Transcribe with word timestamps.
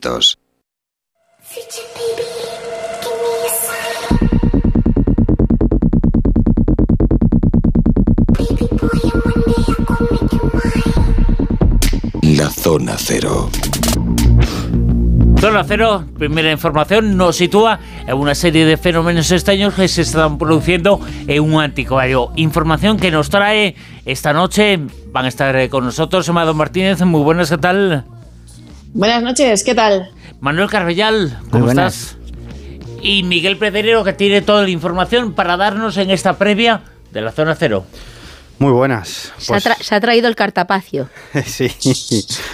momentos. 0.00 0.38
La 12.22 12.48
zona 12.50 12.94
cero. 12.96 13.50
Zona 15.40 15.64
Cero, 15.64 16.04
primera 16.18 16.52
información, 16.52 17.16
nos 17.16 17.36
sitúa 17.36 17.80
en 18.06 18.14
una 18.14 18.34
serie 18.34 18.66
de 18.66 18.76
fenómenos 18.76 19.32
extraños 19.32 19.72
que 19.72 19.88
se 19.88 20.02
están 20.02 20.36
produciendo 20.36 21.00
en 21.26 21.42
un 21.42 21.62
anticuario. 21.62 22.30
Información 22.36 22.98
que 22.98 23.10
nos 23.10 23.30
trae 23.30 23.74
esta 24.04 24.34
noche. 24.34 24.78
Van 25.12 25.24
a 25.24 25.28
estar 25.28 25.68
con 25.70 25.84
nosotros 25.84 26.28
Amado 26.28 26.52
Martínez. 26.52 27.00
Muy 27.00 27.22
buenas, 27.22 27.48
¿qué 27.48 27.56
tal? 27.56 28.04
Buenas 28.92 29.22
noches, 29.22 29.62
¿qué 29.62 29.74
tal? 29.74 30.10
Manuel 30.40 30.68
Carvellal, 30.68 31.38
¿cómo 31.50 31.68
estás? 31.68 32.16
Y 33.00 33.22
Miguel 33.22 33.56
Pedrero, 33.56 34.02
que 34.02 34.12
tiene 34.12 34.42
toda 34.42 34.62
la 34.62 34.70
información 34.70 35.32
para 35.34 35.56
darnos 35.56 35.96
en 35.96 36.10
esta 36.10 36.36
previa 36.36 36.82
de 37.12 37.20
la 37.20 37.30
Zona 37.30 37.54
Cero. 37.54 37.84
Muy 38.58 38.72
buenas. 38.72 39.32
Se, 39.38 39.54
ha 39.54 39.60
pues 39.60 39.86
se, 39.86 39.94
ha 39.94 40.00
traído 40.00 40.26
el 40.26 40.34
cartapacio. 40.34 41.08
sí, 41.46 41.70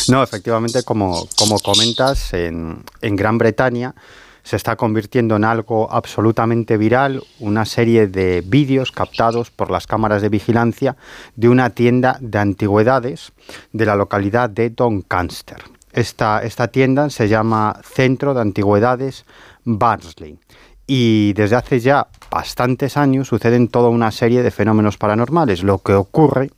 no, 0.08 0.22
efectivamente, 0.22 0.82
como, 0.82 1.26
como 1.38 1.58
comentas, 1.58 2.34
en, 2.34 2.84
en, 3.00 3.16
Gran 3.16 3.38
Bretaña 3.38 3.94
se 4.42 4.56
está 4.56 4.76
convirtiendo 4.76 5.36
en 5.36 5.44
algo 5.44 5.90
absolutamente 5.90 6.76
viral 6.76 7.24
una 7.40 7.64
serie 7.64 8.08
de 8.08 8.42
vídeos 8.46 8.92
captados 8.92 9.50
por 9.50 9.70
las 9.70 9.86
cámaras 9.86 10.20
de 10.20 10.28
vigilancia 10.28 10.96
de 11.34 11.48
una 11.48 11.70
tienda 11.70 12.18
de 12.20 12.38
antigüedades 12.38 13.32
de 13.72 13.86
la 13.86 13.96
localidad 13.96 14.50
de 14.50 14.68
Doncaster. 14.68 15.75
Esta, 15.96 16.42
esta 16.42 16.68
tienda 16.68 17.08
se 17.08 17.26
llama 17.26 17.80
Centro 17.82 18.34
de 18.34 18.42
Antigüedades 18.42 19.24
Barnsley 19.64 20.38
y 20.86 21.32
desde 21.32 21.56
hace 21.56 21.80
ya 21.80 22.08
bastantes 22.30 22.98
años 22.98 23.28
suceden 23.28 23.68
toda 23.68 23.88
una 23.88 24.10
serie 24.10 24.42
de 24.42 24.50
fenómenos 24.50 24.98
paranormales. 24.98 25.62
Lo 25.62 25.78
que 25.78 25.94
ocurre 25.94 26.50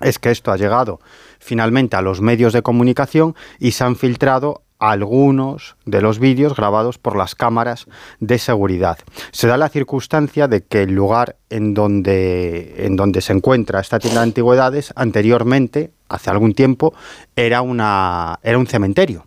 es 0.00 0.18
que 0.18 0.30
esto 0.30 0.52
ha 0.52 0.56
llegado 0.56 1.00
finalmente 1.38 1.96
a 1.96 2.00
los 2.00 2.22
medios 2.22 2.54
de 2.54 2.62
comunicación 2.62 3.36
y 3.58 3.72
se 3.72 3.84
han 3.84 3.94
filtrado 3.94 4.62
algunos 4.78 5.76
de 5.84 6.00
los 6.00 6.18
vídeos 6.18 6.54
grabados 6.54 6.98
por 6.98 7.16
las 7.16 7.34
cámaras 7.34 7.86
de 8.20 8.38
seguridad. 8.38 8.98
Se 9.32 9.46
da 9.46 9.56
la 9.56 9.68
circunstancia 9.68 10.48
de 10.48 10.62
que 10.62 10.82
el 10.82 10.94
lugar 10.94 11.36
en 11.50 11.74
donde, 11.74 12.74
en 12.78 12.96
donde 12.96 13.20
se 13.20 13.32
encuentra 13.32 13.80
esta 13.80 13.98
tienda 13.98 14.20
de 14.20 14.26
antigüedades 14.26 14.92
anteriormente, 14.96 15.90
hace 16.08 16.30
algún 16.30 16.54
tiempo, 16.54 16.94
era, 17.34 17.62
una, 17.62 18.38
era 18.42 18.58
un 18.58 18.66
cementerio. 18.66 19.26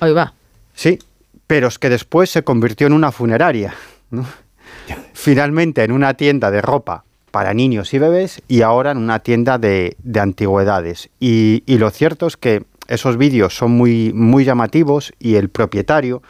Ahí 0.00 0.12
va. 0.12 0.32
Sí, 0.74 0.98
pero 1.46 1.68
es 1.68 1.78
que 1.78 1.88
después 1.88 2.30
se 2.30 2.44
convirtió 2.44 2.86
en 2.86 2.92
una 2.92 3.10
funeraria. 3.10 3.74
Finalmente 5.12 5.82
en 5.82 5.92
una 5.92 6.14
tienda 6.14 6.50
de 6.50 6.62
ropa 6.62 7.04
para 7.30 7.54
niños 7.54 7.92
y 7.94 7.98
bebés 7.98 8.42
y 8.48 8.62
ahora 8.62 8.92
en 8.92 8.98
una 8.98 9.20
tienda 9.20 9.58
de, 9.58 9.96
antigüedades. 10.20 11.10
Y, 11.20 11.62
lo 11.66 11.90
cierto 11.90 12.26
es 12.26 12.36
que 12.36 12.64
esos 12.88 13.16
vídeos 13.16 13.56
son 13.56 13.72
muy, 13.72 14.12
muy 14.14 14.44
llamativos 14.44 15.12
y 15.18 15.36
el 15.36 15.48
propietario 15.48 16.22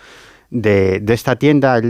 de, 0.50 1.00
de 1.00 1.14
esta 1.14 1.36
tienda 1.36 1.80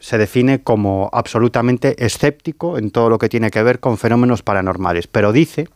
se 0.00 0.18
define 0.18 0.62
como 0.62 1.08
absolutamente 1.12 2.04
escéptico 2.04 2.76
en 2.78 2.90
todo 2.90 3.08
lo 3.08 3.18
que 3.18 3.28
tiene 3.28 3.50
que 3.50 3.62
ver 3.62 3.80
con 3.80 3.96
fenómenos 3.96 4.42
paranormales, 4.42 5.06
pero 5.06 5.32
dice 5.32 5.68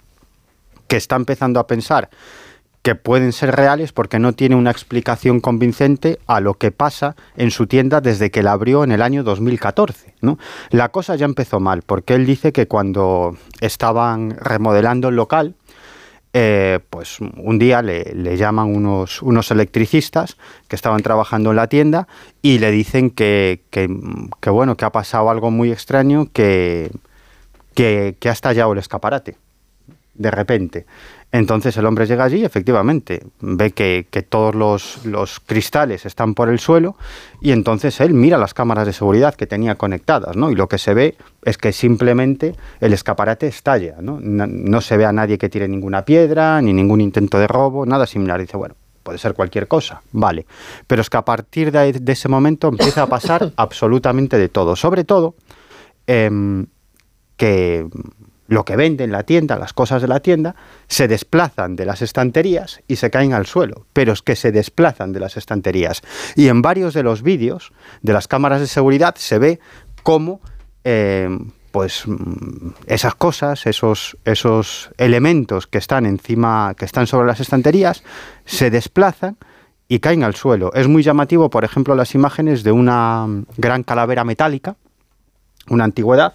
que 0.87 0.97
está 0.97 1.17
empezando 1.17 1.61
a 1.61 1.67
pensar 1.67 2.11
que 2.83 2.95
pueden 2.95 3.33
ser 3.33 3.55
reales 3.55 3.93
porque 3.93 4.19
no 4.19 4.33
tiene 4.33 4.57
una 4.57 4.71
explicación 4.71 5.41
convincente 5.41 6.19
a 6.27 6.41
lo 6.41 6.55
que 6.55 6.71
pasa 6.71 7.17
en 7.37 7.51
su 7.51 7.67
tienda 7.67 8.01
desde 8.01 8.31
que 8.31 8.43
la 8.43 8.53
abrió 8.53 8.85
en 8.85 8.93
el 8.93 9.03
año 9.03 9.25
2014. 9.25 10.15
¿no? 10.23 10.39
La 10.71 10.89
cosa 10.89 11.17
ya 11.17 11.27
empezó 11.27 11.61
mal 11.61 11.83
porque 11.83 12.15
él 12.15 12.25
dice 12.25 12.53
que 12.53 12.67
cuando 12.67 13.37
estaban 13.61 14.31
remodelando 14.41 15.09
el 15.09 15.17
local, 15.17 15.55
eh, 16.41 16.79
pues 16.89 17.19
un 17.19 17.59
día 17.59 17.83
le, 17.83 18.37
llaman 18.37 18.73
unos, 18.73 19.23
unos, 19.23 19.51
electricistas 19.51 20.37
que 20.69 20.77
estaban 20.77 21.03
trabajando 21.03 21.51
en 21.51 21.57
la 21.57 21.67
tienda 21.67 22.07
y 22.43 22.61
le 22.61 22.71
dicen 22.71 23.11
que, 23.11 23.63
que, 23.71 23.89
bueno, 24.49 24.77
que 24.77 24.85
ha 24.85 24.93
pasado 24.93 25.31
algo 25.31 25.51
muy 25.51 25.73
extraño, 25.73 26.29
que, 26.33 26.93
que, 27.75 28.15
que 28.21 28.29
ha 28.29 28.33
estallado 28.33 28.73
el 28.73 28.79
escaparate 28.79 29.37
de 30.15 30.31
repente. 30.31 30.87
Entonces 31.31 31.77
el 31.77 31.85
hombre 31.85 32.07
llega 32.07 32.25
allí, 32.25 32.43
efectivamente, 32.43 33.23
ve 33.41 33.73
que, 33.73 34.07
todos 34.29 34.55
los, 34.55 35.41
cristales 35.41 36.07
están 36.07 36.35
por 36.35 36.49
el 36.49 36.59
suelo 36.59 36.97
y 37.43 37.53
entonces 37.53 38.01
él 38.01 38.15
mira 38.15 38.39
las 38.39 38.55
cámaras 38.55 38.87
de 38.87 38.95
seguridad 38.95 39.35
que 39.35 39.47
tenía 39.47 39.75
conectadas, 39.75 40.37
¿no? 40.37 40.51
Y 40.51 40.55
lo 40.55 40.69
que 40.69 40.79
se 40.79 40.95
ve 40.95 41.17
es 41.45 41.59
que 41.59 41.73
simplemente 41.73 42.55
el 42.81 42.95
escaparate 42.95 43.47
estalla, 43.47 43.97
¿no? 44.01 44.19
No, 44.21 44.81
se 44.81 44.97
ve 44.97 45.05
a 45.05 45.13
nadie 45.13 45.37
que 45.37 45.51
tire 45.51 45.69
ninguna 45.69 46.05
piedra, 46.05 46.63
ni 46.63 46.73
ningún 46.73 47.03
intento 47.03 47.39
de 47.39 47.47
robo, 47.47 47.85
nada 47.85 48.07
similar. 48.07 48.41
Dice, 48.41 48.57
bueno, 48.57 48.75
puede 49.03 49.19
ser 49.19 49.35
cualquier 49.35 49.69
cosa, 49.69 50.01
vale. 50.13 50.47
Pero 50.87 51.03
es 51.03 51.11
que 51.11 51.19
a 51.19 51.25
partir 51.27 51.71
de, 51.71 51.93
de 51.93 52.13
ese 52.13 52.29
momento 52.29 52.69
empieza 52.69 53.03
a 53.03 53.07
pasar 53.07 53.53
absolutamente 53.57 54.39
de 54.39 54.49
todo. 54.49 54.77
Sobre 54.77 55.05
todo 55.05 55.35
em, 56.07 56.67
que 57.37 57.87
lo 58.49 58.65
que 58.65 58.77
vende 58.77 59.05
en 59.05 59.13
la 59.13 59.23
tienda, 59.23 59.59
las 59.59 59.75
cosas 59.75 60.03
de 60.03 60.09
la 60.09 60.21
tienda, 60.21 60.57
se 60.89 61.07
desplazan 61.07 61.77
de 61.77 61.85
las 61.85 62.03
estanterías 62.03 62.81
y 62.89 62.97
se 62.97 63.11
caen 63.11 63.35
al 63.35 63.47
suelo, 63.47 63.87
pero 63.93 64.13
es 64.13 64.23
que 64.23 64.35
se 64.35 64.51
desplazan 64.51 65.13
de 65.13 65.21
las 65.21 65.37
estanterías. 65.37 66.03
Y 66.35 66.49
en 66.49 66.63
varios 66.63 66.95
de 66.95 67.03
los 67.03 67.23
vídeos 67.23 67.73
de 68.03 68.15
las 68.15 68.27
cámaras 68.27 68.61
de 68.61 68.67
seguridad 68.67 69.15
se 69.17 69.39
ve 69.39 69.61
cómo 70.03 70.41
eh, 70.83 71.29
pues 71.71 72.05
mm, 72.07 72.71
esas 72.87 73.15
cosas, 73.15 73.67
esos, 73.67 74.17
esos 74.25 74.91
elementos 74.97 75.67
que 75.67 75.79
están 75.79 76.07
encima, 76.07 76.75
que 76.75 76.87
están 76.87 77.07
sobre 77.07 77.27
las 77.27 77.41
estanterías, 77.41 78.03
se 78.47 78.71
desplazan 78.71 79.37
y 79.89 80.01
caen 80.01 80.25
al 80.25 80.35
suelo. 80.35 80.73
Es 80.75 80.89
muy 80.89 81.03
llamativo, 81.03 81.51
por 81.51 81.65
ejemplo, 81.65 81.95
las 81.95 82.15
imágenes 82.15 82.63
de 82.63 82.73
una 82.73 83.27
gran 83.59 83.83
calavera 83.83 84.25
metálica, 84.25 84.77
una 85.69 85.85
antigüedad, 85.85 86.33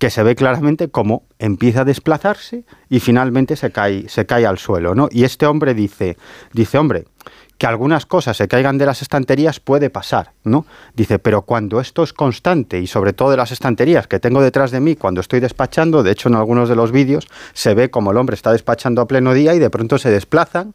que 0.00 0.08
se 0.08 0.22
ve 0.22 0.34
claramente 0.34 0.88
cómo 0.88 1.24
empieza 1.38 1.82
a 1.82 1.84
desplazarse 1.84 2.64
y 2.88 3.00
finalmente 3.00 3.54
se 3.54 3.70
cae, 3.70 4.08
se 4.08 4.24
cae 4.24 4.46
al 4.46 4.56
suelo, 4.56 4.94
¿no? 4.94 5.10
Y 5.12 5.24
este 5.24 5.44
hombre 5.44 5.74
dice, 5.74 6.16
dice, 6.54 6.78
hombre, 6.78 7.04
que 7.58 7.66
algunas 7.66 8.06
cosas 8.06 8.38
se 8.38 8.48
caigan 8.48 8.78
de 8.78 8.86
las 8.86 9.02
estanterías 9.02 9.60
puede 9.60 9.90
pasar, 9.90 10.32
¿no? 10.42 10.64
Dice, 10.94 11.18
pero 11.18 11.42
cuando 11.42 11.82
esto 11.82 12.02
es 12.02 12.14
constante 12.14 12.80
y 12.80 12.86
sobre 12.86 13.12
todo 13.12 13.30
de 13.30 13.36
las 13.36 13.52
estanterías 13.52 14.06
que 14.06 14.18
tengo 14.18 14.40
detrás 14.40 14.70
de 14.70 14.80
mí 14.80 14.96
cuando 14.96 15.20
estoy 15.20 15.38
despachando, 15.40 16.02
de 16.02 16.12
hecho 16.12 16.30
en 16.30 16.36
algunos 16.36 16.70
de 16.70 16.76
los 16.76 16.92
vídeos 16.92 17.28
se 17.52 17.74
ve 17.74 17.90
como 17.90 18.12
el 18.12 18.16
hombre 18.16 18.36
está 18.36 18.52
despachando 18.52 19.02
a 19.02 19.06
pleno 19.06 19.34
día 19.34 19.54
y 19.54 19.58
de 19.58 19.68
pronto 19.68 19.98
se 19.98 20.10
desplazan 20.10 20.72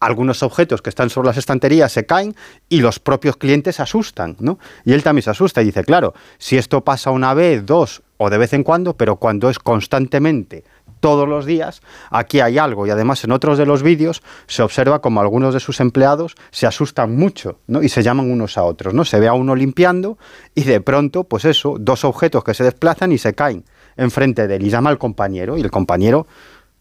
algunos 0.00 0.42
objetos 0.42 0.82
que 0.82 0.90
están 0.90 1.10
sobre 1.10 1.28
las 1.28 1.36
estanterías 1.36 1.92
se 1.92 2.06
caen 2.06 2.34
y 2.68 2.80
los 2.80 2.98
propios 2.98 3.36
clientes 3.36 3.76
se 3.76 3.82
asustan, 3.82 4.36
¿no? 4.40 4.58
Y 4.84 4.92
él 4.92 5.02
también 5.02 5.22
se 5.22 5.30
asusta 5.30 5.62
y 5.62 5.66
dice, 5.66 5.84
claro, 5.84 6.14
si 6.38 6.56
esto 6.56 6.82
pasa 6.82 7.10
una 7.10 7.34
vez, 7.34 7.64
dos 7.64 8.02
o 8.16 8.30
de 8.30 8.38
vez 8.38 8.52
en 8.52 8.62
cuando, 8.62 8.96
pero 8.96 9.16
cuando 9.16 9.50
es 9.50 9.58
constantemente 9.58 10.64
todos 11.00 11.28
los 11.28 11.44
días, 11.44 11.82
aquí 12.10 12.40
hay 12.40 12.56
algo. 12.56 12.86
Y 12.86 12.90
además 12.90 13.24
en 13.24 13.32
otros 13.32 13.58
de 13.58 13.66
los 13.66 13.82
vídeos 13.82 14.22
se 14.46 14.62
observa 14.62 15.00
como 15.00 15.20
algunos 15.20 15.52
de 15.52 15.60
sus 15.60 15.80
empleados 15.80 16.34
se 16.50 16.66
asustan 16.66 17.14
mucho, 17.14 17.58
¿no? 17.66 17.82
Y 17.82 17.88
se 17.88 18.02
llaman 18.02 18.30
unos 18.30 18.56
a 18.56 18.62
otros, 18.64 18.94
¿no? 18.94 19.04
Se 19.04 19.20
ve 19.20 19.28
a 19.28 19.34
uno 19.34 19.54
limpiando 19.54 20.16
y 20.54 20.64
de 20.64 20.80
pronto, 20.80 21.24
pues 21.24 21.44
eso, 21.44 21.76
dos 21.78 22.04
objetos 22.04 22.42
que 22.44 22.54
se 22.54 22.64
desplazan 22.64 23.12
y 23.12 23.18
se 23.18 23.34
caen 23.34 23.64
enfrente 23.96 24.46
de 24.48 24.56
él 24.56 24.62
y 24.64 24.70
llama 24.70 24.90
al 24.90 24.98
compañero 24.98 25.58
y 25.58 25.60
el 25.60 25.70
compañero 25.70 26.26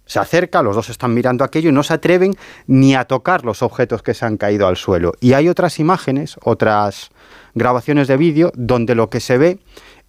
se 0.06 0.20
acerca, 0.20 0.62
los 0.62 0.76
dos 0.76 0.90
están 0.90 1.14
mirando 1.14 1.44
aquello 1.44 1.70
y 1.70 1.74
no 1.74 1.84
se 1.84 1.94
atreven 1.94 2.36
ni 2.68 2.96
a 2.96 3.06
tocar 3.06 3.46
los 3.46 3.62
objetos 3.62 4.04
que 4.04 4.14
se 4.14 4.26
han 4.26 4.38
caído 4.38 4.68
al 4.68 4.78
suelo. 4.78 5.14
Y 5.22 5.34
hay 5.34 5.48
otras 5.48 5.80
imágenes, 5.80 6.36
otras 6.44 7.12
grabaciones 7.54 8.08
de 8.08 8.18
vídeo, 8.18 8.52
donde 8.56 8.96
lo 8.96 9.10
que 9.10 9.20
se 9.20 9.38
ve 9.38 9.60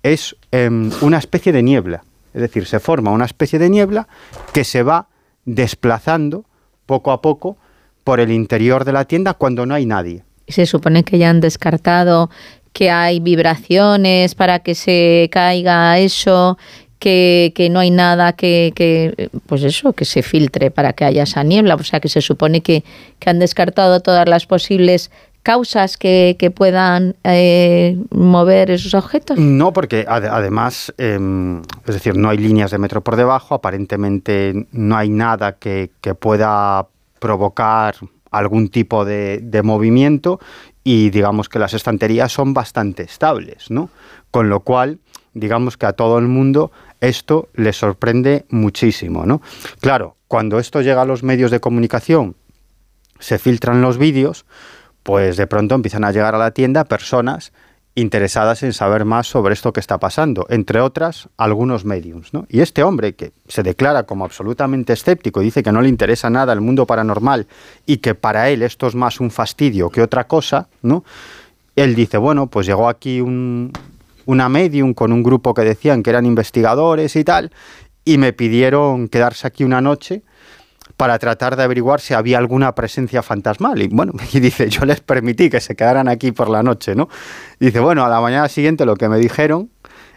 es 0.03 0.37
em, 0.51 0.91
una 1.01 1.19
especie 1.19 1.53
de 1.53 1.63
niebla. 1.63 2.05
Es 2.33 2.41
decir, 2.41 2.67
se 2.67 2.81
forma 2.81 3.13
una 3.13 3.25
especie 3.25 3.59
de 3.59 3.71
niebla 3.71 4.09
que 4.53 4.65
se 4.65 4.83
va 4.83 5.09
desplazando 5.45 6.45
poco 6.87 7.13
a 7.13 7.23
poco 7.23 7.57
por 8.03 8.21
el 8.21 8.33
interior 8.33 8.85
de 8.85 8.93
la 8.93 9.05
tienda 9.05 9.35
cuando 9.35 9.65
no 9.67 9.75
hay 9.75 9.87
nadie. 9.87 10.25
Se 10.49 10.67
supone 10.67 11.05
que 11.05 11.19
ya 11.19 11.31
han 11.31 11.41
descartado 11.41 12.29
que 12.75 12.91
hay 12.91 13.21
vibraciones 13.21 14.35
para 14.35 14.59
que 14.59 14.75
se 14.75 15.31
caiga 15.33 15.99
eso 15.99 16.59
que, 17.05 17.69
no 17.71 17.81
hay 17.81 17.91
nada 17.91 18.33
que, 18.33 19.29
pues 19.47 19.63
eso, 19.63 19.93
que 19.93 20.07
se 20.07 20.23
filtre 20.23 20.71
para 20.71 20.95
que 20.95 21.05
haya 21.05 21.25
esa 21.25 21.43
niebla. 21.43 21.75
O 21.75 21.83
sea, 21.83 22.01
que 22.01 22.09
se 22.09 22.23
supone 22.23 22.63
que, 22.63 22.83
han 23.27 23.39
descartado 23.39 24.01
todas 24.01 24.29
las 24.29 24.47
posibles 24.47 25.11
causas 25.43 25.99
que, 25.99 26.53
puedan 26.55 27.17
eh, 27.25 27.99
mover 28.11 28.71
esos 28.71 28.95
objetos? 28.95 29.39
No, 29.39 29.73
porque 29.73 30.07
además, 30.09 30.95
em, 30.97 31.61
es 31.87 31.95
decir, 31.95 32.17
no 32.17 32.31
hay 32.31 32.39
líneas 32.39 32.71
de 32.71 32.79
metro 32.79 33.03
por 33.03 33.17
debajo, 33.17 33.55
aparentemente 33.55 34.67
no 34.73 34.97
hay 34.97 35.11
nada 35.11 35.57
que, 35.57 35.91
pueda 36.19 36.87
provocar 37.19 37.97
algún 38.31 38.69
tipo 38.69 39.05
de, 39.05 39.41
de 39.43 39.63
movimiento 39.63 40.41
y 40.83 41.11
digamos 41.11 41.49
que 41.49 41.59
las 41.59 41.73
estanterías 41.73 42.33
son 42.33 42.53
bastante 42.53 43.03
estables, 43.03 43.71
¿no? 43.71 43.89
Con 44.31 44.49
lo 44.49 44.61
cual, 44.61 44.99
digamos 45.33 45.77
que 45.77 45.87
a 45.87 45.93
todo 45.93 46.19
el 46.19 46.27
mundo 46.27 46.71
esto 47.05 47.49
le 47.55 47.73
sorprende 47.73 48.45
muchísimo, 48.49 49.27
¿no? 49.27 49.43
Claro, 49.81 50.17
cuando 50.29 50.59
esto 50.59 50.83
llega 50.83 51.03
a 51.03 51.07
los 51.07 51.23
medios 51.23 51.51
de 51.51 51.61
comunicación, 51.61 52.37
se 53.19 53.39
filtran 53.39 53.83
los 53.83 53.99
vídeos, 53.99 54.45
pues 55.03 55.37
de 55.37 55.47
pronto 55.47 55.75
empiezan 55.75 56.05
a 56.05 56.13
llegar 56.13 56.35
a 56.35 56.39
la 56.39 56.51
tienda 56.51 56.85
personas 56.85 57.53
interesadas 57.95 58.63
en 58.65 58.73
saber 58.73 59.05
más 59.05 59.29
sobre 59.29 59.55
esto 59.55 59.73
que 59.73 59.79
está 59.79 59.99
pasando, 59.99 60.47
entre 60.51 60.81
otras 60.81 61.29
algunos 61.37 61.85
mediums. 61.85 62.35
¿no? 62.35 62.47
Y 62.49 62.61
este 62.61 62.83
hombre 62.83 63.15
que 63.15 63.33
se 63.47 63.63
declara 63.63 64.03
como 64.03 64.25
absolutamente 64.25 64.93
escéptico, 64.93 65.41
dice 65.41 65.63
que 65.63 65.71
no 65.71 65.81
le 65.81 65.89
interesa 65.89 66.29
nada 66.29 66.53
el 66.53 66.61
mundo 66.61 66.87
paranormal 66.87 67.47
y 67.87 67.99
que 67.99 68.15
para 68.15 68.51
él 68.51 68.63
esto 68.63 68.89
es 68.89 68.95
más 68.95 69.21
un 69.21 69.31
fastidio 69.31 69.91
que 69.91 70.03
otra 70.03 70.27
cosa, 70.27 70.69
¿no? 70.83 71.05
él 71.77 71.95
dice, 71.95 72.19
bueno, 72.19 72.49
pues 72.49 72.67
llegó 72.67 72.89
aquí 72.89 73.21
un, 73.21 73.73
una 74.27 74.49
medium 74.49 74.95
con 74.95 75.13
un 75.13 75.23
grupo 75.23 75.55
que 75.55 75.63
decían 75.63 76.03
que 76.03 76.11
eran 76.11 76.27
investigadores 76.27 77.17
y 77.17 77.25
tal, 77.25 77.53
y 78.05 78.19
me 78.19 78.33
pidieron 78.33 79.09
quedarse 79.09 79.47
aquí 79.47 79.65
una 79.65 79.81
noche 79.81 80.23
para 80.97 81.19
tratar 81.19 81.57
de 81.57 81.63
averiguar 81.63 82.01
si 82.01 82.15
había 82.15 82.39
alguna 82.39 82.75
presencia 82.75 83.23
fantasmal. 83.23 83.83
Y 83.83 83.89
bueno, 83.89 84.13
y 84.33 84.41
dice, 84.41 84.69
yo 84.69 84.85
les 84.85 85.01
permití 85.01 85.51
que 85.51 85.61
se 85.61 85.75
quedaran 85.75 86.09
aquí 86.09 86.33
por 86.33 86.49
la 86.49 86.63
noche, 86.63 86.95
¿no? 86.95 87.09
dice, 87.59 87.81
bueno, 87.81 88.05
a 88.05 88.09
la 88.09 88.21
mañana 88.21 88.49
siguiente 88.49 88.85
lo 88.85 88.97
que 88.97 89.09
me 89.09 89.19
dijeron 89.19 89.71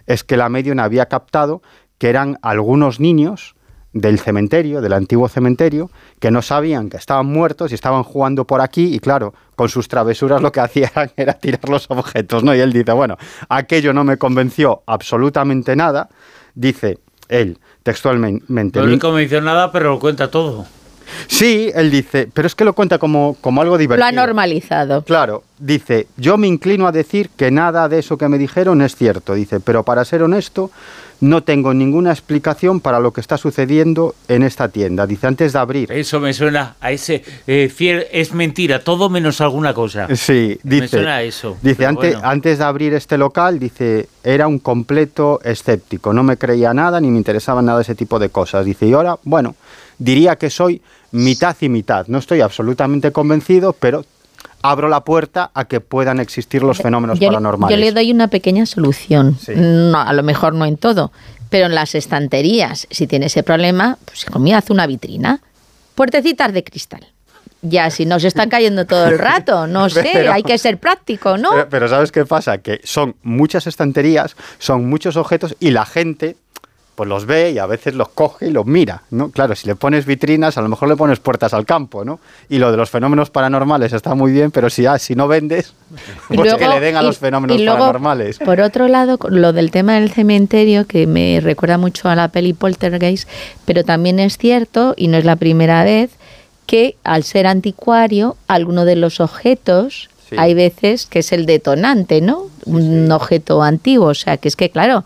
es 0.05 0.23
que 0.23 0.37
la 0.37 0.49
medium 0.49 0.79
había 0.79 1.07
captado 1.07 1.61
que 1.97 2.09
eran 2.09 2.37
algunos 2.41 2.99
niños 2.99 3.56
del 3.99 4.19
cementerio, 4.19 4.81
del 4.81 4.93
antiguo 4.93 5.27
cementerio, 5.27 5.89
que 6.19 6.31
no 6.31 6.41
sabían 6.41 6.89
que 6.89 6.97
estaban 6.97 7.25
muertos 7.25 7.71
y 7.71 7.75
estaban 7.75 8.03
jugando 8.03 8.45
por 8.45 8.61
aquí 8.61 8.95
y 8.95 8.99
claro, 8.99 9.33
con 9.55 9.69
sus 9.69 9.87
travesuras 9.87 10.41
lo 10.41 10.51
que 10.51 10.59
hacían 10.61 11.11
era 11.15 11.33
tirar 11.33 11.67
los 11.69 11.89
objetos, 11.89 12.43
¿no? 12.43 12.55
Y 12.55 12.59
él 12.59 12.73
dice, 12.73 12.91
bueno, 12.91 13.17
aquello 13.49 13.93
no 13.93 14.03
me 14.03 14.17
convenció 14.17 14.83
absolutamente 14.85 15.75
nada, 15.75 16.09
dice 16.53 16.99
él 17.29 17.59
textualmente. 17.83 18.79
No 18.79 18.85
le 18.85 18.99
convenció 18.99 19.41
nada, 19.41 19.71
pero 19.71 19.91
lo 19.91 19.99
cuenta 19.99 20.29
todo. 20.29 20.65
Sí, 21.27 21.71
él 21.73 21.89
dice, 21.89 22.29
pero 22.33 22.47
es 22.47 22.55
que 22.55 22.65
lo 22.65 22.73
cuenta 22.73 22.97
como, 22.97 23.37
como 23.39 23.61
algo 23.61 23.77
divertido. 23.77 24.11
Lo 24.11 24.21
ha 24.21 24.25
normalizado. 24.25 25.03
Claro, 25.03 25.43
dice, 25.57 26.07
yo 26.17 26.37
me 26.37 26.47
inclino 26.47 26.87
a 26.87 26.91
decir 26.91 27.29
que 27.29 27.51
nada 27.51 27.87
de 27.87 27.99
eso 27.99 28.17
que 28.17 28.27
me 28.27 28.37
dijeron 28.37 28.81
es 28.81 28.95
cierto, 28.95 29.33
dice, 29.33 29.59
pero 29.59 29.83
para 29.83 30.03
ser 30.05 30.23
honesto, 30.23 30.71
no 31.19 31.43
tengo 31.43 31.73
ninguna 31.73 32.11
explicación 32.11 32.79
para 32.79 32.99
lo 32.99 33.11
que 33.11 33.21
está 33.21 33.37
sucediendo 33.37 34.15
en 34.27 34.43
esta 34.43 34.69
tienda. 34.69 35.07
Dice, 35.07 35.27
antes 35.27 35.53
de 35.53 35.59
abrir... 35.59 35.91
Eso 35.91 36.19
me 36.19 36.33
suena 36.33 36.75
a 36.79 36.91
ese 36.91 37.23
eh, 37.47 37.71
fiel, 37.73 38.05
es 38.11 38.33
mentira, 38.33 38.83
todo 38.83 39.09
menos 39.09 39.41
alguna 39.41 39.73
cosa. 39.73 40.07
Sí, 40.15 40.59
dice... 40.63 40.81
Me 40.81 40.87
suena 40.87 41.15
a 41.15 41.23
eso. 41.23 41.57
Dice, 41.61 41.85
antes, 41.85 42.17
antes 42.21 42.57
de 42.59 42.63
abrir 42.63 42.93
este 42.93 43.17
local, 43.17 43.59
dice, 43.59 44.07
era 44.23 44.47
un 44.47 44.59
completo 44.59 45.39
escéptico, 45.43 46.13
no 46.13 46.23
me 46.23 46.37
creía 46.37 46.73
nada 46.73 46.99
ni 47.01 47.09
me 47.09 47.17
interesaba 47.17 47.61
nada 47.61 47.81
ese 47.81 47.95
tipo 47.95 48.19
de 48.19 48.29
cosas. 48.29 48.65
Dice, 48.65 48.85
y 48.85 48.93
ahora, 48.93 49.17
bueno, 49.23 49.55
diría 49.97 50.35
que 50.35 50.49
soy 50.49 50.81
mitad 51.11 51.55
y 51.61 51.69
mitad. 51.69 52.07
No 52.07 52.17
estoy 52.17 52.41
absolutamente 52.41 53.11
convencido, 53.11 53.73
pero 53.73 54.05
abro 54.61 54.89
la 54.89 55.01
puerta 55.03 55.51
a 55.53 55.65
que 55.65 55.79
puedan 55.81 56.19
existir 56.19 56.63
los 56.63 56.77
fenómenos 56.77 57.19
paranormales. 57.19 57.75
Yo 57.75 57.79
le 57.79 57.91
doy 57.91 58.11
una 58.11 58.27
pequeña 58.27 58.65
solución. 58.65 59.37
No, 59.55 59.99
a 59.99 60.13
lo 60.13 60.23
mejor 60.23 60.53
no 60.53 60.65
en 60.65 60.77
todo, 60.77 61.11
pero 61.49 61.67
en 61.67 61.75
las 61.75 61.95
estanterías, 61.95 62.87
si 62.89 63.07
tiene 63.07 63.27
ese 63.27 63.43
problema, 63.43 63.97
pues 64.05 64.25
comía 64.25 64.57
hace 64.57 64.73
una 64.73 64.87
vitrina. 64.87 65.41
Puertecitas 65.95 66.53
de 66.53 66.63
cristal. 66.63 67.07
Ya, 67.61 67.89
si 67.89 68.05
nos 68.05 68.23
están 68.23 68.49
cayendo 68.51 68.85
todo 68.85 69.07
el 69.07 69.17
rato, 69.17 69.67
no 69.67 69.89
sé, 69.89 70.29
hay 70.29 70.43
que 70.43 70.57
ser 70.57 70.77
práctico, 70.77 71.37
¿no? 71.37 71.49
pero, 71.69 71.87
¿sabes 71.87 72.11
qué 72.11 72.25
pasa? 72.25 72.59
Que 72.59 72.81
son 72.83 73.15
muchas 73.23 73.67
estanterías, 73.67 74.35
son 74.59 74.87
muchos 74.87 75.17
objetos 75.17 75.55
y 75.59 75.71
la 75.71 75.85
gente 75.85 76.35
pues 76.97 77.07
los 77.07 77.27
ve 77.27 77.51
y 77.51 77.59
a 77.59 77.67
veces 77.67 77.93
los 77.93 78.09
coge 78.09 78.47
y 78.47 78.49
los 78.49 78.65
mira, 78.65 79.03
¿no? 79.11 79.29
Claro, 79.29 79.55
si 79.55 79.67
le 79.67 79.75
pones 79.75 80.07
vitrinas, 80.07 80.57
a 80.57 80.63
lo 80.63 80.67
mejor 80.67 80.89
le 80.89 80.95
pones 80.95 81.19
puertas 81.19 81.53
al 81.53 81.63
campo, 81.63 82.03
¿no? 82.03 82.19
Y 82.49 82.57
lo 82.57 82.71
de 82.71 82.77
los 82.77 82.89
fenómenos 82.89 83.29
paranormales 83.29 83.93
está 83.93 84.15
muy 84.15 84.31
bien, 84.31 84.49
pero 84.49 84.71
si, 84.71 84.87
ah, 84.87 84.97
si 84.97 85.13
no 85.13 85.27
vendes, 85.27 85.75
pues 86.27 86.55
que 86.55 86.67
le 86.67 86.79
den 86.79 86.95
a 86.95 87.03
los 87.03 87.19
fenómenos 87.19 87.61
paranormales. 87.61 88.39
Por 88.39 88.61
otro 88.61 88.87
lado, 88.87 89.19
lo 89.29 89.53
del 89.53 89.69
tema 89.69 89.93
del 89.93 90.09
cementerio, 90.09 90.87
que 90.87 91.05
me 91.05 91.39
recuerda 91.39 91.77
mucho 91.77 92.09
a 92.09 92.15
la 92.15 92.29
peli 92.29 92.53
Poltergeist, 92.53 93.29
pero 93.65 93.83
también 93.83 94.19
es 94.19 94.39
cierto, 94.39 94.95
y 94.97 95.07
no 95.07 95.17
es 95.17 95.23
la 95.23 95.35
primera 95.35 95.83
vez, 95.83 96.09
que 96.65 96.95
al 97.03 97.23
ser 97.23 97.45
anticuario, 97.45 98.37
alguno 98.47 98.85
de 98.85 98.95
los 98.95 99.19
objetos, 99.19 100.09
hay 100.35 100.55
veces 100.55 101.05
que 101.05 101.19
es 101.19 101.31
el 101.31 101.45
detonante, 101.45 102.21
¿no? 102.21 102.47
Un 102.65 103.11
objeto 103.11 103.61
antiguo, 103.61 104.07
o 104.07 104.15
sea, 104.15 104.37
que 104.37 104.47
es 104.47 104.55
que, 104.55 104.71
claro, 104.71 105.05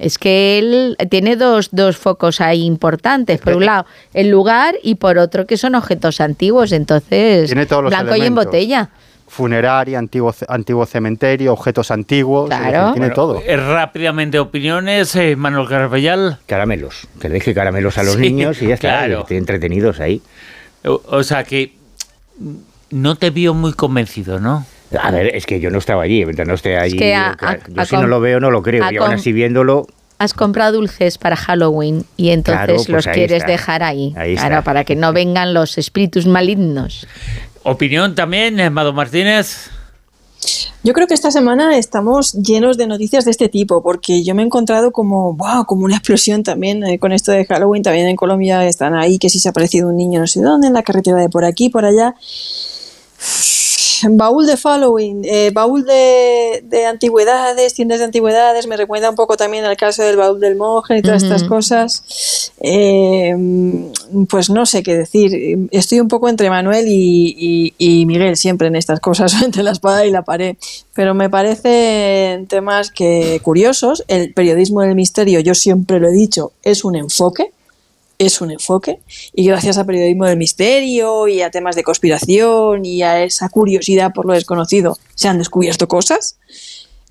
es 0.00 0.18
que 0.18 0.58
él 0.58 0.96
tiene 1.10 1.36
dos, 1.36 1.68
dos 1.72 1.96
focos 1.96 2.40
ahí 2.40 2.64
importantes. 2.64 3.40
Por 3.40 3.56
un 3.56 3.66
lado, 3.66 3.86
el 4.14 4.30
lugar 4.30 4.74
y 4.82 4.96
por 4.96 5.18
otro 5.18 5.46
que 5.46 5.56
son 5.56 5.74
objetos 5.74 6.20
antiguos. 6.20 6.72
Entonces, 6.72 7.46
tiene 7.46 7.66
todos 7.66 7.84
los 7.84 7.90
blanco 7.90 8.16
y 8.16 8.22
en 8.22 8.34
botella 8.34 8.90
funeraria, 9.30 9.98
antiguo, 9.98 10.34
antiguo 10.48 10.84
cementerio, 10.86 11.52
objetos 11.52 11.92
antiguos, 11.92 12.48
claro. 12.48 12.92
tiene 12.92 13.10
todo. 13.10 13.40
Eh, 13.46 13.56
rápidamente, 13.56 14.40
opiniones, 14.40 15.14
eh, 15.14 15.36
Manuel 15.36 15.68
Carvallal. 15.68 16.38
Caramelos, 16.46 17.06
que 17.20 17.28
le 17.28 17.34
deje 17.34 17.54
caramelos 17.54 17.96
a 17.96 18.02
los 18.02 18.18
niños 18.18 18.60
y 18.60 18.66
ya 18.66 18.74
está, 18.74 19.06
claro. 19.06 19.24
entretenidos 19.30 20.00
ahí. 20.00 20.20
O, 20.82 21.22
sea 21.22 21.44
que 21.44 21.74
no 22.90 23.14
te 23.14 23.30
vio 23.30 23.54
muy 23.54 23.72
convencido, 23.72 24.40
¿no? 24.40 24.66
A 24.98 25.10
ver, 25.10 25.34
es 25.34 25.46
que 25.46 25.60
yo 25.60 25.70
no 25.70 25.78
estaba 25.78 26.02
allí, 26.02 26.24
no 26.24 26.54
esté 26.54 26.76
allí. 26.76 26.98
yo 26.98 27.84
si 27.84 27.96
no 27.96 28.06
lo 28.06 28.20
veo, 28.20 28.40
no 28.40 28.50
lo 28.50 28.62
creo. 28.62 28.90
Y 28.90 28.96
aún 28.96 29.12
así 29.12 29.32
viéndolo. 29.32 29.86
Has 30.18 30.34
comprado 30.34 30.72
dulces 30.72 31.16
para 31.16 31.34
Halloween 31.34 32.04
y 32.18 32.28
entonces 32.30 32.84
pues 32.86 32.88
los 32.88 33.06
quieres 33.06 33.46
dejar 33.46 33.82
ahí. 33.82 34.14
claro, 34.36 34.62
para 34.62 34.84
que 34.84 34.94
no 34.94 35.12
vengan 35.12 35.54
los 35.54 35.78
espíritus 35.78 36.26
malignos. 36.26 37.06
Opinión 37.62 38.14
también, 38.14 38.60
Amado 38.60 38.92
Martínez. 38.92 39.70
Yo 40.82 40.94
creo 40.94 41.06
que 41.06 41.12
esta 41.12 41.30
semana 41.30 41.76
estamos 41.76 42.32
llenos 42.32 42.78
de 42.78 42.86
noticias 42.86 43.26
de 43.26 43.30
este 43.30 43.50
tipo, 43.50 43.82
porque 43.82 44.22
yo 44.22 44.34
me 44.34 44.42
he 44.42 44.46
encontrado 44.46 44.92
como, 44.92 45.34
wow, 45.34 45.66
como 45.66 45.84
una 45.84 45.96
explosión 45.98 46.42
también 46.42 46.82
eh, 46.84 46.98
con 46.98 47.12
esto 47.12 47.32
de 47.32 47.44
Halloween. 47.44 47.82
También 47.82 48.08
en 48.08 48.16
Colombia 48.16 48.66
están 48.66 48.94
ahí, 48.94 49.18
que 49.18 49.28
si 49.28 49.38
se 49.38 49.48
ha 49.48 49.50
aparecido 49.50 49.88
un 49.88 49.96
niño 49.96 50.20
no 50.20 50.26
sé 50.26 50.40
dónde, 50.40 50.68
en 50.68 50.72
la 50.72 50.82
carretera 50.82 51.18
de 51.18 51.28
por 51.28 51.44
aquí, 51.44 51.68
por 51.68 51.84
allá 51.84 52.14
baúl 54.10 54.46
de 54.46 54.56
following, 54.56 55.22
eh, 55.24 55.50
baúl 55.52 55.84
de, 55.84 56.86
antigüedades, 56.88 57.74
tiendas 57.74 57.98
de 57.98 58.04
antigüedades, 58.06 58.66
me 58.66 58.76
recuerda 58.76 59.10
un 59.10 59.16
poco 59.16 59.36
también 59.36 59.64
al 59.64 59.76
caso 59.76 60.02
del 60.02 60.16
baúl 60.16 60.40
del 60.40 60.56
monje 60.56 60.98
y 60.98 61.02
todas 61.02 61.22
estas 61.22 61.44
cosas. 61.44 62.52
Eh, 62.60 63.34
pues 64.28 64.50
no 64.50 64.66
sé 64.66 64.82
qué 64.82 64.96
decir. 64.96 65.68
Estoy 65.70 66.00
un 66.00 66.08
poco 66.08 66.28
entre 66.28 66.50
Manuel 66.50 66.86
y, 66.88 68.04
Miguel 68.06 68.36
siempre 68.36 68.68
en 68.68 68.76
estas 68.76 69.00
cosas, 69.00 69.42
entre 69.42 69.62
la 69.62 69.72
espada 69.72 70.04
y 70.06 70.10
la 70.10 70.22
pared. 70.22 70.56
Pero 70.94 71.14
me 71.14 71.30
parecen 71.30 72.46
temas 72.46 72.90
que 72.90 73.40
curiosos. 73.42 74.04
El 74.08 74.32
periodismo 74.32 74.82
del 74.82 74.94
misterio, 74.94 75.40
yo 75.40 75.54
siempre 75.54 76.00
lo 76.00 76.08
he 76.08 76.12
dicho, 76.12 76.52
es 76.62 76.84
un 76.84 76.96
enfoque 76.96 77.52
es 78.20 78.42
un 78.42 78.50
enfoque 78.50 79.00
y 79.34 79.46
gracias 79.46 79.78
a 79.78 79.84
periodismo 79.84 80.26
del 80.26 80.36
misterio 80.36 81.26
y 81.26 81.40
a 81.40 81.50
temas 81.50 81.74
de 81.74 81.82
conspiración 81.82 82.84
y 82.84 83.02
a 83.02 83.24
esa 83.24 83.48
curiosidad 83.48 84.12
por 84.12 84.26
lo 84.26 84.34
desconocido 84.34 84.98
se 85.14 85.28
han 85.28 85.38
descubierto 85.38 85.88
cosas. 85.88 86.36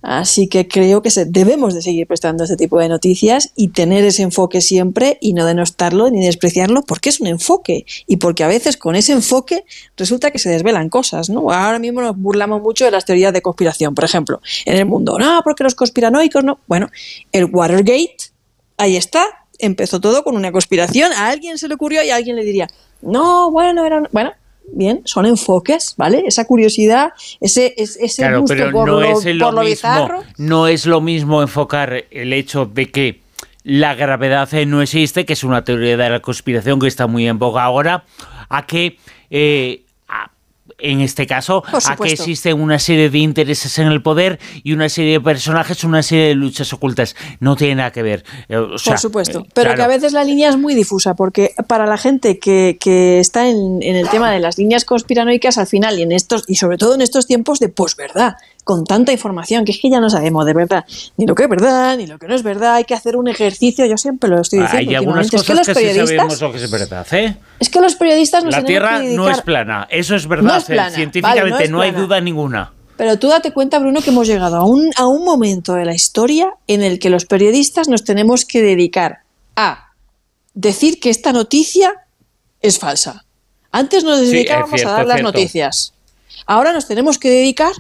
Así 0.02 0.48
que 0.48 0.68
creo 0.68 1.02
que 1.02 1.10
debemos 1.26 1.74
de 1.74 1.82
seguir 1.82 2.08
prestando 2.08 2.44
este 2.44 2.56
tipo 2.56 2.80
de 2.80 2.88
noticias 2.88 3.52
y 3.56 3.70
tener 3.70 4.06
ese 4.06 4.22
enfoque 4.22 4.62
siempre 4.62 5.18
y 5.20 5.34
no 5.34 5.46
denostarlo 5.46 6.10
ni 6.10 6.24
despreciarlo 6.24 6.84
porque 6.84 7.10
es 7.10 7.20
un 7.20 7.28
enfoque 7.28 7.86
y 8.08 8.18
porque 8.18 8.44
a 8.44 8.48
veces 8.48 8.78
con 8.78 8.96
ese 8.96 9.12
enfoque 9.12 9.66
resulta 9.98 10.32
que 10.32 10.40
se 10.40 10.50
desvelan 10.50 10.90
cosas, 10.90 11.30
¿no? 11.30 11.52
Ahora 11.52 11.80
mismo 11.80 12.02
nos 12.02 12.16
burlamos 12.16 12.62
mucho 12.62 12.86
de 12.86 12.92
las 12.92 13.04
teorías 13.04 13.34
de 13.34 13.42
conspiración, 13.42 13.94
por 13.94 14.06
ejemplo, 14.06 14.42
en 14.66 14.78
el 14.78 14.86
mundo, 14.86 15.18
no, 15.20 15.42
porque 15.44 15.64
los 15.64 15.76
conspiranoicos 15.76 16.46
no. 16.46 16.60
Bueno, 16.68 16.90
el 17.34 17.46
Watergate, 17.46 18.16
ahí 18.78 18.96
está, 18.96 19.26
empezó 19.60 20.00
todo 20.00 20.24
con 20.24 20.36
una 20.36 20.52
conspiración. 20.52 21.12
A 21.14 21.30
alguien 21.30 21.58
se 21.58 21.68
le 21.68 21.76
ocurrió 21.76 22.04
y 22.04 22.10
a 22.10 22.16
alguien 22.16 22.36
le 22.36 22.44
diría, 22.44 22.68
no, 23.02 23.52
bueno, 23.52 23.86
era. 23.86 24.04
Bueno, 24.12 24.34
bien, 24.72 25.02
son 25.06 25.26
enfoques, 25.26 25.96
¿vale? 25.98 26.24
Esa 26.26 26.46
curiosidad, 26.46 27.12
ese, 27.40 27.74
ese 27.78 28.38
gusto 28.38 28.72
por, 28.72 28.88
no 28.88 29.00
lo, 29.00 29.04
es 29.04 29.26
lo, 29.26 29.52
mismo, 29.52 29.62
bizarro. 29.62 30.24
No 30.38 30.68
es 30.68 30.86
lo 30.86 31.02
mismo 31.02 31.42
enfocar 31.42 32.06
el 32.10 32.34
hecho 32.34 32.66
de 32.66 32.92
que 32.92 33.22
la 33.64 33.96
gravedad 33.96 34.50
no 34.66 34.82
existe, 34.82 35.26
que 35.26 35.34
es 35.34 35.44
una 35.44 35.64
teoría 35.64 35.98
de 35.98 36.10
la 36.10 36.22
conspiración 36.22 36.80
que 36.80 36.88
está 36.88 37.08
muy 37.08 37.28
en 37.28 37.40
boga 37.40 37.64
ahora, 37.64 38.04
a 38.50 38.66
que. 38.66 38.98
Eh, 39.30 39.84
en 40.80 41.02
este 41.02 41.28
caso 41.28 41.64
a 41.86 41.96
que 41.96 42.12
existe 42.12 42.54
una 42.54 42.80
serie 42.80 43.10
de 43.10 43.18
intereses 43.18 43.78
en 43.80 43.88
el 43.88 44.02
poder 44.02 44.40
y 44.64 44.74
una 44.74 44.90
serie 44.90 45.14
de 45.14 45.22
personajes, 45.22 45.84
una 45.84 46.04
serie 46.04 46.30
de 46.30 46.36
luchas 46.36 46.72
ocultas. 46.74 47.16
No 47.40 47.56
tiene 47.56 47.76
nada 47.76 47.92
que 47.92 48.04
ver. 48.04 48.24
Eh, 48.48 48.58
Por 48.86 49.00
supuesto, 49.00 49.40
eh, 49.40 49.50
pero 49.54 49.76
que 49.76 49.82
a 49.82 49.88
veces 49.88 50.14
la 50.14 50.24
línea 50.24 50.50
es 50.50 50.58
muy 50.58 50.76
difusa, 50.76 51.16
porque 51.16 51.54
para 51.68 51.86
la 51.86 51.98
gente 51.98 52.40
que, 52.40 52.78
que 52.80 53.20
está 53.20 53.48
en, 53.48 53.82
en, 53.82 53.96
el 53.96 54.10
tema 54.10 54.32
de 54.32 54.40
las 54.40 54.58
líneas 54.58 54.86
conspiranoicas, 54.86 55.58
al 55.58 55.68
final, 55.68 56.00
y 56.00 56.04
en 56.04 56.12
estos, 56.12 56.44
y 56.48 56.56
sobre 56.56 56.78
todo 56.78 56.96
en 56.96 57.02
estos 57.02 57.28
tiempos 57.28 57.60
de 57.60 57.70
posverdad, 57.70 58.36
con 58.64 58.86
tanta 58.86 59.12
información, 59.12 59.66
que 59.66 59.72
es 59.72 59.80
que 59.80 59.90
ya 59.90 60.00
no 60.00 60.10
sabemos 60.10 60.46
de 60.46 60.54
verdad 60.54 60.86
ni 61.18 61.26
lo 61.26 61.36
que 61.36 61.44
es 61.44 61.50
verdad, 61.50 61.98
ni 61.98 62.08
lo 62.08 62.18
que 62.20 62.28
no 62.28 62.36
es 62.36 62.44
verdad, 62.44 62.76
hay 62.76 62.84
que 62.84 62.94
hacer 62.94 63.18
un 63.18 63.28
ejercicio, 63.28 63.86
yo 63.86 63.98
siempre 63.98 64.30
lo 64.30 64.42
estoy 64.42 64.60
diciendo. 64.60 64.90
Hay 64.90 64.96
algunas 64.96 65.32
cosas 65.32 65.48
que, 65.48 65.54
los 65.56 65.68
periodistas, 65.68 66.10
sí 66.10 66.16
sabemos 66.16 66.42
lo 66.42 66.52
que 66.52 66.58
es 66.58 66.72
verdad, 66.72 67.08
¿eh? 67.14 67.38
Es 67.60 67.70
que 67.70 67.82
los 67.82 67.96
periodistas 67.96 68.44
La 68.44 68.64
Tierra 68.64 69.02
no 69.02 69.30
es 69.30 69.42
plana, 69.42 69.88
eso 69.90 70.16
es 70.16 70.28
verdad, 70.28 70.64
científicamente 70.94 71.68
no, 71.68 71.82
hay 71.82 71.92
duda 71.92 72.22
ninguna. 72.22 72.74
Pero 72.98 73.18
tú 73.18 73.30
date 73.30 73.54
cuenta, 73.54 73.80
Bruno, 73.80 74.02
que 74.02 74.10
hemos 74.10 74.28
llegado 74.28 74.58
a 74.58 74.66
un, 74.66 74.92
a 74.98 75.08
un 75.08 75.24
momento 75.24 75.74
de 75.74 75.86
la 75.86 75.96
historia 75.96 76.54
en 76.68 76.84
el 76.84 77.00
que 77.00 77.10
los 77.10 77.26
periodistas 77.26 77.88
nos 77.88 78.04
tenemos 78.04 78.44
que 78.44 78.62
dedicar 78.62 79.20
a 79.56 79.94
decir 80.54 81.00
que 81.00 81.10
esta 81.10 81.32
noticia 81.32 81.94
es 82.62 82.78
falsa. 82.78 83.24
Antes 83.72 84.04
nos 84.04 84.20
dedicábamos 84.20 84.84
a 84.84 84.92
dar 84.92 85.08
las 85.08 85.22
noticias. 85.22 85.94
Ahora 86.46 86.74
nos 86.74 86.88
tenemos 86.88 87.18
que 87.20 87.30
dedicar 87.30 87.72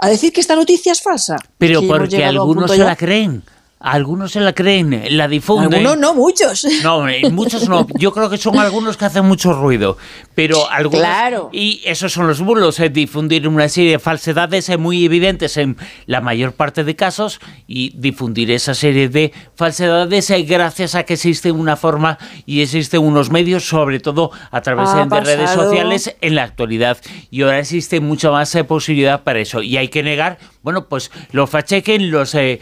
a 0.00 0.08
decir 0.08 0.32
que 0.32 0.40
esta 0.40 0.56
noticia 0.56 0.92
es 0.92 1.02
falsa. 1.02 1.36
Pero 1.58 1.82
porque 1.86 2.24
algunos 2.24 2.70
se 2.70 2.78
la 2.78 2.96
creen. 2.96 3.42
Algunos 3.82 4.32
se 4.32 4.40
la 4.40 4.52
creen, 4.52 5.02
la 5.08 5.26
difunden. 5.26 5.72
Algunos 5.72 5.98
no, 5.98 6.14
muchos. 6.14 6.66
No, 6.82 7.06
muchos 7.30 7.66
no. 7.66 7.86
Yo 7.98 8.12
creo 8.12 8.28
que 8.28 8.36
son 8.36 8.58
algunos 8.58 8.98
que 8.98 9.06
hacen 9.06 9.24
mucho 9.24 9.54
ruido. 9.54 9.96
Pero 10.34 10.70
algunos. 10.70 11.00
Claro. 11.00 11.48
Y 11.50 11.80
esos 11.86 12.12
son 12.12 12.26
los 12.26 12.42
bulos, 12.42 12.78
es 12.78 12.92
difundir 12.92 13.48
una 13.48 13.70
serie 13.70 13.92
de 13.92 13.98
falsedades 13.98 14.68
eh, 14.68 14.76
muy 14.76 15.06
evidentes 15.06 15.56
en 15.56 15.78
la 16.04 16.20
mayor 16.20 16.52
parte 16.52 16.84
de 16.84 16.94
casos 16.94 17.40
y 17.66 17.94
difundir 17.96 18.50
esa 18.50 18.74
serie 18.74 19.08
de 19.08 19.32
falsedades 19.54 20.28
eh, 20.28 20.42
gracias 20.42 20.94
a 20.94 21.04
que 21.04 21.14
existe 21.14 21.50
una 21.50 21.76
forma 21.76 22.18
y 22.44 22.60
existen 22.60 23.02
unos 23.02 23.30
medios, 23.30 23.66
sobre 23.66 23.98
todo 23.98 24.30
a 24.50 24.60
través 24.60 24.92
de 24.92 25.20
redes 25.20 25.50
sociales 25.50 26.16
en 26.20 26.34
la 26.34 26.42
actualidad. 26.42 26.98
Y 27.30 27.42
ahora 27.42 27.60
existe 27.60 28.00
mucha 28.00 28.30
más 28.30 28.54
eh, 28.54 28.64
posibilidad 28.64 29.22
para 29.22 29.38
eso. 29.38 29.62
Y 29.62 29.78
hay 29.78 29.88
que 29.88 30.02
negar 30.02 30.38
bueno, 30.62 30.88
pues 30.88 31.10
lo 31.32 31.46
fachequen 31.46 32.10
los, 32.10 32.34
eh, 32.34 32.60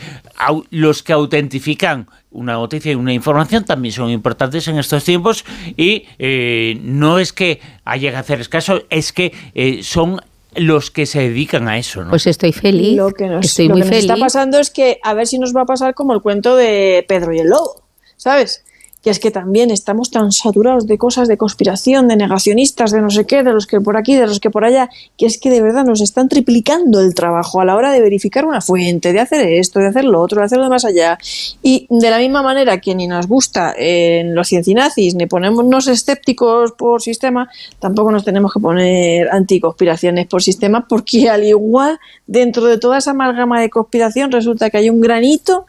los 0.71 1.03
que 1.03 1.13
autentifican 1.13 2.09
una 2.31 2.55
noticia 2.55 2.93
y 2.93 2.95
una 2.95 3.13
información 3.13 3.65
también 3.65 3.93
son 3.93 4.11
importantes 4.11 4.69
en 4.69 4.79
estos 4.79 5.05
tiempos 5.05 5.45
y 5.77 6.07
eh, 6.19 6.79
no 6.83 7.19
es 7.19 7.33
que 7.33 7.61
haya 7.85 8.11
que 8.11 8.17
hacer 8.17 8.41
escaso, 8.41 8.83
es 8.91 9.13
que 9.13 9.33
eh, 9.55 9.83
son 9.83 10.21
los 10.55 10.91
que 10.91 11.07
se 11.07 11.21
dedican 11.21 11.69
a 11.69 11.79
eso, 11.79 12.05
¿no? 12.05 12.11
Pues 12.11 12.27
estoy 12.27 12.53
feliz. 12.53 12.97
Lo 12.97 13.11
que 13.11 13.27
nos, 13.27 13.47
estoy 13.47 13.69
muy 13.69 13.83
feliz. 13.83 14.01
está 14.01 14.17
pasando 14.17 14.59
es 14.59 14.71
que 14.71 14.99
a 15.03 15.15
ver 15.15 15.27
si 15.27 15.39
nos 15.39 15.55
va 15.55 15.63
a 15.63 15.67
pasar 15.67 15.95
como 15.95 16.15
el 16.15 16.21
cuento 16.21 16.57
de 16.57 17.05
Pedro 17.09 17.33
y 17.33 17.39
el 17.39 17.49
lobo, 17.49 17.83
¿sabes? 18.17 18.65
Que 19.09 19.13
es 19.13 19.21
que 19.21 19.31
también 19.31 19.71
estamos 19.71 20.11
tan 20.11 20.33
saturados 20.33 20.87
de 20.87 20.99
cosas 20.99 21.29
de 21.29 21.39
conspiración, 21.39 22.09
de 22.09 22.17
negacionistas, 22.17 22.91
de 22.91 23.01
no 23.01 23.09
sé 23.09 23.25
qué, 23.25 23.43
de 23.43 23.55
los 23.55 23.67
que 23.67 23.81
por 23.81 23.97
aquí, 23.97 24.15
de 24.17 24.27
los 24.27 24.39
que 24.39 24.51
por 24.51 24.67
allá, 24.67 24.91
que 25.17 25.25
es 25.25 25.39
que 25.39 25.49
de 25.49 25.63
verdad 25.63 25.87
nos 25.87 26.03
están 26.03 26.29
triplicando 26.29 27.01
el 27.01 27.15
trabajo 27.15 27.63
a 27.63 27.65
la 27.65 27.75
hora 27.75 27.91
de 27.91 28.03
verificar 28.03 28.45
una 28.45 28.61
fuente, 28.61 29.15
de 29.15 29.21
hacer 29.21 29.47
esto, 29.47 29.81
de 29.81 29.87
hacer 29.87 30.05
lo 30.05 30.21
otro, 30.21 30.41
de 30.41 30.45
hacerlo 30.45 30.69
más 30.69 30.85
allá. 30.85 31.17
Y 31.63 31.87
de 31.89 32.11
la 32.11 32.19
misma 32.19 32.43
manera 32.43 32.83
que 32.83 32.95
ni 32.95 33.07
nos 33.07 33.27
gusta 33.27 33.75
en 33.79 34.35
los 34.35 34.49
ciencinazis, 34.49 35.15
ni 35.15 35.25
ponemos 35.25 35.87
escépticos 35.87 36.73
por 36.73 37.01
sistema, 37.01 37.49
tampoco 37.79 38.13
nos 38.13 38.27
tenemos 38.27 38.53
que 38.53 38.61
poner 38.61 39.31
anticonspiraciones 39.31 40.27
por 40.27 40.43
sistema, 40.43 40.87
porque 40.87 41.31
al 41.31 41.45
igual, 41.45 41.99
dentro 42.27 42.67
de 42.67 42.77
toda 42.77 42.99
esa 42.99 43.13
amalgama 43.13 43.59
de 43.59 43.71
conspiración, 43.71 44.31
resulta 44.33 44.69
que 44.69 44.77
hay 44.77 44.91
un 44.91 45.01
granito 45.01 45.65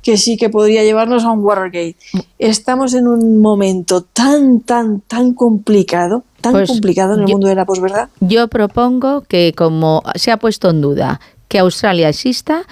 que 0.00 0.18
sí 0.18 0.36
que 0.36 0.50
podría 0.50 0.84
llevarnos 0.84 1.24
a 1.24 1.30
un 1.30 1.40
Watergate. 1.40 1.96
Estamos 2.38 2.83
en 2.92 3.08
un 3.08 3.40
momento 3.40 4.02
tan, 4.02 4.60
tan, 4.60 5.00
tan 5.00 5.32
complicado, 5.32 6.24
tan 6.42 6.52
pues 6.52 6.68
complicado 6.68 7.14
en 7.14 7.20
el 7.20 7.28
mundo 7.28 7.48
de 7.48 7.54
la 7.54 7.64
posverdad. 7.64 8.10
Yo 8.20 8.48
propongo 8.48 9.22
que 9.22 9.54
como 9.56 10.02
se 10.16 10.30
ha 10.30 10.36
puesto 10.36 10.68
en 10.68 10.82
duda 10.82 11.20
que 11.48 11.58
Australia 11.60 12.10
exista, 12.10 12.64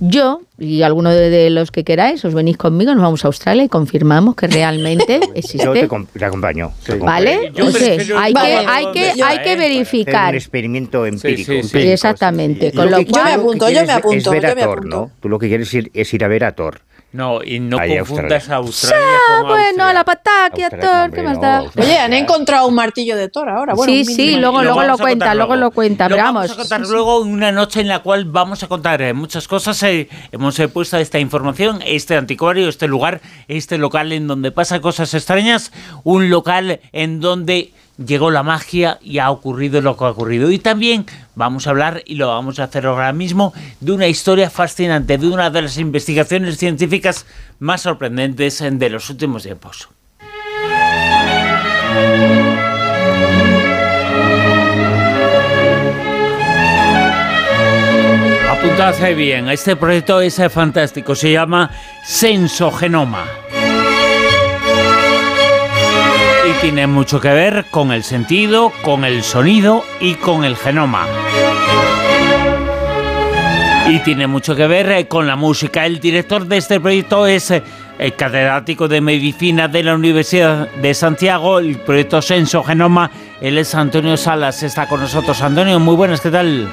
yo 0.00 0.40
y 0.58 0.82
alguno 0.82 1.10
de, 1.10 1.48
los 1.50 1.70
que 1.70 1.84
queráis, 1.84 2.24
os 2.24 2.34
venís 2.34 2.56
conmigo, 2.56 2.92
nos 2.92 3.02
vamos 3.02 3.24
a 3.24 3.28
Australia 3.28 3.62
y 3.64 3.68
confirmamos 3.68 4.34
que 4.34 4.48
realmente 4.48 5.20
existe. 5.34 5.64
Yo 5.64 5.72
te, 5.72 6.24
acompaño. 6.24 6.72
¿Vale? 7.00 7.52
hay, 8.16 8.32
que, 8.32 8.40
hay, 8.40 8.86
que, 8.92 9.22
hay 9.22 9.42
que 9.42 9.56
verificar. 9.56 10.30
un 10.30 10.36
experimento 10.36 11.06
empírico. 11.06 11.52
Exactamente. 11.74 12.72
Con 12.72 12.90
lo, 12.90 13.04
cual, 13.06 13.06
yo 13.06 13.24
me 13.24 13.32
apunto, 13.32 13.70
yo 13.70 13.84
me 13.84 13.92
apunto. 13.92 14.32
A 14.32 14.54
Thor, 14.54 14.86
¿no? 14.86 15.10
Tú 15.20 15.28
lo 15.28 15.38
que 15.38 15.48
quieres 15.48 15.72
es 15.92 16.14
ir 16.14 16.24
a 16.24 16.28
ver 16.28 16.44
a 16.44 16.52
Thor. 16.52 16.80
No, 17.12 17.40
y 17.44 17.60
no 17.60 17.76
confundas 17.76 18.48
a 18.48 18.56
Australia 18.56 19.18
con 19.28 19.48
bueno, 19.48 19.84
a 19.84 19.92
la 19.92 20.02
pataquia, 20.02 20.70
Thor, 20.70 21.12
¿qué 21.12 21.22
más 21.22 21.38
da? 21.38 21.62
Oye, 21.76 21.98
han 21.98 22.14
encontrado 22.14 22.66
un 22.66 22.74
martillo 22.74 23.16
de 23.16 23.28
Thor 23.28 23.50
ahora. 23.50 23.74
Bueno, 23.74 23.92
sí, 23.92 24.04
sí, 24.06 24.36
luego, 24.36 24.62
luego 24.62 24.82
lo, 24.82 24.96
cuenta, 24.96 25.34
luego 25.34 25.56
lo 25.56 25.70
cuenta. 25.72 26.08
Lo 26.08 26.16
vamos. 26.16 26.50
a 26.50 26.56
contar 26.56 26.80
luego 26.80 27.20
una 27.20 27.52
noche 27.52 27.80
en 27.80 27.88
la 27.88 27.98
cual 27.98 28.24
vamos 28.24 28.62
a 28.62 28.68
contar 28.68 29.02
eh, 29.02 29.12
muchas 29.12 29.46
cosas. 29.46 29.82
Eh, 29.82 30.08
hemos 30.32 30.58
eh, 30.58 30.68
puesto 30.68 30.96
esta 30.96 31.18
información, 31.18 31.80
este 31.84 32.16
anticuario, 32.16 32.66
este 32.68 32.88
lugar, 32.88 33.20
este 33.46 33.76
local 33.76 34.12
en 34.12 34.26
donde 34.26 34.50
pasan 34.50 34.80
cosas 34.80 35.12
extrañas, 35.12 35.70
un 36.04 36.30
local 36.30 36.80
en 36.92 37.20
donde 37.20 37.72
llegó 38.06 38.30
la 38.30 38.42
magia 38.42 38.98
y 39.02 39.18
ha 39.18 39.30
ocurrido 39.30 39.80
lo 39.80 39.96
que 39.96 40.04
ha 40.04 40.10
ocurrido. 40.10 40.50
Y 40.50 40.58
también 40.58 41.06
vamos 41.34 41.66
a 41.66 41.70
hablar, 41.70 42.02
y 42.06 42.16
lo 42.16 42.28
vamos 42.28 42.58
a 42.58 42.64
hacer 42.64 42.86
ahora 42.86 43.12
mismo, 43.12 43.52
de 43.80 43.92
una 43.92 44.06
historia 44.06 44.50
fascinante, 44.50 45.18
de 45.18 45.28
una 45.28 45.50
de 45.50 45.62
las 45.62 45.78
investigaciones 45.78 46.58
científicas 46.58 47.26
más 47.58 47.82
sorprendentes 47.82 48.62
de 48.62 48.90
los 48.90 49.08
últimos 49.10 49.42
tiempos. 49.42 49.88
Apuntad 58.50 58.94
bien, 59.16 59.48
este 59.48 59.74
proyecto 59.74 60.20
es 60.20 60.40
fantástico, 60.50 61.14
se 61.14 61.32
llama 61.32 61.70
Sensogenoma. 62.04 63.24
Tiene 66.60 66.86
mucho 66.86 67.20
que 67.20 67.28
ver 67.28 67.66
con 67.70 67.92
el 67.92 68.04
sentido, 68.04 68.72
con 68.82 69.04
el 69.04 69.22
sonido 69.22 69.84
y 70.00 70.14
con 70.14 70.44
el 70.44 70.56
genoma. 70.56 71.06
Y 73.88 73.98
tiene 74.00 74.26
mucho 74.26 74.54
que 74.54 74.66
ver 74.66 74.90
eh, 74.90 75.08
con 75.08 75.26
la 75.26 75.36
música. 75.36 75.86
El 75.86 76.00
director 76.00 76.46
de 76.46 76.56
este 76.56 76.80
proyecto 76.80 77.26
es 77.26 77.50
eh, 77.50 77.62
el 77.98 78.14
catedrático 78.14 78.88
de 78.88 79.00
medicina 79.00 79.68
de 79.68 79.82
la 79.82 79.94
Universidad 79.94 80.68
de 80.68 80.94
Santiago, 80.94 81.58
el 81.58 81.78
proyecto 81.78 82.22
Senso 82.22 82.62
Genoma. 82.62 83.10
Él 83.40 83.58
es 83.58 83.74
Antonio 83.74 84.16
Salas, 84.16 84.62
está 84.62 84.88
con 84.88 85.00
nosotros. 85.00 85.40
Antonio, 85.42 85.78
muy 85.80 85.96
buenas, 85.96 86.20
¿qué 86.20 86.30
tal? 86.30 86.68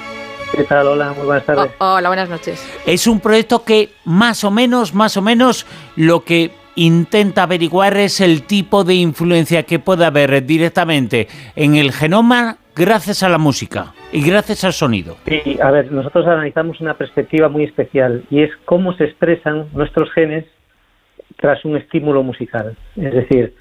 ¿Qué 0.55 0.63
tal? 0.63 0.87
Hola, 0.87 1.13
muy 1.13 1.25
buenas 1.25 1.45
tardes. 1.45 1.71
Oh, 1.79 1.95
hola, 1.95 2.09
buenas 2.09 2.29
noches. 2.29 2.63
Es 2.85 3.07
un 3.07 3.19
proyecto 3.19 3.63
que 3.63 3.93
más 4.05 4.43
o 4.43 4.51
menos, 4.51 4.93
más 4.93 5.17
o 5.17 5.21
menos, 5.21 5.65
lo 5.95 6.23
que 6.23 6.58
intenta 6.75 7.43
averiguar 7.43 7.97
es 7.97 8.21
el 8.21 8.43
tipo 8.43 8.83
de 8.83 8.95
influencia 8.95 9.63
que 9.63 9.79
puede 9.79 10.05
haber 10.05 10.45
directamente 10.45 11.27
en 11.55 11.75
el 11.75 11.91
genoma 11.91 12.57
gracias 12.75 13.23
a 13.23 13.29
la 13.29 13.37
música 13.37 13.93
y 14.11 14.25
gracias 14.25 14.63
al 14.63 14.73
sonido. 14.73 15.17
Sí, 15.27 15.57
a 15.61 15.71
ver, 15.71 15.91
nosotros 15.91 16.25
analizamos 16.27 16.79
una 16.79 16.93
perspectiva 16.93 17.49
muy 17.49 17.65
especial 17.65 18.23
y 18.29 18.41
es 18.41 18.51
cómo 18.65 18.93
se 18.93 19.05
expresan 19.05 19.67
nuestros 19.73 20.11
genes 20.13 20.45
tras 21.37 21.63
un 21.65 21.77
estímulo 21.77 22.23
musical. 22.23 22.75
Es 22.95 23.13
decir, 23.13 23.53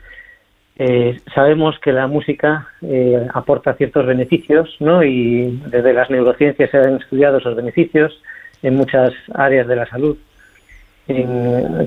eh, 0.78 1.20
sabemos 1.34 1.78
que 1.80 1.92
la 1.92 2.06
música 2.06 2.68
eh, 2.82 3.26
aporta 3.34 3.74
ciertos 3.74 4.06
beneficios, 4.06 4.76
¿no? 4.78 5.02
Y 5.02 5.60
desde 5.66 5.92
las 5.92 6.08
neurociencias 6.10 6.70
se 6.70 6.76
han 6.78 6.96
estudiado 6.96 7.38
esos 7.38 7.56
beneficios 7.56 8.22
en 8.62 8.76
muchas 8.76 9.12
áreas 9.34 9.66
de 9.66 9.76
la 9.76 9.86
salud 9.86 10.16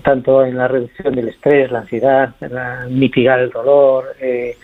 tanto 0.04 0.46
en 0.46 0.58
la 0.58 0.68
reducción 0.68 1.14
del 1.14 1.30
estrés, 1.30 1.72
la 1.72 1.80
ansiedad, 1.80 2.34
la, 2.40 2.88
mitigar 2.90 3.40
el 3.40 3.52
dolor, 3.52 4.16
eh, 4.20 4.58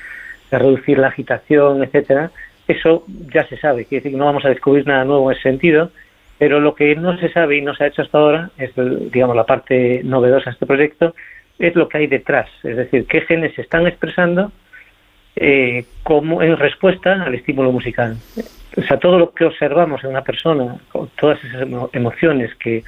reducir 0.52 0.98
la 0.98 1.08
agitación, 1.08 1.84
etcétera. 1.84 2.32
Eso 2.68 3.06
ya 3.34 3.48
se 3.48 3.58
sabe, 3.58 3.86
quiere 3.86 4.04
decir 4.04 4.18
no 4.18 4.26
vamos 4.26 4.46
a 4.46 4.50
descubrir 4.50 4.88
nada 4.88 5.06
nuevo 5.06 5.32
en 5.32 5.38
ese 5.38 5.50
sentido, 5.50 5.92
pero 6.38 6.60
lo 6.60 6.76
que 6.76 6.96
no 6.96 7.18
se 7.18 7.32
sabe 7.32 7.58
y 7.58 7.62
no 7.62 7.76
se 7.76 7.84
ha 7.84 7.88
hecho 7.88 8.02
hasta 8.02 8.18
ahora, 8.18 8.50
es 8.58 8.72
digamos 9.12 9.36
la 9.36 9.46
parte 9.46 10.02
novedosa 10.04 10.46
de 10.46 10.54
este 10.54 10.66
proyecto, 10.66 11.16
es 11.60 11.76
lo 11.76 11.88
que 11.88 12.00
hay 12.00 12.08
detrás, 12.08 12.50
es 12.64 12.78
decir, 12.78 13.06
qué 13.08 13.22
genes 13.22 13.54
se 13.56 13.62
están 13.62 13.88
expresando 13.88 14.52
eh, 15.36 15.86
como 16.04 16.42
en 16.42 16.58
respuesta 16.58 17.24
al 17.24 17.36
estímulo 17.36 17.72
musical. 17.72 18.18
O 18.76 18.82
sea, 18.82 18.98
todo 18.98 19.18
lo 19.18 19.34
que 19.34 19.46
observamos 19.46 20.04
en 20.04 20.12
una 20.12 20.24
persona, 20.24 20.78
todas 21.20 21.44
esas 21.44 21.68
emociones 21.94 22.54
que 22.56 22.84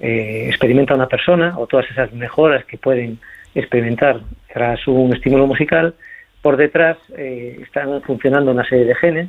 eh, 0.00 0.46
experimenta 0.48 0.94
una 0.94 1.08
persona 1.08 1.54
o 1.58 1.66
todas 1.66 1.90
esas 1.90 2.12
mejoras 2.12 2.64
que 2.64 2.78
pueden 2.78 3.18
experimentar 3.54 4.20
tras 4.52 4.86
un 4.88 5.12
estímulo 5.12 5.46
musical, 5.46 5.94
por 6.42 6.56
detrás 6.56 6.96
eh, 7.16 7.58
están 7.62 8.00
funcionando 8.02 8.50
una 8.50 8.64
serie 8.64 8.86
de 8.86 8.94
genes. 8.94 9.28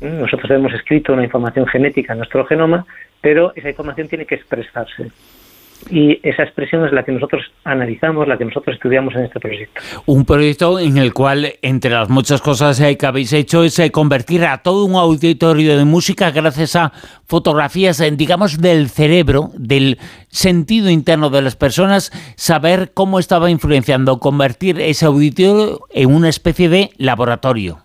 Nosotros 0.00 0.50
hemos 0.50 0.74
escrito 0.74 1.14
una 1.14 1.24
información 1.24 1.66
genética 1.66 2.12
en 2.12 2.18
nuestro 2.18 2.44
genoma, 2.44 2.84
pero 3.20 3.52
esa 3.56 3.70
información 3.70 4.08
tiene 4.08 4.26
que 4.26 4.34
expresarse 4.34 5.10
y 5.90 6.18
esa 6.22 6.42
expresión 6.42 6.84
es 6.84 6.92
la 6.92 7.04
que 7.04 7.12
nosotros 7.12 7.42
analizamos, 7.64 8.26
la 8.26 8.36
que 8.36 8.44
nosotros 8.44 8.76
estudiamos 8.76 9.14
en 9.14 9.24
este 9.24 9.40
proyecto. 9.40 9.80
Un 10.06 10.24
proyecto 10.24 10.78
en 10.78 10.98
el 10.98 11.12
cual, 11.12 11.54
entre 11.62 11.90
las 11.90 12.08
muchas 12.08 12.40
cosas 12.40 12.80
que 12.80 13.06
habéis 13.06 13.32
hecho, 13.32 13.64
es 13.64 13.78
eh, 13.78 13.90
convertir 13.90 14.44
a 14.44 14.58
todo 14.58 14.84
un 14.84 14.94
auditorio 14.94 15.76
de 15.76 15.84
música 15.84 16.30
gracias 16.30 16.76
a 16.76 16.92
fotografías, 17.26 18.00
eh, 18.00 18.10
digamos, 18.10 18.60
del 18.60 18.88
cerebro, 18.88 19.50
del 19.56 19.98
sentido 20.28 20.90
interno 20.90 21.30
de 21.30 21.42
las 21.42 21.56
personas, 21.56 22.10
saber 22.36 22.90
cómo 22.94 23.18
estaba 23.18 23.50
influenciando, 23.50 24.18
convertir 24.18 24.80
ese 24.80 25.06
auditorio 25.06 25.80
en 25.92 26.14
una 26.14 26.28
especie 26.28 26.68
de 26.68 26.90
laboratorio. 26.98 27.78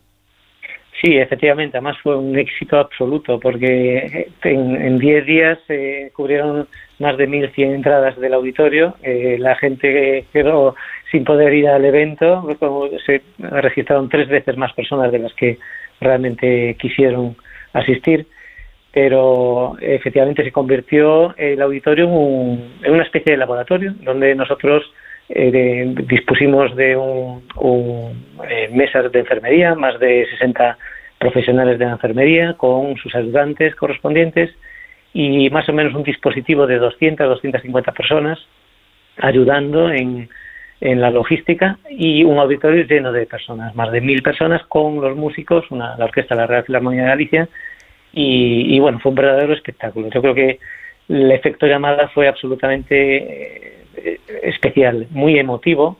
Sí, 1.01 1.17
efectivamente, 1.17 1.77
además 1.77 1.97
fue 2.03 2.15
un 2.15 2.37
éxito 2.37 2.77
absoluto 2.77 3.39
porque 3.39 4.27
en 4.43 4.99
10 4.99 5.25
días 5.25 5.57
se 5.65 6.11
cubrieron 6.15 6.67
más 7.01 7.17
de 7.17 7.27
1.100 7.27 7.75
entradas 7.75 8.17
del 8.19 8.33
auditorio. 8.33 8.95
Eh, 9.03 9.37
la 9.39 9.55
gente 9.55 10.25
quedó 10.31 10.75
sin 11.11 11.25
poder 11.25 11.53
ir 11.53 11.67
al 11.67 11.83
evento, 11.83 12.47
se 13.05 13.21
registraron 13.39 14.07
tres 14.07 14.29
veces 14.29 14.55
más 14.55 14.71
personas 14.73 15.11
de 15.11 15.19
las 15.19 15.33
que 15.33 15.57
realmente 15.99 16.77
quisieron 16.79 17.35
asistir, 17.73 18.27
pero 18.93 19.75
efectivamente 19.81 20.43
se 20.43 20.51
convirtió 20.51 21.35
el 21.37 21.61
auditorio 21.61 22.05
en, 22.05 22.91
una 22.91 23.03
especie 23.03 23.33
de 23.33 23.37
laboratorio 23.37 23.93
donde 24.01 24.33
nosotros 24.35 24.83
eh, 25.27 25.93
dispusimos 26.07 26.75
de 26.75 26.95
un, 26.95 27.43
eh, 28.49 28.69
mesas 28.71 29.11
de 29.11 29.19
enfermería, 29.19 29.75
más 29.75 29.99
de 29.99 30.27
60 30.31 30.77
profesionales 31.19 31.77
de 31.77 31.85
la 31.85 31.91
enfermería 31.91 32.53
con 32.53 32.95
sus 32.97 33.13
ayudantes 33.15 33.75
correspondientes 33.75 34.49
y 35.13 35.49
más 35.49 35.67
o 35.69 35.73
menos 35.73 35.93
un 35.93 36.03
dispositivo 36.03 36.67
de 36.67 36.77
200 36.77 37.27
250 37.27 37.91
personas 37.91 38.39
ayudando 39.17 39.91
en, 39.91 40.29
en 40.81 40.99
la 40.99 41.11
logística 41.11 41.77
y 41.89 42.23
un 42.23 42.39
auditorio 42.39 42.83
lleno 42.85 43.11
de 43.11 43.27
personas, 43.27 43.75
más 43.75 43.91
de 43.91 44.01
mil 44.01 44.23
personas 44.23 44.63
con 44.67 44.99
los 44.99 45.15
músicos, 45.15 45.69
una, 45.69 45.95
la 45.95 46.05
orquesta 46.05 46.33
de 46.33 46.41
la 46.41 46.47
Real 46.47 46.63
Filarmonía 46.63 47.03
de 47.03 47.07
Galicia 47.07 47.49
y, 48.13 48.77
bueno, 48.79 48.99
fue 48.99 49.11
un 49.11 49.15
verdadero 49.15 49.53
espectáculo. 49.53 50.09
Yo 50.09 50.21
creo 50.21 50.35
que 50.35 50.59
el 51.07 51.31
efecto 51.31 51.65
llamada 51.65 52.09
fue 52.09 52.27
absolutamente 52.27 53.77
eh, 53.95 54.19
especial, 54.43 55.07
muy 55.11 55.37
emotivo, 55.39 55.97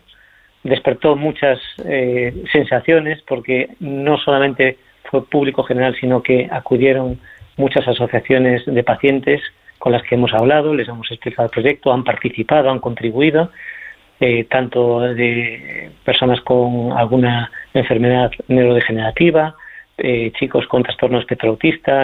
despertó 0.63 1.15
muchas 1.15 1.59
eh, 1.85 2.33
sensaciones 2.51 3.21
porque 3.27 3.69
no 3.79 4.17
solamente 4.17 4.77
fue 5.09 5.25
público 5.25 5.63
general, 5.63 5.95
sino 5.99 6.21
que 6.21 6.49
acudieron 6.51 7.19
muchas 7.61 7.87
asociaciones 7.87 8.65
de 8.65 8.83
pacientes 8.83 9.39
con 9.77 9.91
las 9.91 10.03
que 10.03 10.15
hemos 10.15 10.33
hablado, 10.33 10.73
les 10.73 10.87
hemos 10.87 11.09
explicado 11.11 11.45
el 11.45 11.51
proyecto, 11.51 11.93
han 11.93 12.03
participado, 12.03 12.69
han 12.69 12.79
contribuido, 12.79 13.51
eh, 14.19 14.43
tanto 14.45 14.99
de 15.01 15.91
personas 16.03 16.41
con 16.41 16.91
alguna 16.91 17.51
enfermedad 17.73 18.31
neurodegenerativa, 18.47 19.55
eh, 19.97 20.31
chicos 20.39 20.65
con 20.67 20.83
trastorno 20.83 21.19
espectro 21.19 21.57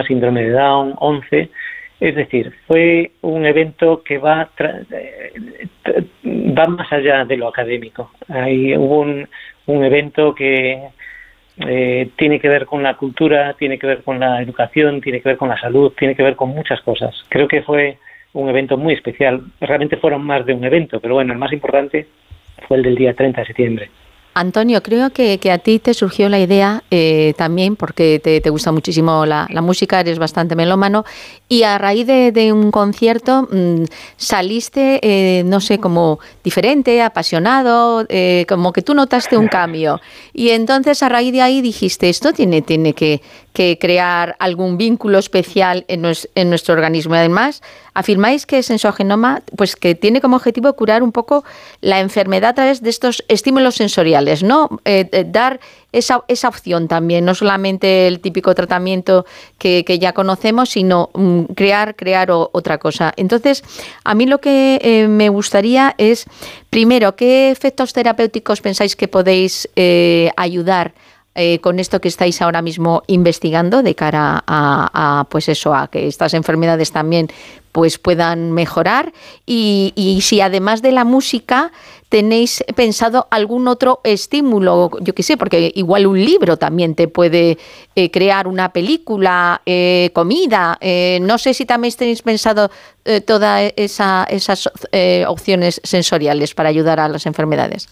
síndrome 0.06 0.42
de 0.44 0.50
Down, 0.50 0.94
11. 0.98 1.50
Es 2.00 2.14
decir, 2.14 2.52
fue 2.68 3.10
un 3.22 3.44
evento 3.44 4.02
que 4.04 4.18
va, 4.18 4.48
eh, 4.58 5.32
va 6.56 6.66
más 6.68 6.92
allá 6.92 7.24
de 7.24 7.36
lo 7.36 7.48
académico. 7.48 8.12
Hay, 8.28 8.76
hubo 8.76 9.00
un, 9.00 9.28
un 9.66 9.84
evento 9.84 10.34
que 10.34 10.88
eh, 11.60 12.10
tiene 12.16 12.40
que 12.40 12.48
ver 12.48 12.66
con 12.66 12.82
la 12.82 12.94
cultura, 12.94 13.54
tiene 13.54 13.78
que 13.78 13.86
ver 13.86 14.02
con 14.02 14.20
la 14.20 14.40
educación, 14.42 15.00
tiene 15.00 15.20
que 15.20 15.30
ver 15.30 15.38
con 15.38 15.48
la 15.48 15.60
salud, 15.60 15.92
tiene 15.98 16.14
que 16.14 16.22
ver 16.22 16.36
con 16.36 16.50
muchas 16.50 16.80
cosas. 16.82 17.14
Creo 17.28 17.48
que 17.48 17.62
fue 17.62 17.98
un 18.32 18.48
evento 18.48 18.76
muy 18.76 18.94
especial. 18.94 19.42
Realmente 19.60 19.96
fueron 19.96 20.22
más 20.24 20.46
de 20.46 20.54
un 20.54 20.64
evento, 20.64 21.00
pero 21.00 21.14
bueno, 21.14 21.32
el 21.32 21.38
más 21.38 21.52
importante 21.52 22.06
fue 22.66 22.76
el 22.76 22.82
del 22.82 22.94
día 22.94 23.14
30 23.14 23.40
de 23.40 23.46
septiembre. 23.46 23.90
Antonio, 24.38 24.84
creo 24.84 25.10
que, 25.10 25.40
a 25.50 25.58
ti 25.58 25.80
te 25.80 25.94
surgió 25.94 26.28
la 26.28 26.38
idea 26.38 26.84
eh, 26.92 27.34
también, 27.36 27.74
porque 27.74 28.20
te, 28.22 28.50
gusta 28.50 28.70
muchísimo 28.70 29.26
la, 29.26 29.48
música, 29.62 29.98
eres 29.98 30.20
bastante 30.20 30.54
melómano, 30.54 31.04
y 31.48 31.64
a 31.64 31.76
raíz 31.76 32.06
de, 32.06 32.52
un 32.52 32.70
concierto 32.70 33.48
mm, 33.50 33.84
saliste, 34.16 35.00
eh, 35.02 35.42
no 35.44 35.60
sé, 35.60 35.78
como 35.78 36.20
diferente, 36.44 37.02
apasionado, 37.02 38.06
eh, 38.08 38.46
como 38.48 38.72
que 38.72 38.82
tú 38.82 38.94
notaste 38.94 39.36
un 39.36 39.48
cambio. 39.48 40.00
Y 40.32 40.50
entonces 40.50 41.02
a 41.02 41.08
raíz 41.08 41.32
de 41.32 41.42
ahí 41.42 41.60
dijiste, 41.60 42.08
esto 42.08 42.32
tiene, 42.32 42.62
tiene 42.62 42.92
que, 42.92 43.20
crear 43.80 44.36
algún 44.38 44.78
vínculo 44.78 45.18
especial 45.18 45.84
en, 45.88 46.04
en 46.36 46.48
nuestro 46.48 46.74
organismo. 46.74 47.16
Además, 47.16 47.60
afirmáis 47.92 48.46
que 48.46 48.62
Sensogenoma, 48.62 49.42
pues 49.56 49.74
que 49.74 49.96
tiene 49.96 50.20
como 50.20 50.36
objetivo 50.36 50.72
curar 50.74 51.02
un 51.02 51.10
poco 51.10 51.42
la 51.80 51.98
enfermedad 51.98 52.50
a 52.50 52.54
través 52.54 52.82
de 52.82 52.90
estos 52.90 53.24
estímulos 53.26 53.74
sensoriales, 53.74 54.27
¿no? 54.42 54.80
Eh, 54.84 55.08
eh, 55.12 55.24
dar 55.26 55.60
esa, 55.92 56.22
esa 56.28 56.48
opción 56.48 56.86
también, 56.88 57.24
no 57.24 57.34
solamente 57.34 58.06
el 58.06 58.20
típico 58.20 58.54
tratamiento 58.54 59.24
que, 59.58 59.84
ya 59.98 60.12
conocemos, 60.12 60.70
sino 60.70 61.10
mm, 61.14 61.44
crear, 61.54 61.96
crear 61.96 62.30
otra 62.30 62.78
cosa. 62.78 63.12
Entonces, 63.16 63.64
a 64.04 64.14
mí 64.14 64.26
lo 64.26 64.38
que 64.38 64.78
eh, 64.82 65.08
me 65.08 65.28
gustaría 65.28 65.94
es, 65.98 66.26
primero, 66.70 67.16
¿qué 67.16 67.50
efectos 67.50 67.92
terapéuticos 67.92 68.60
pensáis 68.60 68.96
que 68.96 69.08
podéis 69.08 69.68
ayudar 70.36 70.92
con 71.60 71.78
esto 71.78 72.00
que 72.00 72.08
estáis 72.08 72.42
ahora 72.42 72.62
mismo 72.62 73.04
investigando 73.06 73.84
de 73.84 73.94
cara 73.94 74.42
a, 74.44 75.24
pues 75.30 75.48
eso, 75.48 75.72
a 75.72 75.86
que 75.86 76.08
estas 76.08 76.34
enfermedades 76.34 76.90
también 76.90 77.28
pues 77.78 77.98
puedan 77.98 78.50
mejorar 78.50 79.12
y, 79.46 80.18
si 80.22 80.40
además 80.40 80.82
de 80.82 80.90
la 80.90 81.04
música 81.04 81.70
tenéis 82.08 82.64
pensado 82.76 83.26
algún 83.30 83.68
otro 83.68 84.00
estímulo, 84.04 84.90
yo 85.00 85.14
qué 85.14 85.22
sé, 85.22 85.36
porque 85.36 85.72
igual 85.74 86.06
un 86.06 86.18
libro 86.18 86.56
también 86.56 86.94
te 86.94 87.08
puede 87.08 87.58
eh, 87.94 88.10
crear 88.10 88.46
una 88.46 88.72
película, 88.72 89.60
eh, 89.66 90.10
comida, 90.14 90.78
no 91.20 91.38
sé 91.38 91.54
si 91.54 91.66
también 91.66 91.92
tenéis 91.96 92.22
pensado 92.22 92.70
todas 93.26 93.72
esa, 93.76 94.24
esas 94.30 94.70
opciones 95.26 95.80
sensoriales 95.84 96.54
para 96.54 96.68
ayudar 96.68 97.00
a 97.00 97.08
las 97.08 97.26
enfermedades. 97.26 97.88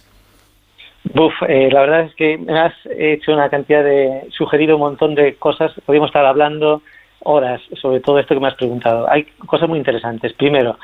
Buf, 1.14 1.34
eh, 1.48 1.68
la 1.70 1.80
verdad 1.80 2.00
es 2.02 2.14
que 2.14 2.36
me 2.36 2.58
has 2.58 2.74
hecho 2.98 3.32
una 3.32 3.48
cantidad 3.48 3.84
de, 3.84 4.26
sugerido 4.30 4.76
un 4.76 4.82
montón 4.82 5.14
de 5.14 5.36
cosas. 5.36 5.72
Podríamos 5.84 6.08
estar 6.08 6.24
hablando 6.24 6.82
horas 7.20 7.60
sobre 7.80 8.00
todo 8.00 8.18
esto 8.18 8.34
que 8.34 8.40
me 8.40 8.48
has 8.48 8.54
preguntado. 8.54 9.08
Hay 9.10 9.24
cosas 9.46 9.68
muy 9.68 9.78
interesantes. 9.78 10.32
Primero, 10.32 10.78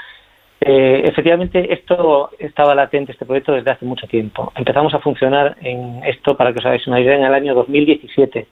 eh, 0.64 1.02
efectivamente, 1.08 1.72
esto 1.72 2.30
estaba 2.38 2.74
latente, 2.74 3.10
este 3.10 3.26
proyecto, 3.26 3.52
desde 3.52 3.72
hace 3.72 3.84
mucho 3.84 4.06
tiempo. 4.06 4.52
Empezamos 4.54 4.94
a 4.94 5.00
funcionar 5.00 5.56
en 5.60 6.00
esto, 6.04 6.36
para 6.36 6.52
que 6.52 6.60
os 6.60 6.66
hagáis 6.66 6.86
una 6.86 7.00
idea, 7.00 7.16
en 7.16 7.24
el 7.24 7.34
año 7.34 7.52
2017, 7.52 8.46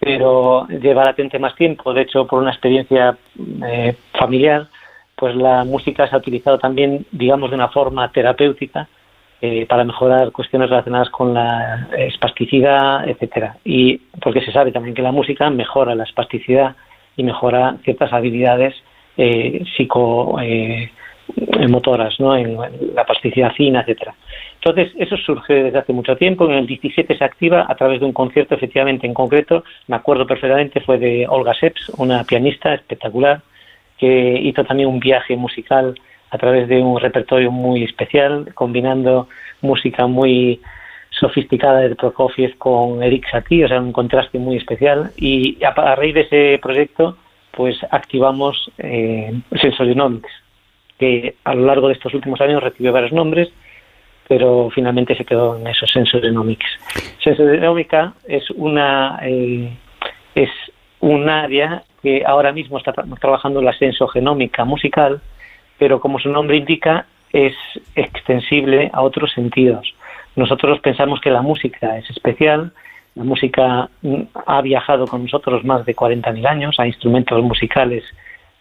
pero 0.00 0.66
lleva 0.66 1.04
latente 1.04 1.38
más 1.38 1.54
tiempo. 1.54 1.94
De 1.94 2.02
hecho, 2.02 2.26
por 2.26 2.42
una 2.42 2.50
experiencia 2.50 3.16
eh, 3.64 3.94
familiar, 4.18 4.66
pues 5.14 5.36
la 5.36 5.62
música 5.62 6.08
se 6.08 6.16
ha 6.16 6.18
utilizado 6.18 6.58
también, 6.58 7.06
digamos, 7.12 7.50
de 7.50 7.56
una 7.56 7.68
forma 7.68 8.10
terapéutica 8.10 8.88
eh, 9.40 9.66
para 9.66 9.84
mejorar 9.84 10.32
cuestiones 10.32 10.68
relacionadas 10.68 11.10
con 11.10 11.32
la 11.32 11.88
espasticidad, 11.96 13.08
etcétera. 13.08 13.56
Y 13.64 13.98
porque 14.20 14.40
se 14.40 14.50
sabe 14.50 14.72
también 14.72 14.96
que 14.96 15.02
la 15.02 15.12
música 15.12 15.48
mejora 15.50 15.94
la 15.94 16.04
espasticidad 16.04 16.74
y 17.16 17.22
mejora 17.22 17.76
ciertas 17.84 18.12
habilidades 18.12 18.74
eh, 19.16 19.62
psicomotoras, 21.34 22.14
eh, 22.14 22.22
¿no? 22.22 22.36
En 22.36 22.56
la 22.94 23.04
plasticidad 23.04 23.52
fina, 23.52 23.80
etcétera. 23.80 24.14
Entonces, 24.54 24.92
eso 24.98 25.16
surge 25.16 25.54
desde 25.54 25.78
hace 25.78 25.92
mucho 25.92 26.16
tiempo. 26.16 26.46
En 26.46 26.54
el 26.54 26.66
17 26.66 27.16
se 27.16 27.24
activa 27.24 27.66
a 27.68 27.74
través 27.74 28.00
de 28.00 28.06
un 28.06 28.12
concierto, 28.12 28.54
efectivamente, 28.54 29.06
en 29.06 29.14
concreto, 29.14 29.64
me 29.86 29.96
acuerdo 29.96 30.26
perfectamente, 30.26 30.80
fue 30.80 30.98
de 30.98 31.26
Olga 31.28 31.54
Seps, 31.54 31.90
una 31.98 32.24
pianista 32.24 32.74
espectacular, 32.74 33.42
que 33.98 34.40
hizo 34.42 34.64
también 34.64 34.88
un 34.88 35.00
viaje 35.00 35.36
musical 35.36 35.94
a 36.30 36.38
través 36.38 36.68
de 36.68 36.80
un 36.82 36.98
repertorio 37.00 37.50
muy 37.50 37.84
especial, 37.84 38.52
combinando 38.54 39.28
música 39.62 40.06
muy 40.06 40.60
sofisticada 41.10 41.80
de 41.80 41.94
Prokofiev 41.94 42.58
con 42.58 43.02
Eric 43.02 43.30
Satie, 43.30 43.64
o 43.64 43.68
sea, 43.68 43.80
un 43.80 43.92
contraste 43.92 44.38
muy 44.38 44.56
especial. 44.56 45.12
Y 45.16 45.62
a, 45.64 45.94
raíz 45.94 46.14
de 46.14 46.20
ese 46.22 46.58
proyecto, 46.60 47.16
pues 47.52 47.78
activamos 47.90 48.70
eh, 48.78 49.32
Sensorionomics, 49.60 50.30
que 50.98 51.36
a 51.44 51.54
lo 51.54 51.66
largo 51.66 51.88
de 51.88 51.94
estos 51.94 52.14
últimos 52.14 52.40
años 52.40 52.62
recibió 52.62 52.92
varios 52.92 53.12
nombres, 53.12 53.48
pero 54.28 54.70
finalmente 54.74 55.14
se 55.14 55.24
quedó 55.24 55.56
en 55.56 55.66
eso, 55.66 55.86
Sensorionomics. 55.86 56.66
Sensorionomica 57.22 58.14
es 58.26 58.50
una 58.50 59.18
eh, 59.22 59.76
es 60.34 60.50
un 61.00 61.28
área 61.28 61.82
que 62.02 62.22
ahora 62.26 62.52
mismo 62.52 62.78
está 62.78 62.92
trabajando 62.92 63.62
la 63.62 63.72
sensogenómica 63.72 64.64
musical, 64.64 65.20
pero 65.78 66.00
como 66.00 66.18
su 66.18 66.28
nombre 66.30 66.56
indica, 66.56 67.06
es 67.32 67.54
extensible 67.94 68.90
a 68.92 69.02
otros 69.02 69.32
sentidos. 69.32 69.94
Nosotros 70.36 70.80
pensamos 70.80 71.20
que 71.20 71.30
la 71.30 71.42
música 71.42 71.98
es 71.98 72.08
especial, 72.10 72.72
La 73.14 73.24
música 73.24 73.88
ha 74.46 74.60
viajado 74.60 75.06
con 75.06 75.22
nosotros 75.22 75.64
más 75.64 75.86
de 75.86 75.96
40.000 75.96 76.46
años, 76.46 76.76
hay 76.78 76.88
instrumentos 76.88 77.42
musicales 77.42 78.04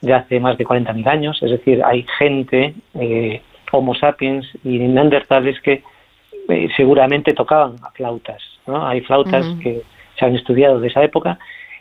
de 0.05 0.13
hace 0.13 0.39
más 0.39 0.57
de 0.57 0.65
40.000 0.65 1.07
años, 1.07 1.41
es 1.41 1.51
decir, 1.51 1.83
hay 1.83 2.05
gente, 2.19 2.73
eh, 2.99 3.41
Homo 3.71 3.95
sapiens 3.95 4.47
y 4.63 4.77
neandertales 4.77 5.59
que 5.59 5.83
eh, 6.47 6.69
seguramente 6.77 7.33
tocaban 7.33 7.75
flautas, 7.93 8.41
¿no? 8.67 8.87
Hay 8.87 9.01
flautas 9.01 9.45
que 9.61 9.81
se 10.17 10.25
han 10.25 10.35
estudiado 10.35 10.79
de 10.79 10.87
esa 10.87 11.03
época 11.03 11.37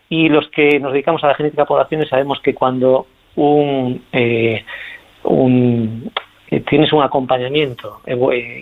y 0.09 0.29
los 0.29 0.49
que 0.49 0.81
nos 0.81 0.93
dedicamos 0.93 1.23
a 1.23 1.29
la 1.29 1.35
genética 1.35 1.63
de 1.63 1.67
poblaciones 1.67 2.09
sabemos 2.09 2.41
que 2.41 2.55
cuando 2.55 3.07
un, 3.37 4.03
eh, 4.13 4.65
un 5.23 6.11
tienes 6.69 6.93
un 6.93 7.03
acompañamiento 7.03 8.01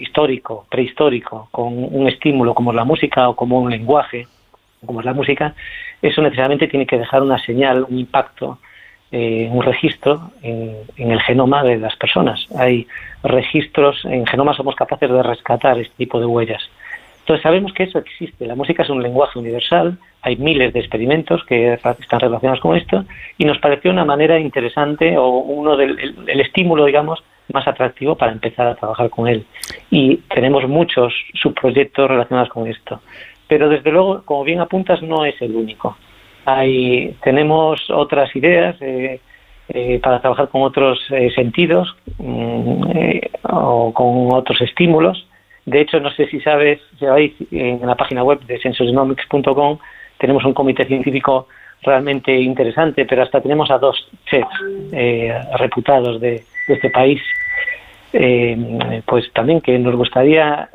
histórico, 0.01 0.66
prehistórico, 0.70 1.48
con 1.51 1.72
un 1.72 2.09
estímulo 2.09 2.55
como 2.55 2.72
la 2.72 2.85
música 2.85 3.29
o 3.29 3.37
como 3.37 3.61
un 3.61 3.70
lenguaje, 3.70 4.27
como 4.85 5.01
es 5.01 5.07
la 5.07 5.14
música, 5.14 5.55
eso 6.01 6.20
necesariamente 6.22 6.68
tiene 6.68 6.87
que 6.87 6.98
dejar 6.98 7.22
una 7.22 7.38
señal, 7.38 7.87
un 7.88 7.98
impacto 7.98 8.59
eh, 9.14 9.46
un 9.53 9.62
registro 9.62 10.31
en, 10.42 10.75
el 10.96 11.20
genoma 11.20 11.62
de 11.62 11.77
las 11.77 11.94
personas. 11.96 12.46
Hay 12.57 12.87
registros, 13.22 14.03
en 14.07 14.27
genoma 14.27 14.55
somos 14.55 14.75
capaces 14.75 15.11
de 15.11 15.22
rescatar 15.22 15.79
este 15.79 15.94
tipo 15.98 16.18
de 16.18 16.25
huellas. 16.25 16.62
Entonces 17.20 17.42
sabemos 17.42 17.75
que 17.75 17.83
eso 17.83 17.98
existe. 17.98 18.46
La 18.46 18.55
música 18.55 18.83
es 18.83 18.88
un 18.88 19.03
lenguaje 19.03 19.38
universal, 19.38 19.98
hay 20.22 20.37
miles 20.37 20.72
de 20.72 20.81
experimentos 20.81 21.44
que 21.44 21.75
están 21.75 22.20
relacionados 22.20 22.61
con 22.61 22.75
esto 22.75 23.05
y 23.37 23.44
nos 23.44 23.59
pareció 23.59 23.90
una 23.90 24.07
manera 24.07 24.40
interesante 24.40 25.18
o 25.18 25.29
uno 25.29 25.77
del 25.77 25.98
el, 26.27 26.40
estímulo, 26.40 26.87
digamos, 26.87 27.22
más 27.53 27.68
atractivo 27.68 28.16
para 28.16 28.33
empezar 28.33 28.66
a 28.66 28.77
trabajar 28.77 29.11
con 29.11 29.29
él. 29.29 29.44
Y 29.90 30.16
tenemos 30.35 30.66
muchos 30.66 31.12
subproyectos 31.35 32.09
relacionados 32.09 32.48
con 32.48 32.66
esto. 32.66 33.03
Pero 33.46 33.68
desde 33.68 33.92
luego, 33.92 34.22
como 34.25 34.42
bien 34.42 34.61
apuntas, 34.61 35.03
no 35.03 35.27
es 35.27 35.40
el 35.42 35.55
único. 35.55 35.98
Hay, 36.44 37.16
tenemos 37.22 37.88
otras 37.90 38.35
ideas 38.35 38.76
eh, 38.81 39.20
eh, 39.68 40.00
para 40.02 40.20
trabajar 40.20 40.48
con 40.48 40.62
otros 40.62 40.98
eh, 41.11 41.31
sentidos 41.35 41.94
mm, 42.18 42.83
o 43.44 43.92
con 43.94 44.33
otros 44.33 44.61
estímulos. 44.61 45.26
De 45.64 45.81
hecho, 45.81 46.00
no 46.00 46.11
sé 46.11 46.26
si 46.26 46.40
sabes, 46.40 46.81
si 46.98 47.07
sabéis, 47.07 47.33
en 47.52 47.87
la 47.87 47.94
página 47.94 48.24
web 48.24 48.40
de 48.40 48.59
sensorynomics.com 48.59 49.78
tenemos 50.18 50.44
un 50.44 50.55
comité 50.55 50.85
científico 50.85 51.46
realmente 51.83 52.37
interesante, 52.37 53.05
pero 53.05 53.22
hasta 53.22 53.40
tenemos 53.40 53.70
a 53.70 53.78
dos 53.78 54.09
chefs 54.26 54.48
reputados 55.59 56.20
de, 56.20 56.42
este 56.68 56.90
país 56.90 57.20
pues 59.07 59.33
también 59.33 59.61
que 59.61 59.76
nos 59.78 59.96
gustaría 59.96 60.68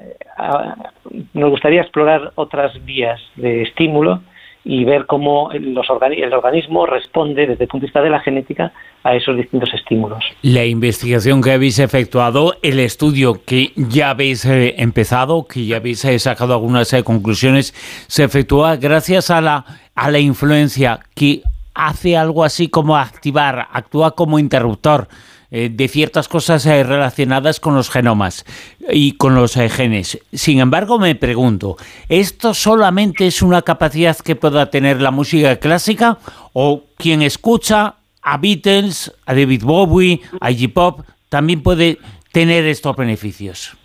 nos 1.33 1.49
gustaría 1.49 1.81
explorar 1.81 2.31
otras 2.35 2.83
vías 2.83 3.21
de 3.35 3.61
estímulo 3.61 4.21
y 4.69 4.83
ver 4.83 5.05
cómo 5.05 5.49
los 5.53 5.87
el 5.89 6.33
organismo 6.33 6.85
responde 6.85 7.47
desde 7.47 7.63
el 7.63 7.69
punto 7.69 7.85
de 7.85 7.87
vista 7.87 8.01
de 8.01 8.09
la 8.09 8.19
genética 8.19 8.73
a 9.01 9.15
esos 9.15 9.37
distintos 9.37 9.73
estímulos. 9.73 10.21
La 10.41 10.65
investigación 10.65 11.41
que 11.41 11.53
habéis 11.53 11.79
efectuado, 11.79 12.53
el 12.61 12.81
estudio 12.81 13.39
que 13.45 13.71
ya 13.77 14.09
habéis 14.09 14.43
eh, 14.43 14.75
empezado, 14.77 15.47
que 15.47 15.65
ya 15.65 15.77
habéis 15.77 16.03
eh, 16.03 16.19
sacado 16.19 16.53
algunas 16.53 16.91
eh, 16.91 17.01
conclusiones, 17.05 17.73
se 18.07 18.25
efectúa 18.25 18.75
gracias 18.75 19.31
a 19.31 19.39
la, 19.39 19.63
a 19.95 20.11
la 20.11 20.19
influencia 20.19 20.99
que 21.15 21.43
hace 21.73 22.17
algo 22.17 22.43
así 22.43 22.67
como 22.67 22.97
activar, 22.97 23.69
actúa 23.71 24.15
como 24.15 24.37
interruptor 24.37 25.07
eh, 25.49 25.69
de 25.71 25.87
ciertas 25.87 26.27
cosas 26.27 26.65
eh, 26.65 26.83
relacionadas 26.83 27.61
con 27.61 27.73
los 27.73 27.89
genomas 27.89 28.43
y 28.89 29.13
con 29.13 29.33
los 29.33 29.55
eh, 29.55 29.69
genes. 29.69 30.21
Sin 30.33 30.59
embargo, 30.59 30.99
me 30.99 31.15
pregunto, 31.15 31.77
¿esto 32.09 32.53
solamente 32.53 33.27
es 33.27 33.41
una 33.41 33.61
capacidad 33.61 34.17
que 34.17 34.35
pueda 34.35 34.69
tener 34.69 35.01
la 35.01 35.11
música 35.11 35.55
clásica 35.55 36.17
o 36.51 36.83
quien 36.97 37.21
escucha 37.21 37.95
a 38.21 38.37
Beatles, 38.37 39.17
a 39.25 39.33
David 39.33 39.63
Bowie, 39.63 40.19
a 40.41 40.51
Iggy 40.51 40.67
Pop, 40.67 40.99
también 41.29 41.63
puede 41.63 41.97
tener 42.33 42.65
estos 42.65 42.97
beneficios? 42.97 43.77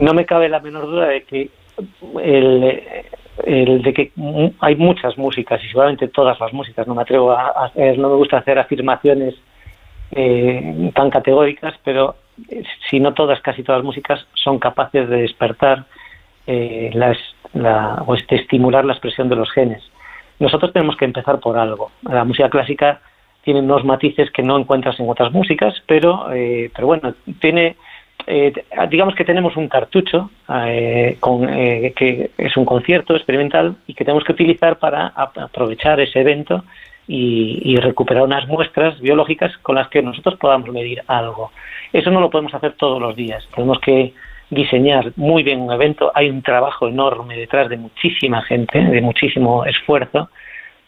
No 0.00 0.14
me 0.14 0.26
cabe 0.26 0.48
la 0.48 0.58
menor 0.58 0.86
duda 0.86 1.06
de 1.06 1.22
que 1.22 1.50
el, 2.24 3.82
de 3.84 3.94
que 3.94 4.10
hay 4.58 4.74
muchas 4.74 5.16
músicas 5.16 5.62
y 5.62 5.68
seguramente 5.68 6.08
todas 6.08 6.40
las 6.40 6.52
músicas, 6.52 6.88
no 6.88 6.96
me 6.96 7.02
atrevo 7.02 7.30
a 7.30 7.70
no 7.96 8.08
me 8.08 8.16
gusta 8.16 8.38
hacer 8.38 8.58
afirmaciones 8.58 9.36
eh, 10.12 10.90
tan 10.94 11.10
categóricas, 11.10 11.74
pero 11.84 12.16
eh, 12.48 12.62
si 12.88 13.00
no 13.00 13.14
todas, 13.14 13.40
casi 13.40 13.62
todas 13.62 13.80
las 13.80 13.84
músicas 13.84 14.26
son 14.34 14.58
capaces 14.58 15.08
de 15.08 15.22
despertar 15.22 15.84
eh, 16.46 16.90
las, 16.94 17.16
la, 17.52 18.02
o 18.06 18.14
de 18.14 18.36
estimular 18.36 18.84
la 18.84 18.94
expresión 18.94 19.28
de 19.28 19.36
los 19.36 19.50
genes. 19.52 19.82
Nosotros 20.38 20.72
tenemos 20.72 20.96
que 20.96 21.04
empezar 21.04 21.38
por 21.38 21.58
algo. 21.58 21.90
La 22.02 22.24
música 22.24 22.48
clásica 22.48 23.00
tiene 23.42 23.60
unos 23.60 23.84
matices 23.84 24.30
que 24.30 24.42
no 24.42 24.58
encuentras 24.58 24.98
en 25.00 25.08
otras 25.08 25.32
músicas, 25.32 25.74
pero, 25.86 26.32
eh, 26.32 26.70
pero 26.74 26.86
bueno, 26.86 27.14
tiene, 27.40 27.76
eh, 28.26 28.52
digamos 28.88 29.14
que 29.14 29.24
tenemos 29.24 29.56
un 29.56 29.68
cartucho 29.68 30.30
eh, 30.66 31.16
con, 31.20 31.46
que 31.46 32.30
es 32.36 32.56
un 32.56 32.64
concierto 32.64 33.14
experimental 33.14 33.76
y 33.86 33.94
que 33.94 34.04
tenemos 34.04 34.24
que 34.24 34.32
utilizar 34.32 34.78
para 34.78 35.06
aprovechar 35.06 36.00
ese 36.00 36.20
evento 36.20 36.64
y, 37.12 37.74
recuperar 37.76 38.22
unas 38.22 38.46
muestras 38.46 39.00
biológicas 39.00 39.56
con 39.58 39.74
las 39.74 39.88
que 39.88 40.00
nosotros 40.00 40.36
podamos 40.36 40.70
medir 40.70 41.02
algo. 41.08 41.50
Eso 41.92 42.10
no 42.10 42.20
lo 42.20 42.30
podemos 42.30 42.54
hacer 42.54 42.74
todos 42.74 43.00
los 43.00 43.16
días. 43.16 43.46
Tenemos 43.54 43.80
que 43.80 44.14
diseñar 44.48 45.12
muy 45.16 45.42
bien 45.42 45.60
un 45.60 45.72
evento. 45.72 46.12
Hay 46.14 46.30
un 46.30 46.42
trabajo 46.42 46.86
enorme 46.86 47.36
detrás 47.36 47.68
de 47.68 47.78
muchísima 47.78 48.42
gente, 48.42 48.78
de 48.80 49.00
muchísimo 49.00 49.64
esfuerzo 49.64 50.30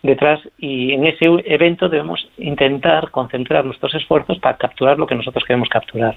detrás 0.02 0.40
y 0.58 0.92
en 0.92 1.06
ese 1.06 1.26
evento 1.44 1.88
debemos 1.88 2.28
intentar 2.36 3.10
concentrar 3.10 3.64
nuestros 3.64 3.94
esfuerzos 3.94 4.38
para 4.38 4.56
capturar 4.56 4.98
lo 4.98 5.06
que 5.06 5.14
nosotros 5.14 5.44
queremos 5.44 5.68
capturar. 5.68 6.16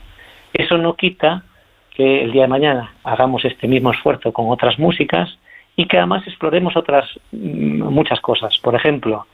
Eso 0.54 0.78
no 0.78 0.96
quita 0.96 1.44
que 1.92 2.24
el 2.24 2.32
día 2.32 2.44
de 2.44 2.48
mañana 2.48 2.94
hagamos 3.04 3.46
este 3.46 3.68
mismo 3.68 3.92
esfuerzo 3.92 4.34
con 4.34 4.50
otras 4.50 4.80
músicas 4.80 5.38
y 5.76 5.86
que 5.88 5.98
además 5.98 6.26
exploremos 6.28 6.76
otras 6.76 7.06
mm, 7.32 7.84
muchas 7.84 8.20
cosas. 8.22 8.58
Por 8.60 8.76
ejemplo, 8.76 9.28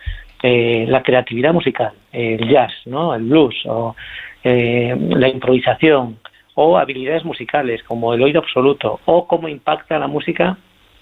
eh, 0.44 0.86
la 0.88 1.04
creatividad 1.04 1.54
musical, 1.54 1.92
el 2.12 2.50
jazz, 2.50 2.72
¿no? 2.86 3.14
el 3.14 3.24
blues 3.24 3.56
o 3.66 3.96
eh, 4.44 4.96
la 4.98 5.28
improvisación 5.30 6.18
o 6.56 6.78
habilidades 6.78 7.24
musicales 7.24 7.84
como 7.84 8.14
el 8.14 8.24
oído 8.24 8.40
absoluto 8.40 9.00
o 9.06 9.28
cómo 9.28 9.48
impacta 9.48 10.00
la 10.00 10.08
música 10.08 10.58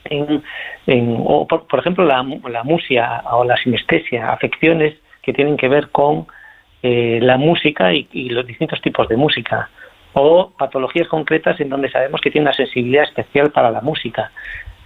en, 0.05 0.43
o 1.25 1.47
por, 1.47 1.79
ejemplo 1.79 2.03
la, 2.03 2.25
la 2.49 2.63
musia 2.63 3.23
o 3.31 3.43
la 3.43 3.55
sinestesia, 3.57 4.31
afecciones 4.31 4.95
que 5.21 5.33
tienen 5.33 5.57
que 5.57 5.67
ver 5.67 5.89
con 5.89 6.27
eh, 6.83 7.19
la 7.21 7.37
música 7.37 7.93
y, 7.93 8.07
y, 8.11 8.29
los 8.29 8.45
distintos 8.45 8.81
tipos 8.81 9.07
de 9.07 9.17
música 9.17 9.69
o 10.13 10.51
patologías 10.57 11.07
concretas 11.07 11.59
en 11.59 11.69
donde 11.69 11.89
sabemos 11.91 12.19
que 12.21 12.31
tiene 12.31 12.47
una 12.47 12.55
sensibilidad 12.55 13.03
especial 13.03 13.51
para 13.51 13.71
la 13.71 13.81
música 13.81 14.31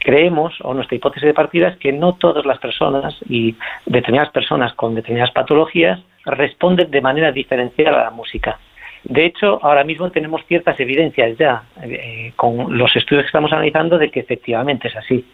creemos, 0.04 0.54
o 0.62 0.74
nuestra 0.74 0.96
hipótesis 0.96 1.28
de 1.28 1.34
partida 1.34 1.70
es 1.70 1.78
que 1.78 1.92
no 1.92 2.14
todas 2.14 2.46
las 2.46 2.60
personas 2.60 3.16
y 3.28 3.56
determinadas 3.86 4.32
personas 4.32 4.74
con 4.74 4.94
determinadas 4.94 5.32
patologías 5.32 6.00
responden 6.26 6.92
de 6.92 7.02
manera 7.02 7.32
diferencial 7.32 7.96
a 7.96 8.04
la 8.04 8.12
música. 8.12 8.60
De 9.04 9.26
hecho, 9.26 9.60
ahora 9.62 9.84
mismo 9.84 10.10
tenemos 10.12 10.46
ciertas 10.48 10.80
evidencias 10.80 11.38
ya 11.38 11.64
eh, 11.82 12.32
con 12.36 12.78
los 12.78 12.96
estudios 12.96 13.24
que 13.24 13.28
estamos 13.28 13.52
analizando 13.52 13.98
de 13.98 14.10
que 14.10 14.22
efectivamente 14.22 14.88
es 14.88 14.96
así, 14.96 15.26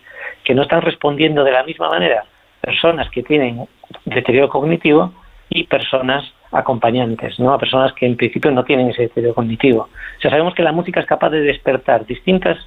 que 0.44 0.56
no 0.56 0.64
están 0.64 0.82
respondiendo 0.82 1.44
de 1.44 1.52
la 1.52 1.64
misma 1.64 1.90
manera 1.90 2.24
personas 2.62 3.10
que 3.10 3.24
tienen 3.24 3.68
deterioro 4.06 4.50
cognitivo 4.50 5.14
y 5.50 5.66
personas 5.66 6.34
acompañantes, 6.52 7.40
¿no? 7.40 7.54
A 7.54 7.60
personas 7.60 7.94
que 7.94 8.06
en 8.06 8.18
principio 8.18 8.52
no 8.52 8.64
tienen 8.64 8.90
ese 8.90 9.04
deterioro 9.04 9.36
cognitivo. 9.36 9.82
O 10.18 10.22
sea, 10.22 10.32
sabemos 10.32 10.54
que 10.56 10.64
la 10.64 10.72
música 10.72 11.00
es 11.00 11.06
capaz 11.06 11.30
de 11.30 11.42
despertar 11.42 12.06
distintas 12.06 12.58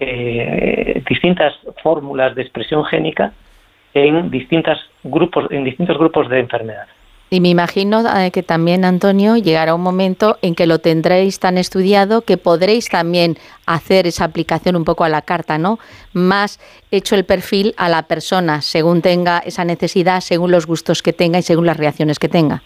eh, 0.00 1.02
distintas 1.08 1.54
fórmulas 1.82 2.34
de 2.34 2.42
expresión 2.42 2.84
génica 2.84 3.32
en 3.94 4.30
distintas 4.30 4.78
grupos 5.02 5.46
en 5.50 5.64
distintos 5.64 5.96
grupos 5.96 6.28
de 6.28 6.40
enfermedad. 6.40 6.86
Y 7.28 7.40
me 7.40 7.48
imagino 7.48 8.04
eh, 8.16 8.30
que 8.30 8.44
también, 8.44 8.84
Antonio, 8.84 9.36
llegará 9.36 9.74
un 9.74 9.80
momento 9.80 10.38
en 10.42 10.54
que 10.54 10.66
lo 10.66 10.78
tendréis 10.78 11.40
tan 11.40 11.58
estudiado 11.58 12.20
que 12.20 12.36
podréis 12.36 12.88
también 12.88 13.36
hacer 13.66 14.06
esa 14.06 14.24
aplicación 14.24 14.76
un 14.76 14.84
poco 14.84 15.02
a 15.02 15.08
la 15.08 15.22
carta, 15.22 15.58
¿no? 15.58 15.80
Más 16.12 16.60
hecho 16.92 17.16
el 17.16 17.24
perfil 17.24 17.74
a 17.78 17.88
la 17.88 18.04
persona, 18.04 18.62
según 18.62 19.02
tenga 19.02 19.38
esa 19.38 19.64
necesidad, 19.64 20.20
según 20.20 20.52
los 20.52 20.66
gustos 20.66 21.02
que 21.02 21.12
tenga 21.12 21.40
y 21.40 21.42
según 21.42 21.66
las 21.66 21.78
reacciones 21.78 22.20
que 22.20 22.28
tenga. 22.28 22.62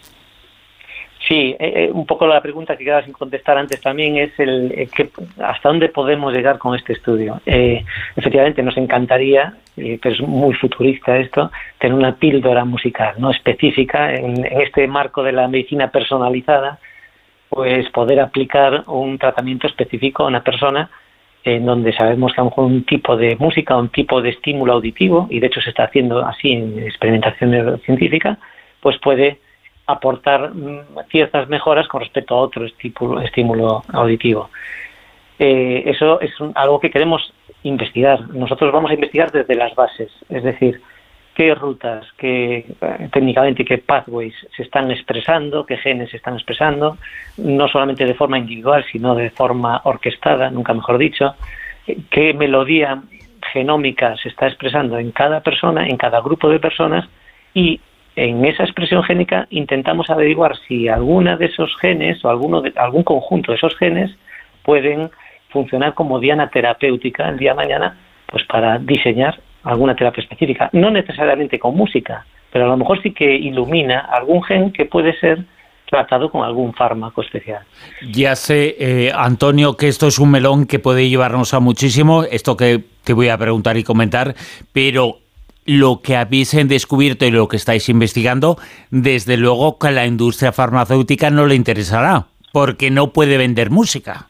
Sí, 1.31 1.55
eh, 1.61 1.73
eh, 1.77 1.91
un 1.93 2.07
poco 2.07 2.27
la 2.27 2.41
pregunta 2.41 2.77
que 2.77 2.83
quedaba 2.83 3.05
sin 3.05 3.13
contestar 3.13 3.57
antes 3.57 3.81
también 3.81 4.17
es 4.17 4.37
el 4.41 4.73
eh, 4.73 4.89
que, 4.93 5.11
hasta 5.41 5.69
dónde 5.69 5.89
podemos 5.89 6.35
llegar 6.35 6.59
con 6.59 6.75
este 6.75 6.95
estudio. 6.95 7.41
efectivamente, 7.47 8.65
nos 8.65 8.77
encantaría, 8.77 9.55
pero 9.77 10.13
es 10.13 10.21
muy 10.23 10.55
futurista 10.55 11.17
esto, 11.19 11.53
tener 11.79 11.97
una 11.97 12.17
píldora 12.17 12.65
musical 12.65 13.15
no 13.19 13.31
específica 13.31 14.13
en, 14.13 14.45
este 14.45 14.89
marco 14.89 15.23
de 15.23 15.31
la 15.31 15.47
medicina 15.47 15.89
personalizada, 15.93 16.81
pues 17.49 17.89
poder 17.91 18.19
aplicar 18.19 18.83
un 18.89 19.17
tratamiento 19.17 19.69
específico 19.69 20.25
a 20.25 20.27
una 20.27 20.43
persona 20.43 20.91
en 21.45 21.65
donde 21.65 21.93
sabemos 21.93 22.33
que 22.33 22.41
a 22.41 22.45
lo 22.45 22.51
mejor 22.51 22.65
un 22.65 22.85
tipo 22.85 23.17
de 23.17 23.37
música, 23.37 23.77
un 23.77 23.91
tipo 23.91 24.21
de 24.21 24.31
estímulo 24.31 24.73
auditivo, 24.73 25.29
y 25.31 25.39
de 25.39 25.47
hecho 25.47 25.61
se 25.61 25.71
está 25.71 25.85
haciendo 25.85 26.27
así 26.27 26.51
en 26.51 26.77
experimentación 26.81 27.79
científica, 27.85 28.37
pues 28.81 28.99
puede 28.99 29.39
aportar 29.91 30.55
mm, 30.55 31.09
ciertas 31.11 31.49
mejoras 31.49 31.89
con 31.89 32.01
respecto 32.01 32.35
a 32.35 32.41
otro 32.41 32.67
estímulo, 32.67 33.83
auditivo. 33.93 34.51
Eh, 35.39 35.85
eso 35.87 36.21
es 36.21 36.33
algo 36.55 36.81
que 36.81 36.91
queremos 36.91 37.33
investigar. 37.63 38.29
Nosotros 38.31 38.73
vamos 38.73 38.91
a 38.91 38.95
investigar 38.95 39.31
desde 39.31 39.55
las 39.55 39.75
bases, 39.75 40.11
es 40.29 40.43
decir, 40.43 40.81
qué 41.35 41.55
rutas, 41.55 42.07
qué 42.19 42.67
técnicamente 43.13 43.65
qué 43.65 43.79
pathways 43.79 44.35
se 44.55 44.63
están 44.63 44.91
expresando, 44.91 45.65
qué 45.65 45.79
genes 45.79 46.11
se 46.11 46.19
están 46.19 46.35
expresando, 46.35 46.99
no 47.39 47.69
solamente 47.69 48.05
de 48.05 48.15
forma 48.15 48.39
individual, 48.39 48.85
sino 48.91 49.15
de 49.15 49.31
forma 49.31 49.81
orquestada, 49.85 50.51
nunca 50.51 50.75
mejor 50.75 50.99
dicho, 50.99 51.35
qué 52.11 52.35
melodía 52.35 53.03
genómica 53.53 54.17
se 54.17 54.29
está 54.29 54.47
expresando 54.47 54.99
en 54.99 55.13
cada 55.13 55.41
persona, 55.41 55.87
en 55.87 55.97
cada 55.97 56.21
grupo 56.21 56.49
de 56.49 56.61
personas 56.61 57.09
y 57.55 57.81
en 58.17 58.45
esa 58.45 58.65
expresión 58.65 59.03
génica 59.03 59.47
intentamos 59.51 60.11
averiguar 60.11 60.57
si 60.67 60.89
alguna 60.89 61.37
de 61.37 61.47
esos 61.47 61.75
genes 61.81 62.25
o 62.25 62.31
alguno 62.31 62.61
de, 62.61 62.73
algún 62.77 63.03
conjunto 63.03 63.53
de 63.53 63.57
esos 63.57 63.77
genes 63.77 64.11
pueden 64.63 65.11
funcionar 65.51 65.95
como 65.95 66.19
diana 66.21 66.51
terapéutica 66.51 67.29
el 67.29 67.39
día 67.39 67.51
de 67.51 67.57
mañana 67.57 67.99
pues 68.27 68.45
para 68.45 68.79
diseñar 68.79 69.41
alguna 69.63 69.95
terapia 69.95 70.23
específica, 70.23 70.71
no 70.73 70.91
necesariamente 70.91 71.59
con 71.59 71.77
música, 71.77 72.25
pero 72.53 72.65
a 72.65 72.69
lo 72.69 72.77
mejor 72.77 73.03
sí 73.03 73.13
que 73.13 73.35
ilumina 73.35 74.01
algún 74.01 74.43
gen 74.43 74.73
que 74.73 74.87
puede 74.87 75.19
ser 75.19 75.45
tratado 75.91 76.31
con 76.31 76.45
algún 76.45 76.73
fármaco 76.73 77.21
especial. 77.21 77.63
Ya 78.13 78.37
sé, 78.37 78.77
eh, 78.79 79.13
Antonio, 79.15 79.77
que 79.77 79.89
esto 79.89 80.07
es 80.07 80.19
un 80.19 80.31
melón 80.31 80.67
que 80.67 80.79
puede 80.79 81.09
llevarnos 81.09 81.53
a 81.53 81.61
muchísimo, 81.61 82.23
esto 82.23 82.57
que 82.57 82.85
te 83.03 83.13
voy 83.13 83.29
a 83.29 83.37
preguntar 83.37 83.77
y 83.77 83.83
comentar, 83.83 84.35
pero 84.73 85.19
lo 85.71 86.01
que 86.03 86.17
habéis 86.17 86.51
descubierto 86.69 87.25
y 87.25 87.31
lo 87.31 87.47
que 87.47 87.57
estáis 87.57 87.89
investigando, 87.89 88.57
desde 88.91 89.37
luego 89.37 89.79
que 89.79 89.87
a 89.87 89.93
la 89.93 90.05
industria 90.05 90.51
farmacéutica 90.51 91.31
no 91.31 91.47
le 91.47 91.55
interesará, 91.55 92.27
porque 92.53 92.91
no 92.91 93.13
puede 93.13 93.39
vender 93.39 93.71
música. 93.71 94.27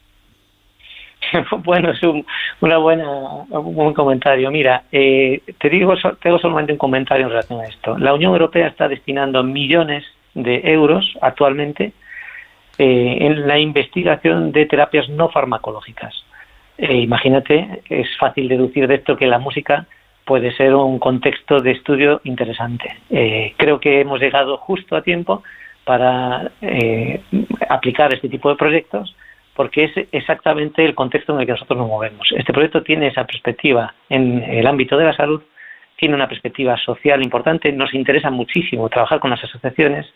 bueno, 1.65 1.93
es 1.93 2.03
un, 2.03 2.27
una 2.61 2.77
buena, 2.77 3.07
buen 3.49 3.95
comentario. 3.95 4.51
Mira, 4.51 4.85
eh, 4.93 5.41
te 5.59 5.71
digo, 5.71 5.95
tengo 6.21 6.39
solamente 6.39 6.73
un 6.73 6.79
comentario 6.79 7.25
en 7.25 7.31
relación 7.31 7.61
a 7.61 7.65
esto. 7.65 7.97
La 7.97 8.13
Unión 8.13 8.33
Europea 8.33 8.67
está 8.67 8.87
destinando 8.87 9.43
millones 9.43 10.05
de 10.35 10.61
euros 10.65 11.17
actualmente 11.23 11.93
eh, 12.77 13.17
en 13.21 13.49
la 13.49 13.59
investigación 13.59 14.53
de 14.53 14.67
terapias 14.67 15.09
no 15.09 15.31
farmacológicas. 15.31 16.15
Eh, 16.77 16.97
imagínate, 16.97 17.81
es 17.89 18.09
fácil 18.19 18.47
deducir 18.47 18.87
de 18.87 18.97
esto 18.97 19.17
que 19.17 19.27
la 19.27 19.39
música 19.39 19.87
puede 20.25 20.53
ser 20.53 20.75
un 20.75 20.99
contexto 20.99 21.61
de 21.61 21.73
estudio 21.73 22.21
interesante. 22.25 22.97
creo 23.57 23.81
que 23.81 24.01
hemos 24.01 24.21
llegado 24.21 24.57
justo 24.59 24.97
a 24.97 25.03
tiempo 25.03 25.43
para 25.85 26.53
aplicar 27.69 28.13
este 28.15 28.29
tipo 28.29 28.49
de 28.51 28.57
proyectos 28.57 29.15
porque 29.61 29.85
es 29.85 30.09
exactamente 30.13 30.83
el 30.83 30.95
contexto 30.95 31.35
en 31.35 31.41
el 31.41 31.47
que 31.47 31.53
nosotros 31.53 31.79
nos 31.79 31.89
movemos. 31.89 32.33
Este 32.35 32.51
proyecto 32.51 32.83
tiene 32.83 33.09
esa 33.09 33.27
perspectiva 33.27 33.93
en 34.09 34.43
el 34.43 34.67
ámbito 34.67 34.97
de 34.97 35.05
la 35.05 35.13
salud, 35.13 35.43
tiene 35.97 36.15
una 36.15 36.29
perspectiva 36.29 36.79
social 36.79 37.23
importante, 37.23 37.71
nos 37.71 37.93
interesa 37.93 38.31
muchísimo 38.31 38.89
trabajar 38.89 39.21
con 39.21 39.29
las 39.29 39.45
asociaciones 39.45 40.07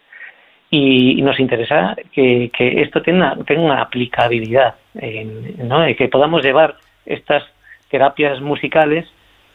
y 0.70 1.20
nos 1.20 1.38
interesa 1.38 1.94
que, 2.10 2.50
esto 2.56 3.02
tenga, 3.02 3.36
una 3.56 3.82
aplicabilidad, 3.82 4.76
en, 4.94 5.94
que 5.94 6.08
podamos 6.08 6.42
llevar 6.42 6.76
estas 7.04 7.44
terapias 7.90 8.40
musicales 8.40 9.06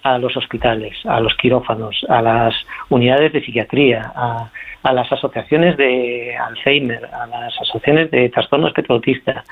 a 0.03 0.17
los 0.17 0.35
hospitales, 0.37 0.97
a 1.05 1.19
los 1.19 1.35
quirófanos, 1.35 2.05
a 2.09 2.21
las 2.21 2.55
unidades 2.89 3.33
de 3.33 3.43
psiquiatría, 3.43 4.11
a, 4.15 4.49
las 4.93 5.11
asociaciones 5.11 5.77
de 5.77 6.35
Alzheimer, 6.37 7.05
a 7.05 7.27
las 7.27 7.53
asociaciones 7.61 8.09
de 8.11 8.29
trastorno 8.29 8.67
espectro 8.67 8.95
autista, 8.95 9.43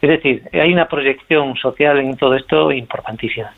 es 0.00 0.08
decir, 0.08 0.42
hay 0.52 0.72
una 0.72 0.88
proyección 0.88 1.56
social 1.56 2.00
en 2.00 2.16
todo 2.16 2.34
esto 2.34 2.72
importantísima. 2.72 3.52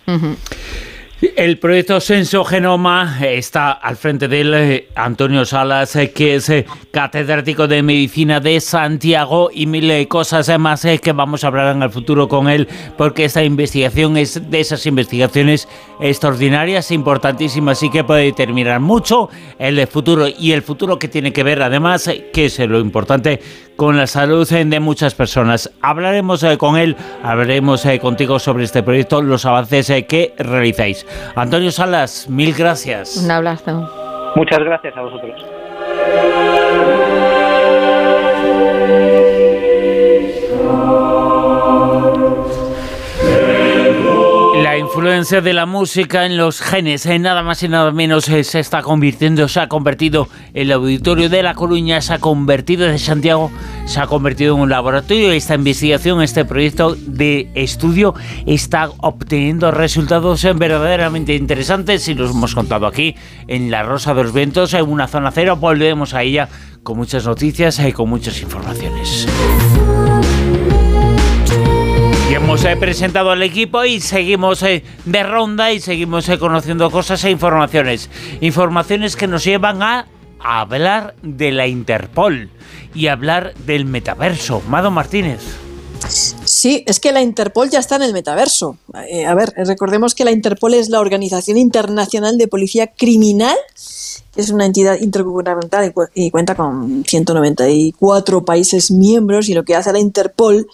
El 1.21 1.59
proyecto 1.59 2.01
Senso 2.01 2.45
Genoma 2.45 3.19
está 3.23 3.71
al 3.71 3.97
frente 3.97 4.27
de 4.27 4.41
él 4.41 4.55
eh, 4.55 4.89
Antonio 4.97 5.45
Salas, 5.45 5.95
eh, 5.95 6.11
que 6.11 6.35
es 6.35 6.51
eh, 6.51 6.67
catedrático 6.91 7.69
de 7.69 7.83
medicina 7.83 8.41
de 8.41 8.61
Santiago 8.61 9.49
y 9.53 9.67
mil 9.67 10.09
cosas 10.09 10.51
más 10.59 10.85
que 11.01 11.13
vamos 11.13 11.45
a 11.45 11.47
hablar 11.47 11.77
en 11.77 11.83
el 11.83 11.91
futuro 11.91 12.27
con 12.29 12.49
él, 12.49 12.67
porque 12.99 13.27
esta 13.27 13.45
investigación 13.45 14.17
es 14.17 14.51
de 14.51 14.61
esas 14.61 14.85
investigaciones 14.87 15.69
extraordinarias, 16.01 16.91
importantísimas 16.91 17.83
y 17.85 17.91
que 17.91 18.03
puede 18.03 18.25
determinar 18.25 18.81
mucho 18.81 19.31
el 19.59 19.87
futuro 19.87 20.27
y 20.29 20.51
el 20.51 20.63
futuro 20.63 20.99
que 20.99 21.09
tiene 21.09 21.33
que 21.33 21.45
ver 21.45 21.63
además, 21.63 22.11
que 22.33 22.47
es 22.47 22.59
lo 22.59 22.81
importante, 22.81 23.41
con 23.77 23.97
la 23.97 24.07
salud 24.07 24.49
de 24.49 24.81
muchas 24.81 25.15
personas. 25.15 25.73
Hablaremos 25.81 26.45
con 26.59 26.77
él, 26.77 26.97
hablaremos 27.23 27.87
contigo 28.01 28.39
sobre 28.39 28.65
este 28.65 28.83
proyecto, 28.83 29.23
los 29.23 29.47
avances 29.47 29.93
que 30.07 30.35
realizáis. 30.39 31.07
Antonio 31.35 31.71
Salas, 31.71 32.29
mil 32.29 32.55
gracias. 32.55 33.17
Un 33.17 33.31
abrazo. 33.31 33.89
Muchas 34.37 34.59
gracias 34.61 34.97
a 34.97 35.01
vosotros. 35.01 35.54
Influencia 44.95 45.41
de 45.41 45.53
la 45.53 45.67
música 45.67 46.25
en 46.25 46.37
los 46.37 46.61
genes, 46.61 47.05
en 47.07 47.23
nada 47.23 47.43
más 47.43 47.65
y 47.65 47.69
nada 47.69 47.91
menos, 47.91 48.29
eh, 48.29 48.45
se 48.45 48.61
está 48.61 48.81
convirtiendo, 48.81 49.49
se 49.49 49.59
ha 49.59 49.69
convertido 49.69 50.29
el 50.53 50.71
auditorio 50.71 51.29
de 51.29 51.43
La 51.43 51.55
Coruña, 51.55 52.01
se 52.01 52.15
ha 52.15 52.21
convertido 52.21 52.87
de 52.87 52.97
Santiago, 53.01 53.51
se 53.87 53.99
ha 53.99 54.07
convertido 54.07 54.55
en 54.55 54.61
un 54.61 54.71
laboratorio. 54.71 55.33
Esta 55.33 55.57
investigación, 55.57 56.23
este 56.23 56.45
proyecto 56.45 56.95
de 56.95 57.49
estudio 57.57 58.15
está 58.47 58.91
obteniendo 58.99 59.73
resultados 59.73 60.45
verdaderamente 60.55 61.35
interesantes 61.35 62.07
y 62.07 62.15
los 62.15 62.31
hemos 62.31 62.55
contado 62.55 62.87
aquí 62.87 63.17
en 63.49 63.73
La 63.73 63.83
Rosa 63.83 64.15
de 64.15 64.23
los 64.23 64.33
Vientos, 64.33 64.75
en 64.75 64.89
una 64.89 65.09
zona 65.09 65.33
cero. 65.33 65.57
Volvemos 65.57 66.15
a 66.15 66.23
ella 66.23 66.49
con 66.85 66.99
muchas 66.99 67.27
noticias 67.27 67.81
y 67.81 67.93
con 67.93 68.09
muchas 68.09 68.41
informaciones. 68.41 69.27
Hemos 72.45 72.63
eh, 72.67 72.77
presentado 72.77 73.31
al 73.31 73.43
equipo 73.43 73.87
y 73.87 74.03
seguimos 74.03 74.63
eh, 74.65 74.85
de 75.07 75.23
ronda 75.23 75.73
y 75.73 75.81
seguimos 75.81 76.29
eh, 76.29 76.39
conociendo 76.39 76.91
cosas 76.91 77.25
e 77.25 77.31
informaciones. 77.31 78.11
Informaciones 78.43 79.17
que 79.17 79.27
nos 79.27 79.45
llevan 79.45 79.83
a, 79.83 80.07
hablar 80.41 81.15
de 81.23 81.53
la 81.53 81.67
Interpol 81.67 82.51
y 82.95 83.07
hablar 83.07 83.55
del 83.67 83.87
metaverso. 83.87 84.61
Mado 84.69 84.91
Martínez. 84.91 85.41
Sí, 86.07 86.85
es 86.87 87.01
que 87.01 87.13
la 87.13 87.23
Interpol 87.23 87.71
ya 87.71 87.79
está 87.79 87.97
en 87.97 88.03
el 88.03 88.13
metaverso. 88.13 88.77
a 88.93 89.35
ver, 89.35 89.55
recordemos 89.57 90.15
que 90.15 90.27
la 90.27 90.31
Interpol 90.31 90.75
es 90.75 90.91
la 90.91 91.01
Organización 91.01 91.57
Internacional 91.57 92.37
de 92.37 92.47
Policía 92.47 92.89
Criminal, 92.89 93.57
es 94.37 94.51
una 94.51 94.67
entidad 94.67 95.01
intergubernamental 95.01 95.95
y, 96.15 96.31
cuenta 96.31 96.55
con 96.55 97.05
194 97.07 98.45
países 98.45 98.91
miembros 98.91 99.49
y 99.49 99.55
lo 99.55 99.65
que 99.65 99.77
hace 99.77 99.93
la 99.93 99.99
Interpol 99.99 100.67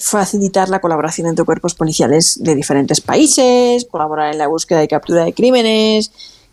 facilitar 0.00 0.68
la 0.68 0.80
colaboración 0.80 1.26
entre 1.26 1.44
cuerpos 1.44 1.74
policiales 1.74 2.38
de 2.42 2.54
diferentes 2.54 3.00
países, 3.00 3.86
colaborar 3.90 4.32
en 4.32 4.38
la 4.38 4.46
búsqueda 4.46 4.82
y 4.82 4.88
captura 4.88 5.24
de 5.24 5.32
crímenes, 5.32 6.10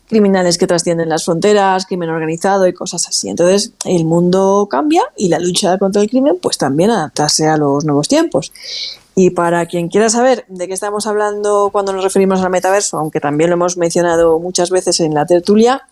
criminales 0.08 0.58
que 0.58 0.66
trascienden 0.66 1.08
las 1.08 1.24
fronteras, 1.24 1.86
crimen 1.86 2.10
organizado 2.10 2.66
y 2.66 2.74
cosas 2.74 3.08
así. 3.08 3.28
Entonces, 3.28 3.72
el 3.84 4.04
mundo 4.04 4.68
cambia 4.70 5.02
y 5.16 5.28
la 5.28 5.38
lucha 5.38 5.78
contra 5.78 6.02
el 6.02 6.10
crimen, 6.10 6.38
pues 6.40 6.58
también 6.58 6.90
adaptarse 6.90 7.48
a 7.48 7.56
los 7.56 7.84
nuevos 7.84 8.08
tiempos. 8.08 8.52
Y 9.14 9.30
para 9.30 9.66
quien 9.66 9.88
quiera 9.88 10.08
saber 10.08 10.44
de 10.48 10.68
qué 10.68 10.74
estamos 10.74 11.06
hablando 11.06 11.70
cuando 11.72 11.92
nos 11.92 12.04
referimos 12.04 12.40
al 12.40 12.50
metaverso, 12.50 12.98
aunque 12.98 13.20
también 13.20 13.50
lo 13.50 13.54
hemos 13.54 13.76
mencionado 13.76 14.38
muchas 14.38 14.70
veces 14.70 15.00
en 15.00 15.14
la 15.14 15.26
tertulia, 15.26 15.82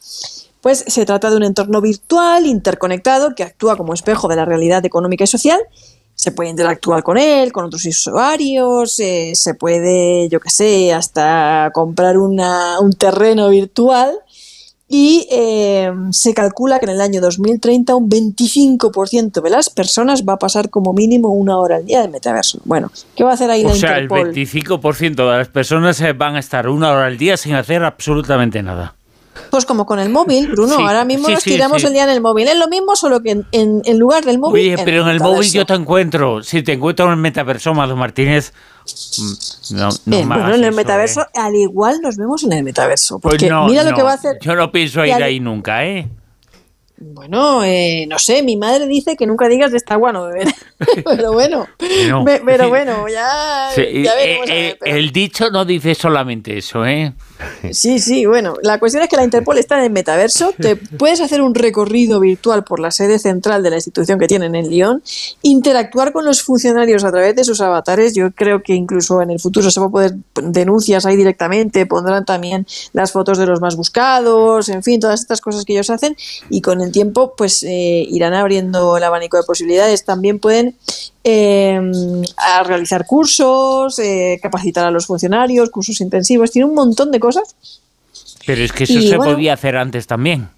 pues 0.61 0.85
se 0.87 1.07
trata 1.07 1.31
de 1.31 1.37
un 1.37 1.42
entorno 1.42 1.81
virtual, 1.81 2.46
interconectado, 2.46 3.35
que 3.35 3.42
actúa 3.42 3.77
como 3.77 3.94
espejo 3.94 4.29
de 4.29 4.37
la 4.37 4.44
realidad 4.44 4.85
económica 4.85 5.25
y 5.25 5.27
social 5.27 5.61
se 6.20 6.33
puede 6.33 6.50
interactuar 6.50 7.02
con 7.02 7.16
él, 7.16 7.50
con 7.50 7.64
otros 7.64 7.87
usuarios, 7.87 9.00
eh, 9.00 9.33
se 9.35 9.54
puede, 9.54 10.28
yo 10.28 10.38
qué 10.38 10.50
sé, 10.50 10.92
hasta 10.92 11.70
comprar 11.72 12.18
una, 12.18 12.78
un 12.78 12.92
terreno 12.92 13.48
virtual 13.48 14.18
y 14.87 15.26
eh, 15.30 15.90
se 16.11 16.35
calcula 16.35 16.78
que 16.78 16.85
en 16.85 16.90
el 16.90 17.00
año 17.00 17.22
2030 17.22 17.94
un 17.94 18.11
25% 18.11 19.40
de 19.40 19.48
las 19.48 19.70
personas 19.70 20.22
va 20.28 20.35
a 20.35 20.38
pasar 20.38 20.68
como 20.68 20.92
mínimo 20.92 21.30
una 21.30 21.56
hora 21.56 21.76
al 21.76 21.87
día 21.87 22.02
de 22.02 22.09
metaverso. 22.09 22.61
Bueno, 22.66 22.92
¿qué 23.16 23.24
va 23.24 23.30
a 23.30 23.35
hacer 23.35 23.50
ahí 23.50 23.64
o 23.64 23.74
sea, 23.74 23.96
el 23.96 24.11
25% 24.11 25.14
de 25.14 25.38
las 25.38 25.48
personas 25.48 25.98
eh, 26.02 26.12
van 26.12 26.37
a 26.37 26.40
estar 26.40 26.68
una 26.68 26.92
hora 26.92 27.06
al 27.06 27.16
día 27.16 27.38
sin 27.38 27.54
hacer 27.54 27.83
absolutamente 27.83 28.62
nada. 28.62 28.94
Pues 29.51 29.64
como 29.64 29.87
con 29.87 29.99
el 29.99 30.11
móvil, 30.11 30.49
Bruno, 30.49 30.75
ahora 30.75 31.05
mismo 31.05 31.29
nos 31.29 31.43
tiramos 31.43 31.83
el 31.85 31.93
día 31.93 32.05
en 32.05 32.11
el 32.11 32.21
móvil. 32.21 32.49
Es 32.49 32.57
lo 32.57 32.69
mismo, 32.69 32.95
solo 32.97 33.21
que 33.21 33.31
en, 33.31 33.47
en, 33.53 33.99
lugar 33.99 34.25
del 34.25 34.38
móvil. 34.38 34.75
Oye, 34.75 34.85
pero 34.85 35.03
en 35.03 35.09
el 35.09 35.21
móvil 35.21 35.51
yo 35.51 35.66
te 35.66 35.75
encuentro. 35.75 36.43
Si 36.43 36.62
te 36.62 36.73
encuentro 36.73 37.07
en 37.07 37.12
el 37.12 37.16
metaverso, 37.16 37.75
Mado 37.75 37.97
Martínez. 37.97 38.53
Mm, 39.19 39.77
no, 39.77 39.88
no 40.07 40.27
bueno, 40.27 40.55
en 40.55 40.64
el 40.64 40.75
metaverso, 40.75 41.23
¿eh? 41.23 41.27
al 41.35 41.55
igual 41.55 42.01
nos 42.01 42.16
vemos 42.16 42.43
en 42.45 42.53
el 42.53 42.64
metaverso. 42.64 43.19
Pues 43.19 43.35
porque 43.35 43.53
mira 43.69 43.85
lo 43.85 43.95
que 43.95 44.03
va 44.03 44.12
a 44.12 44.14
hacer. 44.14 44.38
Yo 44.40 44.55
no 44.55 44.71
pienso 44.73 45.05
ir 45.05 45.14
ahí 45.14 45.40
nunca, 45.40 45.85
¿eh? 45.85 46.09
Bueno, 47.02 47.64
eh, 47.64 48.04
no 48.06 48.18
sé, 48.18 48.42
mi 48.42 48.58
madre 48.58 48.86
dice 48.86 49.16
que 49.16 49.26
nunca 49.26 49.48
digas 49.48 49.70
de 49.70 49.78
esta 49.78 49.94
agua 49.94 50.12
no 50.12 50.26
beber. 50.26 50.48
pero 51.04 51.32
bueno, 51.32 51.66
pero 51.78 52.68
bueno, 52.68 53.08
ya, 53.08 53.70
veremos. 53.74 54.50
Eh, 54.50 54.78
el 54.84 55.10
dicho 55.10 55.50
no 55.50 55.64
dice 55.64 55.94
solamente 55.94 56.58
eso, 56.58 56.84
¿eh? 56.84 57.14
Sí, 57.72 58.00
sí, 58.00 58.26
bueno, 58.26 58.54
la 58.62 58.78
cuestión 58.78 59.02
es 59.02 59.08
que 59.08 59.16
la 59.16 59.24
Interpol 59.24 59.58
está 59.58 59.78
en 59.78 59.84
el 59.84 59.90
metaverso, 59.90 60.52
te 60.60 60.76
puedes 60.76 61.20
hacer 61.20 61.40
un 61.40 61.54
recorrido 61.54 62.20
virtual 62.20 62.64
por 62.64 62.80
la 62.80 62.90
sede 62.90 63.18
central 63.18 63.62
de 63.62 63.70
la 63.70 63.76
institución 63.76 64.18
que 64.18 64.26
tienen 64.26 64.54
en 64.54 64.68
Lyon, 64.68 65.02
interactuar 65.42 66.12
con 66.12 66.24
los 66.24 66.42
funcionarios 66.42 67.04
a 67.04 67.10
través 67.10 67.34
de 67.34 67.44
sus 67.44 67.60
avatares, 67.60 68.14
yo 68.14 68.30
creo 68.32 68.62
que 68.62 68.74
incluso 68.74 69.22
en 69.22 69.30
el 69.30 69.40
futuro 69.40 69.70
se 69.70 69.80
va 69.80 69.86
a 69.86 69.90
poder 69.90 70.14
denuncias 70.42 71.06
ahí 71.06 71.16
directamente, 71.16 71.86
pondrán 71.86 72.24
también 72.24 72.66
las 72.92 73.12
fotos 73.12 73.38
de 73.38 73.46
los 73.46 73.60
más 73.60 73.76
buscados, 73.76 74.68
en 74.68 74.82
fin, 74.82 75.00
todas 75.00 75.20
estas 75.20 75.40
cosas 75.40 75.64
que 75.64 75.72
ellos 75.72 75.88
hacen 75.88 76.16
y 76.50 76.60
con 76.60 76.80
el 76.80 76.89
tiempo 76.90 77.35
pues 77.37 77.62
eh, 77.62 78.07
irán 78.09 78.35
abriendo 78.35 78.96
el 78.96 79.05
abanico 79.05 79.37
de 79.37 79.42
posibilidades. 79.44 80.05
También 80.05 80.38
pueden 80.38 80.76
eh, 81.24 81.81
realizar 82.64 83.07
cursos, 83.07 83.98
eh, 83.98 84.38
capacitar 84.42 84.85
a 84.85 84.90
los 84.90 85.07
funcionarios, 85.07 85.70
cursos 85.70 86.00
intensivos, 86.00 86.50
tiene 86.50 86.66
un 86.66 86.74
montón 86.74 87.11
de 87.11 87.20
cosas. 87.20 87.57
Pero 88.46 88.62
es 88.62 88.72
que 88.72 88.85
eso 88.85 89.00
se 89.00 89.16
podía 89.16 89.55
hacer 89.55 89.76
antes 89.76 90.07
también. 90.07 90.48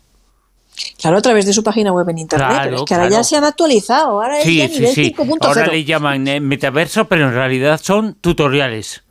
Claro, 0.99 1.19
a 1.19 1.23
través 1.23 1.45
de 1.45 1.53
su 1.53 1.63
página 1.63 1.93
web 1.93 2.09
en 2.09 2.19
internet, 2.19 2.61
pero 2.63 2.77
es 2.79 2.83
que 2.85 2.95
ahora 2.95 3.11
ya 3.11 3.23
se 3.23 3.37
han 3.37 3.45
actualizado, 3.45 4.23
ahora 4.23 4.41
es 4.41 4.47
ya 4.47 4.69
nivel 4.69 4.95
sí. 4.95 5.15
Ahora 5.41 5.67
le 5.67 5.85
llaman 5.85 6.25
metaverso, 6.43 7.07
pero 7.07 7.29
en 7.29 7.35
realidad 7.35 7.79
son 7.83 8.15
tutoriales. 8.15 9.03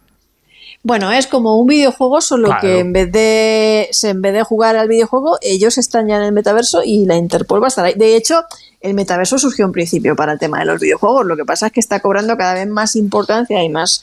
Bueno, 0.83 1.11
es 1.11 1.27
como 1.27 1.59
un 1.59 1.67
videojuego, 1.67 2.21
solo 2.21 2.49
que 2.59 2.79
en 2.79 2.91
vez 2.91 3.11
de 3.11 3.89
en 4.01 4.21
vez 4.21 4.33
de 4.33 4.41
jugar 4.41 4.75
al 4.75 4.87
videojuego, 4.87 5.37
ellos 5.41 5.77
están 5.77 6.07
ya 6.07 6.17
en 6.17 6.23
el 6.23 6.31
metaverso 6.31 6.81
y 6.83 7.05
la 7.05 7.15
Interpol 7.17 7.61
va 7.61 7.67
a 7.67 7.69
estar 7.69 7.85
ahí. 7.85 7.93
De 7.93 8.15
hecho, 8.15 8.43
el 8.79 8.95
metaverso 8.95 9.37
surgió 9.37 9.65
en 9.65 9.71
principio 9.71 10.15
para 10.15 10.33
el 10.33 10.39
tema 10.39 10.59
de 10.59 10.65
los 10.65 10.81
videojuegos. 10.81 11.25
Lo 11.27 11.37
que 11.37 11.45
pasa 11.45 11.67
es 11.67 11.71
que 11.71 11.79
está 11.79 11.99
cobrando 11.99 12.35
cada 12.35 12.55
vez 12.55 12.67
más 12.67 12.95
importancia 12.95 13.63
y 13.63 13.69
más 13.69 14.01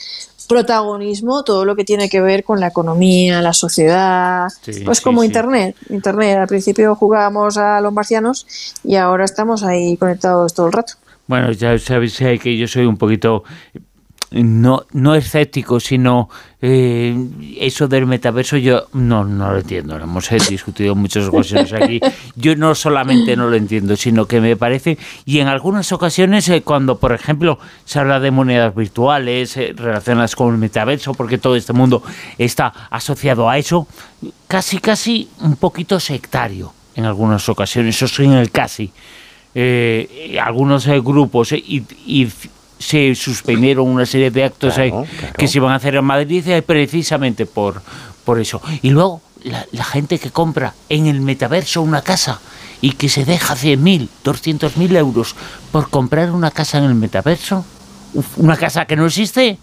protagonismo 0.48 1.42
todo 1.42 1.64
lo 1.64 1.76
que 1.76 1.84
tiene 1.84 2.08
que 2.08 2.20
ver 2.20 2.42
con 2.44 2.60
la 2.60 2.68
economía, 2.68 3.42
la 3.42 3.52
sociedad, 3.52 4.48
pues 4.84 5.00
como 5.00 5.24
Internet. 5.24 5.76
Internet, 5.90 6.38
al 6.38 6.46
principio 6.46 6.94
jugábamos 6.94 7.58
a 7.58 7.80
los 7.80 7.92
marcianos 7.92 8.46
y 8.84 8.94
ahora 8.94 9.24
estamos 9.24 9.64
ahí 9.64 9.96
conectados 9.96 10.54
todo 10.54 10.66
el 10.66 10.72
rato. 10.72 10.94
Bueno, 11.26 11.52
ya 11.52 11.76
sabéis 11.78 12.16
que 12.16 12.56
yo 12.56 12.66
soy 12.66 12.86
un 12.86 12.96
poquito 12.96 13.44
no, 14.30 14.84
no 14.92 15.14
escéptico, 15.14 15.80
sino 15.80 16.28
eh, 16.60 17.16
eso 17.58 17.88
del 17.88 18.06
metaverso 18.06 18.56
yo 18.56 18.86
no, 18.92 19.24
no 19.24 19.52
lo 19.52 19.58
entiendo. 19.58 19.96
Lo 19.96 20.04
hemos 20.04 20.28
discutido 20.48 20.92
en 20.92 20.98
muchas 20.98 21.26
ocasiones 21.26 21.72
aquí. 21.72 22.00
Yo 22.36 22.54
no 22.56 22.74
solamente 22.74 23.36
no 23.36 23.48
lo 23.48 23.56
entiendo, 23.56 23.96
sino 23.96 24.26
que 24.26 24.40
me 24.40 24.56
parece, 24.56 24.98
y 25.24 25.38
en 25.38 25.48
algunas 25.48 25.90
ocasiones 25.92 26.48
eh, 26.48 26.62
cuando, 26.62 26.98
por 26.98 27.12
ejemplo, 27.12 27.58
se 27.84 27.98
habla 27.98 28.20
de 28.20 28.30
monedas 28.30 28.74
virtuales 28.74 29.56
eh, 29.56 29.72
relacionadas 29.74 30.36
con 30.36 30.52
el 30.52 30.58
metaverso, 30.58 31.14
porque 31.14 31.38
todo 31.38 31.56
este 31.56 31.72
mundo 31.72 32.02
está 32.36 32.72
asociado 32.90 33.48
a 33.48 33.58
eso, 33.58 33.88
casi, 34.46 34.78
casi 34.78 35.28
un 35.40 35.56
poquito 35.56 35.98
sectario 36.00 36.72
en 36.94 37.04
algunas 37.04 37.48
ocasiones, 37.48 37.96
eso 37.96 38.08
sí 38.08 38.24
en 38.24 38.32
el 38.32 38.50
casi. 38.50 38.92
algunos 40.40 40.86
grupos 40.86 41.52
y, 41.52 41.84
y 42.06 42.28
se 42.78 43.14
suspendieron 43.14 43.88
una 43.88 44.06
serie 44.06 44.30
de 44.30 44.44
actos 44.44 44.74
que 45.36 45.48
se 45.48 45.58
iban 45.58 45.72
a 45.72 45.76
hacer 45.76 45.96
en 45.96 46.04
Madrid 46.04 46.44
precisamente 46.64 47.46
por, 47.46 47.82
por 48.24 48.40
eso. 48.40 48.60
Y 48.82 48.90
luego 48.90 49.20
la, 49.44 49.84
gente 49.84 50.18
que 50.18 50.30
compra 50.30 50.74
en 50.88 51.06
el 51.06 51.20
metaverso 51.20 51.82
una 51.82 52.02
casa 52.02 52.40
y 52.80 52.92
que 52.92 53.08
se 53.08 53.24
deja 53.24 53.54
100.000, 53.54 54.08
200.000 54.24 54.96
euros 54.96 55.34
por 55.72 55.90
comprar 55.90 56.30
una 56.30 56.50
casa 56.50 56.78
en 56.78 56.84
el 56.84 56.94
metaverso, 56.94 57.64
una 58.36 58.56
casa 58.56 58.84
que 58.86 58.96
no 58.96 59.06
existe, 59.06 59.58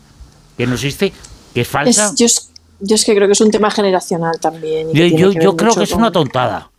que 0.57 0.67
no 0.67 0.75
existe, 0.75 1.13
que 1.53 1.61
es 1.61 1.67
falsa. 1.67 2.13
yo, 2.15 2.25
es, 2.25 3.05
que 3.05 3.15
creo 3.15 3.27
que 3.27 3.33
es 3.33 3.41
un 3.41 3.51
tema 3.51 3.71
generacional 3.71 4.39
también. 4.39 4.91
yo, 4.91 5.31
yo 5.31 5.55
creo 5.55 5.73
que 5.73 5.83
es 5.83 5.91
una 5.93 6.11
tontada. 6.11 6.69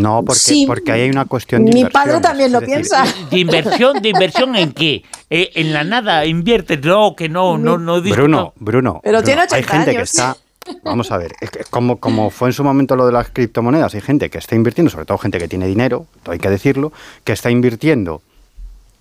No, 0.00 0.22
porque, 0.24 0.64
porque 0.66 0.92
ahí 0.92 1.00
hay 1.02 1.10
una 1.10 1.24
cuestión 1.24 1.64
de 1.64 1.72
Mi 1.72 1.84
padre 1.86 2.20
también 2.20 2.52
lo 2.52 2.60
piensa. 2.60 3.04
¿De 3.30 3.38
inversión? 3.38 4.00
¿De 4.00 4.10
inversión 4.10 4.54
en 4.56 4.72
qué? 4.72 5.04
Eh, 5.30 5.50
en 5.54 5.72
la 5.72 5.84
nada, 5.84 6.24
invierte. 6.26 6.76
No, 6.76 7.14
que 7.16 7.28
no, 7.28 7.58
no, 7.58 7.78
no. 7.78 8.00
Bruno, 8.00 8.52
Bruno. 8.56 9.00
Pero 9.02 9.22
tiene 9.22 9.42
80 9.42 9.56
Hay 9.56 9.62
gente 9.62 9.96
que 9.96 10.02
está... 10.02 10.36
Vamos 10.82 11.10
a 11.10 11.18
ver, 11.18 11.32
es 11.40 11.50
como, 11.68 11.98
como 11.98 12.30
fue 12.30 12.48
en 12.48 12.52
su 12.54 12.64
momento 12.64 12.96
lo 12.96 13.04
de 13.04 13.12
las 13.12 13.28
criptomonedas, 13.28 13.94
hay 13.94 14.00
gente 14.00 14.30
que 14.30 14.38
está 14.38 14.54
invirtiendo, 14.54 14.90
sobre 14.90 15.04
todo 15.04 15.18
gente 15.18 15.38
que 15.38 15.46
tiene 15.46 15.66
dinero, 15.66 16.06
hay 16.24 16.38
que 16.38 16.48
decirlo, 16.48 16.90
que 17.22 17.32
está 17.32 17.50
invirtiendo 17.50 18.22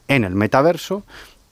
en 0.09 0.25
el 0.25 0.35
metaverso 0.35 1.03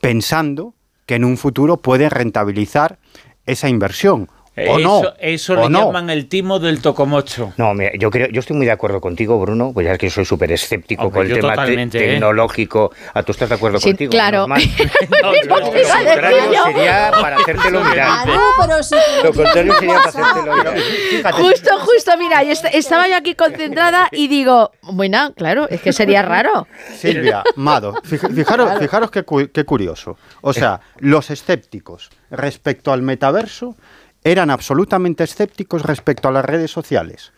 pensando 0.02 0.74
que 1.06 1.16
en 1.16 1.24
un 1.24 1.38
futuro 1.38 1.78
puede 1.78 2.10
rentabilizar 2.10 2.98
esa 3.46 3.70
inversión 3.70 4.30
eso, 4.54 5.14
eso 5.20 5.56
le 5.56 5.70
llaman 5.70 6.10
el 6.10 6.28
timo 6.28 6.60
del 6.60 6.82
tocomocho. 6.82 7.54
No, 7.56 7.74
mira, 7.74 7.92
yo 7.98 8.12
creo, 8.12 8.28
yo 8.28 8.42
estoy 8.42 8.58
muy 8.58 8.66
de 8.66 8.74
acuerdo 8.74 9.00
contigo, 9.00 9.40
Bruno, 9.40 9.72
pues 9.74 9.86
ya 9.86 9.94
es 9.94 9.98
que 9.98 10.08
yo 10.08 10.12
soy 10.12 10.26
súper 10.26 10.52
escéptico 10.52 11.10
con 11.10 11.26
el 11.26 11.40
tema 11.40 11.54
¿eh? 11.68 11.88
tecnológico. 11.88 12.92
¿A 13.14 13.24
¿Tú 13.24 13.32
estás 13.32 13.48
de 13.48 13.56
acuerdo 13.56 13.80
sí, 13.80 13.92
contigo? 13.92 14.12
Claro. 14.12 14.48
No, 14.48 14.56
lo, 14.58 15.62
contrario 15.62 16.64
sería 16.66 17.12
para 17.12 17.38
hacértelo 17.38 17.84
mirar. 17.84 18.28
lo 18.28 19.34
contrario 19.34 19.74
sería 19.74 19.96
para 19.96 20.10
hacértelo 20.10 20.56
mirar. 20.58 21.34
justo, 21.34 21.80
justo, 21.80 22.18
mira, 22.18 22.42
estaba 22.42 23.08
yo 23.08 23.16
aquí 23.16 23.36
concentrada 23.36 24.10
y 24.12 24.28
digo, 24.28 24.72
bueno, 24.82 25.34
claro, 25.34 25.70
es 25.70 25.80
que 25.80 25.94
sería 25.94 26.24
raro. 26.24 26.68
Silvia, 26.94 27.44
Mado, 27.56 27.94
fijaros, 28.04 28.80
fijaros 28.80 29.12
qué, 29.12 29.24
qué 29.54 29.64
curioso. 29.64 30.18
O 30.42 30.52
sea, 30.52 30.82
los 30.98 31.30
escépticos 31.30 32.10
respecto 32.30 32.92
al 32.92 33.02
metaverso 33.02 33.76
eran 34.24 34.50
absolutamente 34.50 35.24
escépticos 35.24 35.84
respecto 35.84 36.28
a 36.28 36.32
las 36.32 36.46
redes 36.46 36.72
sociales. 36.72 37.34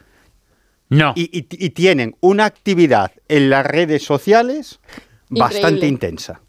No. 0.89 1.13
Y, 1.15 1.41
tienen 1.71 2.15
una 2.19 2.45
actividad 2.45 3.11
en 3.27 3.49
las 3.49 3.65
redes 3.65 4.03
sociales 4.03 4.79
bastante 5.29 5.87
intensa. 5.87 6.41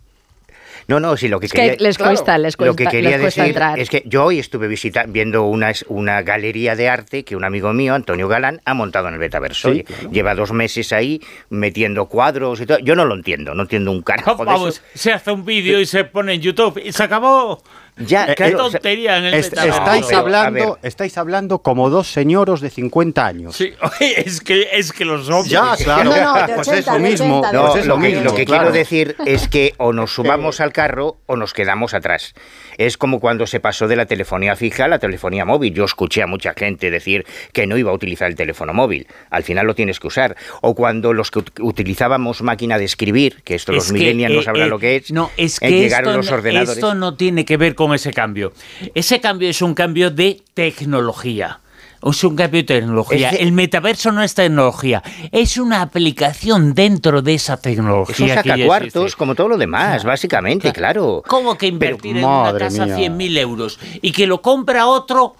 No, 0.87 1.01
no, 1.01 1.17
sí, 1.17 1.29
lo 1.29 1.41
que, 1.41 1.49
quería, 1.49 1.77
les 1.79 1.97
cuesta, 1.97 2.37
les 2.37 2.57
cuesta, 2.57 2.71
lo 2.71 2.77
que 2.77 2.87
quería 2.87 3.17
decir 3.17 3.57
es 3.77 3.89
que 3.89 4.03
yo 4.07 4.25
hoy 4.25 4.39
estuve 4.39 4.69
visitando, 4.69 5.13
viendo 5.13 5.45
una, 5.45 5.73
una 5.89 6.23
galería 6.23 6.77
de 6.77 6.89
arte 6.89 7.25
que 7.25 7.37
un 7.37 7.45
amigo 7.45 7.73
mío, 7.73 7.95
Antonio 7.95 8.29
Galán, 8.29 8.61
ha 8.65 8.75
montado 8.75 9.09
en 9.09 9.15
el 9.15 9.21
Betaverso. 9.21 9.73
Lleva 10.11 10.35
dos 10.35 10.53
meses 10.53 10.93
ahí 10.93 11.21
metiendo 11.49 12.07
cuadros 12.07 12.61
y 12.61 12.67
todo. 12.67 12.79
Yo 12.81 12.95
no 12.97 13.07
lo 13.07 13.15
entiendo, 13.15 13.55
no 13.55 13.63
entiendo 13.63 13.91
un 13.93 14.03
carajo 14.03 14.45
Vamos, 14.45 14.83
se 14.95 15.13
hace 15.13 15.31
un 15.31 15.45
vídeo 15.45 15.81
y 15.81 15.87
se 15.87 16.05
pone 16.05 16.35
en 16.35 16.43
YouTube 16.43 16.81
y 16.85 16.93
se 16.93 17.03
acabó. 17.03 17.63
Ya, 17.97 18.27
eh, 18.27 18.35
Qué 18.37 18.51
tontería 18.51 19.19
en 19.19 19.27
el 19.27 19.35
estáis 19.35 20.13
hablando, 20.13 20.79
estáis 20.83 21.17
hablando 21.17 21.61
como 21.61 21.91
dos 21.91 22.09
señoros 22.09 22.61
de 22.61 22.71
50 22.71 23.25
años. 23.25 23.57
Sí, 23.57 23.73
es 24.01 24.41
que 24.41 24.69
es 24.73 24.93
que 24.93 25.05
los 25.05 25.29
hombres. 25.29 25.51
Ya, 25.51 25.77
claro. 25.77 26.13
pues 26.57 26.69
es 26.69 26.87
lo 26.87 26.99
mismo. 26.99 27.43
lo 27.53 27.97
mismo. 27.97 28.25
Lo 28.25 28.35
que 28.35 28.47
quiero 28.47 28.73
decir 28.73 29.17
es 29.27 29.49
que 29.49 29.75
o 29.79 29.93
nos 29.93 30.13
subamos 30.13 30.61
al 30.61 30.73
carro 30.73 31.19
o 31.27 31.37
nos 31.37 31.53
quedamos 31.53 31.95
atrás. 31.95 32.35
Es 32.79 32.99
como 32.99 33.21
cuando 33.21 33.47
se 33.47 33.61
pasó 33.61 33.87
de 33.87 33.95
la 33.95 34.07
telefonía 34.07 34.57
fija 34.57 34.87
a 34.87 34.89
la 34.89 34.99
telefonía 34.99 35.45
móvil. 35.45 35.73
Yo 35.73 35.85
escuché 35.85 36.23
a 36.23 36.27
mucha 36.27 36.53
gente 36.57 36.91
decir 36.91 37.25
que 37.53 37.69
no 37.69 37.77
iba 37.77 37.93
a 37.93 37.95
utilizar 37.95 38.29
el 38.29 38.35
teléfono 38.35 38.75
móvil. 38.75 39.07
Al 39.31 39.45
final 39.45 39.67
lo 39.67 39.75
tienes 39.77 40.01
que 40.01 40.09
usar. 40.09 40.37
O 40.63 40.75
cuando 40.75 41.13
los 41.13 41.31
que 41.31 41.45
utilizábamos 41.61 42.43
máquina 42.43 42.77
de 42.77 42.87
escribir, 42.87 43.43
que 43.45 43.55
esto 43.55 43.71
los 43.71 43.93
millennials 43.93 44.35
no 44.35 44.41
eh, 44.41 44.45
sabrán 44.45 44.67
eh, 44.67 44.71
lo 44.71 44.79
que 44.81 44.97
es, 44.97 45.13
no, 45.13 45.31
es 45.37 45.61
que 45.61 45.71
llegaron 45.71 46.17
los 46.17 46.31
ordenadores. 46.33 46.75
Esto 46.75 46.95
no 46.95 47.15
tiene 47.15 47.45
que 47.45 47.57
ver 47.57 47.77
con 47.77 47.84
con 47.87 47.95
ese 47.95 48.13
cambio. 48.13 48.53
Ese 48.95 49.21
cambio 49.21 49.49
es 49.49 49.61
un 49.61 49.75
cambio 49.75 50.11
de 50.11 50.43
tecnología. 50.55 51.61
Es 52.03 52.25
un 52.25 52.37
cambio 52.37 52.63
de 52.63 52.67
tecnología. 52.67 53.31
El 53.31 53.53
metaverso 53.53 54.13
no 54.13 54.23
es 54.23 54.35
tecnología, 54.35 55.03
es 55.33 55.57
una 55.57 55.81
aplicación 55.81 56.75
dentro 56.75 57.23
de 57.23 57.35
esa 57.35 57.57
tecnología. 57.57 58.41
Es 58.41 58.47
un 58.47 58.67
cuartos 58.67 59.17
como 59.17 59.35
todo 59.35 59.49
lo 59.49 59.59
demás, 59.59 60.05
básicamente, 60.05 60.73
claro. 60.73 61.23
¿Cómo 61.27 61.57
que 61.57 61.67
invertir 61.67 62.19
en 62.19 62.25
una 62.25 62.57
casa 62.59 62.87
100.000 62.87 63.39
euros 63.39 63.79
y 64.03 64.13
que 64.13 64.27
lo 64.27 64.43
compra 64.43 64.87
otro 64.87 65.37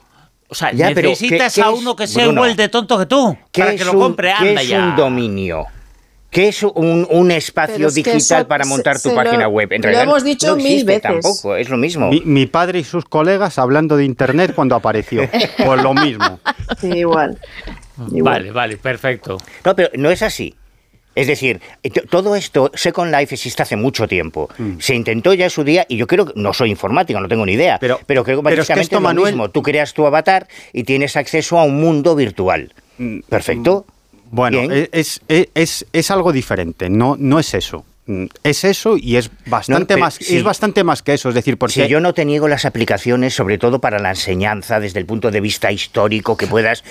o 0.47 0.55
sea, 0.55 0.73
necesitas 0.73 1.59
a 1.59 1.71
uno 1.71 1.97
que 1.97 2.07
sea 2.07 2.27
igual 2.27 2.55
de 2.55 2.69
tonto 2.69 2.99
que 2.99 3.07
tú 3.07 3.37
para 3.53 3.75
que 3.75 3.85
lo 3.85 3.99
compre. 3.99 4.31
Anda 4.31 4.61
¿qué 4.61 4.67
es 4.67 4.73
un 4.73 4.97
dominio? 4.97 5.65
¿Qué 6.35 6.49
es 6.49 6.65
un, 6.65 7.31
espacio 7.31 7.91
digital 7.91 8.49
para 8.49 8.65
montar 8.65 9.01
tu 9.01 9.15
página 9.15 9.47
web? 9.47 9.73
En 9.73 9.83
realidad, 9.83 10.05
lo 10.05 10.11
hemos 10.11 10.25
dicho 10.25 10.57
mil 10.57 10.85
veces. 10.85 11.03
Tampoco, 11.03 11.55
es 11.55 11.69
lo 11.69 11.77
mismo. 11.77 12.11
Mi, 12.25 12.47
padre 12.47 12.81
y 12.81 12.85
sus 12.85 13.05
colegas 13.05 13.57
hablando 13.57 13.97
de 13.97 14.05
Internet 14.05 14.53
cuando 14.53 14.75
apareció. 14.75 15.29
pues 15.65 15.83
lo 15.83 15.95
mismo. 15.95 16.41
Sí, 16.81 16.89
igual. 16.89 17.39
Vale, 17.97 18.51
vale, 18.51 18.77
perfecto. 18.79 19.39
No, 19.65 19.77
pero 19.77 19.91
no 19.95 20.11
es 20.11 20.23
así. 20.23 20.57
Es 21.15 21.29
decir, 21.29 21.61
todo 22.11 22.35
esto, 22.35 22.73
Second 22.75 23.15
Life 23.15 23.37
existe 23.37 23.63
hace 23.63 23.77
mucho 23.77 24.09
tiempo. 24.09 24.49
Mm. 24.59 24.81
Se 24.81 24.97
intentó 24.97 25.33
ya 25.33 25.45
en 25.45 25.51
su 25.51 25.63
día, 25.63 25.87
y 25.89 25.97
yo 25.97 26.09
creo 26.09 26.27
que 26.27 26.33
no 26.35 26.53
soy 26.53 26.71
informático, 26.71 27.21
no 27.21 27.29
tengo 27.29 27.47
ni 27.47 27.53
idea, 27.53 27.79
pero, 27.79 28.01
pero 28.05 28.25
creo 28.25 28.39
que 28.39 28.43
básicamente 28.43 28.97
es, 28.97 29.01
lo 29.01 29.15
mismo. 29.15 29.51
Tú 29.51 29.63
creas 29.63 29.95
tu 29.95 30.05
avatar 30.05 30.49
y 30.73 30.83
tienes 30.83 31.17
acceso 31.17 31.61
a 31.61 31.63
un 31.63 31.81
mundo 31.81 32.17
virtual. 32.17 32.73
Mm, 32.99 33.21
Perfecto. 33.29 33.87
Bueno, 34.31 34.59
es, 34.93 35.21
es, 35.29 35.87
es, 35.93 36.11
algo 36.11 36.33
diferente, 36.33 36.91
no, 36.91 37.17
no 37.19 37.39
es 37.39 37.55
eso. 37.55 37.85
Mm, 38.07 38.27
es 38.43 38.65
eso 38.65 38.99
y 38.99 39.17
es 39.17 39.31
bastante 39.47 39.97
más 39.97 40.21
es 40.21 40.43
bastante 40.43 40.85
más 40.85 41.01
que 41.01 41.15
eso 41.15 41.31
es 41.31 41.35
decir 41.35 41.57
porque 41.57 41.73
si 41.73 41.89
yo 41.89 42.01
no 42.01 42.13
te 42.13 42.27
niego 42.27 42.49
las 42.49 42.67
aplicaciones 42.67 43.33
sobre 43.33 43.57
todo 43.57 43.81
para 43.81 43.99
la 43.99 44.11
enseñanza 44.11 44.79
desde 44.79 45.01
el 45.01 45.07
punto 45.07 45.31
de 45.31 45.41
vista 45.41 45.73
histórico 45.73 46.37
que 46.37 46.47
puedas 46.47 46.85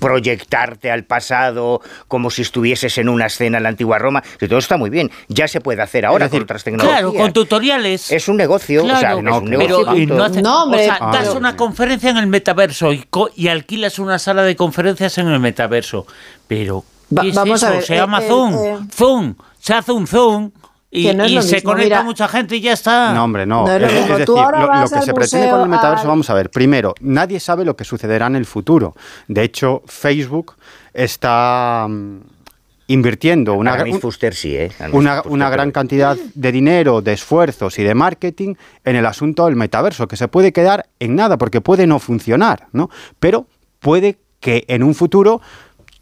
proyectarte 0.00 0.90
al 0.90 1.04
pasado 1.04 1.82
como 2.08 2.30
si 2.30 2.40
estuvieses 2.40 2.96
en 2.96 3.10
una 3.10 3.26
escena 3.26 3.58
en 3.58 3.64
la 3.64 3.68
antigua 3.68 3.98
Roma. 3.98 4.22
Que 4.38 4.48
todo 4.48 4.58
está 4.58 4.78
muy 4.78 4.88
bien 4.88 5.10
ya 5.28 5.48
se 5.48 5.60
puede 5.60 5.82
hacer 5.82 6.06
ahora 6.06 6.30
con 6.30 6.40
otras 6.40 6.64
tecnologías. 6.64 7.00
claro 7.00 7.12
con 7.12 7.30
tutoriales. 7.34 8.10
Es 8.10 8.26
un 8.28 8.38
negocio 8.38 8.84
o 8.84 8.96
sea, 8.96 9.20
no, 9.20 9.36
es 9.36 9.42
un 9.42 9.50
negocio 9.50 10.06
no, 10.42 10.64
o 10.64 10.78
sea, 10.78 10.98
das 11.12 11.34
una 11.34 11.56
conferencia 11.56 12.08
en 12.08 12.16
el 12.16 12.26
metaverso 12.26 12.94
y, 12.94 13.06
y 13.36 13.48
alquilas 13.48 13.98
una 13.98 14.18
sala 14.18 14.44
de 14.44 14.56
conferencias 14.56 15.18
en 15.18 15.28
el 15.28 15.40
metaverso. 15.40 16.06
Pero 16.46 16.84
vamos 17.10 17.62
a 17.62 17.70
ver 17.70 17.82
se 17.82 17.96
llama 17.96 18.22
eh, 18.22 18.28
Zoom 18.28 18.54
eh, 18.54 18.78
Zoom 18.92 19.34
se 19.58 19.74
hace 19.74 19.92
un 19.92 20.06
zoom 20.06 20.50
y, 20.90 21.42
se 21.42 21.62
conecta 21.62 22.02
mucha 22.02 22.28
gente 22.28 22.56
y 22.56 22.62
ya 22.62 22.72
está. 22.72 23.12
No, 23.12 23.24
hombre, 23.24 23.44
no. 23.44 23.68
es, 23.68 23.80
decir, 23.80 24.26
lo, 24.26 24.88
que 24.90 25.02
se 25.02 25.12
pretende 25.12 25.50
con 25.50 25.60
el 25.60 25.68
metaverso, 25.68 26.08
vamos 26.08 26.30
a 26.30 26.34
ver, 26.34 26.50
primero, 26.50 26.94
nadie 27.00 27.40
sabe 27.40 27.66
lo 27.66 27.76
que 27.76 27.84
sucederá 27.84 28.26
en 28.26 28.36
el 28.36 28.46
futuro. 28.46 28.94
De 29.26 29.42
hecho, 29.42 29.82
Facebook 29.86 30.54
está 30.94 31.86
mm, 31.88 32.20
invirtiendo 32.86 33.52
una, 33.52 33.76
¿eh? 33.76 34.70
una, 34.92 35.22
una 35.26 35.50
gran 35.50 35.72
cantidad 35.72 36.16
de 36.16 36.52
dinero, 36.52 37.02
de 37.02 37.12
esfuerzos 37.12 37.78
y 37.78 37.82
de 37.84 37.94
marketing 37.94 38.54
en 38.84 38.96
el 38.96 39.04
asunto 39.04 39.44
del 39.44 39.56
metaverso, 39.56 40.08
que 40.08 40.16
se 40.16 40.28
puede 40.28 40.52
quedar 40.52 40.88
en 41.00 41.16
nada, 41.16 41.36
porque 41.36 41.60
puede 41.60 41.86
no 41.86 41.98
funcionar, 41.98 42.68
¿no? 42.72 42.88
Pero 43.20 43.46
puede 43.80 44.18
que 44.40 44.64
en 44.68 44.82
un 44.82 44.94
futuro 44.94 45.42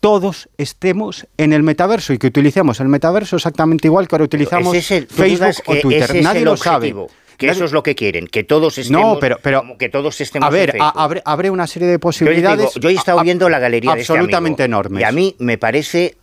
todos 0.00 0.48
estemos 0.58 1.26
en 1.36 1.52
el 1.52 1.62
metaverso 1.62 2.12
y 2.12 2.18
que 2.18 2.28
utilicemos 2.28 2.80
el 2.80 2.88
metaverso 2.88 3.36
exactamente 3.36 3.88
igual 3.88 4.08
que 4.08 4.14
ahora 4.14 4.24
utilizamos 4.24 4.76
Facebook 5.08 5.54
o 5.66 5.76
Twitter. 5.76 6.22
Nadie 6.22 6.44
lo 6.44 6.56
sabe. 6.56 6.94
Que 7.36 7.48
eso 7.50 7.66
es 7.66 7.72
lo 7.72 7.82
que 7.82 7.94
quieren, 7.94 8.28
que 8.28 8.44
todos 8.44 8.78
estemos, 8.78 9.14
no, 9.14 9.20
pero, 9.20 9.36
pero, 9.42 9.76
que 9.78 9.90
todos 9.90 10.18
estemos 10.22 10.46
A 10.46 10.50
ver, 10.50 10.78
abre, 10.80 11.50
una 11.50 11.66
serie 11.66 11.86
de 11.86 11.98
posibilidades. 11.98 12.72
Yo, 12.76 12.88
he 12.88 12.94
estado 12.94 13.20
viendo 13.22 13.50
la 13.50 13.58
galería 13.58 13.94
de 13.94 14.00
este 14.00 14.12
absolutamente 14.14 14.64
enormes. 14.64 15.02
Y 15.02 15.04
a 15.04 15.12
mí 15.12 15.36
me 15.38 15.58
parece 15.58 16.16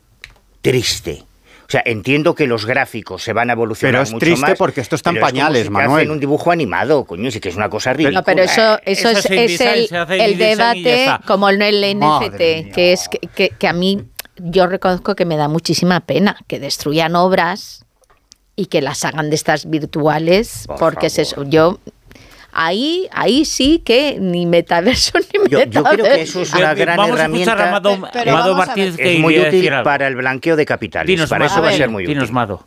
triste 0.62 1.24
sea, 1.74 1.84
entiendo 1.86 2.36
que 2.36 2.48
los 2.48 2.66
gráficos 2.66 3.24
se 3.24 3.34
van 3.34 3.50
a 3.50 3.54
evolucionar 3.54 4.04
pero 4.06 4.18
es 4.18 4.20
triste 4.20 4.56
porque 4.56 4.82
esto 4.82 4.96
está 4.96 5.10
en 5.10 5.20
pañales, 5.20 5.70
Manuel. 5.70 6.12
un 6.12 6.20
dibujo 6.20 6.52
animado, 6.52 7.06
coño, 7.06 7.32
sí 7.32 7.40
que 7.40 7.50
es 7.50 7.56
una 7.56 7.70
cosa 7.70 7.94
ridícula. 7.94 8.20
No, 8.20 8.24
pero 8.24 8.44
eso, 8.44 8.80
eso, 8.86 9.10
es, 9.10 9.26
el, 9.26 10.38
debate 10.38 11.08
como 11.26 11.50
el, 11.50 11.62
el 11.62 11.98
NFT, 11.98 12.74
que 12.74 12.94
es 12.94 13.10
que, 13.10 13.50
que, 13.50 13.68
a 13.68 13.74
mí 13.74 14.06
yo 14.38 14.68
reconozco 14.68 15.16
que 15.16 15.26
me 15.26 15.36
da 15.36 15.48
muchísima 15.48 16.00
pena 16.02 16.38
que 16.48 16.60
destruyan 16.60 17.16
obras 17.16 17.86
y 18.56 18.68
que 18.68 18.82
las 18.82 19.04
hagan 19.04 19.30
de 19.30 19.36
estas 19.36 19.70
virtuales, 19.70 20.68
porque 20.80 21.08
es 21.08 21.18
eso. 21.18 21.44
Yo 21.44 21.80
ahí, 22.54 23.08
ahí 23.12 23.46
sí 23.46 23.80
que 23.80 24.18
ni 24.20 24.46
metaverso 24.46 25.18
ni 25.34 25.40
metaverso. 25.40 25.72
Yo 25.72 25.84
creo 25.84 26.06
que 26.06 26.22
eso 26.22 26.42
es 26.42 26.54
una 26.54 26.74
gran 26.74 27.00
herramienta. 27.00 27.54
A 27.54 27.68
Amado, 27.68 28.56
Martínez 28.56 28.96
es 28.98 29.20
muy 29.20 29.40
útil 29.40 29.72
para 29.84 30.08
el 30.08 30.16
blanqueo 30.16 30.56
de 30.56 30.66
capitales. 30.66 31.30
para 31.30 31.46
eso 31.46 31.62
va 31.62 31.70
a 31.70 31.74
ser 31.74 31.90
muy 31.90 32.06
útil. 32.06 32.32
Mado. 32.32 32.66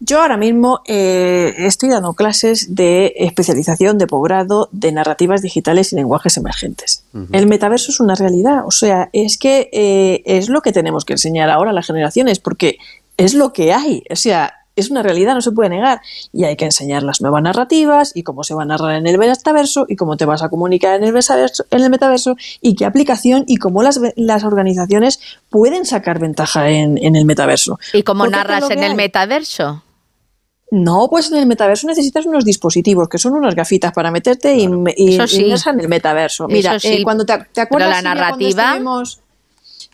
Yo 0.00 0.20
ahora 0.20 0.36
mismo 0.36 0.82
eh, 0.86 1.54
estoy 1.58 1.88
dando 1.88 2.14
clases 2.14 2.74
de 2.74 3.14
especialización 3.16 3.96
de 3.96 4.06
posgrado 4.06 4.68
de 4.72 4.92
narrativas 4.92 5.40
digitales 5.40 5.92
y 5.92 5.96
lenguajes 5.96 6.36
emergentes. 6.36 7.04
El 7.32 7.46
metaverso 7.46 7.92
es 7.92 8.00
una 8.00 8.14
realidad, 8.14 8.66
o 8.66 8.70
sea, 8.70 9.08
es 9.12 9.38
que 9.38 9.70
eh, 9.72 10.22
es 10.26 10.48
lo 10.48 10.62
que 10.62 10.72
tenemos 10.72 11.04
que 11.04 11.14
enseñar 11.14 11.48
ahora 11.48 11.70
a 11.70 11.72
las 11.72 11.86
generaciones, 11.86 12.40
porque 12.40 12.78
es 13.16 13.34
lo 13.34 13.52
que 13.52 13.72
hay, 13.72 14.02
o 14.10 14.16
sea, 14.16 14.63
es 14.76 14.90
una 14.90 15.02
realidad, 15.02 15.34
no 15.34 15.40
se 15.40 15.52
puede 15.52 15.70
negar. 15.70 16.00
Y 16.32 16.44
hay 16.44 16.56
que 16.56 16.64
enseñar 16.64 17.02
las 17.02 17.20
nuevas 17.20 17.42
narrativas 17.42 18.12
y 18.14 18.22
cómo 18.22 18.44
se 18.44 18.54
va 18.54 18.62
a 18.62 18.66
narrar 18.66 18.96
en 18.96 19.06
el 19.06 19.18
metaverso 19.18 19.86
y 19.88 19.96
cómo 19.96 20.16
te 20.16 20.24
vas 20.24 20.42
a 20.42 20.48
comunicar 20.48 20.96
en 20.96 21.04
el 21.04 21.12
metaverso, 21.12 21.64
en 21.70 21.82
el 21.82 21.90
metaverso 21.90 22.36
y 22.60 22.74
qué 22.74 22.84
aplicación 22.84 23.44
y 23.46 23.56
cómo 23.56 23.82
las, 23.82 24.00
las 24.16 24.44
organizaciones 24.44 25.20
pueden 25.50 25.84
sacar 25.84 26.18
ventaja 26.18 26.70
en, 26.70 26.98
el 26.98 27.24
metaverso. 27.24 27.78
¿Y 27.92 28.02
cómo 28.02 28.26
narras 28.26 28.70
en 28.70 28.82
el 28.82 28.94
metaverso? 28.94 29.82
No, 30.70 31.06
pues 31.08 31.30
en 31.30 31.38
el 31.38 31.46
metaverso 31.46 31.86
necesitas 31.86 32.26
unos 32.26 32.44
dispositivos 32.44 33.08
que 33.08 33.18
son 33.18 33.34
unas 33.34 33.54
gafitas 33.54 33.92
para 33.92 34.10
meterte 34.10 34.56
y, 34.56 34.68
y, 34.96 35.14
en 35.16 35.80
el 35.80 35.88
metaverso. 35.88 36.48
Mira, 36.48 36.78
eh, 36.82 37.02
cuando 37.04 37.24
te, 37.24 37.60
acuerdas 37.60 37.90
la 37.90 38.14
narrativa 38.14 38.80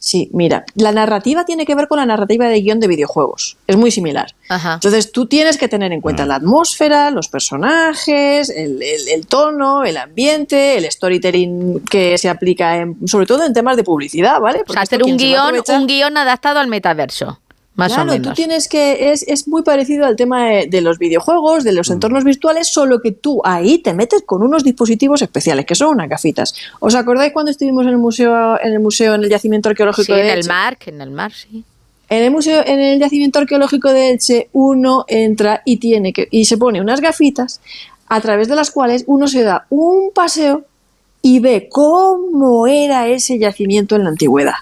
Sí, 0.03 0.31
mira, 0.33 0.65
la 0.77 0.93
narrativa 0.93 1.45
tiene 1.45 1.67
que 1.67 1.75
ver 1.75 1.87
con 1.87 1.99
la 1.99 2.07
narrativa 2.07 2.49
de 2.49 2.63
guion 2.63 2.81
de 2.81 2.89
videojuegos. 2.89 3.59
Es 3.67 3.77
muy 3.77 3.91
similar. 3.91 4.35
Entonces 4.49 5.13
tú 5.13 5.27
tienes 5.27 5.59
que 5.59 5.69
tener 5.69 5.93
en 5.93 6.01
cuenta 6.01 6.25
mm. 6.25 6.29
la 6.29 6.35
atmósfera, 6.37 7.11
los 7.11 7.29
personajes, 7.29 8.49
el, 8.49 9.27
tono, 9.29 9.85
el 9.85 9.99
ambiente, 9.99 10.79
el 10.79 10.91
storytelling 10.91 11.81
que 11.81 12.17
se 12.17 12.31
aplica 12.31 12.83
sobre 13.05 13.27
todo 13.27 13.45
en 13.45 13.53
temas 13.53 13.77
de 13.77 13.85
publicidad, 13.85 14.41
¿vale? 14.41 14.63
o 14.67 14.73
sea, 14.73 14.83
hacer 14.83 15.03
un 15.03 15.19
guion, 15.19 15.63
un 15.69 15.87
guion 15.87 16.17
adaptado 16.17 16.61
al 16.61 16.69
metaverso. 16.69 17.39
Más 17.77 17.93
claro, 17.93 18.11
o 18.11 18.13
menos. 18.13 18.29
tú 18.29 18.35
tienes 18.35 18.69
que. 18.69 19.13
Es, 19.13 19.23
es 19.23 19.47
muy 19.47 19.63
parecido 19.63 20.05
al 20.05 20.17
tema 20.17 20.49
de, 20.49 20.81
los 20.81 20.99
videojuegos, 20.99 21.65
de 21.65 21.73
los 21.73 21.89
mm. 21.89 21.93
entornos 21.93 22.25
virtuales, 22.25 22.69
solo 22.69 23.01
que 23.01 23.13
tú 23.13 23.41
ahí 23.45 23.79
te 23.79 23.95
metes 23.95 24.23
con 24.23 24.43
unos 24.43 24.65
dispositivos 24.65 25.23
especiales, 25.23 25.67
que 25.67 25.75
son 25.75 25.89
unas 25.95 26.09
gafitas. 26.09 26.55
¿Os 26.81 26.95
acordáis 26.95 27.33
cuando 27.33 27.51
estuvimos 27.51 27.85
en 27.85 27.91
el 27.91 27.99
museo, 27.99 28.61
en 28.61 28.73
el 28.73 28.81
museo, 28.81 29.15
en 29.15 29.25
el 29.25 29.31
yacimiento 29.31 29.69
arqueológico 29.69 30.13
de 30.13 30.21
Elche? 30.21 30.33
En 30.33 30.39
el 30.39 30.49
mar, 30.49 30.79
en 30.85 31.01
el 31.01 31.11
mar, 31.11 31.33
sí. 31.33 31.65
En 32.09 32.25
el 32.25 32.31
museo, 32.33 32.63
en 32.67 32.81
el 32.81 32.99
yacimiento 32.99 33.39
arqueológico 33.39 33.93
de 33.93 34.11
Elche, 34.11 34.49
uno 34.53 35.05
entra 35.07 35.63
y 35.65 35.77
tiene 35.77 36.13
que. 36.13 36.27
y 36.31 36.47
se 36.47 36.59
pone 36.59 36.81
unas 36.81 37.01
gafitas 37.01 37.61
a 38.09 38.21
través 38.21 38.49
de 38.49 38.57
las 38.57 38.73
cuales 38.73 39.05
uno 39.07 39.29
se 39.29 39.43
da 39.43 39.67
un 39.71 40.11
paseo 40.13 40.65
y 41.23 41.39
ve 41.39 41.69
cómo 41.71 42.67
era 42.67 43.07
ese 43.07 43.39
yacimiento 43.39 43.95
en 43.95 44.05
la 44.05 44.11
antigüedad 44.11 44.55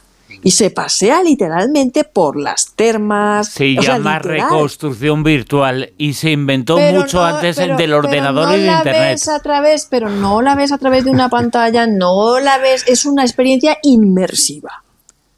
y 0.43 0.51
se 0.53 0.71
pasea 0.71 1.23
literalmente 1.23 2.05
por 2.05 2.37
las 2.39 2.73
termas. 2.75 3.49
Se 3.49 3.75
llama 3.75 4.19
reconstrucción 4.19 5.23
virtual 5.23 5.93
y 5.99 6.15
se 6.15 6.31
inventó 6.31 6.79
mucho 6.79 7.25
antes 7.25 7.57
del 7.57 7.93
ordenador 7.93 8.57
y 8.57 8.63
de 8.63 8.73
internet. 8.73 9.13
Ves 9.13 9.29
a 9.29 9.41
través, 9.41 9.87
pero 9.91 10.09
no 10.09 10.43
la 10.43 10.55
ves 10.55 10.73
a 10.73 10.79
través 10.79 11.05
de 11.05 11.11
una 11.11 11.29
pantalla, 11.29 11.87
no 11.87 12.39
la 12.41 12.59
ves, 12.59 12.85
es 12.87 13.05
una 13.05 13.23
experiencia 13.23 13.79
inmersiva. 13.83 14.85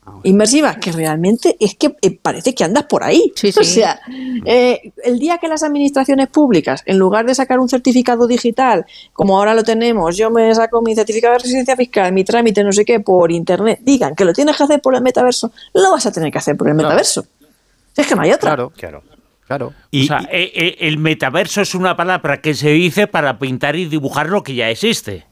Ah, 0.03 0.19
inmersiva, 0.25 0.77
que 0.77 0.93
realmente 0.93 1.57
es 1.61 1.75
que 1.75 1.95
eh, 2.01 2.19
parece 2.23 2.55
que 2.55 2.65
andas 2.65 2.85
por 2.85 3.05
ahí. 3.05 3.33
O 3.61 3.65
sea, 3.65 4.01
eh, 4.47 4.93
el 5.05 5.19
día 5.19 5.37
que 5.39 5.47
las 5.47 5.63
administraciones 5.63 6.29
públicas, 6.29 6.83
en 6.87 6.99
lugar 6.99 7.27
de 7.27 7.35
sacar 7.35 7.59
un 7.59 7.69
certificado 7.69 8.27
digital, 8.27 8.87
como 9.13 9.37
ahora 9.37 9.55
lo 9.55 9.63
tenemos, 9.63 10.17
yo 10.17 10.31
me 10.31 10.55
saco 10.55 10.81
mi 10.81 10.95
certificado 10.95 11.35
de 11.35 11.41
residencia 11.41 11.77
fiscal, 11.77 12.13
mi 12.13 12.25
trámite, 12.25 12.65
no 12.65 12.73
sé 12.73 12.85
qué, 12.85 13.01
por 13.01 13.31
internet, 13.31 13.81
digan 13.83 14.15
que 14.15 14.25
lo 14.25 14.33
tienes 14.33 14.57
que 14.57 14.63
hacer 14.63 14.81
por 14.81 14.95
el 14.95 15.03
metaverso, 15.03 15.53
lo 15.75 15.91
vas 15.91 16.07
a 16.07 16.13
tener 16.13 16.33
que 16.33 16.39
hacer 16.39 16.57
por 16.57 16.69
el 16.69 16.75
metaverso. 16.75 17.27
Es 17.95 18.07
que 18.07 18.15
no 18.15 18.23
hay 18.23 18.33
otra. 18.33 18.51
Claro, 18.51 18.73
claro. 18.75 19.03
Claro. 19.47 19.67
o 19.93 20.05
sea, 20.05 20.29
eh, 20.31 20.77
el 20.79 20.99
metaverso 20.99 21.61
es 21.61 21.75
una 21.75 21.97
palabra 21.97 22.41
que 22.41 22.55
se 22.55 22.71
dice 22.71 23.09
para 23.09 23.41
pintar 23.41 23.75
y 23.75 23.87
dibujar 23.87 24.29
lo 24.29 24.45
que 24.45 24.55
ya 24.55 24.71
existe. 24.71 25.27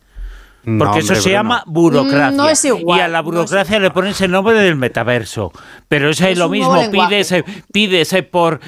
Porque 0.64 0.98
eso 0.98 1.14
se 1.14 1.30
llama 1.30 1.62
burocracia. 1.66 2.30
No 2.30 2.48
es 2.48 2.64
igual, 2.64 2.98
y 2.98 3.02
a 3.02 3.08
la 3.08 3.22
burocracia 3.22 3.78
le 3.78 3.90
pones 3.90 4.20
el 4.20 4.30
nombre 4.30 4.54
del 4.54 4.76
metaverso. 4.76 5.52
Pero 5.88 6.10
eso 6.10 6.26
es, 6.26 6.36
lo 6.36 6.48
mismo. 6.48 6.78
Pides, 6.90 7.34
pides 7.72 8.14
por, 8.30 8.60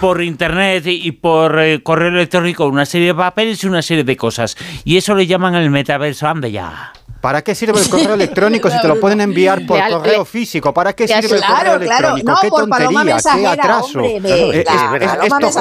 por 0.00 0.22
internet 0.22 0.84
y 0.86 1.10
por 1.12 1.58
eh, 1.58 1.82
correo 1.82 2.08
electrónico 2.08 2.66
una 2.66 2.86
serie 2.86 3.08
de 3.08 3.14
papeles 3.14 3.62
y 3.64 3.66
una 3.66 3.82
serie 3.82 4.04
de 4.04 4.16
cosas. 4.16 4.56
Y 4.84 4.96
eso 4.96 5.14
le 5.14 5.26
llaman 5.26 5.54
el 5.56 5.70
metaverso. 5.70 6.28
Anda 6.28 6.48
ya. 6.48 6.92
¿Para 7.20 7.42
qué 7.42 7.54
sirve 7.54 7.80
el 7.80 7.88
correo 7.88 8.14
electrónico 8.14 8.70
si 8.70 8.80
te 8.80 8.88
lo 8.88 9.00
pueden 9.00 9.20
enviar 9.20 9.66
por 9.66 9.80
correo 9.88 10.24
físico? 10.24 10.72
¿Para 10.72 10.92
qué 10.92 11.08
sirve 11.08 11.36
el 11.36 11.42
correo 11.42 11.74
electrónico? 11.76 12.34
¿Qué 12.40 12.48
tontería? 12.48 13.16
¿Qué 13.34 13.46
atraso? 13.46 14.02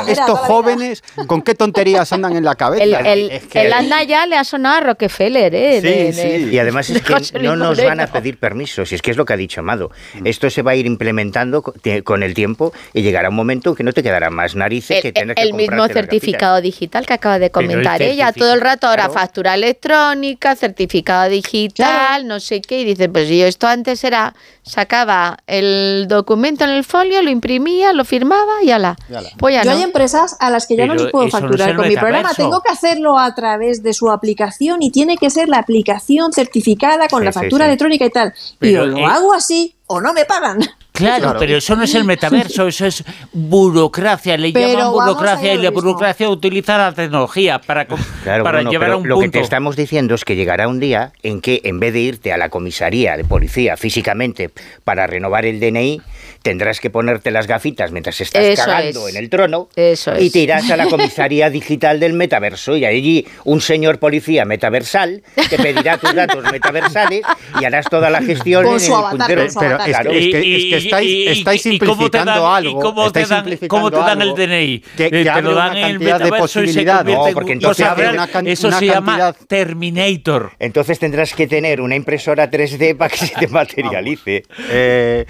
estos 0.08 0.39
jóvenes, 0.39 1.03
¿con 1.26 1.41
qué 1.41 1.55
tonterías 1.55 2.12
andan 2.14 2.36
en 2.36 2.43
la 2.43 2.55
cabeza? 2.55 2.84
El, 2.84 3.74
anda 3.74 4.03
ya 4.03 4.26
le 4.26 4.38
ha 4.38 4.43
sonado 4.43 4.78
a 4.78 4.80
Rockefeller, 4.82 5.53
¿eh? 5.53 6.14
Sí, 6.14 6.22
sí. 6.22 6.49
y 6.51 6.60
además 6.60 6.89
es 6.89 7.01
que 7.01 7.39
no 7.39 7.55
nos 7.55 7.84
van 7.84 7.99
a 7.99 8.08
pedir 8.08 8.38
permiso, 8.38 8.86
si 8.86 8.95
es 8.95 9.01
que 9.01 9.12
es 9.12 9.18
lo 9.18 9.26
que 9.26 9.34
ha 9.34 9.38
dicho 9.38 9.62
Amado. 9.62 9.91
Mm. 10.16 10.28
Esto 10.28 10.49
se 10.49 10.62
va 10.62 10.72
a 10.72 10.76
ir 10.76 10.86
implementando 10.86 11.64
con 12.03 12.24
el 12.24 12.34
tiempo 12.34 12.74
y 12.93 13.01
llegará 13.01 13.30
un 13.30 13.36
momento 13.36 13.74
que 13.74 13.84
no 13.84 13.93
te 13.93 14.03
quedará 14.03 14.30
más 14.30 14.55
narices 14.55 15.01
que 15.01 15.12
tener 15.12 15.36
que 15.36 15.41
El 15.41 15.53
mismo 15.53 15.88
certificado 15.88 16.62
digital 16.62 17.05
que 17.05 17.14
acaba 17.14 17.39
de 17.39 17.49
comentar 17.49 18.01
ella, 18.01 18.32
todo 18.32 18.53
el 18.53 18.62
rato 18.62 18.88
ahora 18.88 19.10
factura 19.10 19.55
electrónica, 19.55 20.55
certificado 20.55 21.30
digital 21.30 21.47
digital, 21.62 22.28
no 22.28 22.39
sé 22.39 22.62
qué, 22.62 22.82
y 22.82 22.86
dice, 22.86 23.10
pues 23.10 23.28
yo 23.30 23.45
esto 23.45 23.68
antes 23.68 24.03
era, 24.03 24.34
sacaba 24.64 25.38
el 25.47 26.05
documento 26.08 26.64
en 26.64 26.72
el 26.72 26.84
folio, 26.84 27.22
lo 27.22 27.30
imprimía, 27.30 27.93
lo 27.93 28.05
firmaba 28.05 28.64
y 28.64 28.72
ala. 28.72 28.95
Pues 29.38 29.55
ya 29.55 29.64
yo 29.64 29.72
no. 29.72 29.78
hay 29.78 29.84
empresas 29.84 30.36
a 30.39 30.49
las 30.49 30.68
que 30.68 30.76
ya 30.76 30.86
no 30.86 30.95
les 30.95 31.12
puedo 31.12 31.26
no 31.26 31.32
facturar 31.32 31.76
con 31.76 31.88
mi 31.88 31.95
programa, 31.95 32.34
tengo 32.34 32.62
que 32.62 32.72
hacerlo 32.72 33.18
a 33.18 33.34
través 33.36 33.84
de 33.84 33.93
su 33.93 34.10
aplicación 34.12 34.82
y 34.82 34.91
tiene 34.91 35.18
que 35.18 35.30
ser 35.30 35.49
la 35.49 35.60
aplicación 35.60 36.32
certificada 36.34 37.08
con 37.08 37.20
Sí, 37.22 37.26
la 37.26 37.32
factura 37.34 37.66
sí. 37.66 37.70
electrónica 37.70 38.05
y 38.05 38.10
tal. 38.10 38.34
y 38.38 38.55
Pero, 38.60 38.84
o 38.84 38.86
lo 38.88 38.97
eh, 38.97 39.05
hago 39.05 39.34
así 39.34 39.76
o 39.88 40.01
no 40.01 40.14
me 40.14 40.26
pagan. 40.26 40.60
Claro, 40.98 41.24
Claro. 41.24 41.39
pero 41.39 41.58
eso 41.58 41.76
no 41.76 41.84
es 41.84 41.93
el 41.95 42.04
metaverso, 42.04 42.68
eso 42.68 42.86
es 42.86 43.04
burocracia, 43.34 44.38
le 44.38 44.52
Pero 44.52 44.68
llaman 44.80 44.91
burocracia 44.91 45.54
y 45.54 45.58
lo 45.58 45.64
la 45.64 45.72
burocracia 45.72 46.30
utiliza 46.30 46.78
la 46.78 46.91
tecnología 46.93 47.60
para, 47.60 47.86
Claro, 48.24 48.43
para 48.43 48.64
llevar 48.64 48.91
a 48.91 48.98
un 48.98 49.08
lo 49.08 49.16
punto. 49.16 49.32
que 49.32 49.38
te 49.39 49.43
estamos 49.43 49.76
diciendo 49.76 50.16
es 50.16 50.26
que 50.26 50.36
llegará 50.36 50.68
un 50.68 50.80
día 50.80 51.12
en 51.24 51.41
que 51.41 51.62
en 51.64 51.80
vez 51.80 51.93
de 51.93 52.00
irte 52.00 52.34
a 52.34 52.38
la 52.38 52.50
comisaría 52.50 53.16
de 53.16 53.24
policía 53.24 53.78
físicamente 53.78 54.50
para 54.84 55.08
renovar 55.08 55.45
el 55.45 55.60
DNI, 55.60 56.02
tendrás 56.41 56.80
que 56.80 56.89
ponerte 56.89 57.32
las 57.32 57.48
gafitas 57.48 57.91
mientras 57.91 58.20
estás 58.22 58.43
Eso 58.43 58.66
cagando 58.66 59.08
es. 59.08 59.16
en 59.16 59.22
el 59.24 59.30
trono 59.30 59.70
Eso 59.76 60.14
y 60.20 60.30
te 60.30 60.39
irás 60.39 60.70
a 60.72 60.78
la 60.78 60.88
comisaría 60.88 61.50
digital 61.50 62.00
del 62.00 62.14
metaverso 62.14 62.76
y 62.78 62.86
allí 62.86 63.26
un 63.43 63.60
señor 63.62 64.00
policía 64.00 64.45
metaversal 64.45 65.24
te 65.50 65.58
pedirá 65.58 65.98
tus 65.98 66.14
datos 66.14 66.43
metaversales 66.52 67.22
y 67.60 67.66
harás 67.66 67.86
toda 67.89 68.10
la 68.10 68.22
gestión 68.22 68.64
Con 68.64 68.74
en 68.76 68.80
su 68.80 68.91
el 68.93 68.98
avatar, 68.98 69.18
puntero. 69.18 69.41
con 69.41 69.52
su 69.52 69.60
Pero 69.60 69.76
avatar. 69.76 69.89
es, 69.89 69.95
Claro. 69.98 70.12
es 70.12 70.26
que, 70.32 70.43
Y- 70.45 70.74
es 70.74 70.84
que 70.84 70.86
y- 70.86 70.86
estáis, 70.88 71.09
y- 71.09 71.27
estáis 71.27 71.65
y 71.65 71.69
simplificando 71.69 72.31
dan- 72.43 72.55
algo. 72.65 72.79
y 72.79 72.81
cómo 72.81 73.11
te 73.11 73.25
dan- 73.25 73.57
cómo 73.67 73.91
te 73.91 73.97
dan 73.97 74.21
el 74.21 74.33
DNI. 74.35 74.79
Que, 74.97 75.05
Eh, 75.05 75.09
que 75.09 75.23
te 75.31 75.41
lo 75.41 75.53
dan 75.53 75.77
en 75.77 75.85
el 75.85 75.99
metaverso 75.99 76.27
y 76.27 76.31
se 76.31 76.39
posibilidades. 76.39 76.97
convierte 77.15 77.21
No, 77.23 77.27
en 77.27 77.33
porque 77.33 77.51
entonces 77.53 77.77
cosa 77.85 77.91
abre 77.91 78.03
real. 78.03 78.15
una 78.15 78.27
can- 78.27 78.47
Eso 78.47 78.67
una 78.67 78.79
se 78.79 78.85
llama 78.88 79.17
cantidad- 79.17 79.47
Terminator. 79.47 80.51
Entonces 80.59 80.99
tendrás 80.99 81.33
que 81.33 81.47
tener 81.47 81.81
una 81.81 81.95
impresora 81.95 82.49
3D 82.49 82.95
para 82.95 83.09
que 83.09 83.17
se 83.17 83.35
te 83.35 83.47
materialice. 83.47 84.43
Eh, 84.69 85.25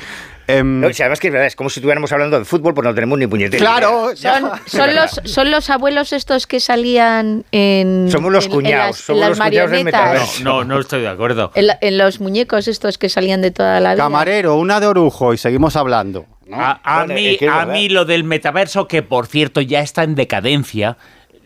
em, 0.47 0.79
No, 0.81 0.91
si 0.93 1.01
además 1.03 1.19
que 1.19 1.27
es 1.27 1.33
verdad, 1.33 1.47
es 1.47 1.55
como 1.55 1.69
si 1.69 1.79
estuviéramos 1.79 2.11
hablando 2.11 2.39
de 2.39 2.45
fútbol, 2.45 2.73
pues 2.73 2.85
no 2.85 2.93
tenemos 2.95 3.19
ni 3.19 3.27
puñetera. 3.27 3.59
claro. 3.59 4.15
Son, 4.15 4.49
son 4.65 4.95
los, 4.95 5.21
son 5.25 5.51
los 5.51 5.69
abuelos 5.69 6.13
estos 6.13 6.47
que 6.47 6.59
salían 6.59 7.45
en. 7.51 8.09
Somos 8.11 8.31
los 8.31 8.45
en- 8.45 8.51
cuñados, 8.51 8.79
en 8.81 8.87
las, 8.87 8.97
somos 8.97 9.19
las 9.21 9.29
los 9.29 9.37
cuñados 9.39 9.71
del 9.71 9.83
marionetas. 9.83 10.01
metaverso. 10.13 10.43
No, 10.43 10.63
no 10.63 10.79
estoy 10.79 11.01
de 11.01 11.07
acuerdo. 11.09 11.51
En, 11.55 11.67
la- 11.67 11.77
en 11.81 11.97
los 11.97 12.19
muñecos 12.19 12.67
estos 12.67 12.97
que 12.97 13.09
salían 13.09 13.41
de 13.41 13.51
toda 13.51 13.79
la 13.79 13.93
vida. 13.93 14.03
Camarero, 14.03 14.55
una 14.55 14.79
de 14.79 14.87
orujo 14.87 15.33
y 15.33 15.37
seguimos 15.37 15.75
hablando. 15.75 16.25
¿no? 16.47 16.57
A, 16.61 16.79
a 16.83 16.99
Bueno, 17.05 17.13
mí, 17.15 17.37
a 17.49 17.65
mí 17.65 17.89
lo 17.89 18.05
del 18.05 18.23
metaverso, 18.23 18.87
que 18.87 19.01
por 19.03 19.27
cierto 19.27 19.59
ya 19.61 19.81
está 19.81 20.03
en 20.03 20.15
decadencia. 20.15 20.97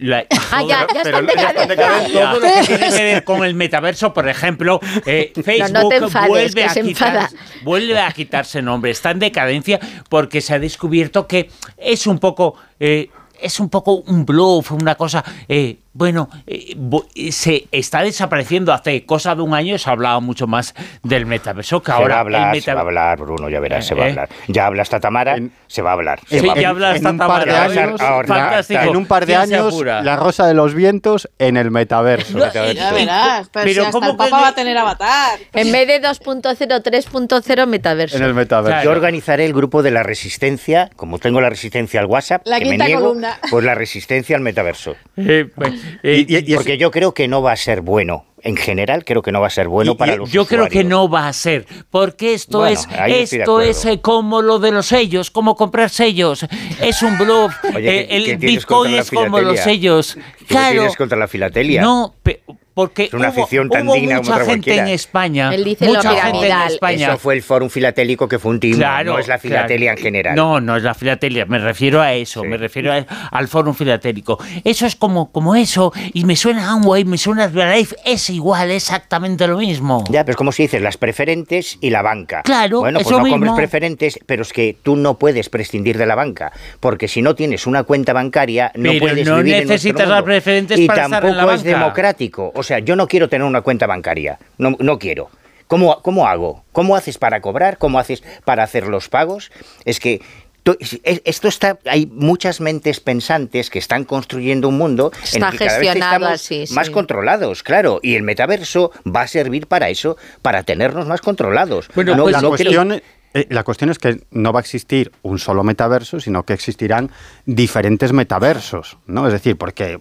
La- 0.01 0.25
Ah, 0.51 0.61
ya, 0.67 0.85
ya 0.93 1.01
Pero 1.03 1.19
están 1.19 1.35
ya 1.37 1.49
están 1.49 1.67
decadencia. 1.69 2.21
todo 2.31 2.39
lo 2.39 2.41
que 2.41 2.67
tiene 2.67 2.89
que 2.89 3.03
ver 3.03 3.23
con 3.23 3.43
el 3.45 3.53
metaverso, 3.53 4.13
por 4.13 4.27
ejemplo, 4.27 4.79
eh, 5.05 5.31
Facebook 5.43 5.93
enfades, 5.93 6.55
a 6.57 6.73
quitar- 6.81 7.29
vuelve 7.63 7.97
a 7.99 8.11
quitarse 8.11 8.61
nombre. 8.61 8.91
Está 8.91 9.11
en 9.11 9.19
decadencia 9.19 9.79
porque 10.09 10.41
se 10.41 10.53
ha 10.53 10.59
descubierto 10.59 11.27
que 11.27 11.49
es 11.77 12.05
un 12.07 12.19
poco... 12.19 12.55
eh, 12.79 13.09
es 13.39 13.59
un 13.59 13.69
poco 13.69 13.95
un 14.05 14.23
bluff, 14.23 14.71
una 14.71 14.93
cosa, 14.93 15.23
eh, 15.47 15.77
bueno, 15.93 16.29
eh, 16.47 16.75
eh, 17.15 17.31
se 17.31 17.67
está 17.71 18.01
desapareciendo. 18.01 18.71
Hace 18.73 19.05
cosa 19.05 19.35
de 19.35 19.41
un 19.41 19.53
año 19.53 19.77
se 19.77 19.89
hablaba 19.89 20.19
mucho 20.19 20.47
más 20.47 20.73
del 21.03 21.25
metaverso 21.25 21.81
que 21.81 21.91
Se 21.91 21.97
ahora 21.97 22.15
va 22.15 22.17
a 22.17 22.21
hablar, 22.21 22.61
se 22.61 22.73
va 22.73 22.79
a 22.79 22.83
hablar, 22.83 23.19
Bruno, 23.19 23.49
ya 23.49 23.59
verás, 23.59 23.85
se 23.85 23.95
va 23.95 24.03
a 24.03 24.07
Eh, 24.07 24.09
hablar. 24.11 24.29
Ya 24.47 24.65
habla 24.67 24.83
esta 24.83 24.99
Tamara, 24.99 25.35
En- 25.35 25.51
se 25.67 25.81
va 25.81 25.89
a 25.91 25.93
hablar. 25.93 26.19
se 26.27 26.39
Sí, 26.39 26.45
va 26.47 26.53
a 26.53 26.55
ya 26.59 26.69
hablar. 26.69 26.69
habla 26.69 26.89
en 26.91 26.95
esta 26.97 27.09
un 27.11 27.17
par 27.17 27.45
de 27.45 27.51
Tamara, 27.51 27.73
¿eh? 27.75 27.79
años, 27.83 28.01
ahora, 28.01 28.27
Fantástico. 28.27 28.81
en 28.81 28.95
un 28.95 29.05
par 29.05 29.25
de 29.25 29.33
¿Quién 29.35 29.47
se 29.47 29.55
años, 29.55 29.81
la 29.83 30.15
rosa 30.15 30.47
de 30.47 30.53
los 30.53 30.73
vientos 30.73 31.29
en 31.39 31.57
el 31.57 31.71
metaverso. 31.71 32.37
No, 32.37 32.53
Ya 32.53 32.69
eh, 32.71 32.93
verás, 32.93 33.49
pero, 33.51 33.63
pero 33.65 33.73
si 33.73 33.79
hasta 33.79 33.91
¿cómo 33.91 34.11
el 34.11 34.15
Papa 34.17 34.25
que- 34.37 34.41
va 34.43 34.47
a 34.47 34.55
tener 34.55 34.77
avatar. 34.77 35.39
En 35.53 35.71
vez 35.71 35.87
de 35.87 35.99
2.0, 35.99 36.81
3.0 36.81 37.67
metaverso. 37.67 38.17
En 38.17 38.23
el 38.23 38.33
metaverso. 38.33 38.69
Claro. 38.71 38.83
Yo 38.85 38.91
organizaré 38.91 39.45
el 39.45 39.53
grupo 39.53 39.83
de 39.83 39.91
la 39.91 40.03
resistencia, 40.03 40.89
como 40.95 41.19
tengo 41.19 41.41
la 41.41 41.49
resistencia 41.49 41.99
al 41.99 42.05
WhatsApp, 42.05 42.43
La 42.45 42.59
que 42.59 42.65
me 42.69 42.77
niego, 42.77 43.01
columna. 43.01 43.37
pues 43.49 43.65
la 43.65 43.75
resistencia 43.75 44.35
al 44.35 44.41
metaverso. 44.41 44.95
Eh, 45.17 45.49
pues, 45.53 45.80
eh, 46.03 46.25
Y- 46.27 46.35
y- 46.35 46.51
y- 46.53 46.55
Porque 46.55 46.77
yo 46.77 46.91
creo 46.91 47.13
que 47.13 47.27
no 47.27 47.41
va 47.41 47.51
a 47.53 47.57
ser 47.57 47.81
bueno. 47.81 48.25
En 48.43 48.57
general, 48.57 49.05
creo 49.05 49.21
que 49.21 49.31
no 49.31 49.39
va 49.39 49.45
a 49.47 49.51
ser 49.51 49.67
bueno 49.67 49.91
Y- 49.91 49.95
para 49.95 50.15
los 50.15 50.31
Yo 50.31 50.47
creo 50.47 50.67
que 50.67 50.83
no 50.83 51.07
va 51.07 51.27
a 51.27 51.33
ser, 51.33 51.67
porque 51.91 52.33
esto 52.33 52.59
Bueno, 52.59 52.73
es 53.07 53.31
esto 53.33 53.61
es 53.61 53.85
eh, 53.85 54.01
como 54.01 54.41
lo 54.41 54.57
de 54.57 54.71
los 54.71 54.87
sellos, 54.87 55.29
como 55.29 55.55
comprar 55.55 55.91
sellos, 55.91 56.47
es 56.81 57.03
un 57.03 57.19
bluff. 57.19 57.53
Oye, 57.75 57.99
Eh, 57.99 58.07
¿qué- 58.07 58.31
el 58.31 58.37
Bitcoin 58.37 58.95
es 58.95 59.11
como 59.11 59.39
los 59.41 59.59
sellos. 59.59 60.17
¿Qué 60.39 60.45
Claro. 60.45 60.71
tienes 60.73 60.95
contra 60.95 61.19
la 61.19 61.27
filatelia? 61.27 61.83
No, 61.83 62.15
pe- 62.23 62.41
porque 62.73 63.03
Es 63.05 63.13
una 63.13 63.29
hubo, 63.29 63.41
afición 63.43 63.69
tan 63.69 63.87
hubo 63.87 63.95
digna 63.95 64.15
como 64.17 64.21
mucha 64.29 64.33
otra 64.35 64.45
gente 64.45 64.65
cualquiera. 64.69 64.87
en 64.87 64.93
España, 64.93 65.53
Él 65.53 65.63
dice 65.63 65.85
lo 65.85 65.93
mucha 65.95 66.15
gente 66.21 66.47
en. 66.49 66.57
España. 66.67 67.07
Eso 67.09 67.17
fue 67.17 67.33
el 67.35 67.41
fórum 67.43 67.69
filatélico 67.69 68.27
que 68.27 68.39
fue 68.39 68.51
un 68.51 68.59
timo, 68.59 68.77
Claro, 68.77 69.13
no 69.13 69.19
es 69.19 69.27
la 69.27 69.37
filatelia 69.37 69.91
claro. 69.91 69.97
en 69.99 70.03
general. 70.03 70.35
No, 70.35 70.61
no 70.61 70.77
es 70.77 70.83
la 70.83 70.93
filatelia, 70.93 71.45
me 71.45 71.59
refiero 71.59 72.01
a 72.01 72.13
eso, 72.13 72.41
Sí. 72.41 72.47
me 72.47 72.57
refiero 72.57 72.93
a- 72.93 73.05
al 73.31 73.47
foro 73.47 73.73
filatélico. 73.73 74.39
Eso 74.63 74.85
es 74.85 74.95
como, 74.95 75.31
como 75.31 75.55
eso, 75.55 75.91
y 76.13 76.23
me 76.25 76.35
suena 76.35 76.69
a 76.69 76.71
Amway, 76.73 77.03
me 77.05 77.17
suena 77.17 77.43
a 77.43 77.45
Herbalife, 77.47 77.95
es 78.05 78.29
igual, 78.29 78.71
exactamente 78.71 79.47
lo 79.47 79.57
mismo. 79.57 80.03
Ya, 80.09 80.23
pero 80.23 80.31
es 80.31 80.37
como 80.37 80.51
si 80.51 80.63
dices, 80.63 80.81
las 80.81 80.97
preferentes 80.97 81.77
y 81.81 81.89
la 81.89 82.01
banca. 82.01 82.41
Claro, 82.43 82.79
Bueno, 82.79 82.99
es 82.99 83.03
pues 83.03 83.15
lo 83.17 83.23
no 83.23 83.29
compres 83.29 83.53
preferentes, 83.53 84.19
pero 84.25 84.41
es 84.43 84.53
que 84.53 84.77
tú 84.81 84.95
no 84.95 85.15
puedes 85.17 85.49
prescindir 85.49 85.97
de 85.97 86.05
la 86.05 86.15
banca, 86.15 86.51
porque 86.79 87.07
si 87.07 87.21
no 87.21 87.35
tienes 87.35 87.67
una 87.67 87.83
cuenta 87.83 88.13
bancaria, 88.13 88.71
no 88.75 88.89
Pero 88.91 88.99
puedes 89.01 89.27
no 89.27 89.37
vivir 89.37 89.53
en 89.55 89.67
necesitas 89.67 90.01
mundo. 90.01 90.15
las 90.15 90.23
preferentes 90.23 90.79
y 90.79 90.87
para 90.87 91.03
estar 91.05 91.21
tampoco 91.21 91.39
en 91.41 91.47
la 91.47 91.53
es 91.53 91.63
banca. 91.63 91.77
democrático. 91.79 92.51
O 92.61 92.63
sea, 92.63 92.77
yo 92.77 92.95
no 92.95 93.07
quiero 93.07 93.27
tener 93.27 93.45
una 93.47 93.61
cuenta 93.61 93.87
bancaria. 93.87 94.37
No, 94.59 94.77
no 94.79 94.99
quiero. 94.99 95.31
¿Cómo, 95.65 95.99
¿Cómo 96.03 96.27
hago? 96.27 96.63
¿Cómo 96.73 96.95
haces 96.95 97.17
para 97.17 97.41
cobrar? 97.41 97.79
¿Cómo 97.79 97.97
haces 97.97 98.21
para 98.45 98.61
hacer 98.61 98.85
los 98.85 99.09
pagos? 99.09 99.51
Es 99.83 99.99
que 99.99 100.21
to- 100.61 100.77
es- 100.79 100.99
esto 101.25 101.47
está 101.47 101.79
hay 101.85 102.05
muchas 102.05 102.61
mentes 102.61 102.99
pensantes 102.99 103.71
que 103.71 103.79
están 103.79 104.03
construyendo 104.03 104.67
un 104.69 104.77
mundo 104.77 105.11
en 105.15 105.23
Está 105.23 105.49
el 105.49 105.57
que 105.57 105.65
cada 105.65 105.79
vez 105.79 105.87
gestionado 105.87 106.15
estamos 106.25 106.33
así, 106.67 106.73
más 106.75 106.85
sí. 106.87 106.93
controlados, 106.93 107.63
claro, 107.63 107.99
y 108.03 108.13
el 108.15 108.21
metaverso 108.21 108.91
va 109.07 109.21
a 109.23 109.27
servir 109.27 109.65
para 109.65 109.89
eso, 109.89 110.17
para 110.43 110.61
tenernos 110.61 111.07
más 111.07 111.21
controlados. 111.21 111.87
Bueno, 111.95 112.15
No- 112.15 112.23
pues 112.23 112.33
la, 112.33 112.41
no 112.43 112.51
creo- 112.51 113.01
eh, 113.33 113.47
la 113.49 113.63
cuestión 113.63 113.89
es 113.89 113.99
que 113.99 114.21
no 114.31 114.51
va 114.51 114.59
a 114.59 114.61
existir 114.61 115.11
un 115.21 115.39
solo 115.39 115.63
metaverso, 115.63 116.19
sino 116.19 116.43
que 116.43 116.53
existirán 116.53 117.09
diferentes 117.45 118.11
metaversos, 118.11 118.97
¿no? 119.07 119.27
Es 119.27 119.33
decir, 119.33 119.57
porque 119.57 119.99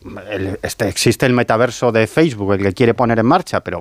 este, 0.63 0.89
existe 0.89 1.27
el 1.27 1.33
metaverso 1.33 1.93
de 1.93 2.07
Facebook, 2.07 2.55
el 2.55 2.63
que 2.63 2.73
quiere 2.73 2.95
poner 2.95 3.19
en 3.21 3.27
marcha, 3.27 3.61
pero 3.61 3.81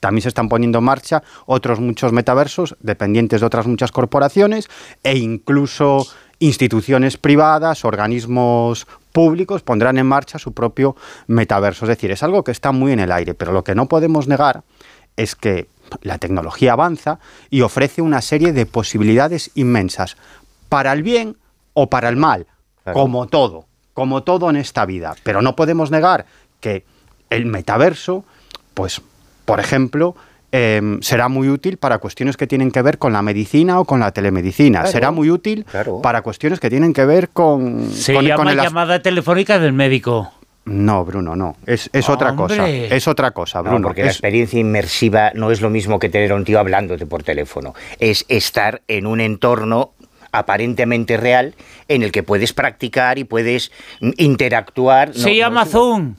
también 0.00 0.22
se 0.22 0.28
están 0.28 0.48
poniendo 0.48 0.78
en 0.78 0.84
marcha 0.84 1.22
otros 1.46 1.80
muchos 1.80 2.12
metaversos 2.12 2.76
dependientes 2.80 3.40
de 3.40 3.46
otras 3.46 3.66
muchas 3.66 3.92
corporaciones 3.92 4.68
e 5.02 5.16
incluso 5.16 6.06
instituciones 6.40 7.16
privadas, 7.16 7.84
organismos 7.84 8.88
públicos 9.12 9.62
pondrán 9.62 9.98
en 9.98 10.06
marcha 10.06 10.38
su 10.40 10.52
propio 10.52 10.96
metaverso. 11.28 11.84
Es 11.84 11.90
decir, 11.90 12.10
es 12.10 12.22
algo 12.24 12.42
que 12.42 12.50
está 12.50 12.72
muy 12.72 12.92
en 12.92 13.00
el 13.00 13.12
aire, 13.12 13.34
pero 13.34 13.52
lo 13.52 13.62
que 13.62 13.76
no 13.76 13.86
podemos 13.86 14.26
negar 14.26 14.64
es 15.16 15.36
que 15.36 15.68
la 16.02 16.18
tecnología 16.18 16.72
avanza 16.72 17.18
y 17.50 17.60
ofrece 17.62 18.02
una 18.02 18.20
serie 18.22 18.52
de 18.52 18.66
posibilidades 18.66 19.50
inmensas, 19.54 20.16
para 20.68 20.92
el 20.92 21.02
bien 21.02 21.36
o 21.74 21.88
para 21.90 22.08
el 22.08 22.16
mal, 22.16 22.46
Claro. 22.84 22.98
como 22.98 23.26
todo, 23.26 23.66
como 23.94 24.22
todo 24.22 24.50
en 24.50 24.56
esta 24.56 24.84
vida. 24.86 25.14
Pero 25.22 25.42
no 25.42 25.54
podemos 25.54 25.90
negar 25.90 26.26
que 26.60 26.84
el 27.30 27.46
metaverso, 27.46 28.24
pues, 28.74 29.00
por 29.44 29.60
ejemplo, 29.60 30.16
em, 30.50 31.00
será 31.00 31.28
muy 31.28 31.48
útil 31.48 31.76
para 31.78 31.98
cuestiones 31.98 32.36
que 32.36 32.46
tienen 32.46 32.70
que 32.70 32.82
ver 32.82 32.98
con 32.98 33.12
la 33.12 33.22
medicina 33.22 33.80
o 33.80 33.84
con 33.84 34.00
la 34.00 34.10
telemedicina. 34.12 34.80
Claro, 34.80 34.92
será 34.92 35.10
muy 35.10 35.30
útil 35.30 35.64
claro. 35.64 36.02
para 36.02 36.22
cuestiones 36.22 36.60
que 36.60 36.68
tienen 36.70 36.92
que 36.92 37.04
ver 37.06 37.30
con... 37.30 37.90
Se 37.90 38.12
con- 38.14 38.24
llama 38.24 38.36
con 38.36 38.48
el 38.48 38.60
as- 38.60 38.66
llamada 38.66 39.00
telefónica 39.00 39.58
del 39.58 39.72
médico. 39.72 40.30
No, 40.64 41.04
Bruno, 41.04 41.34
no. 41.34 41.56
Es, 41.66 41.90
es 41.92 42.08
otra 42.08 42.36
cosa. 42.36 42.68
Es 42.68 43.08
otra 43.08 43.32
cosa, 43.32 43.58
No, 43.62 43.70
Bruno. 43.70 43.88
porque 43.88 44.02
la 44.04 44.10
experiencia 44.10 44.60
inmersiva 44.60 45.32
no 45.34 45.50
es 45.50 45.60
lo 45.60 45.70
mismo 45.70 45.98
que 45.98 46.08
tener 46.08 46.30
a 46.32 46.36
un 46.36 46.44
tío 46.44 46.60
hablándote 46.60 47.04
por 47.06 47.24
teléfono. 47.24 47.74
Es 47.98 48.24
estar 48.28 48.80
en 48.86 49.06
un 49.06 49.20
entorno 49.20 49.92
aparentemente 50.30 51.16
real 51.16 51.54
en 51.88 52.02
el 52.02 52.12
que 52.12 52.22
puedes 52.22 52.52
practicar 52.52 53.18
y 53.18 53.24
puedes 53.24 53.72
interactuar. 54.16 55.12
Se 55.14 55.28
no 55.30 55.34
llama. 55.34 55.66
Zoom. 55.66 56.14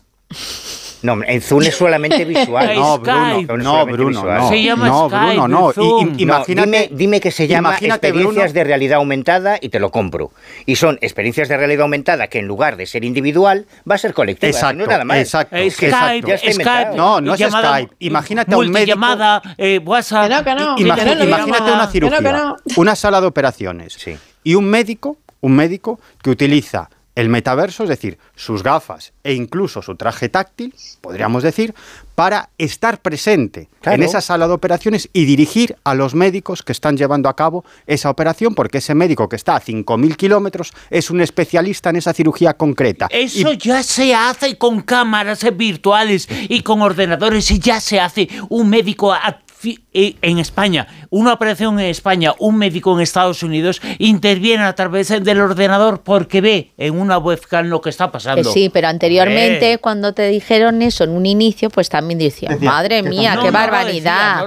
No, 1.03 1.19
en 1.25 1.41
Zoom 1.41 1.61
es 1.63 1.75
solamente 1.75 2.25
visual. 2.25 2.73
No. 2.75 2.97
Bruno, 2.97 3.57
no, 3.57 3.85
Bruno, 3.85 4.07
visual. 4.09 4.37
no. 4.39 4.49
Se 4.49 4.63
llama 4.63 4.87
no, 4.87 5.09
Skype, 5.09 5.25
Bruno, 5.33 5.47
no. 5.47 5.71
Zoom. 5.73 6.07
I- 6.17 6.23
i- 6.23 6.25
No, 6.25 6.33
imagínate, 6.37 6.65
dime, 6.65 6.89
dime 6.91 7.19
que 7.21 7.29
se 7.31 7.47
llama 7.47 7.69
imagínate, 7.69 8.07
experiencias 8.07 8.51
Bruno, 8.51 8.53
de 8.53 8.63
realidad 8.63 8.97
aumentada 8.97 9.57
y 9.61 9.69
te 9.69 9.79
lo 9.79 9.91
compro. 9.91 10.31
Y 10.65 10.75
son 10.77 10.97
experiencias 11.01 11.49
de 11.49 11.57
realidad 11.57 11.83
aumentada 11.83 12.27
que 12.27 12.39
en 12.39 12.47
lugar 12.47 12.77
de 12.77 12.85
ser 12.85 13.03
individual 13.03 13.65
va 13.89 13.95
a 13.95 13.97
ser 13.97 14.13
colectiva. 14.13 14.49
Exacto, 14.49 14.77
no 14.77 14.83
es 14.83 14.89
nada 14.89 15.03
más. 15.03 15.17
exacto. 15.17 15.55
Eh, 15.57 15.67
Es 15.67 15.77
que 15.77 15.91
Skype. 15.91 16.95
No, 16.95 17.19
no 17.21 17.33
es 17.33 17.39
llamada- 17.39 17.73
Skype. 17.79 17.95
Imagínate 17.99 18.55
a 18.55 18.57
un 18.57 18.69
médico- 18.71 18.99
eh, 19.57 19.79
WhatsApp. 19.83 20.29
Que 20.29 20.35
no, 20.35 20.43
que 20.43 20.55
no. 20.55 20.77
Imagi- 20.77 20.95
que 20.99 21.05
no 21.05 21.11
es 21.11 21.17
lo 21.17 21.23
imagínate 21.25 21.51
mismo. 21.51 21.65
una 21.75 21.75
Que 21.75 21.85
no, 21.85 21.91
cirugía, 21.91 22.17
que 22.19 22.31
no. 22.31 22.55
una 22.77 22.95
sala 22.95 23.19
de 23.21 23.27
operaciones 23.27 23.93
Sí. 23.93 24.15
y 24.43 24.55
un 24.55 24.65
médico, 24.65 25.17
un 25.41 25.53
médico 25.55 25.99
que 26.21 26.29
utiliza 26.29 26.89
el 27.16 27.30
metaverso, 27.30 27.84
es 27.84 27.89
decir, 27.89 28.18
sus 28.36 28.64
gafas 28.64 29.14
e 29.24 29.34
incluso 29.34 29.82
su 29.82 29.95
traje 29.95 30.30
táctil, 30.30 30.74
podríamos 31.01 31.43
decir, 31.43 31.76
para 32.16 32.49
estar 32.57 33.01
presente 33.01 33.70
en 33.84 34.03
esa 34.03 34.22
sala 34.22 34.47
de 34.47 34.53
operaciones 34.53 35.09
y 35.14 35.26
dirigir 35.26 35.76
a 35.84 35.93
los 35.93 36.16
médicos 36.16 36.64
que 36.64 36.72
están 36.72 36.97
llevando 36.97 37.30
a 37.30 37.36
cabo 37.36 37.66
esa 37.86 38.09
operación, 38.09 38.55
porque 38.55 38.80
ese 38.80 38.95
médico 38.95 39.30
que 39.30 39.36
está 39.36 39.55
a 39.55 39.61
5.000 39.61 40.16
kilómetros 40.16 40.74
es 40.89 41.09
un 41.09 41.22
especialista 41.22 41.89
en 41.89 41.97
esa 41.97 42.14
cirugía 42.14 42.53
concreta. 42.53 43.07
Eso 43.09 43.53
ya 43.53 43.84
se 43.84 44.14
hace 44.16 44.57
con 44.57 44.82
cámaras 44.82 45.45
virtuales 45.55 46.28
y 46.30 46.61
con 46.61 46.82
ordenadores 46.82 47.49
y 47.51 47.59
ya 47.59 47.80
se 47.80 47.99
hace 47.99 48.28
un 48.49 48.70
médico 48.70 49.14
a 49.14 49.39
en 49.64 50.39
España, 50.39 50.88
una 51.09 51.34
operación 51.34 51.80
en 51.80 51.88
España, 51.88 52.34
un 52.39 52.57
médico 52.57 52.93
en 52.93 53.01
Estados 53.01 53.43
Unidos 53.43 53.82
interviene 53.99 54.64
a 54.64 54.74
través 54.76 55.09
del 55.09 55.39
ordenador 55.39 56.01
porque 56.01 56.41
ve 56.41 56.72
en 56.78 56.99
una 56.99 57.18
webcam 57.18 57.68
lo 57.68 57.82
que 57.82 57.89
está 57.89 58.11
pasando. 58.11 58.51
sí, 58.51 58.70
pero 58.70 58.88
anteriormente 58.88 59.78
cuando 59.78 60.14
te 60.14 60.28
dijeron 60.28 60.82
eso 60.82 61.03
en 61.03 61.11
un 61.11 61.26
inicio, 61.26 61.70
pues 61.70 61.89
también 61.89 62.20
decía, 62.20 62.49
madre 62.61 63.03
mía, 63.03 63.38
qué 63.41 63.51
barbaridad. 63.51 64.45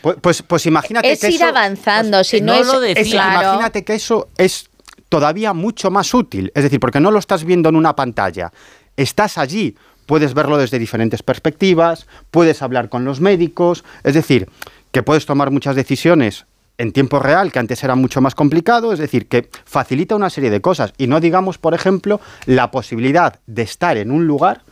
Pues, 0.00 0.16
pues, 0.20 0.42
pues, 0.42 0.66
imagínate 0.66 1.12
es 1.12 1.22
ir 1.24 1.42
avanzando, 1.42 2.24
si 2.24 2.40
no, 2.40 2.54
es, 2.54 2.66
lo 2.66 2.80
Imagínate 2.86 3.84
que 3.84 3.94
eso 3.94 4.28
es 4.36 4.68
todavía 5.08 5.52
mucho 5.52 5.90
más 5.90 6.14
útil, 6.14 6.52
es 6.54 6.62
decir, 6.62 6.80
porque 6.80 7.00
no 7.00 7.10
lo 7.10 7.18
estás 7.18 7.44
viendo 7.44 7.68
en 7.68 7.76
una 7.76 7.94
pantalla, 7.96 8.52
estás 8.96 9.38
allí 9.38 9.74
puedes 10.10 10.34
verlo 10.34 10.58
desde 10.58 10.80
diferentes 10.80 11.22
perspectivas, 11.22 12.08
puedes 12.32 12.62
hablar 12.62 12.88
con 12.88 13.04
los 13.04 13.20
médicos, 13.20 13.84
es 14.02 14.14
decir, 14.14 14.48
que 14.90 15.04
puedes 15.04 15.24
tomar 15.24 15.52
muchas 15.52 15.76
decisiones 15.76 16.46
en 16.78 16.90
tiempo 16.90 17.20
real, 17.20 17.52
que 17.52 17.60
antes 17.60 17.84
era 17.84 17.94
mucho 17.94 18.20
más 18.20 18.34
complicado, 18.34 18.92
es 18.92 18.98
decir, 18.98 19.28
que 19.28 19.48
facilita 19.64 20.16
una 20.16 20.28
serie 20.28 20.50
de 20.50 20.60
cosas. 20.60 20.94
Y 20.98 21.06
no 21.06 21.20
digamos, 21.20 21.58
por 21.58 21.74
ejemplo, 21.74 22.20
la 22.46 22.72
posibilidad 22.72 23.38
de 23.46 23.62
estar 23.62 23.96
en 23.98 24.10
un 24.10 24.26
lugar, 24.26 24.62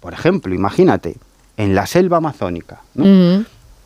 por 0.00 0.14
ejemplo, 0.14 0.54
imagínate, 0.54 1.16
en 1.58 1.74
la 1.74 1.84
selva 1.84 2.16
amazónica, 2.16 2.80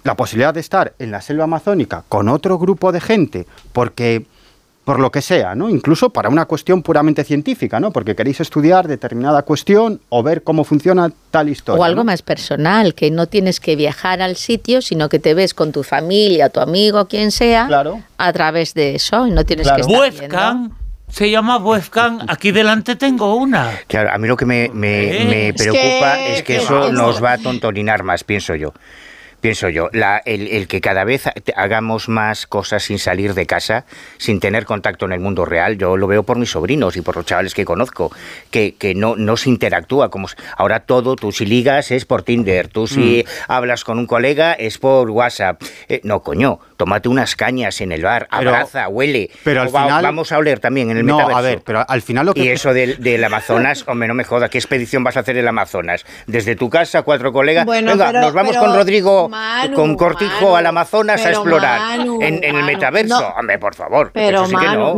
La 0.04 0.14
posibilidad 0.14 0.54
de 0.54 0.60
estar 0.60 0.94
en 1.00 1.10
la 1.10 1.22
selva 1.22 1.42
amazónica 1.42 2.04
con 2.08 2.28
otro 2.28 2.56
grupo 2.56 2.92
de 2.92 3.00
gente, 3.00 3.48
porque 3.72 4.26
por 4.84 5.00
lo 5.00 5.10
que 5.10 5.22
sea, 5.22 5.54
¿no? 5.54 5.70
Incluso 5.70 6.10
para 6.10 6.28
una 6.28 6.44
cuestión 6.44 6.82
puramente 6.82 7.24
científica, 7.24 7.80
¿no? 7.80 7.90
Porque 7.90 8.14
queréis 8.14 8.40
estudiar 8.40 8.86
determinada 8.86 9.42
cuestión 9.42 10.00
o 10.10 10.22
ver 10.22 10.42
cómo 10.42 10.64
funciona 10.64 11.10
tal 11.30 11.48
historia. 11.48 11.80
O 11.80 11.84
algo 11.84 12.04
más 12.04 12.22
personal, 12.22 12.94
que 12.94 13.10
no 13.10 13.26
tienes 13.26 13.60
que 13.60 13.76
viajar 13.76 14.20
al 14.20 14.36
sitio, 14.36 14.82
sino 14.82 15.08
que 15.08 15.18
te 15.18 15.32
ves 15.32 15.54
con 15.54 15.72
tu 15.72 15.82
familia, 15.82 16.50
tu 16.50 16.60
amigo, 16.60 17.06
quien 17.06 17.30
sea, 17.30 17.68
a 18.18 18.32
través 18.32 18.74
de 18.74 18.94
eso 18.94 19.26
y 19.26 19.30
no 19.30 19.44
tienes 19.44 19.70
que 19.70 19.80
estar 19.80 20.00
Webcam. 20.00 20.72
Se 21.08 21.30
llama 21.30 21.58
webcam. 21.58 22.22
Aquí 22.26 22.50
delante 22.50 22.96
tengo 22.96 23.36
una. 23.36 23.70
Claro, 23.86 24.10
a 24.10 24.18
mí 24.18 24.26
lo 24.26 24.36
que 24.36 24.46
me, 24.46 25.54
preocupa 25.56 26.18
es 26.18 26.42
que, 26.42 26.56
eso 26.56 26.90
nos 26.90 27.22
va 27.22 27.34
a 27.34 27.38
tontolinar 27.38 28.02
más, 28.02 28.24
pienso 28.24 28.54
yo 28.56 28.74
pienso 29.44 29.68
yo, 29.68 29.90
el, 30.24 30.68
que 30.68 30.80
cada 30.80 31.04
vez 31.04 31.24
hagamos 31.54 32.08
más 32.08 32.46
cosas 32.46 32.84
sin 32.84 32.98
salir 32.98 33.34
de 33.34 33.44
casa, 33.44 33.84
sin 34.16 34.40
tener 34.40 34.64
contacto 34.64 35.04
en 35.04 35.12
el 35.12 35.20
mundo 35.20 35.44
real, 35.44 35.76
yo 35.76 35.98
lo 35.98 36.06
veo 36.06 36.22
por 36.22 36.38
mis 36.38 36.52
sobrinos 36.52 36.96
y 36.96 37.02
por 37.02 37.14
los 37.14 37.26
chavales 37.26 37.52
que 37.52 37.66
conozco, 37.66 38.10
que, 38.50 38.74
que 38.76 38.94
no, 38.94 39.16
no 39.16 39.36
se 39.36 39.50
interactúa. 39.50 40.08
como 40.08 40.28
Ahora 40.56 40.80
todo, 40.80 41.14
tú 41.14 41.30
si 41.30 41.44
ligas 41.44 41.90
es 41.90 42.06
por 42.06 42.22
Tinder, 42.22 42.68
tú 42.68 42.86
si 42.86 43.22
mm. 43.22 43.28
hablas 43.52 43.84
con 43.84 43.98
un 43.98 44.06
colega 44.06 44.54
es 44.54 44.78
por 44.78 45.10
WhatsApp. 45.10 45.62
Eh, 45.90 46.00
no, 46.04 46.22
coño, 46.22 46.60
tómate 46.76 47.08
unas 47.08 47.36
cañas 47.36 47.80
en 47.80 47.92
el 47.92 48.02
bar, 48.02 48.26
abraza, 48.30 48.88
huele. 48.88 49.30
Pero 49.42 49.62
al 49.62 49.68
final... 49.68 50.02
Vamos 50.02 50.32
a 50.32 50.38
oler 50.38 50.60
también 50.60 50.90
en 50.90 50.98
el 50.98 51.06
no, 51.06 51.18
a 51.18 51.40
ver, 51.40 51.62
pero 51.64 51.84
al 51.86 52.02
final 52.02 52.26
lo 52.26 52.34
que... 52.34 52.44
Y 52.44 52.48
eso 52.48 52.74
del, 52.74 53.02
del 53.02 53.22
Amazonas, 53.24 53.84
hombre, 53.88 54.08
no 54.08 54.14
me 54.14 54.24
joda, 54.24 54.48
¿qué 54.48 54.58
expedición 54.58 55.02
vas 55.04 55.16
a 55.16 55.20
hacer 55.20 55.36
en 55.36 55.42
el 55.42 55.48
Amazonas? 55.48 56.04
Desde 56.26 56.56
tu 56.56 56.68
casa, 56.70 57.02
cuatro 57.02 57.32
colegas, 57.32 57.66
venga, 57.66 58.12
nos 58.12 58.32
vamos 58.32 58.56
con 58.56 58.74
Rodrigo 58.74 59.30
con 59.74 59.96
Cortijo 59.96 60.56
al 60.56 60.66
Amazonas 60.66 61.24
a 61.24 61.30
explorar 61.30 62.00
en, 62.00 62.44
el 62.44 62.64
metaverso. 62.64 63.34
Hombre, 63.38 63.58
por 63.58 63.74
favor. 63.74 64.10
Pero, 64.12 64.46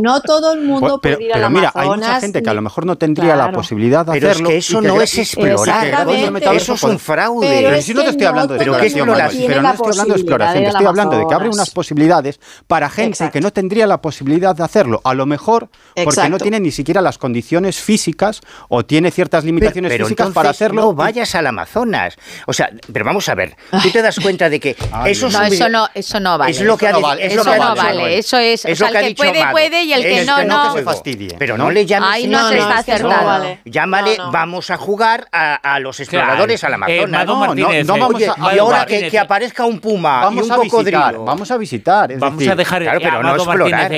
no. 0.01 0.21
todo 0.21 0.53
el 0.53 0.61
mundo 0.61 0.99
puede 0.99 1.23
ir 1.23 1.31
pero, 1.33 1.49
mira, 1.49 1.71
hay 1.73 1.89
mucha 1.89 2.19
gente 2.19 2.41
que 2.41 2.49
a 2.49 2.53
lo 2.53 2.61
mejor 2.61 2.85
no 2.85 2.97
tendría 2.97 3.35
la 3.35 3.51
posibilidad 3.51 4.05
de 4.05 4.13
pero 4.13 4.29
hacerlo. 4.29 4.49
Es 4.49 4.53
que 4.53 4.57
eso 4.57 4.81
no 4.81 5.01
es 5.01 5.17
explorar. 5.17 6.07
Eso 6.53 6.73
es 6.73 6.83
un 6.83 6.99
fraude. 6.99 7.47
Pero, 7.47 7.81
si 7.81 7.93
no 7.93 8.03
te 8.03 8.09
estoy 8.09 8.25
hablando 8.25 8.53
de 8.53 8.63
exploración, 8.63 9.07
pero 9.47 9.61
no 9.61 9.71
estoy 9.71 9.87
hablando 9.87 10.13
de 10.13 10.19
exploración, 10.19 10.63
te 10.63 10.69
estoy 10.69 10.85
hablando 10.85 11.17
de 11.17 11.27
que 11.27 11.33
abre 11.33 11.49
posibilidades 11.69 12.39
para 12.67 12.89
gente 12.89 13.29
que 13.31 13.41
no 13.41 13.51
tendría 13.51 13.87
la 13.87 14.01
posibilidad 14.01 14.55
de 14.55 14.63
hacerlo. 14.63 15.01
A 15.03 15.13
lo 15.13 15.25
mejor 15.25 15.69
porque 16.03 16.29
no 16.29 16.37
tiene 16.37 16.59
ni 16.59 16.71
siquiera 16.71 17.01
las 17.01 17.17
condiciones 17.17 17.79
físicas 17.79 18.41
o 18.69 18.85
tiene 18.85 19.11
ciertas 19.11 19.43
limitaciones 19.43 19.93
físicas 19.97 20.29
para 20.31 20.49
hacerlo. 20.49 20.81
No 20.81 20.93
vayas 20.93 21.33
al 21.35 21.47
Amazonas. 21.47 22.15
O 22.45 22.53
sea, 22.53 22.69
pero 22.91 23.05
vamos 23.05 23.27
a 23.29 23.35
ver, 23.35 23.55
tú 23.83 23.89
te 23.91 24.01
das 24.01 24.19
cuenta 24.19 24.49
de 24.49 24.59
que 24.59 24.75
eso, 25.05 25.29
no, 25.29 25.43
eso 25.43 25.69
no, 25.69 25.87
eso 25.93 26.19
no 26.19 26.37
vale. 26.37 26.51
Es 26.51 26.61
lo 26.61 26.77
que 26.77 26.87
eso 26.87 26.95
no 26.95 27.01
vale. 27.01 27.25
Eso 27.25 27.43
no 27.43 27.75
vale. 27.75 28.17
Eso 28.17 28.37
es, 28.37 28.65
o 28.65 28.75
sea, 28.75 28.89
el 28.89 29.15
que 29.15 29.23
puede, 29.23 29.51
puede 29.51 29.83
y 29.83 29.93
el 29.93 30.01
que 30.01 30.25
no, 30.25 30.43
no. 30.43 30.73
se 30.73 30.83
fastidie. 30.83 31.35
Pero 31.37 31.57
no 31.57 31.71
le 31.71 31.85
llames. 31.85 32.09
Ahí 32.11 32.27
no, 32.27 32.49
se 32.49 32.57
está 32.57 32.79
acertado. 32.79 33.57
Llámale, 33.65 34.17
vamos 34.31 34.69
a 34.69 34.77
jugar 34.77 35.27
a, 35.31 35.79
los 35.79 35.99
exploradores 35.99 36.63
al 36.63 36.73
Amazonas. 36.73 37.09
no, 37.09 37.53
no, 37.55 37.97
vamos 37.97 38.21
a, 38.23 38.55
y 38.55 38.57
ahora 38.59 38.85
que, 38.85 39.17
aparezca 39.17 39.65
un 39.65 39.79
puma 39.79 40.21
vamos 40.23 40.47
y 40.47 40.51
un 40.51 40.55
cocodrilo. 40.55 41.25
Vamos 41.25 41.51
a 41.51 41.56
visitar. 41.57 42.17
vamos 42.17 42.47
a 42.47 42.55
dejar 42.55 42.81
claro, 42.83 42.99
pero 43.01 43.23
no 43.23 43.35
explorar. 43.35 43.91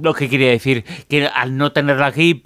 lo 0.00 0.14
que 0.14 0.28
quería 0.28 0.50
decir, 0.50 0.84
que 1.08 1.26
al 1.26 1.56
no 1.56 1.72
tenerla 1.72 2.06
aquí, 2.06 2.42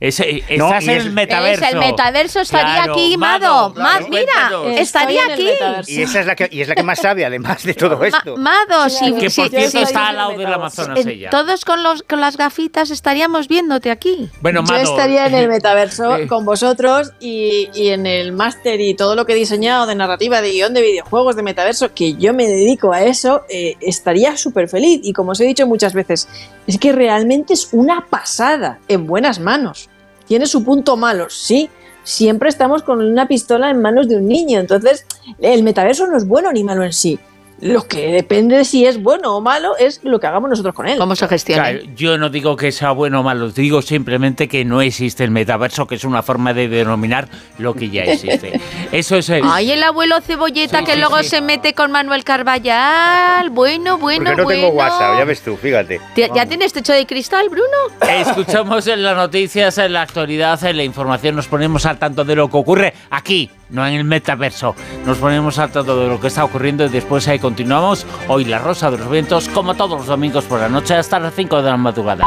es, 0.00 0.20
estás 0.20 0.84
en 0.84 0.90
el 0.90 1.10
metaverso. 1.12 1.64
el 1.64 1.78
metaverso 1.78 2.40
estaría 2.40 2.84
aquí, 2.84 3.16
Mado. 3.16 3.74
Mira, 4.10 4.50
estaría 4.76 5.24
aquí. 5.32 5.48
Y 5.86 6.02
esa 6.02 6.20
es 6.20 6.26
la 6.26 6.36
que 6.36 6.48
y 6.50 6.60
es 6.60 6.68
la 6.68 6.74
que 6.74 6.82
más 6.82 6.98
sabe 6.98 7.24
además 7.24 7.62
de 7.62 7.74
todo 7.74 8.02
esto. 8.04 8.36
Mado, 8.36 8.88
si, 8.88 9.12
que 9.14 9.30
por 9.30 9.48
cierto 9.48 9.78
está 9.78 10.08
al 10.08 10.16
lado 10.16 10.38
del 10.38 10.52
Amazonas 10.52 11.06
ella. 11.06 11.30
Todos 11.30 11.64
con 11.64 11.82
los 11.82 12.02
con 12.02 12.20
las 12.20 12.36
gafitas 12.36 12.90
estaríamos 12.90 13.48
viéndote 13.48 13.90
aquí. 13.90 14.28
Bueno, 14.40 14.62
Yo 14.64 14.76
estaría 14.76 15.26
en 15.26 15.34
el 15.34 15.48
metaverso 15.48 16.18
con 16.28 16.44
vosotros 16.44 17.12
y, 17.20 17.68
y 17.74 17.88
en 17.88 18.06
el 18.06 18.32
máster 18.32 18.80
y 18.80 18.94
todo 18.94 19.16
lo 19.16 19.26
que 19.26 19.32
he 19.32 19.36
diseñado 19.36 19.86
de 19.86 19.94
narrativa, 19.94 20.40
de 20.40 20.50
guion 20.50 20.74
de 20.74 20.82
videojuegos, 20.82 21.36
de 21.36 21.42
metaverso, 21.42 21.94
que 21.94 22.14
yo 22.14 22.34
me 22.34 22.46
dedico 22.46 22.92
a 22.92 23.02
eso, 23.02 23.42
eh, 23.48 23.76
estaría 23.82 24.36
súper 24.36 24.68
feliz. 24.68 25.00
Y 25.02 25.12
como 25.12 25.32
os 25.32 25.40
he 25.40 25.44
dicho 25.44 25.66
muchas 25.66 25.94
veces, 25.94 26.28
es 26.66 26.78
que 26.78 26.92
realmente 26.92 27.54
es 27.54 27.68
una 27.72 28.06
pasada 28.06 28.78
en 28.88 29.06
buenas 29.06 29.40
manos. 29.40 29.88
Tiene 30.26 30.46
su 30.46 30.64
punto 30.64 30.96
malo, 30.96 31.28
sí, 31.28 31.68
siempre 32.04 32.48
estamos 32.48 32.82
con 32.82 33.00
una 33.00 33.28
pistola 33.28 33.70
en 33.70 33.80
manos 33.80 34.08
de 34.08 34.16
un 34.16 34.28
niño. 34.28 34.60
Entonces, 34.60 35.06
el 35.40 35.62
metaverso 35.62 36.06
no 36.06 36.16
es 36.16 36.26
bueno 36.26 36.52
ni 36.52 36.64
malo 36.64 36.84
en 36.84 36.92
sí. 36.92 37.18
Lo 37.62 37.86
que 37.86 38.10
depende 38.10 38.56
de 38.56 38.64
si 38.64 38.84
es 38.86 39.00
bueno 39.00 39.36
o 39.36 39.40
malo 39.40 39.76
es 39.78 40.00
lo 40.02 40.18
que 40.18 40.26
hagamos 40.26 40.50
nosotros 40.50 40.74
con 40.74 40.88
él. 40.88 40.98
¿Cómo 40.98 41.14
se 41.14 41.28
gestiona? 41.28 41.70
yo 41.94 42.18
no 42.18 42.28
digo 42.28 42.56
que 42.56 42.72
sea 42.72 42.90
bueno 42.90 43.20
o 43.20 43.22
malo, 43.22 43.50
digo 43.50 43.82
simplemente 43.82 44.48
que 44.48 44.64
no 44.64 44.82
existe 44.82 45.22
el 45.22 45.30
metaverso, 45.30 45.86
que 45.86 45.94
es 45.94 46.02
una 46.02 46.24
forma 46.24 46.52
de 46.54 46.66
denominar 46.66 47.28
lo 47.58 47.74
que 47.74 47.88
ya 47.88 48.02
existe. 48.02 48.60
Eso 48.92 49.16
es 49.16 49.28
el... 49.28 49.44
Ay, 49.44 49.70
el 49.70 49.82
abuelo 49.84 50.20
cebolleta 50.20 50.82
que 50.82 50.96
luego 50.96 51.22
se 51.22 51.40
mete 51.40 51.72
con 51.72 51.92
Manuel 51.92 52.24
Carballal. 52.24 53.50
Bueno, 53.50 53.96
bueno, 53.96 54.24
Porque 54.24 54.42
no 54.42 54.48
tengo 54.48 54.68
WhatsApp, 54.70 55.18
ya 55.18 55.24
ves 55.24 55.40
tú, 55.42 55.56
fíjate. 55.56 56.00
¿Ya 56.16 56.46
tienes 56.46 56.72
techo 56.72 56.92
de 56.92 57.06
cristal, 57.06 57.48
Bruno? 57.48 57.76
Escuchamos 58.00 58.88
en 58.88 59.04
las 59.04 59.16
noticias, 59.16 59.78
en 59.78 59.92
la 59.92 60.02
actualidad, 60.02 60.62
en 60.64 60.76
la 60.76 60.82
información, 60.82 61.36
nos 61.36 61.46
ponemos 61.46 61.86
al 61.86 61.96
tanto 61.96 62.24
de 62.24 62.34
lo 62.34 62.50
que 62.50 62.56
ocurre 62.56 62.94
aquí, 63.10 63.50
no 63.70 63.86
en 63.86 63.94
el 63.94 64.04
metaverso. 64.04 64.74
Nos 65.06 65.18
ponemos 65.18 65.60
al 65.60 65.70
tanto 65.70 65.96
de 65.96 66.08
lo 66.08 66.20
que 66.20 66.26
está 66.26 66.44
ocurriendo 66.44 66.84
y 66.84 66.88
después 66.88 67.28
hay 67.28 67.38
continuamos. 67.52 68.06
Hoy 68.28 68.46
la 68.46 68.58
Rosa 68.58 68.90
de 68.90 68.96
los 68.96 69.10
Vientos, 69.10 69.46
como 69.50 69.74
todos 69.74 69.98
los 69.98 70.06
domingos 70.06 70.46
por 70.46 70.58
la 70.58 70.70
noche, 70.70 70.94
hasta 70.94 71.20
las 71.20 71.34
5 71.34 71.60
de 71.60 71.70
la 71.70 71.76
madrugada. 71.76 72.24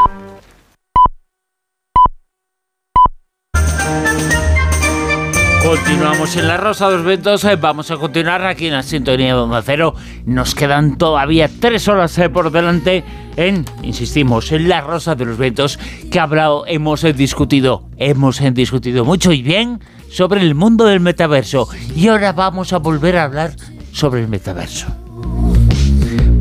Continuamos 5.63 6.37
en 6.37 6.47
la 6.47 6.57
Rosa 6.57 6.91
de 6.91 6.97
los 6.97 7.05
Vientos, 7.07 7.43
eh, 7.43 7.55
vamos 7.55 7.89
a 7.89 7.97
continuar 7.97 8.45
aquí 8.45 8.67
en 8.67 8.73
la 8.73 8.83
sintonía 8.83 9.33
de 9.33 9.33
Onda 9.33 9.63
Cero. 9.63 9.95
Nos 10.27 10.53
quedan 10.53 10.99
todavía 10.99 11.49
tres 11.59 11.87
horas 11.87 12.15
eh, 12.19 12.29
por 12.29 12.51
delante 12.51 13.03
en, 13.35 13.65
insistimos, 13.81 14.51
en 14.51 14.69
la 14.69 14.81
Rosa 14.81 15.15
de 15.15 15.25
los 15.25 15.39
Vientos, 15.39 15.79
que 16.11 16.19
habrá, 16.19 16.49
hemos 16.67 17.03
eh, 17.03 17.13
discutido, 17.13 17.89
hemos 17.97 18.39
discutido 18.53 19.03
mucho 19.05 19.31
y 19.31 19.41
bien 19.41 19.79
sobre 20.11 20.41
el 20.41 20.53
mundo 20.53 20.85
del 20.85 20.99
metaverso. 20.99 21.67
Y 21.95 22.09
ahora 22.09 22.31
vamos 22.31 22.73
a 22.73 22.77
volver 22.77 23.17
a 23.17 23.23
hablar 23.23 23.55
sobre 23.91 24.21
el 24.21 24.27
metaverso. 24.27 25.04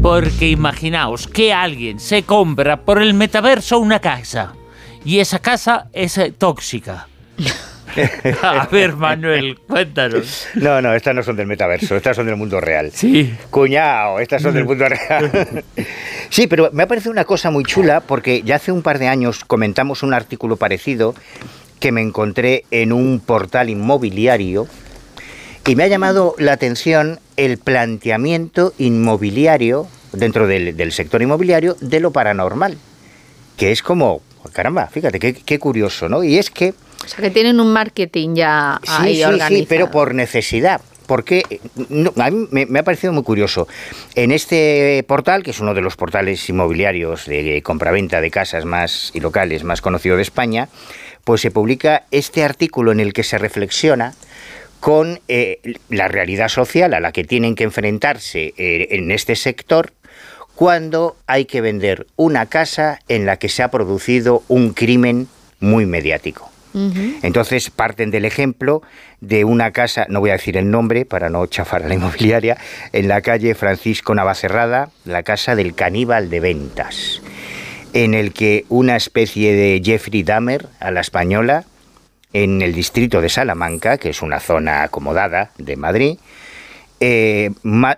Porque 0.04 0.50
imaginaos 0.50 1.26
que 1.26 1.54
alguien 1.54 1.98
se 1.98 2.24
compra 2.24 2.82
por 2.82 3.00
el 3.00 3.14
metaverso 3.14 3.78
una 3.78 4.00
casa 4.00 4.52
y 5.02 5.20
esa 5.20 5.38
casa 5.38 5.86
es 5.94 6.18
eh, 6.18 6.30
tóxica. 6.36 7.08
A 8.42 8.66
ver, 8.66 8.96
Manuel, 8.96 9.58
cuéntanos. 9.66 10.46
No, 10.56 10.82
no, 10.82 10.92
estas 10.92 11.14
no 11.14 11.22
son 11.22 11.36
del 11.36 11.46
metaverso, 11.46 11.96
estas 11.96 12.16
son 12.16 12.26
del 12.26 12.36
mundo 12.36 12.60
real. 12.60 12.90
Sí. 12.92 13.34
Cuñado, 13.48 14.18
estas 14.18 14.42
son 14.42 14.52
del 14.52 14.66
mundo 14.66 14.84
real. 14.86 15.64
Sí, 16.28 16.48
pero 16.48 16.68
me 16.74 16.82
ha 16.82 16.86
parecido 16.86 17.10
una 17.10 17.24
cosa 17.24 17.50
muy 17.50 17.64
chula 17.64 18.00
porque 18.00 18.42
ya 18.42 18.56
hace 18.56 18.72
un 18.72 18.82
par 18.82 18.98
de 18.98 19.08
años 19.08 19.42
comentamos 19.46 20.02
un 20.02 20.12
artículo 20.12 20.56
parecido 20.56 21.14
que 21.80 21.92
me 21.92 22.02
encontré 22.02 22.66
en 22.70 22.92
un 22.92 23.20
portal 23.20 23.70
inmobiliario 23.70 24.68
y 25.66 25.76
me 25.76 25.84
ha 25.84 25.88
llamado 25.88 26.34
la 26.38 26.52
atención 26.52 27.20
el 27.36 27.58
planteamiento 27.58 28.74
inmobiliario 28.78 29.88
dentro 30.12 30.46
del, 30.46 30.92
sector 30.92 31.22
inmobiliario 31.22 31.76
de 31.80 32.00
lo 32.00 32.12
paranormal, 32.12 32.76
que 33.56 33.72
es 33.72 33.82
como, 33.82 34.20
caramba, 34.52 34.86
fíjate, 34.88 35.18
qué, 35.18 35.58
curioso, 35.58 36.08
¿no? 36.08 36.22
Y 36.22 36.38
es 36.38 36.50
que... 36.50 36.74
O 37.04 37.08
sea, 37.08 37.20
que 37.20 37.30
tienen 37.30 37.60
un 37.60 37.72
marketing 37.72 38.34
ya 38.34 38.80
ahí 38.86 39.16
sí, 39.16 39.24
sí, 39.24 39.40
Sí, 39.48 39.66
pero 39.68 39.90
por 39.90 40.14
necesidad. 40.14 40.80
Porque 41.06 41.60
a 42.16 42.30
mí 42.30 42.48
me, 42.50 42.78
ha 42.78 42.82
parecido 42.82 43.12
muy 43.12 43.24
curioso. 43.24 43.68
En 44.14 44.32
este 44.32 45.04
portal, 45.06 45.42
que 45.42 45.50
es 45.50 45.60
uno 45.60 45.74
de 45.74 45.82
los 45.82 45.96
portales 45.96 46.48
inmobiliarios 46.48 47.26
de 47.26 47.60
compraventa 47.62 48.22
de 48.22 48.30
casas 48.30 48.64
más 48.64 49.10
y 49.12 49.20
locales 49.20 49.64
más 49.64 49.82
conocido 49.82 50.16
de 50.16 50.22
España, 50.22 50.70
pues 51.24 51.42
se 51.42 51.50
publica 51.50 52.04
este 52.10 52.42
artículo 52.42 52.90
en 52.90 53.00
el 53.00 53.12
que 53.12 53.22
se 53.22 53.36
reflexiona 53.36 54.14
con 54.84 55.18
eh, 55.28 55.78
la 55.88 56.08
realidad 56.08 56.50
social 56.50 56.92
a 56.92 57.00
la 57.00 57.10
que 57.10 57.24
tienen 57.24 57.54
que 57.54 57.64
enfrentarse 57.64 58.52
eh, 58.58 58.88
en 58.90 59.12
este 59.12 59.34
sector 59.34 59.94
cuando 60.54 61.16
hay 61.26 61.46
que 61.46 61.62
vender 61.62 62.06
una 62.16 62.44
casa 62.44 62.98
en 63.08 63.24
la 63.24 63.38
que 63.38 63.48
se 63.48 63.62
ha 63.62 63.70
producido 63.70 64.42
un 64.46 64.74
crimen 64.74 65.26
muy 65.58 65.86
mediático. 65.86 66.50
Entonces 67.22 67.70
parten 67.70 68.10
del 68.10 68.26
ejemplo 68.26 68.82
de 69.22 69.46
una 69.46 69.70
casa, 69.70 70.04
no 70.10 70.20
voy 70.20 70.28
a 70.28 70.34
decir 70.34 70.58
el 70.58 70.70
nombre 70.70 71.06
para 71.06 71.30
no 71.30 71.46
chafar 71.46 71.84
a 71.84 71.88
la 71.88 71.94
inmobiliaria, 71.94 72.58
en 72.92 73.08
la 73.08 73.22
calle 73.22 73.54
Francisco 73.54 74.14
Navacerrada, 74.14 74.90
la 75.06 75.22
casa 75.22 75.56
del 75.56 75.74
caníbal 75.74 76.28
de 76.28 76.40
ventas, 76.40 77.22
en 77.94 78.12
el 78.12 78.34
que 78.34 78.66
una 78.68 78.96
especie 78.96 79.54
de 79.54 79.80
Jeffrey 79.82 80.24
Dahmer 80.24 80.66
a 80.78 80.90
la 80.90 81.00
española, 81.00 81.64
en 82.34 82.60
el 82.60 82.74
distrito 82.74 83.22
de 83.22 83.30
Salamanca, 83.30 83.96
que 83.96 84.10
es 84.10 84.20
una 84.20 84.40
zona 84.40 84.82
acomodada 84.82 85.52
de 85.56 85.76
Madrid, 85.76 86.18
eh, 87.00 87.50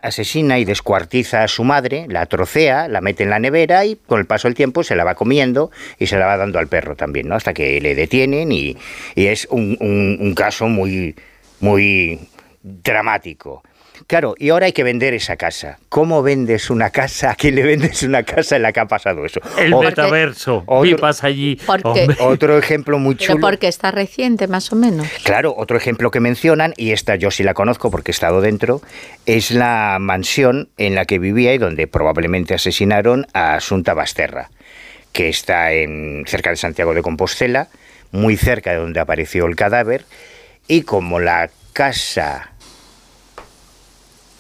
asesina 0.03 0.59
y 0.59 0.65
descuartiza 0.65 1.43
a 1.43 1.49
su 1.49 1.65
madre, 1.65 2.07
la 2.09 2.27
trocea, 2.27 2.87
la 2.87 3.01
mete 3.01 3.23
en 3.25 3.31
la 3.31 3.39
nevera 3.39 3.85
y 3.85 3.97
con 3.97 4.21
el 4.21 4.27
paso 4.27 4.47
del 4.47 4.55
tiempo 4.55 4.83
se 4.85 4.95
la 4.95 5.05
va 5.05 5.15
comiendo 5.15 5.71
y 5.99 6.07
se 6.07 6.19
la 6.19 6.27
va 6.27 6.37
dando 6.37 6.59
al 6.59 6.69
perro 6.69 6.97
también, 6.97 7.29
¿no? 7.29 7.35
Hasta 7.35 7.55
que 7.55 7.81
le 7.81 7.95
detienen 7.95 8.53
y, 8.53 8.77
es 9.15 9.49
un, 9.51 9.77
un, 9.81 10.35
caso 10.35 10.69
muy, 10.69 11.15
muy 11.61 12.21
dramático. 12.63 13.63
Claro, 14.07 14.35
y 14.39 14.51
ahora 14.51 14.67
hay 14.67 14.73
que 14.73 14.83
vender 14.83 15.15
esa 15.15 15.37
casa. 15.37 15.79
¿Cómo 15.89 16.23
vendes 16.23 16.71
una 16.71 16.91
casa? 16.91 17.31
¿A 17.31 17.35
quién 17.35 17.55
le 17.55 17.63
vendes 17.63 18.03
una 18.03 18.23
casa 18.23 18.57
en 18.57 18.63
la 18.63 18.73
que 18.73 18.81
ha 18.81 18.87
pasado 18.87 19.25
eso? 19.25 19.41
El 19.59 19.75
metaverso. 19.75 20.65
Otro, 20.67 20.97
pasa 20.99 21.27
allí. 21.27 21.59
otro 22.21 22.59
ejemplo 22.59 22.99
muy 22.99 23.17
chulo. 23.17 23.37
Pero 23.37 23.41
porque 23.41 23.69
está 23.69 23.91
reciente, 23.91 24.47
más 24.49 24.73
o 24.73 24.77
menos. 24.77 25.07
Claro, 25.25 25.55
otro 25.57 25.77
ejemplo 25.77 26.11
que 26.11 26.21
mencionan, 26.21 26.75
y 26.77 26.93
esta 26.93 27.17
yo 27.17 27.31
sí 27.31 27.43
la 27.43 27.55
conozco 27.55 27.91
porque 27.91 28.11
he 28.11 28.15
estado 28.15 28.41
dentro, 28.41 28.81
es 29.25 29.51
la 29.51 29.99
mansión 30.01 30.69
en 30.77 30.95
la 30.95 31.05
que 31.05 31.19
vivía 31.19 31.55
y 31.55 31.59
donde 31.59 31.87
probablemente 31.87 32.55
asesinaron 32.55 33.27
a 33.33 33.55
Asunta 33.55 33.95
Basterra, 33.95 34.51
que 35.13 35.29
está 35.29 35.73
en, 35.73 36.25
cerca 36.27 36.51
de 36.51 36.57
Santiago 36.57 36.95
de 36.95 37.03
Compostela, 37.03 37.69
muy 38.13 38.37
cerca 38.37 38.73
de 38.73 38.79
donde 38.79 39.01
apareció 39.01 39.47
el 39.47 39.57
cadáver, 39.57 40.05
y 40.69 40.83
como 40.83 41.21
la 41.21 41.51
casa 41.73 42.53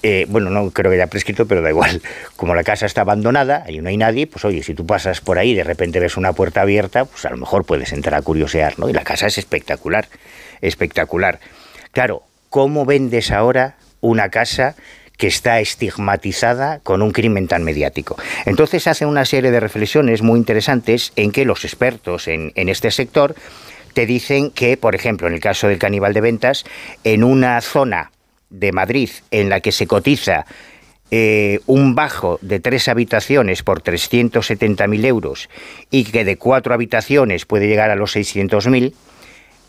eh, 0.08 0.24
bueno, 0.28 0.50
no 0.50 0.70
creo 0.70 0.88
que 0.88 0.98
haya 0.98 1.08
prescrito, 1.08 1.46
pero 1.46 1.62
da 1.62 1.70
igual. 1.70 2.00
Como 2.36 2.54
la 2.54 2.62
casa 2.62 2.86
está 2.86 3.00
abandonada 3.00 3.64
y 3.68 3.80
no 3.80 3.88
hay 3.88 3.96
nadie, 3.96 4.28
pues 4.28 4.44
oye, 4.44 4.62
si 4.62 4.72
tú 4.72 4.86
pasas 4.86 5.20
por 5.20 5.36
ahí 5.36 5.50
y 5.50 5.54
de 5.54 5.64
repente 5.64 5.98
ves 5.98 6.16
una 6.16 6.32
puerta 6.32 6.60
abierta, 6.60 7.06
pues 7.06 7.24
a 7.24 7.30
lo 7.30 7.36
mejor 7.36 7.64
puedes 7.64 7.92
entrar 7.92 8.14
a 8.14 8.22
curiosear, 8.22 8.78
¿no? 8.78 8.88
Y 8.88 8.92
la 8.92 9.02
casa 9.02 9.26
es 9.26 9.36
espectacular, 9.36 10.06
espectacular. 10.60 11.40
Claro, 11.90 12.22
¿cómo 12.50 12.86
vendes 12.86 13.32
ahora 13.32 13.74
una 14.00 14.28
casa 14.28 14.76
que 15.18 15.26
está 15.26 15.58
estigmatizada 15.58 16.78
con 16.80 17.00
un 17.00 17.10
crimen 17.10 17.48
tan 17.48 17.64
mediático. 17.64 18.18
Entonces 18.44 18.86
hace 18.86 19.06
una 19.06 19.24
serie 19.24 19.50
de 19.50 19.60
reflexiones 19.60 20.20
muy 20.20 20.38
interesantes 20.38 21.14
en 21.16 21.32
que 21.32 21.46
los 21.46 21.64
expertos 21.64 22.28
en, 22.28 22.52
en, 22.54 22.68
este 22.68 22.90
sector 22.90 23.34
te 23.94 24.04
dicen 24.04 24.50
que, 24.50 24.76
por 24.76 24.94
ejemplo, 24.94 25.26
en 25.26 25.32
el 25.32 25.40
caso 25.40 25.68
del 25.68 25.78
caníbal 25.78 26.12
de 26.12 26.20
ventas, 26.20 26.66
en 27.02 27.24
una 27.24 27.58
zona 27.62 28.10
de 28.50 28.72
Madrid 28.72 29.10
en 29.30 29.48
la 29.48 29.60
que 29.60 29.72
se 29.72 29.86
cotiza 29.86 30.46
eh, 31.12 31.60
un 31.66 31.94
bajo 31.94 32.38
de 32.42 32.58
tres 32.58 32.88
habitaciones 32.88 33.62
por 33.62 33.80
370.000 33.80 35.04
euros 35.04 35.48
y 35.88 36.02
que 36.02 36.24
de 36.24 36.36
cuatro 36.36 36.74
habitaciones 36.74 37.46
puede 37.46 37.68
llegar 37.68 37.90
a 37.90 37.96
los 37.96 38.16
600.000, 38.16 38.92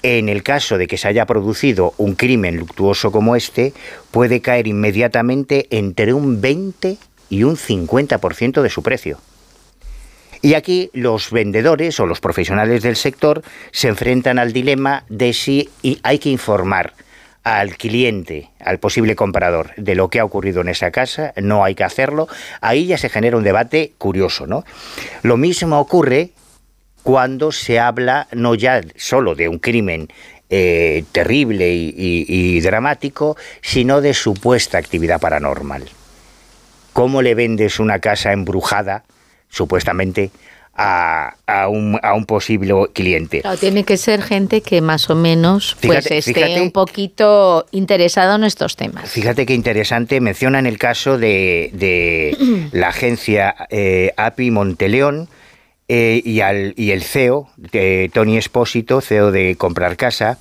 en 0.01 0.30
el 0.30 0.41
caso 0.41 0.80
de 0.80 0.88
que 0.88 0.97
se 0.97 1.07
haya 1.07 1.28
producido 1.28 1.93
un 1.97 2.15
crimen 2.15 2.57
luctuoso 2.57 3.11
como 3.11 3.36
este, 3.36 3.73
puede 4.09 4.41
caer 4.41 4.65
inmediatamente 4.67 5.67
entre 5.69 6.13
un 6.13 6.41
20 6.41 6.97
y 7.30 7.43
un 7.43 7.55
50% 7.55 8.61
de 8.63 8.69
su 8.69 8.82
precio. 8.82 9.19
Y 10.41 10.55
aquí 10.55 10.89
los 10.93 11.32
vendedores 11.32 11.99
o 11.99 12.07
los 12.07 12.19
profesionales 12.19 12.82
del 12.82 12.95
sector 12.95 13.43
se 13.71 13.89
enfrentan 13.89 14.39
al 14.39 14.53
dilema 14.53 15.03
de 15.09 15.34
si 15.34 15.69
hay 16.01 16.17
que 16.17 16.30
informar 16.30 16.93
al 17.56 17.78
cliente, 17.78 18.50
al 18.60 18.80
posible 18.80 19.16
comprador, 19.16 19.72
de 19.78 19.95
lo 19.95 20.10
que 20.10 20.20
ha 20.20 20.26
ocurrido 20.26 20.62
en 20.62 20.70
esa 20.70 20.91
casa, 20.91 21.34
no 21.38 21.64
hay 21.64 21.76
que 21.76 21.84
hacerlo, 21.86 22.28
ahí 22.60 22.88
ya 22.88 22.98
se 22.98 23.10
genera 23.10 23.38
un 23.38 23.43
debate 23.43 23.93
curioso, 23.98 24.48
¿no? 24.48 24.66
Lo 25.24 25.38
mismo 25.38 25.80
ocurre 25.80 26.32
cuando 27.04 27.54
se 27.54 27.80
habla 27.80 28.28
no 28.34 28.56
ya 28.56 28.82
solo 28.98 29.34
de 29.34 29.48
un 29.48 29.60
crimen 29.60 30.10
eh, 30.50 31.06
terrible 31.14 31.74
y 31.74 32.60
dramático, 32.60 33.38
sino 33.62 34.02
de 34.02 34.14
supuesta 34.14 34.78
actividad 34.78 35.22
paranormal. 35.22 35.86
¿Cómo 36.91 37.22
le 37.22 37.36
vendes 37.36 37.80
una 37.80 38.00
casa 38.00 38.34
embrujada, 38.34 39.04
supuestamente, 39.50 40.32
a, 40.78 41.67
un, 41.69 41.99
a 42.03 42.13
un 42.13 42.25
posible 42.25 42.73
cliente. 42.93 43.41
Claro, 43.41 43.57
tiene 43.57 43.84
que 43.84 43.97
ser 43.97 44.21
gente 44.21 44.61
que 44.61 44.82
más 44.82 45.09
o 45.09 45.15
menos 45.15 45.75
pues, 45.82 46.09
esté 46.11 46.61
un 46.61 46.71
poquito 46.71 47.65
interesado 47.71 48.36
en 48.36 48.43
estos 48.43 48.75
temas. 48.75 49.09
Fíjate 49.09 49.45
qué 49.45 49.55
interesante, 49.55 50.21
mencionan 50.21 50.67
el 50.67 50.78
caso 50.78 51.17
de, 51.17 51.71
de 51.73 52.38
la 52.71 52.89
agencia 52.89 53.55
eh, 53.69 54.13
API 54.17 54.51
Monteleón, 54.51 55.30
eh, 55.89 56.21
y, 56.25 56.41
al, 56.41 56.73
y 56.75 56.91
el 56.91 57.01
CEO, 57.01 57.47
de 57.55 58.11
Tony 58.13 58.38
Espósito, 58.38 58.99
CEO 58.99 59.32
de 59.32 59.55
Comprar 59.55 59.95
Casa, 59.95 60.38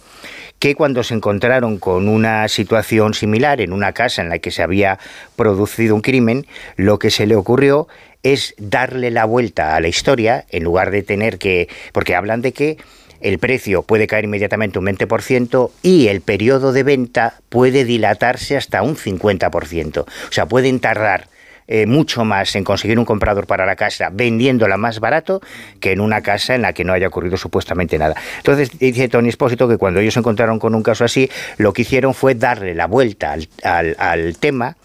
que 0.58 0.74
cuando 0.74 1.04
se 1.04 1.14
encontraron 1.14 1.78
con 1.78 2.08
una 2.08 2.48
situación 2.48 3.14
similar 3.14 3.60
en 3.60 3.72
una 3.72 3.92
casa 3.92 4.22
en 4.22 4.28
la 4.28 4.40
que 4.40 4.50
se 4.50 4.64
había 4.64 4.98
producido 5.36 5.94
un 5.94 6.00
crimen, 6.00 6.46
lo 6.76 6.98
que 6.98 7.10
se 7.10 7.26
le 7.26 7.36
ocurrió 7.36 7.86
es 8.32 8.54
darle 8.58 9.10
la 9.10 9.24
vuelta 9.24 9.76
a 9.76 9.80
la 9.80 9.88
historia 9.88 10.46
en 10.50 10.64
lugar 10.64 10.90
de 10.90 11.02
tener 11.02 11.38
que... 11.38 11.68
porque 11.92 12.16
hablan 12.16 12.42
de 12.42 12.52
que 12.52 12.76
el 13.20 13.38
precio 13.38 13.82
puede 13.82 14.06
caer 14.06 14.24
inmediatamente 14.24 14.78
un 14.78 14.86
20% 14.86 15.70
y 15.82 16.08
el 16.08 16.20
periodo 16.20 16.72
de 16.72 16.82
venta 16.82 17.34
puede 17.48 17.84
dilatarse 17.84 18.56
hasta 18.56 18.82
un 18.82 18.96
50%. 18.96 19.98
O 20.00 20.06
sea, 20.30 20.46
pueden 20.46 20.80
tardar 20.80 21.28
eh, 21.68 21.86
mucho 21.86 22.24
más 22.24 22.54
en 22.56 22.64
conseguir 22.64 22.98
un 22.98 23.04
comprador 23.04 23.46
para 23.46 23.64
la 23.64 23.74
casa 23.74 24.10
vendiéndola 24.12 24.76
más 24.76 25.00
barato 25.00 25.40
que 25.80 25.92
en 25.92 26.00
una 26.00 26.20
casa 26.20 26.54
en 26.54 26.62
la 26.62 26.72
que 26.72 26.84
no 26.84 26.92
haya 26.92 27.08
ocurrido 27.08 27.36
supuestamente 27.36 27.98
nada. 27.98 28.14
Entonces 28.38 28.78
dice 28.78 29.08
Tony 29.08 29.28
Espósito 29.28 29.68
que 29.68 29.76
cuando 29.76 30.00
ellos 30.00 30.14
se 30.14 30.20
encontraron 30.20 30.58
con 30.58 30.74
un 30.74 30.82
caso 30.82 31.04
así, 31.04 31.30
lo 31.58 31.72
que 31.72 31.82
hicieron 31.82 32.12
fue 32.12 32.34
darle 32.34 32.74
la 32.74 32.86
vuelta 32.86 33.32
al, 33.62 33.96
al 33.98 34.36
tema 34.38 34.76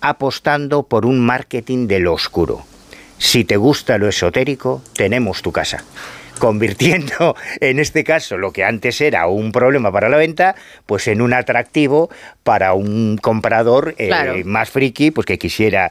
apostando 0.00 0.84
por 0.84 1.04
un 1.06 1.20
marketing 1.20 1.86
de 1.86 1.98
lo 1.98 2.14
oscuro. 2.14 2.69
Si 3.20 3.44
te 3.44 3.58
gusta 3.58 3.98
lo 3.98 4.08
esotérico, 4.08 4.82
tenemos 4.94 5.42
tu 5.42 5.52
casa 5.52 5.84
convirtiendo 6.38 7.36
en 7.60 7.78
este 7.78 8.02
caso 8.02 8.38
lo 8.38 8.50
que 8.50 8.64
antes 8.64 9.00
era 9.02 9.26
un 9.26 9.52
problema 9.52 9.92
para 9.92 10.08
la 10.08 10.16
venta, 10.16 10.56
pues 10.86 11.06
en 11.06 11.20
un 11.20 11.34
atractivo 11.34 12.08
para 12.42 12.72
un 12.72 13.18
comprador 13.18 13.94
eh, 13.98 14.42
más 14.44 14.70
friki, 14.70 15.10
pues 15.10 15.26
que 15.26 15.38
quisiera. 15.38 15.90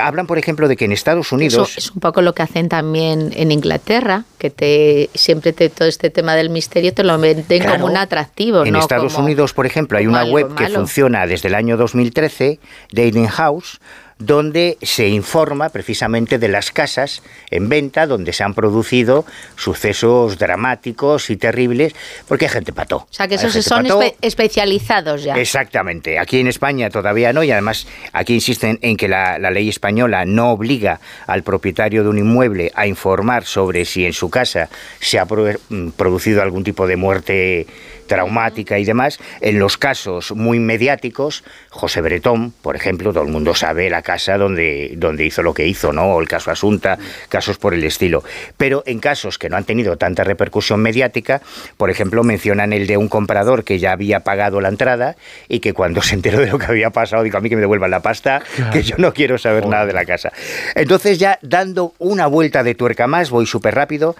Hablan, 0.00 0.28
por 0.28 0.38
ejemplo, 0.38 0.68
de 0.68 0.76
que 0.76 0.84
en 0.84 0.92
Estados 0.92 1.32
Unidos. 1.32 1.70
Eso 1.70 1.80
es 1.80 1.90
un 1.90 2.00
poco 2.00 2.22
lo 2.22 2.32
que 2.32 2.42
hacen 2.42 2.68
también 2.68 3.32
en 3.34 3.50
Inglaterra, 3.50 4.22
que 4.38 4.50
te 4.50 5.10
siempre 5.14 5.52
te, 5.52 5.68
todo 5.68 5.88
este 5.88 6.10
tema 6.10 6.36
del 6.36 6.48
misterio 6.48 6.94
te 6.94 7.02
lo 7.02 7.18
venden 7.18 7.64
como 7.64 7.86
un 7.86 7.96
atractivo. 7.96 8.64
En 8.64 8.76
Estados 8.76 9.16
Unidos, 9.16 9.52
por 9.52 9.66
ejemplo, 9.66 9.98
hay 9.98 10.06
una 10.06 10.24
web 10.24 10.54
que 10.54 10.68
funciona 10.68 11.26
desde 11.26 11.48
el 11.48 11.56
año 11.56 11.76
2013, 11.76 12.60
Dating 12.92 13.26
House 13.26 13.80
donde 14.18 14.78
se 14.82 15.08
informa 15.08 15.68
precisamente 15.68 16.38
de 16.38 16.48
las 16.48 16.70
casas 16.70 17.22
en 17.50 17.68
venta 17.68 18.06
donde 18.06 18.32
se 18.32 18.42
han 18.42 18.54
producido 18.54 19.24
sucesos 19.56 20.38
dramáticos 20.38 21.30
y 21.30 21.36
terribles, 21.36 21.94
porque 22.26 22.46
hay 22.46 22.50
gente 22.50 22.72
pató. 22.72 22.96
O 22.96 23.08
sea, 23.10 23.28
que 23.28 23.36
esos 23.36 23.52
son 23.64 23.86
especializados 24.20 25.22
ya. 25.22 25.36
Exactamente. 25.36 26.18
Aquí 26.18 26.40
en 26.40 26.48
España 26.48 26.90
todavía 26.90 27.32
no, 27.32 27.42
y 27.42 27.50
además 27.50 27.86
aquí 28.12 28.34
insisten 28.34 28.78
en 28.82 28.96
que 28.96 29.08
la, 29.08 29.38
la 29.38 29.50
ley 29.50 29.68
española 29.68 30.24
no 30.24 30.50
obliga 30.50 31.00
al 31.26 31.42
propietario 31.42 32.02
de 32.02 32.08
un 32.08 32.18
inmueble 32.18 32.72
a 32.74 32.86
informar 32.86 33.44
sobre 33.44 33.84
si 33.84 34.04
en 34.04 34.12
su 34.12 34.30
casa 34.30 34.68
se 35.00 35.18
ha 35.18 35.24
mm, 35.24 35.90
producido 35.90 36.42
algún 36.42 36.64
tipo 36.64 36.86
de 36.86 36.96
muerte 36.96 37.66
traumática 38.08 38.78
y 38.80 38.84
demás. 38.84 39.20
En 39.40 39.60
los 39.60 39.78
casos 39.78 40.32
muy 40.32 40.58
mediáticos, 40.58 41.44
José 41.70 42.00
Bretón, 42.00 42.50
por 42.50 42.74
ejemplo, 42.74 43.12
todo 43.12 43.22
el 43.22 43.30
mundo 43.30 43.54
sabe 43.54 43.88
la 43.88 44.02
casa 44.02 44.36
donde, 44.36 44.94
donde 44.96 45.24
hizo 45.24 45.42
lo 45.44 45.54
que 45.54 45.66
hizo, 45.66 45.92
¿no? 45.92 46.14
O 46.14 46.20
el 46.20 46.26
caso 46.26 46.50
Asunta, 46.50 46.98
casos 47.28 47.58
por 47.58 47.74
el 47.74 47.84
estilo. 47.84 48.24
Pero 48.56 48.82
en 48.86 48.98
casos 48.98 49.38
que 49.38 49.48
no 49.48 49.56
han 49.56 49.64
tenido 49.64 49.96
tanta 49.96 50.24
repercusión 50.24 50.80
mediática, 50.80 51.42
por 51.76 51.90
ejemplo, 51.90 52.24
mencionan 52.24 52.72
el 52.72 52.86
de 52.86 52.96
un 52.96 53.08
comprador 53.08 53.62
que 53.62 53.78
ya 53.78 53.92
había 53.92 54.20
pagado 54.20 54.60
la 54.60 54.68
entrada 54.68 55.16
y 55.48 55.60
que 55.60 55.74
cuando 55.74 56.02
se 56.02 56.14
enteró 56.14 56.40
de 56.40 56.46
lo 56.46 56.58
que 56.58 56.66
había 56.66 56.90
pasado, 56.90 57.22
dijo 57.22 57.36
a 57.36 57.40
mí 57.40 57.48
que 57.48 57.56
me 57.56 57.60
devuelvan 57.60 57.90
la 57.90 58.00
pasta, 58.00 58.42
que 58.72 58.82
yo 58.82 58.96
no 58.98 59.12
quiero 59.12 59.38
saber 59.38 59.66
nada 59.66 59.86
de 59.86 59.92
la 59.92 60.04
casa. 60.04 60.32
Entonces 60.74 61.18
ya 61.18 61.38
dando 61.42 61.94
una 61.98 62.26
vuelta 62.26 62.62
de 62.62 62.74
tuerca 62.74 63.06
más, 63.06 63.30
voy 63.30 63.46
súper 63.46 63.74
rápido, 63.74 64.16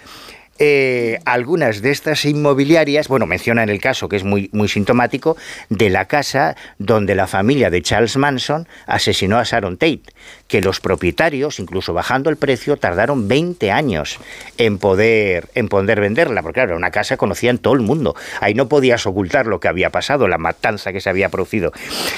eh, 0.59 1.19
algunas 1.25 1.83
de 1.83 1.91
estas 1.91 2.25
inmobiliarias, 2.25 3.09
bueno, 3.09 3.27
mencionan 3.27 3.69
el 3.69 3.81
caso 3.81 4.09
que 4.09 4.17
es 4.17 4.25
muy, 4.25 4.51
muy 4.53 4.69
sintomático, 4.69 5.37
de 5.69 5.89
la 5.89 6.07
casa 6.07 6.57
donde 6.79 7.15
la 7.15 7.27
familia 7.27 7.71
de 7.71 7.83
Charles 7.83 8.17
Manson 8.17 8.67
asesinó 8.87 9.39
a 9.39 9.45
Sharon 9.45 9.77
Tate, 9.77 10.03
que 10.49 10.61
los 10.61 10.81
propietarios, 10.81 11.61
incluso 11.61 11.93
bajando 11.95 12.31
el 12.31 12.37
precio, 12.37 12.77
tardaron 12.77 13.29
20 13.29 13.71
años 13.71 14.19
en 14.57 14.79
poder, 14.79 15.49
en 15.55 15.69
poder 15.69 16.01
venderla, 16.01 16.43
porque 16.43 16.55
claro, 16.55 16.71
era 16.71 16.77
una 16.77 16.91
casa 16.91 17.17
conocida 17.17 17.51
en 17.51 17.59
todo 17.59 17.75
el 17.75 17.81
mundo. 17.81 18.17
Ahí 18.41 18.55
no 18.55 18.69
podías 18.69 19.07
ocultar 19.07 19.47
lo 19.47 19.61
que 19.61 19.69
había 19.69 19.91
pasado, 19.91 20.27
la 20.27 20.39
matanza 20.39 20.93
que 20.93 21.01
se 21.01 21.09
había 21.09 21.29
producido. 21.29 21.73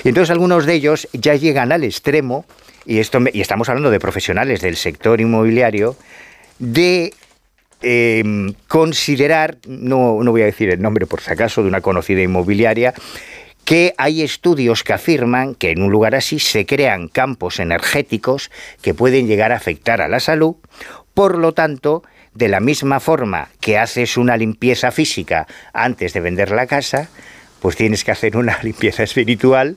Y 0.05 0.09
entonces 0.09 0.31
algunos 0.31 0.65
de 0.65 0.75
ellos 0.75 1.09
ya 1.13 1.35
llegan 1.35 1.73
al 1.73 1.85
extremo, 1.85 2.47
y, 2.87 2.99
esto 2.99 3.19
y 3.33 3.43
estamos 3.43 3.69
hablando 3.69 3.91
de 3.91 4.01
profesionales 4.01 4.63
del 4.63 4.77
sector 4.77 5.21
inmobiliario, 5.21 5.97
de 6.59 7.13
Em, 7.83 8.53
considerar, 8.69 9.57
no, 9.67 10.23
no 10.23 10.31
voy 10.33 10.43
a 10.43 10.47
decir 10.47 10.69
el 10.69 10.83
nombre 10.83 11.07
por 11.07 11.23
si 11.23 11.33
acaso, 11.33 11.63
de 11.63 11.69
una 11.69 11.81
conocida 11.81 12.21
inmobiliaria, 12.21 12.93
que 13.65 13.95
hay 13.97 14.23
estudios 14.23 14.83
que 14.85 14.93
afirman 14.93 15.55
que 15.55 15.71
en 15.71 15.83
un 15.83 15.91
lugar 15.91 16.15
así 16.15 16.39
se 16.39 16.67
crean 16.67 17.09
campos 17.09 17.59
energéticos 17.59 18.51
que 18.83 18.95
pueden 18.95 19.27
llegar 19.27 19.53
a 19.53 19.57
afectar 19.57 20.01
a 20.01 20.09
la 20.09 20.21
salud. 20.21 20.57
Por 21.15 21.39
lo 21.39 21.53
tanto, 21.53 22.03
de 22.35 22.49
la 22.49 22.61
misma 22.61 23.01
forma 23.01 23.49
que 23.61 23.79
haces 23.79 24.17
una 24.17 24.37
limpieza 24.37 24.91
física 24.91 25.47
antes 25.73 26.13
de 26.13 26.21
vender 26.21 26.51
la 26.51 26.67
casa, 26.67 27.09
pues 27.61 27.77
tienes 27.77 28.05
que 28.05 28.11
hacer 28.11 28.37
una 28.37 28.59
limpieza 28.63 29.03
espiritual 29.03 29.77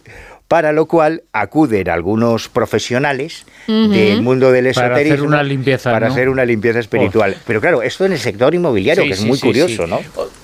para 0.53 0.71
lo 0.71 0.85
cual 0.85 1.23
acuden 1.33 1.89
algunos 1.89 2.47
profesionales 2.47 3.47
del 3.65 4.21
mundo 4.21 4.51
del 4.51 4.67
esoterismo 4.67 4.91
para 4.91 5.01
hacer 5.01 5.21
una 5.23 5.41
limpieza, 5.41 5.91
para 5.91 6.07
hacer 6.09 6.29
una 6.29 6.45
limpieza 6.45 6.77
espiritual. 6.77 7.35
Pero 7.47 7.59
claro, 7.59 7.81
esto 7.81 8.05
en 8.05 8.11
el 8.11 8.19
sector 8.19 8.53
inmobiliario, 8.53 9.03
que 9.03 9.13
es 9.13 9.25
muy 9.25 9.39
curioso, 9.39 9.87
¿no? 9.87 9.99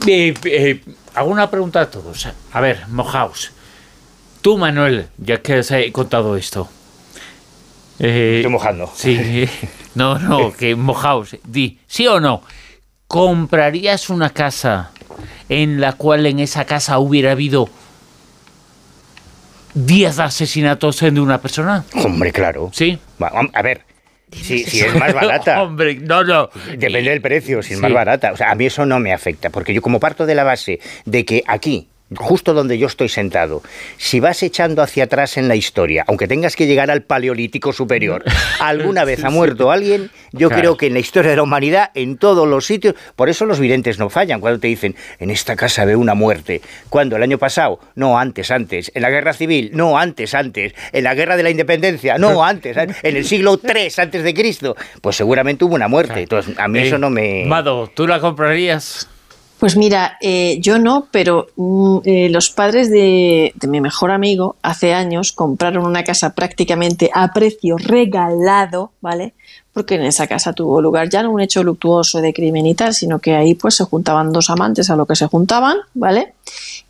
Eh, 0.08 0.34
eh, 0.46 0.82
hago 1.14 1.30
una 1.30 1.52
pregunta 1.52 1.82
a 1.82 1.92
todos. 1.92 2.28
A 2.52 2.60
ver, 2.60 2.88
mojaos. 2.88 3.52
Tú, 4.42 4.58
Manuel, 4.58 5.10
ya 5.20 5.44
que 5.44 5.60
os 5.60 5.70
he 5.70 5.92
contado 5.92 6.36
esto. 6.36 6.68
Eh, 8.00 8.38
Estoy 8.38 8.52
mojando. 8.52 8.92
Sí, 8.96 9.48
no, 9.94 10.18
no, 10.18 10.52
que 10.54 10.76
mojaos. 10.76 11.38
Di, 11.44 11.78
¿sí 11.86 12.08
o 12.08 12.20
no? 12.20 12.42
¿Comprarías 13.06 14.10
una 14.10 14.32
casa 14.32 14.90
en 15.50 15.80
la 15.80 15.94
cual 15.94 16.26
en 16.26 16.40
esa 16.40 16.66
casa 16.66 16.98
hubiera 16.98 17.34
habido 17.34 17.70
10 19.86 20.20
asesinatos 20.20 21.00
de 21.00 21.20
una 21.20 21.42
persona? 21.42 21.86
Hombre, 21.94 22.32
claro. 22.32 22.70
Sí. 22.74 23.00
A 23.54 23.62
ver, 23.62 23.82
si, 24.32 24.64
si, 24.64 24.82
es 24.82 24.96
más 24.96 25.14
barata. 25.14 25.62
Hombre, 25.64 25.96
no, 25.96 26.24
no. 26.24 26.50
Depende 26.78 27.10
del 27.10 27.22
precio, 27.22 27.64
si 27.64 27.74
es 27.74 27.80
más 27.80 27.92
barata. 27.92 28.32
O 28.32 28.38
sea, 28.38 28.52
a 28.52 28.56
mí 28.56 28.66
eso 28.66 28.86
no 28.86 29.00
me 29.00 29.14
afecta, 29.14 29.50
porque 29.50 29.74
yo 29.74 29.82
como 29.82 30.00
parto 30.00 30.26
de 30.26 30.36
la 30.36 30.44
base 30.44 30.80
de 31.06 31.26
que 31.26 31.44
aquí 31.48 31.88
justo 32.16 32.54
donde 32.54 32.78
yo 32.78 32.88
estoy 32.88 33.10
sentado, 33.10 33.62
si 33.98 34.20
vas 34.20 34.42
echando 34.44 34.82
hacia 34.82 35.06
atrás 35.06 35.38
en 35.38 35.48
la 35.48 35.56
historia, 35.56 36.04
aunque 36.08 36.28
tengas 36.28 36.56
que 36.56 36.66
llegar 36.66 36.90
al 36.90 37.04
Paleolítico 37.04 37.74
Superior, 37.74 38.24
alguna 38.60 39.06
vez 39.06 39.24
ha 39.24 39.30
muerto 39.30 39.72
alguien, 39.72 40.10
yo 40.32 40.50
creo 40.50 40.78
que 40.78 40.88
en 40.88 40.94
la 40.94 41.00
historia 41.00 41.32
de 41.32 41.38
la 41.38 41.44
humanidad, 41.44 41.92
en 41.94 42.18
todos 42.18 42.48
los 42.48 42.66
sitios, 42.66 42.96
por 43.16 43.30
eso 43.30 43.46
los 43.46 43.60
videntes 43.60 44.00
no 44.00 44.10
fallan, 44.10 44.40
cuando 44.40 44.60
te 44.60 44.68
dicen, 44.68 44.96
en 45.20 45.30
esta 45.30 45.56
casa 45.56 45.86
ve 45.86 45.96
una 45.96 46.16
muerte, 46.16 46.62
cuando 46.90 47.16
el 47.16 47.24
año 47.24 47.38
pasado, 47.38 47.80
no, 47.96 48.18
antes, 48.18 48.52
antes, 48.52 48.92
en 48.96 49.02
la 49.02 49.10
guerra 49.10 49.34
civil, 49.34 49.72
no, 49.74 49.98
antes, 49.98 50.34
antes, 50.34 50.74
en 50.92 51.04
la 51.04 51.14
guerra 51.14 51.38
de 51.38 51.44
la 51.44 51.50
independencia, 51.50 52.18
no, 52.18 52.44
antes, 52.50 52.76
en 52.78 53.16
el 53.16 53.26
siglo 53.26 53.60
III 53.62 53.90
antes 53.98 54.24
de 54.24 54.34
Cristo, 54.34 54.76
pues 55.02 55.16
seguramente 55.16 55.66
hubo 55.66 55.76
una 55.76 55.88
muerte, 55.88 56.22
entonces 56.22 56.58
a 56.58 56.68
mí 56.68 56.80
eso 56.80 56.98
no 56.98 57.10
me... 57.10 57.46
Mado, 57.46 57.88
¿tú 57.94 58.08
la 58.08 58.20
comprarías? 58.20 59.08
Pues 59.60 59.76
mira, 59.76 60.18
eh, 60.22 60.58
yo 60.62 60.80
no, 60.80 61.10
pero 61.12 61.50
mm, 61.58 61.98
eh, 62.06 62.30
los 62.30 62.50
padres 62.50 62.90
de, 62.90 63.54
mi 63.68 63.82
mejor 63.82 64.12
amigo 64.12 64.56
hace 64.62 64.94
años 64.94 65.34
compraron 65.34 65.86
una 65.86 66.06
casa 66.06 66.34
prácticamente 66.34 67.12
a 67.14 67.34
precio 67.34 67.76
regalado, 67.78 68.94
¿vale? 69.02 69.34
Porque 69.74 69.96
en 69.96 70.04
esa 70.04 70.28
casa 70.28 70.54
tuvo 70.54 70.82
lugar 70.82 71.10
ya 71.10 71.24
no 71.24 71.32
un 71.32 71.42
hecho 71.42 71.62
luctuoso 71.62 72.22
de 72.22 72.34
crimen 72.34 72.68
y 72.68 72.74
tal, 72.74 72.94
sino 72.94 73.20
que 73.20 73.36
ahí 73.36 73.54
pues 73.54 73.76
se 73.76 73.84
juntaban 73.84 74.32
dos 74.32 74.50
amantes 74.50 74.90
a 74.90 74.96
lo 74.96 75.06
que 75.06 75.18
se 75.18 75.28
juntaban, 75.28 75.80
¿vale? 75.94 76.36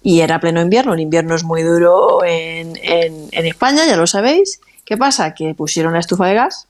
Y 0.03 0.19
era 0.19 0.39
pleno 0.39 0.61
invierno, 0.61 0.93
el 0.93 0.99
invierno 0.99 1.33
es 1.33 1.43
muy 1.43 1.63
duro 1.63 2.23
en, 2.23 2.77
en, 2.83 3.29
en 3.31 3.45
España, 3.47 3.87
ya 3.87 3.97
lo 3.97 4.05
sabéis. 4.05 4.61
¿Qué 4.85 4.95
pasa? 4.95 5.33
Que 5.33 5.55
pusieron 5.55 5.93
la 5.93 5.99
estufa 5.99 6.27
de 6.27 6.35
gas, 6.35 6.67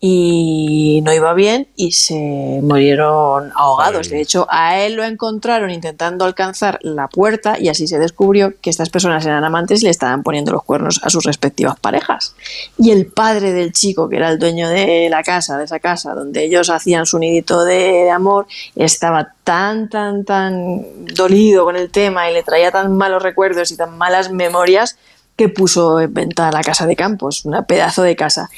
y 0.00 1.00
no 1.02 1.12
iba 1.12 1.34
bien 1.34 1.68
y 1.74 1.90
se 1.92 2.60
murieron 2.62 3.50
ahogados. 3.56 4.08
De 4.10 4.20
hecho, 4.20 4.46
a 4.48 4.78
él 4.78 4.94
lo 4.94 5.02
encontraron 5.02 5.70
intentando 5.70 6.24
alcanzar 6.24 6.78
la 6.82 7.08
puerta 7.08 7.58
y 7.58 7.68
así 7.68 7.88
se 7.88 7.98
descubrió 7.98 8.54
que 8.60 8.70
estas 8.70 8.90
personas 8.90 9.26
eran 9.26 9.42
amantes 9.42 9.82
y 9.82 9.86
le 9.86 9.90
estaban 9.90 10.22
poniendo 10.22 10.52
los 10.52 10.62
cuernos 10.62 11.00
a 11.02 11.10
sus 11.10 11.24
respectivas 11.24 11.80
parejas. 11.80 12.36
Y 12.78 12.92
el 12.92 13.06
padre 13.06 13.52
del 13.52 13.72
chico, 13.72 14.08
que 14.08 14.16
era 14.16 14.30
el 14.30 14.38
dueño 14.38 14.68
de 14.68 15.08
la 15.10 15.24
casa, 15.24 15.58
de 15.58 15.64
esa 15.64 15.80
casa 15.80 16.14
donde 16.14 16.44
ellos 16.44 16.70
hacían 16.70 17.04
su 17.04 17.18
nidito 17.18 17.64
de 17.64 18.08
amor, 18.10 18.46
estaba 18.76 19.34
tan, 19.42 19.88
tan, 19.88 20.24
tan 20.24 21.06
dolido 21.06 21.64
con 21.64 21.74
el 21.74 21.90
tema 21.90 22.30
y 22.30 22.34
le 22.34 22.44
traía 22.44 22.70
tan 22.70 22.96
malos 22.96 23.22
recuerdos 23.22 23.72
y 23.72 23.76
tan 23.76 23.98
malas 23.98 24.30
memorias 24.30 24.96
que 25.34 25.48
puso 25.48 26.00
en 26.00 26.12
venta 26.12 26.50
la 26.50 26.62
casa 26.62 26.86
de 26.86 26.96
campos, 26.96 27.44
una 27.44 27.62
pedazo 27.62 28.02
de 28.02 28.16
casa 28.16 28.50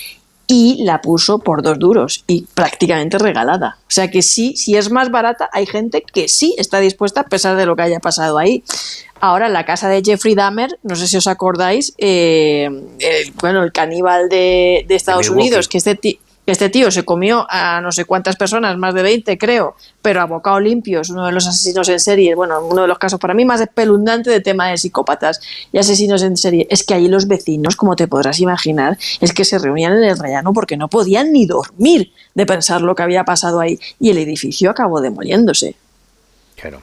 y 0.53 0.83
la 0.83 1.01
puso 1.01 1.39
por 1.39 1.63
dos 1.63 1.79
duros 1.79 2.25
y 2.27 2.43
prácticamente 2.43 3.19
regalada. 3.19 3.79
O 3.83 3.91
sea 3.91 4.11
que 4.11 4.21
sí, 4.21 4.57
si 4.57 4.77
es 4.77 4.91
más 4.91 5.13
barata, 5.13 5.49
hay 5.53 5.65
gente 5.65 6.03
que 6.03 6.27
sí 6.27 6.57
está 6.59 6.81
dispuesta 6.81 7.21
a 7.21 7.25
pesar 7.25 7.57
de 7.57 7.67
lo 7.67 7.77
que 7.77 7.83
haya 7.83 8.01
pasado 8.01 8.37
ahí. 8.37 8.65
Ahora, 9.21 9.49
la 9.49 9.65
casa 9.65 9.89
de 9.89 10.03
Jeffrey 10.05 10.35
Dahmer, 10.35 10.77
no 10.83 10.97
sé 10.97 11.07
si 11.07 11.17
os 11.17 11.29
acordáis, 11.29 11.95
eh, 11.99 12.69
bueno, 13.41 13.63
el 13.63 13.71
caníbal 13.71 14.29
de, 14.29 14.85
Estados 14.89 15.31
Unidos, 15.31 15.69
que 15.69 15.79
este 15.79 15.95
este 16.51 16.69
tío 16.69 16.91
se 16.91 17.05
comió 17.05 17.47
a 17.49 17.81
no 17.81 17.93
sé 17.93 18.05
cuántas 18.05 18.37
personas, 18.37 18.77
más 18.77 18.95
de 18.95 19.03
20 19.03 19.39
creo, 19.39 19.77
pero 20.03 20.21
a 20.21 20.25
bocado 20.25 20.61
limpio, 20.61 21.01
es 21.01 21.11
uno 21.11 21.27
de 21.27 21.33
los 21.33 21.47
asesinos 21.47 21.89
en 21.89 22.01
serie, 22.01 22.35
bueno, 22.35 22.65
uno 22.65 22.83
de 22.83 22.89
los 22.89 22.99
casos 22.99 23.21
para 23.21 23.35
mí 23.35 23.45
más 23.45 23.61
espeluznante 23.61 24.31
de 24.31 24.41
tema 24.41 24.69
de 24.69 24.79
psicópatas 24.79 25.41
y 25.73 25.79
asesinos 25.79 26.23
en 26.23 26.37
serie. 26.37 26.67
Es 26.71 26.85
que 26.85 26.95
ahí 26.95 27.09
los 27.09 27.29
vecinos, 27.29 27.77
como 27.77 27.97
te 27.97 28.09
podrás 28.09 28.41
imaginar, 28.41 28.99
es 29.21 29.33
que 29.33 29.45
se 29.45 29.59
reunían 29.59 29.93
en 29.95 30.05
el 30.05 30.19
rellano 30.19 30.53
porque 30.53 30.77
no 30.77 30.89
podían 30.89 31.33
ni 31.33 31.47
dormir 31.47 32.13
de 32.35 32.47
pensar 32.47 32.83
lo 32.83 32.95
que 32.95 33.03
había 33.03 33.25
pasado 33.25 33.61
ahí 33.61 33.79
y 33.99 34.11
el 34.11 34.19
edificio 34.19 34.71
acabó 34.71 35.01
demoliéndose. 35.01 35.77
Claro. 36.57 36.83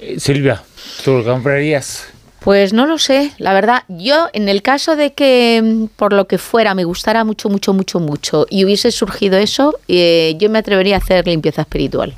Eh, 0.00 0.18
Silvia, 0.18 0.62
¿tú 1.04 1.12
lo 1.12 1.24
comprarías? 1.24 2.11
Pues 2.44 2.72
no 2.72 2.86
lo 2.86 2.98
sé, 2.98 3.32
la 3.38 3.52
verdad, 3.54 3.84
yo 3.88 4.28
en 4.32 4.48
el 4.48 4.62
caso 4.62 4.96
de 4.96 5.12
que 5.12 5.60
mm, 5.62 5.86
por 5.96 6.12
lo 6.12 6.26
que 6.26 6.38
fuera 6.38 6.74
me 6.74 6.82
gustara 6.82 7.22
mucho, 7.24 7.48
mucho, 7.48 7.72
mucho, 7.72 8.00
mucho 8.00 8.46
y 8.50 8.64
hubiese 8.64 8.90
surgido 8.90 9.38
eso, 9.38 9.78
eh, 9.86 10.34
yo 10.38 10.50
me 10.50 10.58
atrevería 10.58 10.96
a 10.96 10.98
hacer 10.98 11.26
limpieza 11.26 11.62
espiritual. 11.62 12.14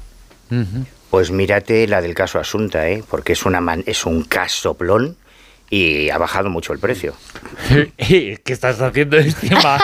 Pues 1.10 1.30
mírate 1.30 1.86
la 1.88 2.00
del 2.00 2.14
caso 2.14 2.38
Asunta, 2.38 2.88
¿eh? 2.88 3.02
porque 3.08 3.34
es, 3.34 3.44
una 3.44 3.60
es 3.86 4.06
un 4.06 4.24
casoplón 4.24 5.16
y 5.68 6.08
ha 6.10 6.18
bajado 6.18 6.50
mucho 6.50 6.72
el 6.72 6.78
precio. 6.78 7.14
¿Qué 7.96 8.40
estás 8.46 8.80
haciendo 8.80 9.18
encima? 9.18 9.78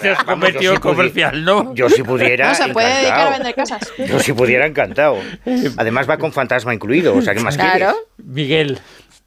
se 0.00 0.10
has 0.10 0.24
cometido 0.24 0.80
comercial, 0.80 1.44
¿no? 1.44 1.74
Yo 1.74 1.90
si 1.90 2.02
pudiera. 2.02 2.48
No 2.52 2.54
se 2.54 2.72
puede 2.72 2.94
dedicar 2.96 3.26
a 3.26 3.30
vender 3.30 3.54
casas. 3.54 3.92
Yo 3.98 4.18
si 4.20 4.32
pudiera, 4.32 4.66
encantado. 4.66 5.18
Además 5.76 6.08
va 6.08 6.16
con 6.16 6.32
fantasma 6.32 6.72
incluido, 6.72 7.14
o 7.14 7.22
sea, 7.22 7.34
¿qué 7.34 7.40
más 7.40 7.56
claro. 7.56 7.94
Miguel. 8.16 8.80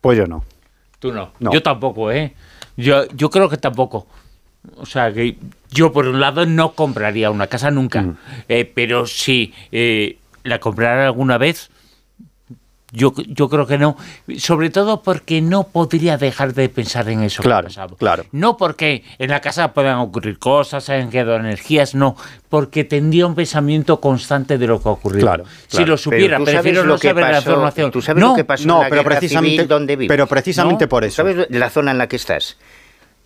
Pues 0.06 0.20
yo 0.20 0.28
no. 0.28 0.44
Tú 1.00 1.12
no. 1.12 1.32
Yo 1.40 1.64
tampoco, 1.64 2.12
¿eh? 2.12 2.36
Yo, 2.78 3.08
yo 3.16 3.32
creo 3.32 3.50
que 3.50 3.58
tampoco. 3.58 4.06
O 4.78 4.86
sea, 4.86 5.12
que 5.12 5.36
yo 5.72 5.92
por 5.92 6.06
un 6.06 6.20
lado 6.20 6.46
no 6.46 6.74
compraría 6.74 7.32
una 7.32 7.48
casa 7.48 7.72
nunca, 7.72 8.04
mm. 8.04 8.18
eh, 8.48 8.72
pero 8.72 9.08
si 9.08 9.52
eh, 9.72 10.20
la 10.44 10.60
comprara 10.60 11.08
alguna 11.08 11.40
vez, 11.40 11.72
yo, 12.96 13.14
yo 13.28 13.50
creo 13.50 13.68
que 13.68 13.78
no, 13.78 13.98
sobre 14.38 14.70
todo 14.70 15.04
porque 15.04 15.42
no 15.42 15.68
podría 15.68 16.18
dejar 16.18 16.54
de 16.54 16.70
pensar 16.70 17.10
en 17.10 17.24
eso. 17.24 17.44
Claro, 17.44 17.68
claro. 17.98 18.26
No 18.32 18.58
porque 18.58 19.04
en 19.20 19.30
la 19.30 19.42
casa 19.42 19.74
puedan 19.74 20.00
ocurrir 20.00 20.40
cosas, 20.40 20.90
hayan 20.90 21.10
quedado 21.10 21.36
energías, 21.36 21.94
no, 21.94 22.16
porque 22.50 22.84
tendría 22.84 23.28
un 23.28 23.36
pensamiento 23.36 24.00
constante 24.00 24.58
de 24.58 24.68
lo 24.68 24.82
que 24.82 24.90
ha 24.90 24.94
ocurrido. 24.94 25.28
Claro, 25.28 25.44
Si 25.68 25.86
lo 25.86 25.98
supiera, 25.98 26.40
prefiero 26.40 26.86
no 26.86 26.98
saber 26.98 27.26
la 27.26 27.38
información. 27.38 27.92
¿Tú 27.92 28.02
sabes 28.02 28.24
lo 28.24 28.36
que 28.36 28.46
pasó 28.46 28.68
no, 28.68 28.78
en 28.78 28.84
la 28.84 28.90
pero 28.90 29.04
precisamente, 29.04 29.66
donde 29.68 29.96
vives? 29.96 30.14
Pero 30.14 30.28
precisamente 30.28 30.88
por 30.88 31.04
eso. 31.04 31.18
¿Sabes 31.18 31.48
la 31.50 31.70
zona 31.70 31.92
en 31.92 31.98
la 31.98 32.08
que 32.08 32.16
estás? 32.16 32.58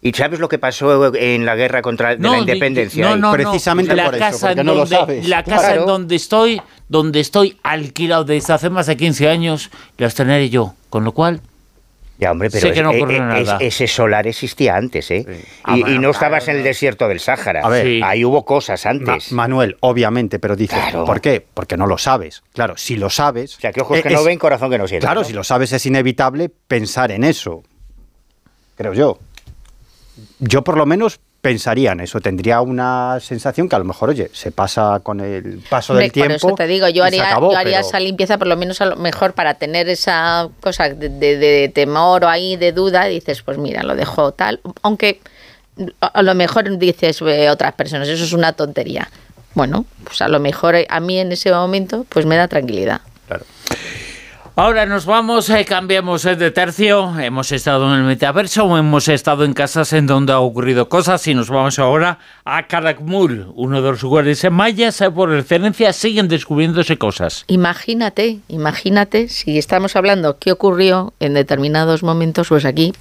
¿Y 0.02 0.14
sabes 0.14 0.40
lo 0.40 0.48
que 0.48 0.58
pasó 0.60 1.14
en 1.14 1.46
la 1.46 1.56
guerra 1.56 1.82
contra 1.82 2.16
la 2.16 2.38
independencia? 2.40 3.10
No, 3.10 3.18
no, 3.18 3.32
Precisamente 3.34 3.94
la 3.96 4.06
por 4.06 4.18
casa 4.18 4.30
eso, 4.30 4.48
porque 4.48 4.64
no 4.64 4.74
donde, 4.76 4.90
lo 4.96 5.00
sabes. 5.00 5.28
La 5.28 5.44
casa 5.44 5.76
en 5.76 5.86
donde 5.86 6.16
estoy, 6.16 6.62
donde 6.88 7.20
estoy 7.20 7.58
alquilado 7.64 8.24
desde 8.24 8.54
hace 8.54 8.70
más 8.70 8.86
de 8.88 8.96
15 8.96 9.28
años, 9.28 9.70
la 9.98 10.08
estrenaré 10.08 10.50
yo. 10.50 10.74
Con 10.90 11.04
lo 11.04 11.12
cual, 11.12 11.42
ya, 12.18 12.32
hombre, 12.32 12.50
pero 12.50 12.68
sé 12.68 12.74
que 12.74 12.82
no 12.84 12.92
es, 12.92 13.20
nada. 13.20 13.58
ese 13.62 13.88
solar 13.88 14.26
existía 14.28 14.76
antes, 14.76 15.10
¿eh? 15.12 15.26
Sí. 15.28 15.34
Y, 15.36 15.44
Ah, 15.64 15.78
y 15.92 16.00
no 16.00 16.10
estabas 16.12 16.44
claro, 16.46 16.52
en 16.54 16.58
el 16.60 16.64
desierto 16.64 17.08
del 17.08 17.20
Sáhara. 17.20 17.62
A 17.64 17.70
ver, 17.70 17.86
Sí. 17.86 18.02
ahí 18.04 18.26
hubo 18.26 18.44
cosas 18.46 18.84
Ma- 18.86 18.92
antes. 18.92 19.32
Manuel, 19.34 19.78
obviamente, 19.82 20.40
pero 20.40 20.56
dices, 20.56 20.80
Claro. 20.80 21.06
¿por 21.06 21.22
qué? 21.22 21.46
Porque 21.54 21.78
no 21.78 21.86
lo 21.88 21.98
sabes. 21.98 22.42
Claro, 22.54 22.76
si 22.78 22.96
lo 22.98 23.10
sabes. 23.10 23.58
o 23.58 23.60
sea, 23.62 23.72
que 23.74 23.82
ojos 23.82 24.00
eh, 24.00 24.04
que 24.04 24.10
no 24.10 24.20
es- 24.20 24.26
ven, 24.26 24.40
corazón 24.40 24.70
que 24.72 24.78
no 24.78 24.88
siente. 24.88 25.06
Claro, 25.06 25.22
¿no? 25.22 25.28
si 25.28 25.34
lo 25.34 25.44
sabes 25.44 25.72
es 25.74 25.86
inevitable 25.86 26.50
pensar 26.50 27.12
en 27.12 27.24
eso. 27.26 27.64
Creo 28.76 28.94
yo. 28.94 29.20
Yo 30.40 30.64
por 30.64 30.78
lo 30.78 30.86
menos 30.86 31.20
pensaría 31.42 31.94
en 31.94 32.02
eso. 32.02 32.20
Tendría 32.20 32.60
una 32.60 33.18
sensación 33.22 33.70
que 33.70 33.76
a 33.76 33.80
lo 33.80 33.86
mejor, 33.86 34.10
oye, 34.10 34.30
se 34.34 34.52
pasa 34.52 35.00
con 35.02 35.22
el 35.22 35.62
paso 35.70 35.94
del 35.96 36.12
tiempo. 36.12 36.38
Por 36.40 36.50
eso 36.52 36.56
te 36.58 36.68
digo, 36.68 36.90
yo 36.90 37.04
haría, 37.06 37.28
acabó, 37.30 37.52
yo 37.54 37.58
haría 37.58 37.78
pero- 37.78 37.88
esa 37.88 38.00
limpieza 38.02 38.38
por 38.38 38.48
lo 38.48 38.58
menos 38.58 38.82
a 38.82 38.86
lo 38.86 38.98
mejor 38.98 39.34
para 39.34 39.54
tener 39.54 39.88
esa 39.88 40.50
cosa 40.60 40.90
de, 40.90 41.08
de- 41.08 41.38
de 41.38 41.70
temor 41.74 42.26
o 42.26 42.28
ahí 42.28 42.58
de 42.58 42.74
duda, 42.74 43.06
dices, 43.06 43.42
pues 43.42 43.58
mira, 43.58 43.84
lo 43.84 43.96
dejo 43.96 44.34
tal, 44.34 44.60
aunque 44.82 45.22
a 46.02 46.22
lo 46.24 46.36
mejor 46.36 46.78
dices 46.78 47.22
eh, 47.22 47.50
otras 47.50 47.74
personas, 47.74 48.10
eso 48.10 48.24
es 48.26 48.34
una 48.34 48.52
tontería. 48.52 49.10
Bueno, 49.54 49.86
pues 50.04 50.22
a 50.22 50.28
lo 50.28 50.40
mejor 50.42 50.76
eh, 50.76 50.86
a 50.90 51.00
mí 51.00 51.20
en 51.20 51.32
ese 51.32 51.52
momento 51.54 52.06
pues 52.10 52.26
me 52.26 52.36
da 52.36 52.50
tranquilidad. 52.50 53.00
Ahora 54.56 54.86
nos 54.86 55.06
vamos, 55.06 55.50
eh, 55.50 55.64
cambiamos 55.66 56.26
eh, 56.26 56.36
de 56.36 56.52
tercio. 56.52 57.18
Hemos 57.20 57.52
estado 57.52 57.88
en 57.94 58.00
el 58.00 58.06
metaverso, 58.06 58.78
hemos 58.78 59.08
estado 59.08 59.46
en 59.46 59.54
casas 59.54 59.94
en 59.94 60.08
donde 60.08 60.34
ha 60.34 60.40
ocurrido 60.40 60.90
cosas 60.90 61.26
y 61.28 61.34
nos 61.34 61.50
vamos 61.50 61.80
ahora 61.80 62.20
a 62.44 62.68
Calakmul, 62.68 63.52
uno 63.56 63.82
de 63.82 63.92
los 63.92 64.02
lugares 64.02 64.44
en 64.44 64.54
mayas 64.54 65.00
eh, 65.02 65.12
por 65.12 65.34
excelencia. 65.34 65.94
Siguen 65.94 66.28
descubriéndose 66.28 66.98
cosas. 66.98 67.46
Imagínate, 67.48 68.40
imagínate 68.48 69.30
si 69.30 69.58
estamos 69.58 69.96
hablando 69.96 70.38
qué 70.40 70.52
ocurrió 70.52 71.14
en 71.20 71.34
determinados 71.36 72.04
momentos, 72.04 72.50
pues 72.50 72.66
aquí 72.66 72.94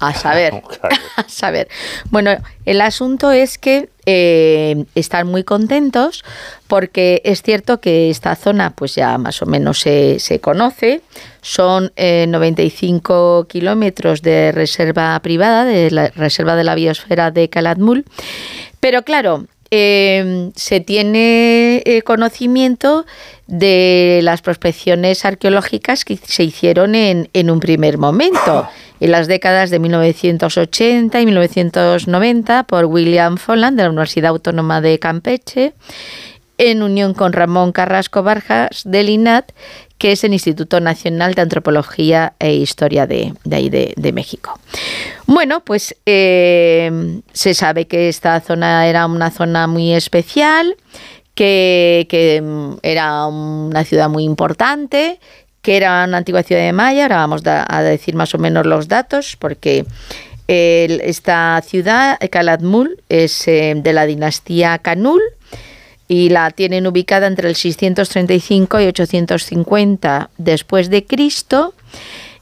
a 0.00 0.14
saber, 0.14 0.62
a 1.16 1.28
saber. 1.28 1.68
Bueno, 2.10 2.32
el 2.64 2.80
asunto 2.80 3.30
es 3.30 3.58
que 3.58 3.90
eh, 4.06 4.84
están 4.94 5.28
muy 5.28 5.44
contentos 5.44 6.24
porque 6.66 7.20
es 7.24 7.42
cierto 7.42 7.80
que 7.80 8.10
esta 8.10 8.34
zona 8.34 8.70
pues 8.70 8.94
ya 8.94 9.18
más 9.18 9.40
o 9.42 9.46
menos 9.46 9.80
se, 9.80 10.18
se 10.18 10.40
conoce. 10.40 11.02
Son 11.42 11.92
eh, 11.96 12.26
95 12.28 13.46
kilómetros 13.48 14.22
de 14.22 14.52
reserva 14.52 15.18
privada, 15.20 15.64
de 15.64 15.90
la 15.90 16.08
reserva 16.08 16.56
de 16.56 16.64
la 16.64 16.74
biosfera 16.74 17.30
de 17.30 17.48
Calatmul. 17.48 18.04
Pero 18.80 19.02
claro, 19.02 19.44
eh, 19.70 20.50
se 20.56 20.80
tiene 20.80 21.82
eh, 21.84 22.02
conocimiento 22.02 23.06
de 23.46 24.20
las 24.22 24.42
prospecciones 24.42 25.24
arqueológicas 25.24 26.04
que 26.04 26.16
se 26.16 26.44
hicieron 26.44 26.94
en, 26.94 27.28
en 27.32 27.50
un 27.50 27.60
primer 27.60 27.98
momento, 27.98 28.68
en 29.00 29.10
las 29.10 29.28
décadas 29.28 29.70
de 29.70 29.78
1980 29.78 31.20
y 31.20 31.24
1990, 31.24 32.64
por 32.64 32.84
William 32.86 33.36
Folland 33.36 33.76
de 33.76 33.84
la 33.84 33.90
Universidad 33.90 34.30
Autónoma 34.30 34.80
de 34.80 34.98
Campeche, 34.98 35.72
en 36.60 36.82
unión 36.82 37.14
con 37.14 37.32
Ramón 37.32 37.72
Carrasco 37.72 38.22
Barjas 38.22 38.82
del 38.84 39.08
INAT, 39.08 39.52
que 39.96 40.12
es 40.12 40.24
el 40.24 40.34
Instituto 40.34 40.78
Nacional 40.78 41.32
de 41.32 41.40
Antropología 41.42 42.34
e 42.38 42.52
Historia 42.52 43.06
de, 43.06 43.32
de 43.44 44.12
México. 44.12 44.60
Bueno, 45.26 45.60
pues 45.60 45.96
eh, 46.04 47.20
se 47.32 47.54
sabe 47.54 47.86
que 47.86 48.10
esta 48.10 48.38
zona 48.40 48.86
era 48.86 49.06
una 49.06 49.30
zona 49.30 49.66
muy 49.66 49.94
especial, 49.94 50.76
que, 51.34 52.06
que, 52.10 52.42
mm, 52.42 52.78
era 52.82 53.26
una 53.26 53.84
ciudad 53.84 54.10
muy 54.10 54.24
importante, 54.24 55.18
que 55.62 55.78
era 55.78 56.04
una 56.04 56.18
antigua 56.18 56.42
ciudad 56.42 56.62
de 56.62 56.72
Maya, 56.72 57.04
ahora 57.04 57.16
vamos 57.16 57.42
a 57.46 57.82
decir 57.82 58.14
más 58.14 58.34
o 58.34 58.38
menos 58.38 58.66
los 58.66 58.88
datos, 58.88 59.36
porque 59.38 59.86
esta 60.50 61.62
ciudad, 61.64 62.18
Calatmul, 62.30 63.00
es 63.08 63.46
eh, 63.46 63.74
de 63.76 63.92
la 63.92 64.04
dinastía 64.04 64.78
Canul, 64.78 65.22
y 66.10 66.28
la 66.28 66.50
tienen 66.50 66.88
ubicada 66.88 67.28
entre 67.28 67.48
el 67.48 67.54
635 67.54 68.80
y 68.80 68.86
850 68.86 70.30
después 70.38 70.90
de 70.90 71.06
Cristo. 71.06 71.72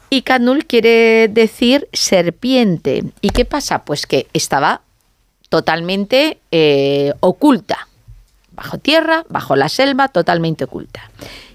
Y 0.09 0.23
Canul 0.23 0.65
quiere 0.65 1.27
decir 1.27 1.87
serpiente. 1.93 3.03
¿Y 3.21 3.29
qué 3.29 3.45
pasa? 3.45 3.85
Pues 3.85 4.07
que 4.07 4.25
estaba 4.33 4.81
totalmente 5.49 6.39
eh, 6.49 7.13
oculta, 7.19 7.87
bajo 8.53 8.79
tierra, 8.79 9.23
bajo 9.29 9.55
la 9.55 9.69
selva, 9.69 10.07
totalmente 10.07 10.63
oculta. 10.63 11.11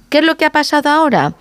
¿Qué 0.09 0.19
es 0.19 0.25
lo 0.25 0.37
que 0.37 0.45
ha 0.45 0.53
pasado 0.53 0.91
ahora? 0.91 1.35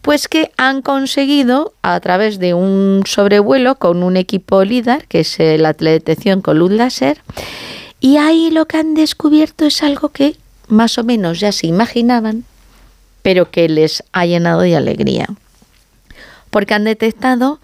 Pues 0.00 0.28
que 0.28 0.52
han 0.56 0.80
conseguido, 0.80 1.74
a 1.82 1.98
través 1.98 2.38
de 2.38 2.54
un 2.54 3.02
sobrevuelo 3.04 3.74
con 3.74 4.04
un 4.04 4.16
equipo 4.16 4.62
líder, 4.62 5.08
que 5.08 5.20
es 5.20 5.36
la 5.40 5.72
detección 5.72 6.40
con 6.40 6.60
luz 6.60 6.70
láser, 6.70 7.20
y 8.00 8.16
ahí 8.16 8.50
lo 8.50 8.66
que 8.66 8.78
han 8.78 8.94
descubierto 8.94 9.66
es 9.66 9.82
algo 9.82 10.08
que 10.08 10.36
más 10.68 10.98
o 10.98 11.04
menos 11.04 11.40
ya 11.40 11.52
se 11.52 11.66
imaginaban, 11.66 12.44
pero 13.22 13.50
que 13.50 13.68
les 13.68 14.02
ha 14.12 14.24
llenado 14.24 14.60
de 14.60 14.76
alegría. 14.76 15.26
Porque 16.48 16.74
han 16.74 16.84
detectado 16.84 17.60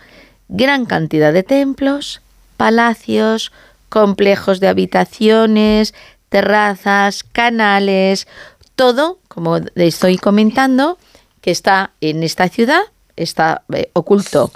gran 0.49 0.84
cantidad 0.84 1.32
de 1.32 1.43
templos, 1.43 2.20
palacios, 2.57 3.53
complejos 3.89 4.61
de 4.61 4.68
habitaciones, 4.68 5.95
terrazas, 6.28 7.24
canales, 7.24 8.28
todo, 8.74 9.18
como 9.28 9.57
estoy 9.74 10.18
comentando, 10.18 10.99
que 11.41 11.51
está 11.51 11.93
en 12.01 12.22
esta 12.22 12.49
ciudad, 12.49 12.82
está 13.16 13.62
eh, 13.72 13.91
oculto 13.95 14.51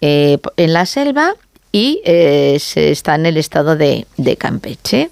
eh, 0.00 0.38
en 0.56 0.72
la 0.72 0.86
selva 0.86 1.34
y 1.72 2.00
eh, 2.04 2.58
se 2.60 2.90
está 2.90 3.14
en 3.14 3.26
el 3.26 3.36
estado 3.36 3.76
de, 3.76 4.06
Campeche. 4.38 5.10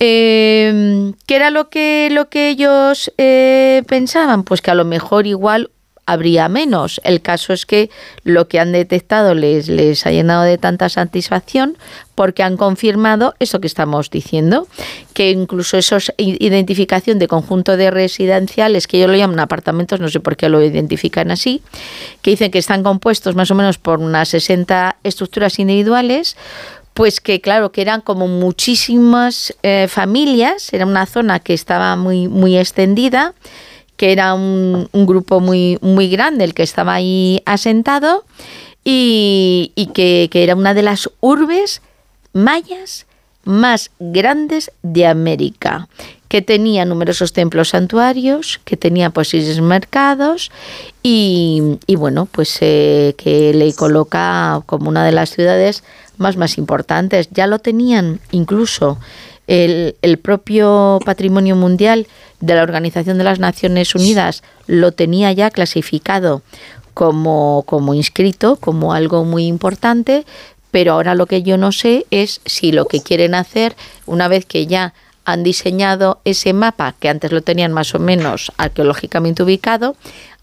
Eh, 0.00 1.12
¿Qué 1.26 1.36
era 1.36 1.50
lo 1.50 1.68
que, 1.68 2.08
lo 2.10 2.28
que 2.28 2.48
ellos 2.50 3.12
eh, 3.18 3.82
pensaban? 3.86 4.44
Pues 4.44 4.60
que 4.60 4.70
a 4.70 4.74
lo 4.74 4.84
mejor 4.84 5.26
igual 5.26 5.70
habría 6.06 6.48
menos. 6.48 7.00
El 7.04 7.20
caso 7.20 7.52
es 7.52 7.66
que 7.66 7.90
lo 8.24 8.48
que 8.48 8.60
han 8.60 8.72
detectado 8.72 9.34
les, 9.34 9.68
les 9.68 10.06
ha 10.06 10.10
llenado 10.10 10.42
de 10.42 10.58
tanta 10.58 10.88
satisfacción 10.88 11.76
porque 12.14 12.42
han 12.42 12.56
confirmado 12.56 13.34
eso 13.40 13.60
que 13.60 13.66
estamos 13.66 14.10
diciendo, 14.10 14.68
que 15.14 15.30
incluso 15.30 15.76
esos 15.76 16.12
identificación 16.16 17.18
de 17.18 17.28
conjunto 17.28 17.76
de 17.76 17.90
residenciales, 17.90 18.86
que 18.86 18.98
ellos 18.98 19.10
lo 19.10 19.16
llaman 19.16 19.40
apartamentos, 19.40 20.00
no 20.00 20.08
sé 20.08 20.20
por 20.20 20.36
qué 20.36 20.48
lo 20.48 20.62
identifican 20.62 21.30
así, 21.30 21.62
que 22.22 22.30
dicen 22.30 22.50
que 22.50 22.58
están 22.58 22.82
compuestos 22.82 23.34
más 23.34 23.50
o 23.50 23.54
menos 23.54 23.78
por 23.78 23.98
unas 23.98 24.28
60 24.28 24.96
estructuras 25.02 25.58
individuales, 25.58 26.36
pues 26.94 27.20
que 27.20 27.40
claro, 27.40 27.72
que 27.72 27.82
eran 27.82 28.00
como 28.00 28.28
muchísimas 28.28 29.54
eh, 29.62 29.88
familias, 29.88 30.72
era 30.72 30.86
una 30.86 31.06
zona 31.06 31.40
que 31.40 31.52
estaba 31.52 31.96
muy, 31.96 32.28
muy 32.28 32.56
extendida, 32.56 33.34
que 33.96 34.12
era 34.12 34.34
un, 34.34 34.88
un, 34.92 35.06
grupo 35.06 35.40
muy, 35.40 35.78
muy 35.80 36.08
grande 36.08 36.44
el 36.44 36.54
que 36.54 36.62
estaba 36.62 36.94
ahí 36.94 37.42
asentado 37.46 38.24
y, 38.84 39.72
y 39.74 39.86
que, 39.86 40.28
que, 40.30 40.42
era 40.42 40.54
una 40.54 40.74
de 40.74 40.82
las 40.82 41.10
urbes 41.20 41.80
mayas 42.32 43.06
más 43.44 43.90
grandes 43.98 44.72
de 44.82 45.06
América, 45.06 45.88
que 46.28 46.42
tenía 46.42 46.84
numerosos 46.84 47.32
templos 47.32 47.70
santuarios, 47.70 48.60
que 48.64 48.76
tenía 48.76 49.10
posibles 49.10 49.60
mercados 49.60 50.50
y, 51.02 51.78
y 51.86 51.96
bueno, 51.96 52.26
pues 52.26 52.58
eh, 52.60 53.14
que 53.16 53.54
le 53.54 53.72
coloca 53.74 54.62
como 54.66 54.88
una 54.88 55.04
de 55.04 55.12
las 55.12 55.30
ciudades 55.30 55.84
más, 56.16 56.36
más 56.36 56.58
importantes. 56.58 57.28
Ya 57.30 57.46
lo 57.46 57.58
tenían 57.58 58.20
incluso 58.32 58.98
el, 59.46 59.96
el, 60.02 60.18
propio 60.18 60.98
patrimonio 61.04 61.54
mundial 61.54 62.06
de 62.44 62.54
la 62.54 62.62
Organización 62.62 63.18
de 63.18 63.24
las 63.24 63.38
Naciones 63.38 63.94
Unidas 63.94 64.42
lo 64.66 64.92
tenía 64.92 65.32
ya 65.32 65.50
clasificado 65.50 66.42
como, 66.92 67.64
como 67.66 67.94
inscrito, 67.94 68.56
como 68.56 68.92
algo 68.92 69.24
muy 69.24 69.46
importante, 69.46 70.24
pero 70.70 70.92
ahora 70.92 71.14
lo 71.14 71.26
que 71.26 71.42
yo 71.42 71.56
no 71.56 71.72
sé 71.72 72.06
es 72.10 72.40
si 72.44 72.72
lo 72.72 72.86
que 72.86 73.00
quieren 73.00 73.34
hacer, 73.34 73.76
una 74.06 74.28
vez 74.28 74.44
que 74.44 74.66
ya 74.66 74.94
han 75.24 75.42
diseñado 75.42 76.20
ese 76.24 76.52
mapa, 76.52 76.94
que 76.98 77.08
antes 77.08 77.32
lo 77.32 77.40
tenían 77.40 77.72
más 77.72 77.94
o 77.94 77.98
menos 77.98 78.52
arqueológicamente 78.58 79.42
ubicado, 79.42 79.96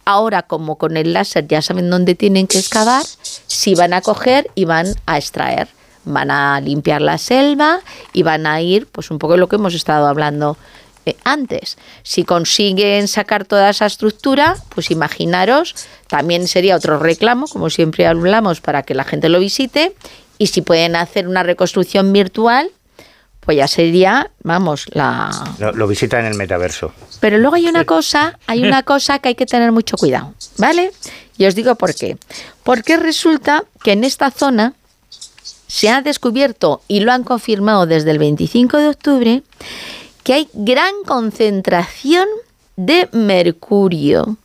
ahora 0.05 0.41
como 0.41 0.77
con 0.77 0.97
el 0.97 1.13
láser 1.13 1.47
ya 1.47 1.61
saben 1.61 1.89
dónde 1.89 2.15
tienen 2.15 2.47
que 2.47 2.57
excavar, 2.57 3.03
si 3.47 3.75
van 3.75 3.93
a 3.93 4.01
coger 4.01 4.49
y 4.55 4.65
van 4.65 4.87
a 5.05 5.17
extraer, 5.17 5.67
van 6.03 6.31
a 6.31 6.59
limpiar 6.61 7.01
la 7.01 7.19
selva 7.19 7.81
y 8.11 8.23
van 8.23 8.47
a 8.47 8.59
ir, 8.61 8.87
pues 8.87 9.11
un 9.11 9.19
poco 9.19 9.37
lo 9.37 9.47
que 9.47 9.57
hemos 9.57 9.75
estado 9.75 10.07
hablando 10.07 10.57
eh, 11.05 11.15
antes. 11.23 11.77
Si 12.03 12.23
consiguen 12.23 13.07
sacar 13.07 13.45
toda 13.45 13.69
esa 13.69 13.85
estructura, 13.85 14.55
pues 14.69 14.91
imaginaros, 14.91 15.75
también 16.07 16.47
sería 16.47 16.75
otro 16.75 16.99
reclamo, 16.99 17.47
como 17.47 17.69
siempre 17.69 18.07
hablamos, 18.07 18.61
para 18.61 18.83
que 18.83 18.93
la 18.93 19.03
gente 19.03 19.29
lo 19.29 19.39
visite, 19.39 19.95
y 20.37 20.47
si 20.47 20.61
pueden 20.61 20.95
hacer 20.95 21.27
una 21.27 21.43
reconstrucción 21.43 22.11
virtual, 22.13 22.69
pues 23.41 23.57
ya 23.57 23.67
sería, 23.67 24.29
vamos, 24.43 24.85
la... 24.91 25.31
Lo, 25.73 25.87
visita 25.87 26.19
en 26.19 26.27
el 26.27 26.35
metaverso. 26.35 26.93
Pero 27.19 27.39
luego 27.39 27.55
hay 27.55 27.67
una 27.67 27.85
cosa, 27.85 28.37
hay 28.45 28.63
una 28.63 28.83
cosa 28.91 29.19
que 29.19 29.29
hay 29.29 29.35
que 29.35 29.47
tener 29.47 29.71
mucho 29.71 29.97
cuidado, 29.97 30.33
¿vale? 30.57 30.91
Y 31.37 31.45
os 31.45 31.55
digo 31.55 31.75
por 31.75 31.95
qué. 31.95 32.17
Porque 32.63 32.97
resulta 32.97 33.63
que 33.83 33.93
en 33.93 34.03
esta 34.03 34.29
zona 34.29 34.73
se 35.67 35.89
ha 35.89 36.01
descubierto, 36.01 36.81
y 36.87 36.99
lo 36.99 37.11
han 37.11 37.23
confirmado 37.23 37.85
desde 37.87 38.11
el 38.11 38.19
25 38.19 38.77
de 38.77 38.87
octubre, 38.89 39.43
que 40.31 40.35
hay 40.35 40.49
gran 40.53 40.93
concentración 41.05 42.25
de 42.77 43.09
mercurio, 43.11 44.37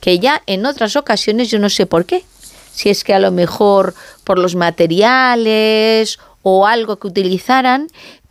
que 0.00 0.18
ya 0.18 0.42
en 0.46 0.66
otras 0.66 0.96
ocasiones 0.96 1.48
yo 1.48 1.60
no 1.60 1.70
sé 1.70 1.86
por 1.86 2.04
qué, 2.04 2.24
si 2.72 2.90
es 2.90 3.04
que 3.04 3.14
a 3.14 3.20
lo 3.20 3.30
mejor 3.30 3.94
por 4.24 4.40
los 4.40 4.56
materiales 4.56 6.18
o 6.42 6.66
algo 6.66 6.98
que 6.98 7.06
utilizaran, 7.06 7.86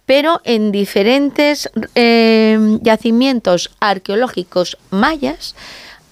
pero 0.06 0.42
en 0.44 0.74
diferentes 0.74 1.70
em, 1.96 2.82
yacimientos 2.82 3.72
arqueológicos 3.80 4.78
mayas 4.90 5.56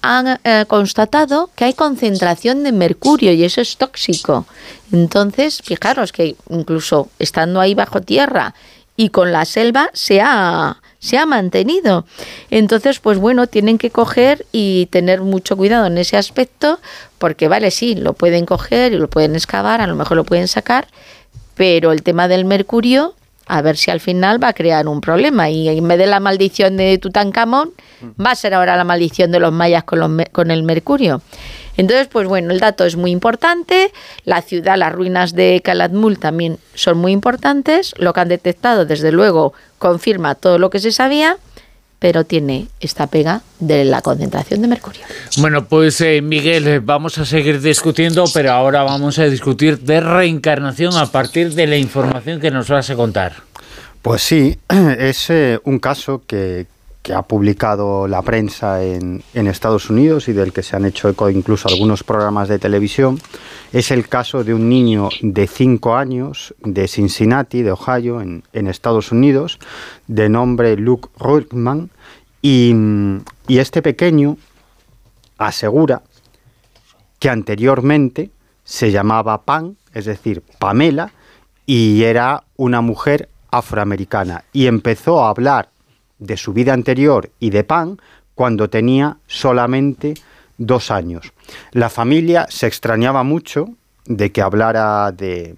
han 0.00 0.40
eh, 0.42 0.64
constatado 0.68 1.50
que 1.54 1.66
hay 1.66 1.74
concentración 1.74 2.64
de 2.64 2.72
mercurio 2.72 3.34
y 3.34 3.44
eso 3.44 3.60
es 3.60 3.76
tóxico. 3.76 4.46
Entonces, 4.90 5.60
fijaros 5.62 6.12
que 6.12 6.34
incluso 6.48 7.10
estando 7.18 7.60
ahí 7.60 7.74
bajo 7.74 8.00
tierra 8.00 8.54
y 8.98 9.10
con 9.10 9.30
la 9.30 9.44
selva 9.44 9.90
se 9.94 10.20
ha, 10.20 10.82
se 10.98 11.18
ha 11.18 11.24
mantenido. 11.24 12.04
Entonces, 12.50 12.98
pues 12.98 13.16
bueno, 13.16 13.46
tienen 13.46 13.78
que 13.78 13.90
coger 13.90 14.44
y 14.50 14.86
tener 14.86 15.20
mucho 15.20 15.56
cuidado 15.56 15.86
en 15.86 15.98
ese 15.98 16.16
aspecto, 16.16 16.80
porque 17.18 17.46
vale, 17.46 17.70
sí, 17.70 17.94
lo 17.94 18.12
pueden 18.12 18.44
coger 18.44 18.92
y 18.92 18.98
lo 18.98 19.08
pueden 19.08 19.36
excavar, 19.36 19.80
a 19.80 19.86
lo 19.86 19.94
mejor 19.94 20.16
lo 20.16 20.24
pueden 20.24 20.48
sacar, 20.48 20.88
pero 21.54 21.92
el 21.92 22.02
tema 22.02 22.26
del 22.26 22.44
mercurio 22.44 23.14
a 23.48 23.62
ver 23.62 23.76
si 23.76 23.90
al 23.90 24.00
final 24.00 24.42
va 24.42 24.48
a 24.48 24.52
crear 24.52 24.86
un 24.86 25.00
problema. 25.00 25.50
Y 25.50 25.68
en 25.68 25.88
vez 25.88 25.98
de 25.98 26.06
la 26.06 26.20
maldición 26.20 26.76
de 26.76 26.98
Tutankamón, 26.98 27.72
va 28.24 28.32
a 28.32 28.34
ser 28.34 28.54
ahora 28.54 28.76
la 28.76 28.84
maldición 28.84 29.32
de 29.32 29.40
los 29.40 29.52
mayas 29.52 29.84
con, 29.84 30.24
con 30.30 30.50
el 30.50 30.62
mercurio. 30.62 31.22
Entonces, 31.78 32.08
pues 32.08 32.26
bueno, 32.26 32.52
el 32.52 32.60
dato 32.60 32.84
es 32.84 32.96
muy 32.96 33.10
importante. 33.10 33.92
La 34.24 34.42
ciudad, 34.42 34.76
las 34.76 34.92
ruinas 34.92 35.34
de 35.34 35.62
Calatmul 35.64 36.18
también 36.18 36.58
son 36.74 36.98
muy 36.98 37.12
importantes. 37.12 37.94
Lo 37.98 38.12
que 38.12 38.20
han 38.20 38.28
detectado, 38.28 38.84
desde 38.84 39.12
luego, 39.12 39.54
confirma 39.78 40.34
todo 40.34 40.58
lo 40.58 40.70
que 40.70 40.80
se 40.80 40.92
sabía 40.92 41.38
pero 41.98 42.24
tiene 42.24 42.68
esta 42.80 43.06
pega 43.08 43.42
de 43.58 43.84
la 43.84 44.02
concentración 44.02 44.62
de 44.62 44.68
mercurio. 44.68 45.02
Bueno, 45.38 45.66
pues 45.66 46.00
eh, 46.00 46.22
Miguel, 46.22 46.80
vamos 46.80 47.18
a 47.18 47.24
seguir 47.24 47.60
discutiendo, 47.60 48.24
pero 48.32 48.52
ahora 48.52 48.82
vamos 48.82 49.18
a 49.18 49.24
discutir 49.24 49.80
de 49.80 50.00
reencarnación 50.00 50.96
a 50.96 51.06
partir 51.06 51.54
de 51.54 51.66
la 51.66 51.76
información 51.76 52.40
que 52.40 52.50
nos 52.50 52.68
vas 52.68 52.90
a 52.90 52.94
contar. 52.94 53.48
Pues 54.02 54.22
sí, 54.22 54.58
es 54.98 55.30
eh, 55.30 55.58
un 55.64 55.78
caso 55.78 56.22
que, 56.26 56.66
que 57.08 57.14
ha 57.14 57.22
publicado 57.22 58.06
la 58.06 58.20
prensa 58.20 58.84
en, 58.84 59.22
Estados 59.32 59.88
Unidos 59.88 60.28
y 60.28 60.34
del 60.34 60.52
que 60.52 60.62
se 60.62 60.76
han 60.76 60.84
hecho 60.84 61.08
eco 61.08 61.30
incluso 61.30 61.66
algunos 61.66 62.04
programas 62.04 62.48
de 62.48 62.58
televisión, 62.58 63.18
es 63.72 63.90
el 63.90 64.10
caso 64.10 64.44
de 64.44 64.52
un 64.52 64.68
niño 64.68 65.08
de 65.22 65.46
5 65.46 65.96
años 65.96 66.54
de 66.60 66.86
Cincinnati, 66.86 67.62
de 67.62 67.72
Ohio, 67.72 68.20
en, 68.20 68.42
Estados 68.52 69.10
Unidos, 69.10 69.58
de 70.06 70.28
nombre 70.28 70.76
Luke 70.76 71.08
Ruckman, 71.18 71.88
y, 72.42 72.74
y 73.46 73.58
este 73.58 73.80
pequeño 73.80 74.36
asegura 75.38 76.02
que 77.18 77.30
anteriormente 77.30 78.30
se 78.64 78.90
llamaba 78.90 79.46
Pan, 79.46 79.78
es 79.94 80.04
decir, 80.04 80.42
Pamela, 80.58 81.12
y 81.64 82.02
era 82.02 82.44
una 82.56 82.82
mujer 82.82 83.30
afroamericana, 83.50 84.44
y 84.52 84.66
empezó 84.66 85.24
a 85.24 85.30
hablar 85.30 85.70
de 86.18 86.36
su 86.36 86.52
vida 86.52 86.72
anterior 86.72 87.30
y 87.38 87.50
de 87.50 87.64
Pan 87.64 87.98
cuando 88.34 88.70
tenía 88.70 89.18
solamente 89.26 90.14
dos 90.58 90.90
años. 90.90 91.32
La 91.72 91.88
familia 91.88 92.46
se 92.50 92.66
extrañaba 92.66 93.22
mucho 93.22 93.70
de 94.06 94.32
que 94.32 94.42
hablara 94.42 95.12
de, 95.12 95.54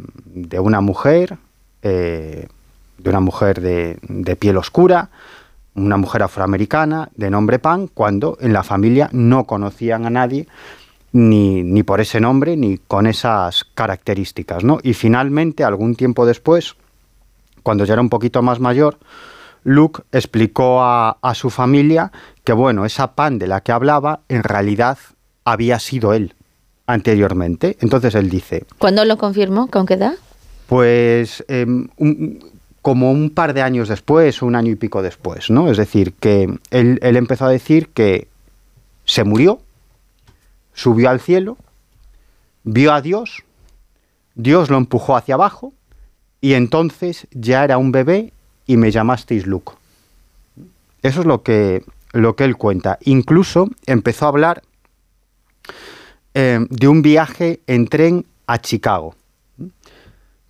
una 0.58 0.80
mujer, 0.80 1.38
eh, 1.82 2.48
de 2.98 3.10
una 3.10 3.20
mujer 3.20 3.60
de, 3.60 3.98
de, 4.02 4.36
piel 4.36 4.56
oscura, 4.56 5.10
una 5.74 5.96
mujer 5.96 6.22
afroamericana 6.22 7.10
de 7.14 7.30
nombre 7.30 7.58
Pan, 7.58 7.88
cuando 7.88 8.36
en 8.40 8.52
la 8.52 8.62
familia 8.62 9.08
no 9.12 9.44
conocían 9.44 10.04
a 10.04 10.10
nadie 10.10 10.46
ni, 11.12 11.62
ni 11.62 11.82
por 11.82 12.00
ese 12.00 12.20
nombre 12.20 12.56
ni 12.56 12.78
con 12.78 13.06
esas 13.06 13.64
características. 13.74 14.64
¿no? 14.64 14.78
Y 14.82 14.94
finalmente, 14.94 15.64
algún 15.64 15.94
tiempo 15.94 16.26
después, 16.26 16.76
cuando 17.62 17.84
ya 17.84 17.94
era 17.94 18.02
un 18.02 18.08
poquito 18.08 18.42
más 18.42 18.60
mayor, 18.60 18.98
Luke 19.64 20.02
explicó 20.12 20.82
a, 20.82 21.16
su 21.34 21.50
familia 21.50 22.12
que, 22.44 22.52
bueno, 22.52 22.84
esa 22.84 23.14
pan 23.14 23.38
de 23.38 23.46
la 23.46 23.60
que 23.60 23.72
hablaba 23.72 24.20
en 24.28 24.42
realidad 24.42 24.98
había 25.44 25.78
sido 25.78 26.12
él 26.12 26.34
anteriormente. 26.86 27.76
Entonces 27.80 28.14
él 28.14 28.30
dice... 28.30 28.64
¿Cuándo 28.78 29.04
lo 29.04 29.18
confirmó? 29.18 29.68
¿Con 29.68 29.86
qué 29.86 29.94
edad? 29.94 30.14
Pues 30.66 31.44
em, 31.48 31.88
como 32.82 33.10
un 33.10 33.30
par 33.30 33.54
de 33.54 33.62
años 33.62 33.88
después, 33.88 34.42
un 34.42 34.56
año 34.56 34.72
y 34.72 34.76
pico 34.76 35.02
después, 35.02 35.50
¿no? 35.50 35.70
Es 35.70 35.76
decir, 35.76 36.14
que 36.14 36.48
él, 36.70 36.98
él 37.02 37.16
empezó 37.16 37.46
a 37.46 37.50
decir 37.50 37.88
que 37.88 38.28
se 39.04 39.24
murió, 39.24 39.60
subió 40.72 41.10
al 41.10 41.20
cielo, 41.20 41.56
vio 42.64 42.92
a 42.92 43.02
Dios, 43.02 43.42
Dios 44.34 44.70
lo 44.70 44.78
empujó 44.78 45.16
hacia 45.16 45.34
abajo 45.34 45.72
y 46.40 46.54
entonces 46.54 47.26
ya 47.32 47.64
era 47.64 47.76
un 47.76 47.92
bebé 47.92 48.32
y 48.70 48.76
me 48.76 48.92
llamasteis 48.92 49.48
Luke. 49.48 49.72
Eso 51.02 51.20
es 51.20 51.26
lo 51.26 51.42
que, 51.42 51.82
lo 52.12 52.36
que 52.36 52.44
él 52.44 52.56
cuenta. 52.56 52.98
Incluso 53.02 53.68
empezó 53.84 54.26
a 54.26 54.28
hablar 54.28 54.62
eh, 56.34 56.64
de 56.70 56.86
un 56.86 57.02
viaje 57.02 57.58
en 57.66 57.88
tren 57.88 58.26
a 58.46 58.60
Chicago. 58.60 59.16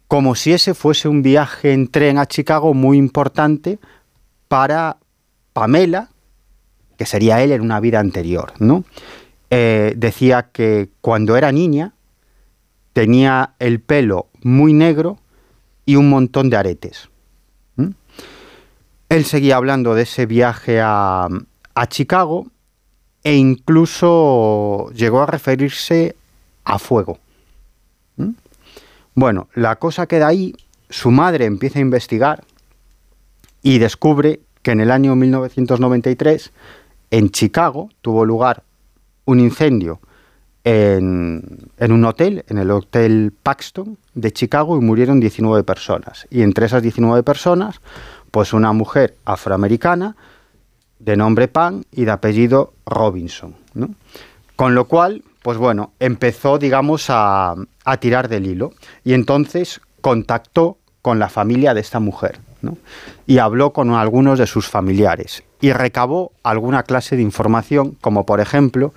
Como 0.06 0.34
si 0.34 0.52
ese 0.52 0.74
fuese 0.74 1.08
un 1.08 1.22
viaje 1.22 1.72
en 1.72 1.88
tren 1.88 2.18
a 2.18 2.26
Chicago 2.26 2.74
muy 2.74 2.98
importante 2.98 3.78
para 4.48 4.98
Pamela, 5.54 6.10
que 6.98 7.06
sería 7.06 7.42
él 7.42 7.52
en 7.52 7.62
una 7.62 7.80
vida 7.80 8.00
anterior. 8.00 8.52
¿no? 8.58 8.84
Eh, 9.48 9.94
decía 9.96 10.50
que 10.52 10.90
cuando 11.00 11.38
era 11.38 11.52
niña 11.52 11.94
tenía 12.92 13.54
el 13.60 13.80
pelo 13.80 14.26
muy 14.42 14.74
negro 14.74 15.18
y 15.86 15.96
un 15.96 16.10
montón 16.10 16.50
de 16.50 16.58
aretes. 16.58 17.09
Él 19.10 19.24
seguía 19.24 19.56
hablando 19.56 19.96
de 19.96 20.02
ese 20.02 20.24
viaje 20.24 20.80
a, 20.80 21.28
Chicago 21.88 22.46
e 23.24 23.34
incluso 23.34 24.90
llegó 24.94 25.22
a 25.22 25.26
referirse 25.26 26.14
a 26.64 26.78
fuego. 26.78 27.18
¿Mm? 28.16 28.30
Bueno, 29.14 29.48
la 29.54 29.76
cosa 29.76 30.06
queda 30.06 30.28
ahí, 30.28 30.54
su 30.90 31.10
madre 31.10 31.46
empieza 31.46 31.80
a 31.80 31.82
investigar 31.82 32.44
y 33.62 33.78
descubre 33.78 34.40
que 34.62 34.70
en 34.70 34.80
el 34.80 34.92
año 34.92 35.16
1993 35.16 36.52
en 37.10 37.30
Chicago 37.30 37.88
tuvo 38.02 38.24
lugar 38.24 38.62
un 39.24 39.40
incendio 39.40 40.00
en, 40.62 41.70
en, 41.78 41.92
un 41.92 42.04
hotel, 42.04 42.44
en 42.48 42.58
el 42.58 42.70
Hotel 42.70 43.32
Paxton 43.42 43.98
de 44.14 44.32
Chicago, 44.32 44.76
y 44.76 44.80
murieron 44.80 45.18
19 45.18 45.64
personas. 45.64 46.28
Y 46.30 46.42
entre 46.42 46.66
esas 46.66 46.82
19 46.82 47.22
personas, 47.22 47.80
pues 48.30 48.52
una 48.52 48.72
mujer 48.72 49.16
afroamericana 49.24 50.16
de 50.98 51.16
nombre 51.16 51.48
Pan 51.48 51.84
y 51.90 52.04
de 52.04 52.10
apellido 52.12 52.74
Robinson. 52.86 53.56
Con 54.56 54.74
lo 54.74 54.86
cual, 54.86 55.24
pues 55.42 55.58
bueno, 55.58 55.92
empezó, 55.98 56.58
digamos, 56.58 57.06
a, 57.08 57.56
tirar 57.98 58.28
del 58.28 58.46
hilo 58.46 58.72
y 59.02 59.14
entonces 59.14 59.80
contactó 60.00 60.78
con 61.02 61.18
la 61.18 61.28
familia 61.28 61.74
de 61.74 61.80
esta 61.80 61.98
mujer 61.98 62.38
y 63.26 63.38
habló 63.38 63.72
con 63.72 63.90
algunos 63.90 64.38
de 64.38 64.46
sus 64.46 64.68
familiares 64.68 65.42
y 65.60 65.72
recabó 65.72 66.32
alguna 66.42 66.82
clase 66.84 67.16
de 67.16 67.22
información, 67.22 67.96
como 68.00 68.26
por 68.26 68.40
ejemplo 68.40 68.92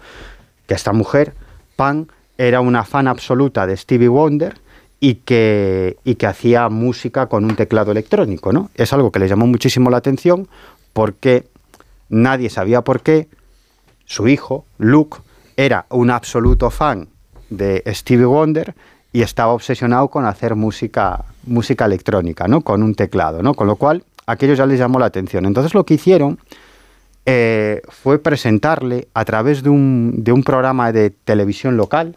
que 0.67 0.75
esta 0.75 0.93
mujer, 0.93 1.33
Pan, 1.75 2.07
era 2.37 2.61
una 2.61 2.83
fan 2.83 3.07
absoluta 3.07 3.65
de 3.65 3.77
Stevie 3.77 4.09
Wonder 4.09 4.55
y 5.03 5.15
que, 5.15 5.97
y 6.05 6.15
que 6.15 6.27
hacía 6.27 6.69
música 6.69 7.25
con 7.25 7.43
un 7.43 7.57
teclado 7.57 7.91
electrónico. 7.91 8.53
¿no? 8.53 8.69
Es 8.75 8.93
algo 8.93 9.11
que 9.11 9.19
le 9.19 9.27
llamó 9.27 9.45
muchísimo 9.45 9.89
la 9.89 9.97
atención 9.97 10.47
porque 10.93 11.43
nadie 12.07 12.49
sabía 12.49 12.83
por 12.85 13.01
qué 13.01 13.27
su 14.05 14.29
hijo, 14.29 14.63
Luke, 14.77 15.17
era 15.57 15.87
un 15.89 16.09
absoluto 16.09 16.69
fan 16.69 17.09
de 17.49 17.83
Stevie 17.87 18.23
Wonder 18.23 18.75
y 19.11 19.23
estaba 19.23 19.51
obsesionado 19.51 20.07
con 20.07 20.25
hacer 20.25 20.55
música, 20.55 21.25
música 21.45 21.83
electrónica, 21.83 22.47
¿no? 22.47 22.61
Con 22.61 22.81
un 22.81 22.95
teclado, 22.95 23.43
¿no? 23.43 23.55
Con 23.55 23.67
lo 23.67 23.75
cual, 23.75 24.05
aquello 24.25 24.53
ya 24.53 24.65
les 24.65 24.79
llamó 24.79 24.99
la 24.99 25.07
atención. 25.07 25.45
Entonces 25.45 25.73
lo 25.73 25.85
que 25.85 25.95
hicieron 25.95 26.39
eh, 27.25 27.81
fue 27.89 28.19
presentarle 28.19 29.09
a 29.13 29.25
través 29.25 29.63
de 29.63 29.69
un, 29.69 30.23
de 30.23 30.31
un 30.31 30.43
programa 30.43 30.93
de 30.93 31.09
televisión 31.09 31.75
local 31.75 32.15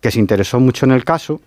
que 0.00 0.10
se 0.10 0.18
interesó 0.18 0.60
mucho 0.60 0.86
en 0.86 0.92
el 0.92 1.04
caso, 1.04 1.42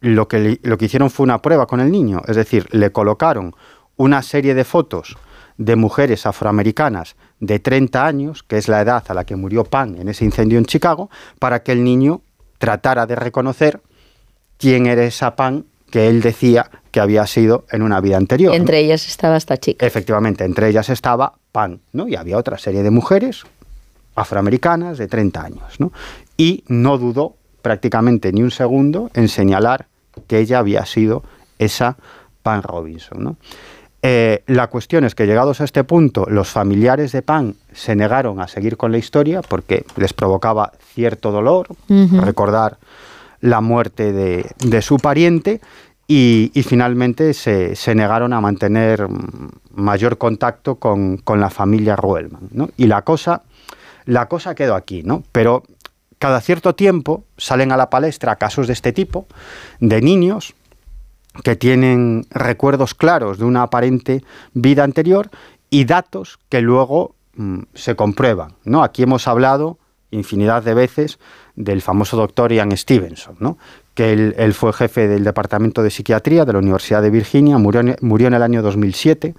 lo 0.00 0.28
que, 0.28 0.60
lo 0.62 0.78
que 0.78 0.84
hicieron 0.84 1.10
fue 1.10 1.24
una 1.24 1.42
prueba 1.42 1.66
con 1.66 1.80
el 1.80 1.90
niño, 1.90 2.22
es 2.26 2.36
decir, 2.36 2.66
le 2.70 2.90
colocaron 2.92 3.54
una 3.96 4.22
serie 4.22 4.54
de 4.54 4.64
fotos 4.64 5.16
de 5.56 5.74
mujeres 5.74 6.24
afroamericanas 6.24 7.16
de 7.40 7.58
30 7.58 8.06
años, 8.06 8.42
que 8.42 8.58
es 8.58 8.68
la 8.68 8.80
edad 8.80 9.04
a 9.08 9.14
la 9.14 9.24
que 9.24 9.36
murió 9.36 9.64
Pan 9.64 9.96
en 9.98 10.08
ese 10.08 10.24
incendio 10.24 10.58
en 10.58 10.64
Chicago, 10.64 11.10
para 11.38 11.62
que 11.62 11.72
el 11.72 11.82
niño 11.82 12.22
tratara 12.58 13.06
de 13.06 13.16
reconocer 13.16 13.80
quién 14.56 14.86
era 14.86 15.04
esa 15.04 15.34
Pan 15.34 15.66
que 15.90 16.08
él 16.08 16.20
decía 16.20 16.70
que 16.90 17.00
había 17.00 17.26
sido 17.26 17.64
en 17.70 17.82
una 17.82 18.00
vida 18.00 18.16
anterior. 18.16 18.54
Entre 18.54 18.78
ellas 18.78 19.06
estaba 19.08 19.36
esta 19.36 19.56
chica. 19.56 19.86
Efectivamente, 19.86 20.44
entre 20.44 20.68
ellas 20.68 20.88
estaba 20.90 21.34
Pan, 21.50 21.80
¿no? 21.92 22.06
Y 22.08 22.14
había 22.14 22.36
otra 22.36 22.58
serie 22.58 22.82
de 22.82 22.90
mujeres 22.90 23.44
afroamericanas 24.14 24.98
de 24.98 25.08
30 25.08 25.42
años, 25.42 25.80
¿no? 25.80 25.92
Y 26.36 26.64
no 26.68 26.98
dudó 26.98 27.36
prácticamente 27.68 28.32
ni 28.32 28.42
un 28.42 28.50
segundo 28.50 29.10
en 29.12 29.28
señalar 29.28 29.88
que 30.26 30.38
ella 30.38 30.58
había 30.58 30.86
sido 30.86 31.22
esa 31.58 31.98
Pan 32.42 32.62
Robinson, 32.62 33.22
¿no? 33.22 33.36
Eh, 34.00 34.42
la 34.46 34.68
cuestión 34.68 35.04
es 35.04 35.14
que 35.14 35.26
llegados 35.26 35.60
a 35.60 35.64
este 35.64 35.84
punto, 35.84 36.24
los 36.30 36.48
familiares 36.48 37.12
de 37.12 37.20
Pan 37.20 37.56
se 37.74 37.94
negaron 37.94 38.40
a 38.40 38.48
seguir 38.48 38.78
con 38.78 38.90
la 38.90 38.96
historia 38.96 39.42
porque 39.42 39.84
les 39.96 40.14
provocaba 40.14 40.72
cierto 40.94 41.30
dolor 41.30 41.68
recordar 41.88 42.78
la 43.42 43.60
muerte 43.60 44.14
de, 44.14 44.80
su 44.80 44.96
pariente 44.96 45.60
y, 46.06 46.50
finalmente 46.66 47.34
se, 47.34 47.94
negaron 47.94 48.32
a 48.32 48.40
mantener 48.40 49.06
mayor 49.74 50.16
contacto 50.16 50.76
con, 50.76 51.20
la 51.26 51.50
familia 51.50 51.96
Ruelman. 51.96 52.48
Y 52.78 52.86
la 52.86 53.02
cosa, 53.02 53.42
la 54.06 54.26
cosa 54.26 54.54
quedó 54.54 54.74
aquí, 54.74 55.02
¿no? 55.02 55.22
Pero 55.32 55.64
cada 56.18 56.40
cierto 56.40 56.74
tiempo 56.74 57.24
salen 57.36 57.72
a 57.72 57.76
la 57.76 57.90
palestra 57.90 58.36
casos 58.36 58.66
de 58.66 58.72
este 58.72 58.92
tipo, 58.92 59.26
de 59.80 60.00
niños 60.00 60.54
que 61.44 61.56
tienen 61.56 62.26
recuerdos 62.30 62.94
claros 62.94 63.38
de 63.38 63.44
una 63.44 63.62
aparente 63.62 64.24
vida 64.54 64.84
anterior 64.84 65.30
y 65.70 65.84
datos 65.84 66.38
que 66.48 66.60
luego 66.60 67.14
mm, 67.36 67.60
se 67.74 67.94
comprueban. 67.94 68.54
¿no? 68.64 68.82
Aquí 68.82 69.02
hemos 69.02 69.28
hablado 69.28 69.78
infinidad 70.10 70.62
de 70.62 70.74
veces 70.74 71.18
del 71.54 71.82
famoso 71.82 72.16
doctor 72.16 72.52
Ian 72.52 72.76
Stevenson, 72.76 73.36
¿no? 73.40 73.58
que 73.94 74.12
él, 74.12 74.54
fue 74.54 74.72
jefe 74.72 75.08
del 75.08 75.24
Departamento 75.24 75.82
de 75.82 75.90
Psiquiatría 75.90 76.44
de 76.44 76.52
la 76.52 76.60
Universidad 76.60 77.02
de 77.02 77.10
Virginia, 77.10 77.58
murió 77.58 77.80
en, 77.80 77.96
murió 78.00 78.28
en 78.28 78.34
el 78.34 78.42
año 78.42 78.62
2007 78.62 79.34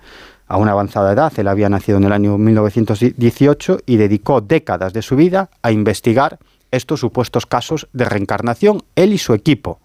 a 0.47 0.57
una 0.57 0.71
avanzada 0.71 1.13
edad, 1.13 1.31
él 1.37 1.47
había 1.47 1.69
nacido 1.69 1.97
en 1.97 2.03
el 2.03 2.11
año 2.11 2.37
1918 2.37 3.79
y 3.85 3.97
dedicó 3.97 4.41
décadas 4.41 4.93
de 4.93 5.01
su 5.01 5.15
vida 5.15 5.49
a 5.61 5.71
investigar 5.71 6.39
estos 6.71 6.99
supuestos 6.99 7.45
casos 7.45 7.87
de 7.93 8.05
reencarnación, 8.05 8.83
él 8.95 9.13
y 9.13 9.17
su 9.17 9.33
equipo. 9.33 9.79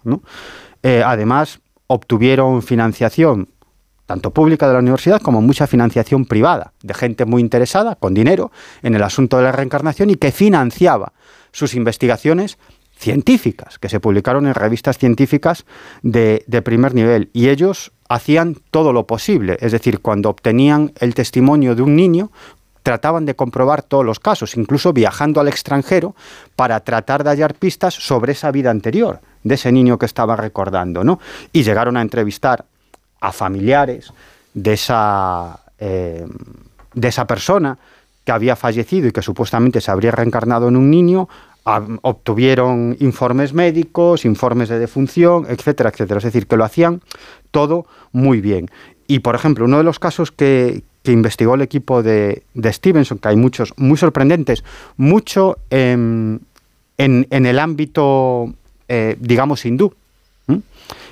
Eh, 0.83 1.03
además, 1.05 1.59
obtuvieron 1.87 2.61
financiación 2.61 3.49
tanto 4.05 4.31
pública 4.31 4.67
de 4.67 4.73
la 4.73 4.79
universidad 4.79 5.21
como 5.21 5.41
mucha 5.41 5.67
financiación 5.67 6.25
privada, 6.25 6.73
de 6.83 6.93
gente 6.93 7.25
muy 7.25 7.41
interesada, 7.41 7.95
con 7.95 8.13
dinero, 8.13 8.51
en 8.83 8.95
el 8.95 9.03
asunto 9.03 9.37
de 9.37 9.43
la 9.43 9.51
reencarnación 9.51 10.09
y 10.09 10.15
que 10.15 10.31
financiaba 10.31 11.13
sus 11.51 11.73
investigaciones 11.73 12.57
científicas, 12.97 13.79
que 13.79 13.89
se 13.89 13.99
publicaron 13.99 14.47
en 14.47 14.53
revistas 14.53 14.97
científicas 14.97 15.65
de, 16.01 16.43
de, 16.47 16.61
primer 16.61 16.93
nivel. 16.93 17.29
Y 17.33 17.49
ellos 17.49 17.91
hacían 18.07 18.55
todo 18.71 18.93
lo 18.93 19.07
posible, 19.07 19.57
es 19.59 19.71
decir, 19.71 19.99
cuando 19.99 20.29
obtenían 20.29 20.93
el 20.99 21.13
testimonio 21.13 21.75
de 21.75 21.81
un 21.81 21.95
niño, 21.95 22.31
trataban 22.85 23.25
de 23.25 23.35
comprobar 23.35 23.81
todos 23.81 24.05
los 24.05 24.19
casos, 24.19 24.55
incluso 24.55 24.93
viajando 24.93 25.41
al 25.41 25.47
extranjero 25.47 26.15
para 26.55 26.79
tratar 26.81 27.23
de 27.23 27.31
hallar 27.31 27.55
pistas 27.55 27.95
sobre 27.95 28.33
esa 28.33 28.51
vida 28.51 28.69
anterior 28.69 29.21
de 29.43 29.55
ese 29.55 29.71
niño 29.71 29.97
que 29.97 30.05
estaba 30.05 30.35
recordando, 30.35 31.03
¿no? 31.03 31.19
Y 31.51 31.63
llegaron 31.63 31.97
a 31.97 32.03
entrevistar 32.03 32.65
a 33.21 33.31
familiares 33.31 34.13
de 34.53 34.73
esa, 34.73 35.61
eh, 35.79 36.27
de 36.93 37.07
esa 37.07 37.25
persona 37.25 37.79
que 38.23 38.31
había 38.31 38.55
fallecido 38.55 39.07
y 39.07 39.11
que 39.11 39.23
supuestamente 39.23 39.81
se 39.81 39.89
habría 39.89 40.11
reencarnado 40.11 40.67
en 40.67 40.75
un 40.75 40.91
niño, 40.91 41.27
obtuvieron 42.03 42.95
informes 42.99 43.51
médicos, 43.53 44.25
informes 44.25 44.69
de 44.69 44.77
defunción, 44.77 45.47
etcétera, 45.49 45.89
etcétera. 45.89 46.19
Es 46.19 46.25
decir, 46.25 46.45
que 46.45 46.55
lo 46.55 46.63
hacían 46.65 47.01
todo 47.49 47.87
muy 48.11 48.41
bien. 48.41 48.69
Y, 49.07 49.19
por 49.19 49.33
ejemplo, 49.33 49.65
uno 49.65 49.79
de 49.79 49.83
los 49.83 49.97
casos 49.97 50.31
que, 50.31 50.83
investigó 51.11 51.55
el 51.55 51.61
equipo 51.61 52.03
de, 52.03 52.43
Stevenson, 52.63 53.17
que 53.17 53.29
hay 53.29 53.35
muchos 53.35 53.73
muy 53.77 53.97
sorprendentes, 53.97 54.63
mucho 54.97 55.57
en 55.69 56.39
el 56.97 57.59
ámbito 57.59 58.53
eh, 58.87 59.15
digamos, 59.19 59.65
hindú. 59.65 59.93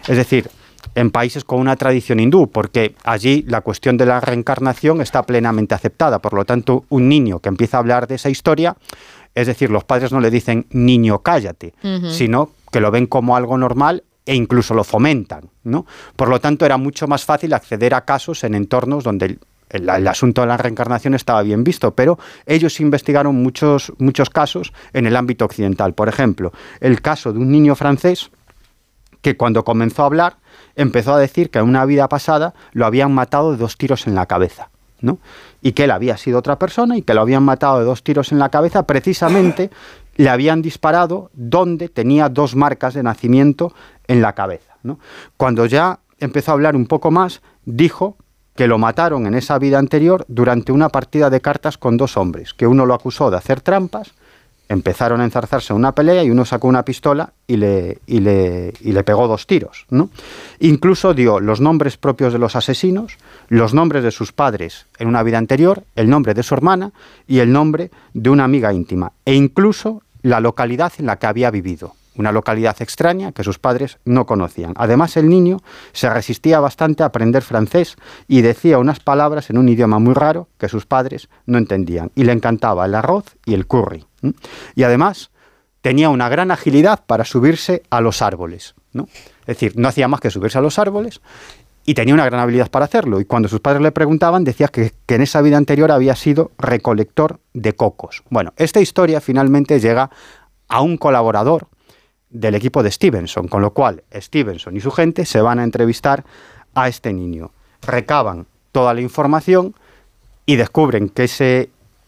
Es 0.07 0.17
decir, 0.17 0.49
en 0.95 1.09
países 1.11 1.43
con 1.43 1.59
una 1.59 1.75
tradición 1.75 2.19
hindú, 2.19 2.49
porque 2.51 2.95
allí 3.03 3.43
la 3.47 3.61
cuestión 3.61 3.97
de 3.97 4.05
la 4.05 4.19
reencarnación 4.19 5.01
está 5.01 5.23
plenamente 5.23 5.73
aceptada. 5.73 6.19
Por 6.19 6.33
lo 6.33 6.45
tanto, 6.45 6.85
un 6.89 7.09
niño 7.09 7.39
que 7.39 7.49
empieza 7.49 7.77
a 7.77 7.79
hablar 7.79 8.07
de 8.07 8.15
esa 8.15 8.29
historia, 8.29 8.75
es 9.33 9.47
decir, 9.47 9.71
los 9.71 9.83
padres 9.83 10.11
no 10.11 10.19
le 10.19 10.29
dicen 10.29 10.67
niño 10.69 11.19
cállate, 11.19 11.73
sino 12.09 12.51
que 12.71 12.79
lo 12.79 12.91
ven 12.91 13.07
como 13.07 13.35
algo 13.35 13.57
normal 13.57 14.03
e 14.25 14.35
incluso 14.35 14.73
lo 14.75 14.83
fomentan. 14.83 15.49
¿no? 15.63 15.85
Por 16.15 16.29
lo 16.29 16.39
tanto, 16.39 16.65
era 16.65 16.77
mucho 16.77 17.07
más 17.07 17.25
fácil 17.25 17.53
acceder 17.53 17.95
a 17.95 18.05
casos 18.05 18.43
en 18.43 18.53
entornos 18.53 19.03
donde 19.03 19.39
el, 19.73 20.07
asunto 20.07 20.41
de 20.41 20.47
la 20.47 20.57
reencarnación 20.57 21.15
estaba 21.15 21.41
bien 21.41 21.63
visto, 21.63 21.93
pero 21.95 22.17
ellos 22.45 22.79
investigaron 22.79 23.35
muchos, 23.35 23.91
muchos 23.97 24.29
casos 24.29 24.71
en 24.93 25.07
el 25.07 25.15
ámbito 25.15 25.45
occidental. 25.45 25.93
Por 25.93 26.07
ejemplo, 26.07 26.53
el 26.79 27.01
caso 27.01 27.33
de 27.33 27.39
un 27.39 27.51
niño 27.51 27.75
francés 27.75 28.29
que 29.21 29.35
cuando 29.35 29.63
comenzó 29.63 30.03
a 30.03 30.05
hablar 30.05 30.37
empezó 30.75 31.13
a 31.13 31.19
decir 31.19 31.49
que 31.49 31.59
en 31.59 31.65
una 31.65 31.85
vida 31.85 32.07
pasada 32.07 32.53
lo 32.71 32.85
habían 32.85 33.13
matado 33.13 33.51
de 33.51 33.57
dos 33.57 33.77
tiros 33.77 34.07
en 34.07 34.15
la 34.15 34.27
cabeza. 34.27 34.69
¿no? 35.01 35.19
Y 35.61 35.73
que 35.73 35.83
él 35.83 35.91
había 35.91 36.15
sido 36.15 36.39
otra 36.39 36.57
persona 36.57 36.95
y 36.95 37.01
que 37.01 37.13
lo 37.13 37.21
habían 37.21 37.43
matado 37.43 37.79
de 37.79 37.85
dos 37.85 38.03
tiros 38.03 38.31
en 38.31 38.39
la 38.39 38.49
cabeza, 38.49 38.87
precisamente 38.87 39.69
le 40.15 40.29
habían 40.29 40.61
disparado 40.61 41.29
donde 41.33 41.89
tenía 41.89 42.29
dos 42.29 42.55
marcas 42.55 42.93
de 42.93 43.03
nacimiento 43.03 43.73
en 44.07 44.21
la 44.21 44.33
cabeza. 44.33 44.77
¿no? 44.83 44.99
Cuando 45.35 45.65
ya 45.65 45.99
empezó 46.19 46.51
a 46.51 46.53
hablar 46.53 46.75
un 46.75 46.85
poco 46.85 47.11
más, 47.11 47.41
dijo 47.65 48.17
que 48.55 48.67
lo 48.67 48.77
mataron 48.77 49.25
en 49.25 49.35
esa 49.35 49.57
vida 49.57 49.79
anterior 49.79 50.25
durante 50.27 50.71
una 50.71 50.89
partida 50.89 51.29
de 51.29 51.41
cartas 51.41 51.77
con 51.77 51.97
dos 51.97 52.17
hombres, 52.17 52.53
que 52.53 52.67
uno 52.67 52.85
lo 52.85 52.93
acusó 52.93 53.31
de 53.31 53.37
hacer 53.37 53.61
trampas, 53.61 54.13
empezaron 54.69 55.21
a 55.21 55.25
enzarzarse 55.25 55.73
una 55.73 55.93
pelea 55.93 56.23
y 56.23 56.31
uno 56.31 56.45
sacó 56.45 56.67
una 56.67 56.85
pistola 56.85 57.33
y 57.47 57.57
le, 57.57 57.99
y 58.07 58.19
le, 58.19 58.73
y 58.81 58.91
le 58.91 59.03
pegó 59.03 59.27
dos 59.27 59.45
tiros. 59.45 59.85
¿no? 59.89 60.09
Incluso 60.59 61.13
dio 61.13 61.39
los 61.39 61.61
nombres 61.61 61.97
propios 61.97 62.33
de 62.33 62.39
los 62.39 62.55
asesinos, 62.55 63.17
los 63.49 63.73
nombres 63.73 64.03
de 64.03 64.11
sus 64.11 64.31
padres 64.31 64.85
en 64.97 65.07
una 65.07 65.23
vida 65.23 65.37
anterior, 65.37 65.83
el 65.95 66.09
nombre 66.09 66.33
de 66.33 66.43
su 66.43 66.53
hermana 66.53 66.91
y 67.27 67.39
el 67.39 67.51
nombre 67.51 67.91
de 68.13 68.29
una 68.29 68.45
amiga 68.45 68.73
íntima, 68.73 69.11
e 69.25 69.35
incluso 69.35 70.01
la 70.21 70.39
localidad 70.39 70.93
en 70.97 71.07
la 71.07 71.17
que 71.17 71.27
había 71.27 71.51
vivido 71.51 71.95
una 72.15 72.31
localidad 72.31 72.81
extraña 72.81 73.31
que 73.31 73.43
sus 73.43 73.59
padres 73.59 73.97
no 74.05 74.25
conocían. 74.25 74.73
Además, 74.75 75.17
el 75.17 75.29
niño 75.29 75.59
se 75.91 76.09
resistía 76.09 76.59
bastante 76.59 77.03
a 77.03 77.07
aprender 77.07 77.43
francés 77.43 77.95
y 78.27 78.41
decía 78.41 78.77
unas 78.77 78.99
palabras 78.99 79.49
en 79.49 79.57
un 79.57 79.69
idioma 79.69 79.99
muy 79.99 80.13
raro 80.13 80.47
que 80.57 80.69
sus 80.69 80.85
padres 80.85 81.29
no 81.45 81.57
entendían. 81.57 82.11
Y 82.15 82.23
le 82.23 82.31
encantaba 82.31 82.85
el 82.85 82.95
arroz 82.95 83.35
y 83.45 83.53
el 83.53 83.67
curry. 83.67 84.05
Y 84.75 84.83
además, 84.83 85.31
tenía 85.81 86.09
una 86.09 86.29
gran 86.29 86.51
agilidad 86.51 87.03
para 87.05 87.25
subirse 87.25 87.83
a 87.89 88.01
los 88.01 88.21
árboles. 88.21 88.75
¿no? 88.93 89.07
Es 89.41 89.47
decir, 89.47 89.73
no 89.75 89.87
hacía 89.87 90.07
más 90.07 90.21
que 90.21 90.29
subirse 90.29 90.57
a 90.57 90.61
los 90.61 90.79
árboles 90.79 91.21
y 91.85 91.93
tenía 91.93 92.13
una 92.13 92.25
gran 92.25 92.39
habilidad 92.39 92.71
para 92.71 92.85
hacerlo. 92.85 93.19
Y 93.19 93.25
cuando 93.25 93.49
sus 93.49 93.59
padres 93.59 93.81
le 93.81 93.91
preguntaban, 93.91 94.43
decía 94.43 94.69
que, 94.69 94.93
que, 95.05 95.15
en 95.15 95.21
esa 95.21 95.41
vida 95.41 95.57
anterior 95.57 95.91
había 95.91 96.15
sido 96.15 96.51
recolector 96.57 97.39
de 97.53 97.73
cocos. 97.73 98.23
Bueno, 98.29 98.53
esta 98.55 98.79
historia 98.79 99.19
finalmente 99.19 99.79
llega 99.79 100.09
a 100.69 100.81
un 100.81 100.97
colaborador 100.97 101.67
del 102.33 102.55
equipo 102.55 102.83
de 102.83 102.91
Stevenson, 102.91 103.47
con 103.47 103.61
lo 103.61 103.71
cual 103.73 104.03
Stevenson 104.13 104.75
y 104.75 104.81
su 104.81 104.91
gente 104.91 105.25
se 105.25 105.39
van 105.39 105.59
a 105.59 105.63
entrevistar 105.63 106.25
a 106.73 106.89
este 106.89 107.13
niño. 107.13 107.51
Recaban 107.81 108.47
toda 108.71 108.93
la 108.93 109.01
información 109.01 109.75
y 110.45 110.57
descubren 110.57 111.09
que 111.09 111.23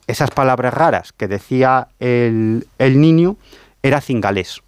esas 0.08 0.32
palabras 0.32 0.74
raras 0.74 1.14
que 1.14 1.28
decía 1.28 1.88
el, 2.00 2.66
niño 2.80 3.38
era 3.82 4.02
cingalés. 4.02 4.62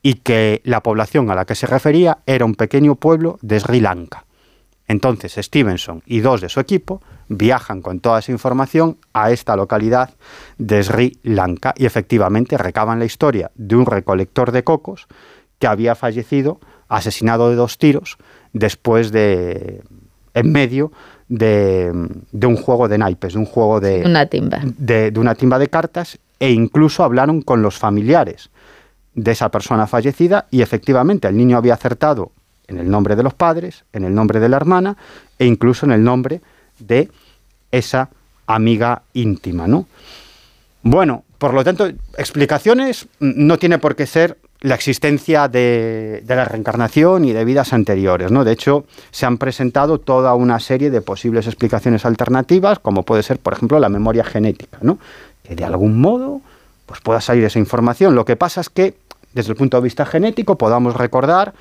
y 0.00 0.14
que 0.14 0.62
la 0.64 0.80
población 0.80 1.30
a 1.30 1.34
la 1.34 1.44
que 1.44 1.56
se 1.56 1.66
refería 1.66 2.18
era 2.24 2.44
un 2.44 2.54
pequeño 2.54 2.94
pueblo 2.94 3.38
de 3.42 3.60
Sri 3.60 3.80
Lanka. 3.80 4.24
Entonces 4.88 5.34
Stevenson 5.34 6.02
y 6.06 6.20
dos 6.20 6.40
de 6.40 6.48
su 6.48 6.60
equipo 6.60 7.02
viajan 7.28 7.82
con 7.82 8.00
toda 8.00 8.18
esa 8.20 8.32
información 8.32 8.96
a 9.12 9.30
esta 9.30 9.54
localidad 9.54 10.10
de 10.56 10.82
Sri 10.82 11.18
Lanka 11.22 11.74
y 11.76 11.84
efectivamente 11.84 12.56
recaban 12.56 12.98
la 12.98 13.04
historia 13.04 13.50
de 13.54 13.76
un 13.76 13.84
recolector 13.84 14.50
de 14.50 14.64
cocos 14.64 15.06
que 15.58 15.66
había 15.66 15.94
fallecido 15.94 16.58
asesinado 16.88 17.50
de 17.50 17.56
dos 17.56 17.76
tiros 17.76 18.16
después 18.54 19.12
de 19.12 19.82
en 20.32 20.52
medio 20.52 20.90
de, 21.28 21.90
un 21.92 22.56
juego 22.56 22.88
de 22.88 22.96
naipes, 22.96 23.34
de 23.34 23.38
un 23.38 23.44
juego 23.44 23.80
de 23.80 24.02
una 24.06 24.26
timba. 24.26 24.60
De, 24.62 25.10
de 25.10 25.20
una 25.20 25.34
timba 25.34 25.58
de 25.58 25.68
cartas 25.68 26.18
e 26.38 26.50
incluso 26.50 27.04
hablaron 27.04 27.42
con 27.42 27.60
los 27.60 27.76
familiares 27.76 28.50
de 29.14 29.32
esa 29.32 29.50
persona 29.50 29.86
fallecida 29.86 30.46
y 30.50 30.62
efectivamente 30.62 31.28
el 31.28 31.36
niño 31.36 31.58
había 31.58 31.74
acertado 31.74 32.32
en 32.68 32.78
el 32.78 32.88
nombre 32.90 33.16
de 33.16 33.22
los 33.22 33.34
padres, 33.34 33.84
en 33.92 34.04
el 34.04 34.14
nombre 34.14 34.40
de 34.40 34.48
la 34.48 34.56
hermana 34.56 34.96
e 35.38 35.46
incluso 35.46 35.86
en 35.86 35.92
el 35.92 36.04
nombre 36.04 36.40
de 36.78 37.10
esa 37.72 38.10
amiga 38.46 39.02
íntima, 39.12 39.66
¿no? 39.66 39.86
Bueno, 40.82 41.24
por 41.38 41.54
lo 41.54 41.64
tanto, 41.64 41.88
explicaciones 42.16 43.08
no 43.20 43.58
tiene 43.58 43.78
por 43.78 43.96
qué 43.96 44.06
ser 44.06 44.38
la 44.60 44.74
existencia 44.74 45.48
de, 45.48 46.22
de, 46.24 46.36
la 46.36 46.44
reencarnación 46.44 47.24
y 47.24 47.32
de 47.32 47.44
vidas 47.44 47.72
anteriores, 47.72 48.30
¿no? 48.30 48.44
De 48.44 48.52
hecho, 48.52 48.84
se 49.10 49.26
han 49.26 49.38
presentado 49.38 49.98
toda 49.98 50.34
una 50.34 50.58
serie 50.58 50.90
de 50.90 51.00
posibles 51.00 51.46
explicaciones 51.46 52.04
alternativas, 52.04 52.78
como 52.80 53.04
puede 53.04 53.22
ser, 53.22 53.38
por 53.38 53.52
ejemplo, 53.52 53.78
la 53.78 53.88
memoria 53.88 54.24
genética, 54.24 54.78
¿no? 54.80 54.98
Que 55.42 55.54
de 55.54 55.64
algún 55.64 56.00
modo 56.00 56.40
pues 56.88 57.00
pueda 57.02 57.20
salir 57.20 57.44
esa 57.44 57.58
información. 57.58 58.14
Lo 58.14 58.24
que 58.24 58.34
pasa 58.34 58.62
es 58.62 58.70
que, 58.70 58.94
desde 59.34 59.52
el 59.52 59.56
punto 59.56 59.76
de 59.76 59.82
vista 59.82 60.06
genético, 60.06 60.56
podamos 60.56 60.96
recordar 60.96 61.52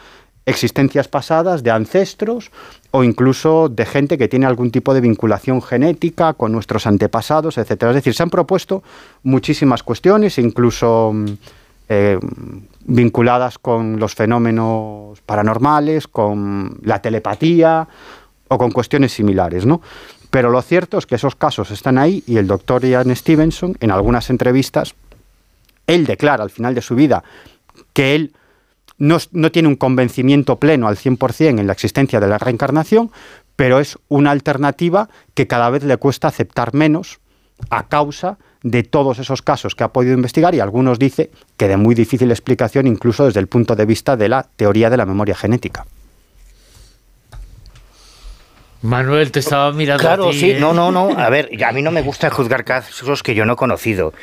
existencias 0.48 1.10
pasadas 1.10 1.62
de 1.62 1.72
ancestros 1.72 2.52
o 2.92 3.04
incluso 3.04 3.68
de 3.68 3.86
gente 3.86 4.18
que 4.18 4.30
tiene 4.30 4.46
algún 4.46 4.72
tipo 4.72 4.94
de 4.94 5.02
vinculación 5.02 5.62
genética 5.62 6.34
con 6.34 6.54
nuestros 6.54 6.88
antepasados, 6.88 7.58
etcétera. 7.58 7.92
Es 7.92 7.96
decir, 7.96 8.14
se 8.14 8.24
han 8.24 8.30
propuesto 8.30 8.82
muchísimas 9.24 9.84
cuestiones, 9.84 10.40
incluso 10.40 11.12
mm, 11.14 11.26
eh, 11.90 12.18
vinculadas 12.86 13.60
con 13.60 14.00
los 14.00 14.16
fenómenos 14.16 15.20
paranormales, 15.26 16.08
con 16.08 16.80
la 16.82 17.02
telepatía 17.02 17.86
o 18.48 18.58
con 18.58 18.72
cuestiones 18.72 19.12
similares, 19.12 19.66
¿no? 19.66 19.82
Pero 20.30 20.50
lo 20.50 20.62
cierto 20.62 20.98
es 20.98 21.06
que 21.06 21.16
esos 21.16 21.36
casos 21.36 21.72
están 21.72 21.98
ahí 21.98 22.24
y 22.26 22.38
el 22.38 22.48
doctor 22.48 22.86
Ian 22.86 23.14
Stevenson, 23.14 23.76
en 23.82 23.92
algunas 23.92 24.30
entrevistas, 24.30 24.96
él 25.88 26.06
declara 26.06 26.44
al 26.44 26.50
final 26.52 26.74
de 26.74 26.82
su 26.82 26.96
vida 26.96 27.24
que 27.92 28.16
él 28.16 28.34
no, 28.98 29.20
tiene 29.52 29.68
un 29.68 29.76
convencimiento 29.76 30.58
pleno 30.58 30.88
al 30.88 30.98
100% 30.98 31.60
en 31.60 31.68
la 31.68 31.74
existencia 31.74 32.20
de 32.20 32.28
la 32.28 32.38
reencarnación, 32.38 33.12
pero 33.56 33.80
es 33.80 33.98
una 34.08 34.32
alternativa 34.32 35.10
que 35.34 35.48
cada 35.48 35.70
vez 35.70 35.84
le 35.84 35.98
cuesta 35.98 36.28
aceptar 36.28 36.74
menos 36.74 37.20
a 37.70 37.88
causa 37.88 38.38
de 38.64 38.84
todos 38.84 39.20
esos 39.20 39.42
casos 39.42 39.76
que 39.76 39.84
ha 39.84 39.94
podido 39.94 40.14
investigar 40.14 40.54
y 40.54 40.60
algunos 40.60 41.00
dice 41.00 41.32
que 41.58 41.68
de 41.68 41.78
muy 41.78 41.96
difícil 41.96 42.30
explicación 42.32 42.88
incluso 42.88 43.26
desde 43.26 43.40
el 43.40 43.48
punto 43.48 43.76
de 43.76 43.86
vista 43.86 44.16
de 44.18 44.30
la 44.30 44.48
teoría 44.56 44.90
de 44.90 44.98
la 44.98 45.06
memoria 45.06 45.36
genética. 45.36 45.86
Manuel, 48.82 49.32
te 49.32 49.40
estaba 49.40 49.72
mirando. 49.72 50.02
Claro, 50.02 50.28
a 50.30 50.32
ti, 50.32 50.40
sí, 50.40 50.52
¿eh? 50.52 50.58
no, 50.60 50.74
no, 50.74 50.92
no. 50.92 51.18
A 51.18 51.30
ver, 51.30 51.50
a 51.64 51.72
mí 51.72 51.82
no 51.82 51.92
me 51.92 52.02
gusta 52.02 52.30
juzgar 52.30 52.64
casos 52.64 53.24
que 53.24 53.34
yo 53.34 53.46
no 53.46 53.54
he 53.54 53.56
conocido. 53.56 54.14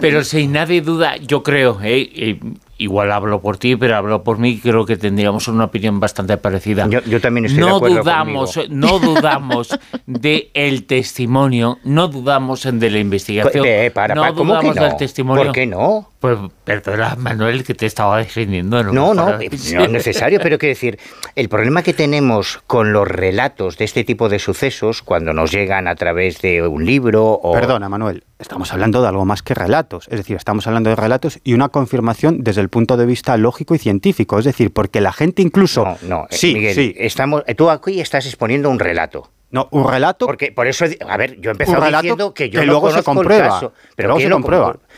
pero 0.00 0.22
sin 0.22 0.52
nadie 0.52 0.82
duda, 0.82 1.16
yo 1.16 1.42
creo, 1.42 1.80
¿eh? 1.82 2.38
Igual 2.78 3.12
hablo 3.12 3.40
por 3.40 3.58
ti, 3.58 3.76
pero 3.76 3.96
hablo 3.96 4.22
por 4.22 4.38
mí, 4.38 4.58
creo 4.58 4.84
que 4.84 4.96
tendríamos 4.96 5.48
una 5.48 5.64
opinión 5.64 6.00
bastante 6.00 6.36
parecida. 6.36 6.88
Yo, 6.88 7.20
también 7.20 7.46
estoy 7.46 7.60
no 7.60 7.66
de 7.66 7.76
acuerdo 7.76 7.98
dudamos, 7.98 8.60
No 8.68 8.98
dudamos 9.00 9.78
de 10.06 10.50
el 10.54 10.84
testimonio, 10.84 11.78
no 11.84 12.08
dudamos 12.08 12.66
en 12.66 12.78
de 12.78 12.90
la 12.90 12.98
investigación, 12.98 13.64
eh, 13.66 13.90
para, 13.92 14.14
no 14.14 14.34
¿cómo 14.34 14.54
dudamos 14.54 14.74
que 14.74 14.80
no? 14.80 14.86
del 14.86 14.96
testimonio. 14.96 15.44
¿Por 15.44 15.52
qué 15.52 15.66
no? 15.66 16.10
Pues 16.20 16.38
perdona, 16.64 17.16
Manuel, 17.16 17.64
que 17.64 17.74
te 17.74 17.84
estaba 17.84 18.16
defendiendo. 18.18 18.82
No, 18.82 18.92
no, 18.92 19.14
no, 19.14 19.32
no 19.32 19.38
es 19.40 19.90
necesario, 19.90 20.40
pero 20.42 20.58
quiero 20.58 20.70
decir, 20.70 20.98
el 21.36 21.48
problema 21.50 21.82
que 21.82 21.92
tenemos 21.92 22.62
con 22.66 22.92
los 22.92 23.06
relatos 23.06 23.76
de 23.76 23.84
este 23.84 24.04
tipo 24.04 24.28
de 24.28 24.38
sucesos, 24.38 25.02
cuando 25.02 25.34
nos 25.34 25.52
llegan 25.52 25.86
a 25.86 25.94
través 25.96 26.40
de 26.40 26.66
un 26.66 26.86
libro 26.86 27.26
o... 27.26 27.52
Perdona, 27.52 27.88
Manuel, 27.88 28.24
estamos 28.38 28.72
hablando 28.72 29.00
de 29.02 29.08
algo 29.08 29.24
más 29.24 29.42
que 29.42 29.54
relatos, 29.54 30.06
es 30.10 30.18
decir, 30.18 30.36
estamos 30.36 30.66
hablando 30.66 30.90
de 30.90 30.96
relatos 30.96 31.38
y 31.44 31.54
una 31.54 31.68
confirmación 31.68 32.42
desde 32.42 32.60
el 32.60 32.68
punto 32.68 32.96
de 32.96 33.06
vista 33.06 33.36
lógico 33.36 33.74
y 33.74 33.78
científico, 33.78 34.38
es 34.38 34.44
decir, 34.44 34.72
porque 34.72 35.00
la 35.00 35.12
gente 35.12 35.42
incluso... 35.42 35.84
No, 35.84 35.96
no, 36.02 36.26
sí, 36.30 36.54
Miguel, 36.54 36.74
sí. 36.74 36.94
Estamos, 36.98 37.42
tú 37.56 37.70
aquí 37.70 38.00
estás 38.00 38.26
exponiendo 38.26 38.70
un 38.70 38.78
relato. 38.78 39.30
No, 39.50 39.68
un 39.70 39.88
relato. 39.88 40.26
Porque 40.26 40.50
por 40.50 40.66
eso, 40.66 40.84
a 41.08 41.16
ver, 41.16 41.40
yo 41.40 41.50
he 41.50 41.52
empezado 41.52 41.84
diciendo 41.86 42.34
que 42.34 42.50
yo 42.50 42.60
que 42.60 42.66
no 42.66 42.72
luego 42.72 42.88
se 42.88 42.94
conozco 43.04 43.10
el 43.12 43.16
comprueba, 43.16 43.48
caso, 43.48 43.72
pero 43.94 44.08
luego 44.08 44.18
¿quién 44.18 44.28
se 44.28 44.32
comprueba. 44.32 44.72
comprueba? 44.72 44.94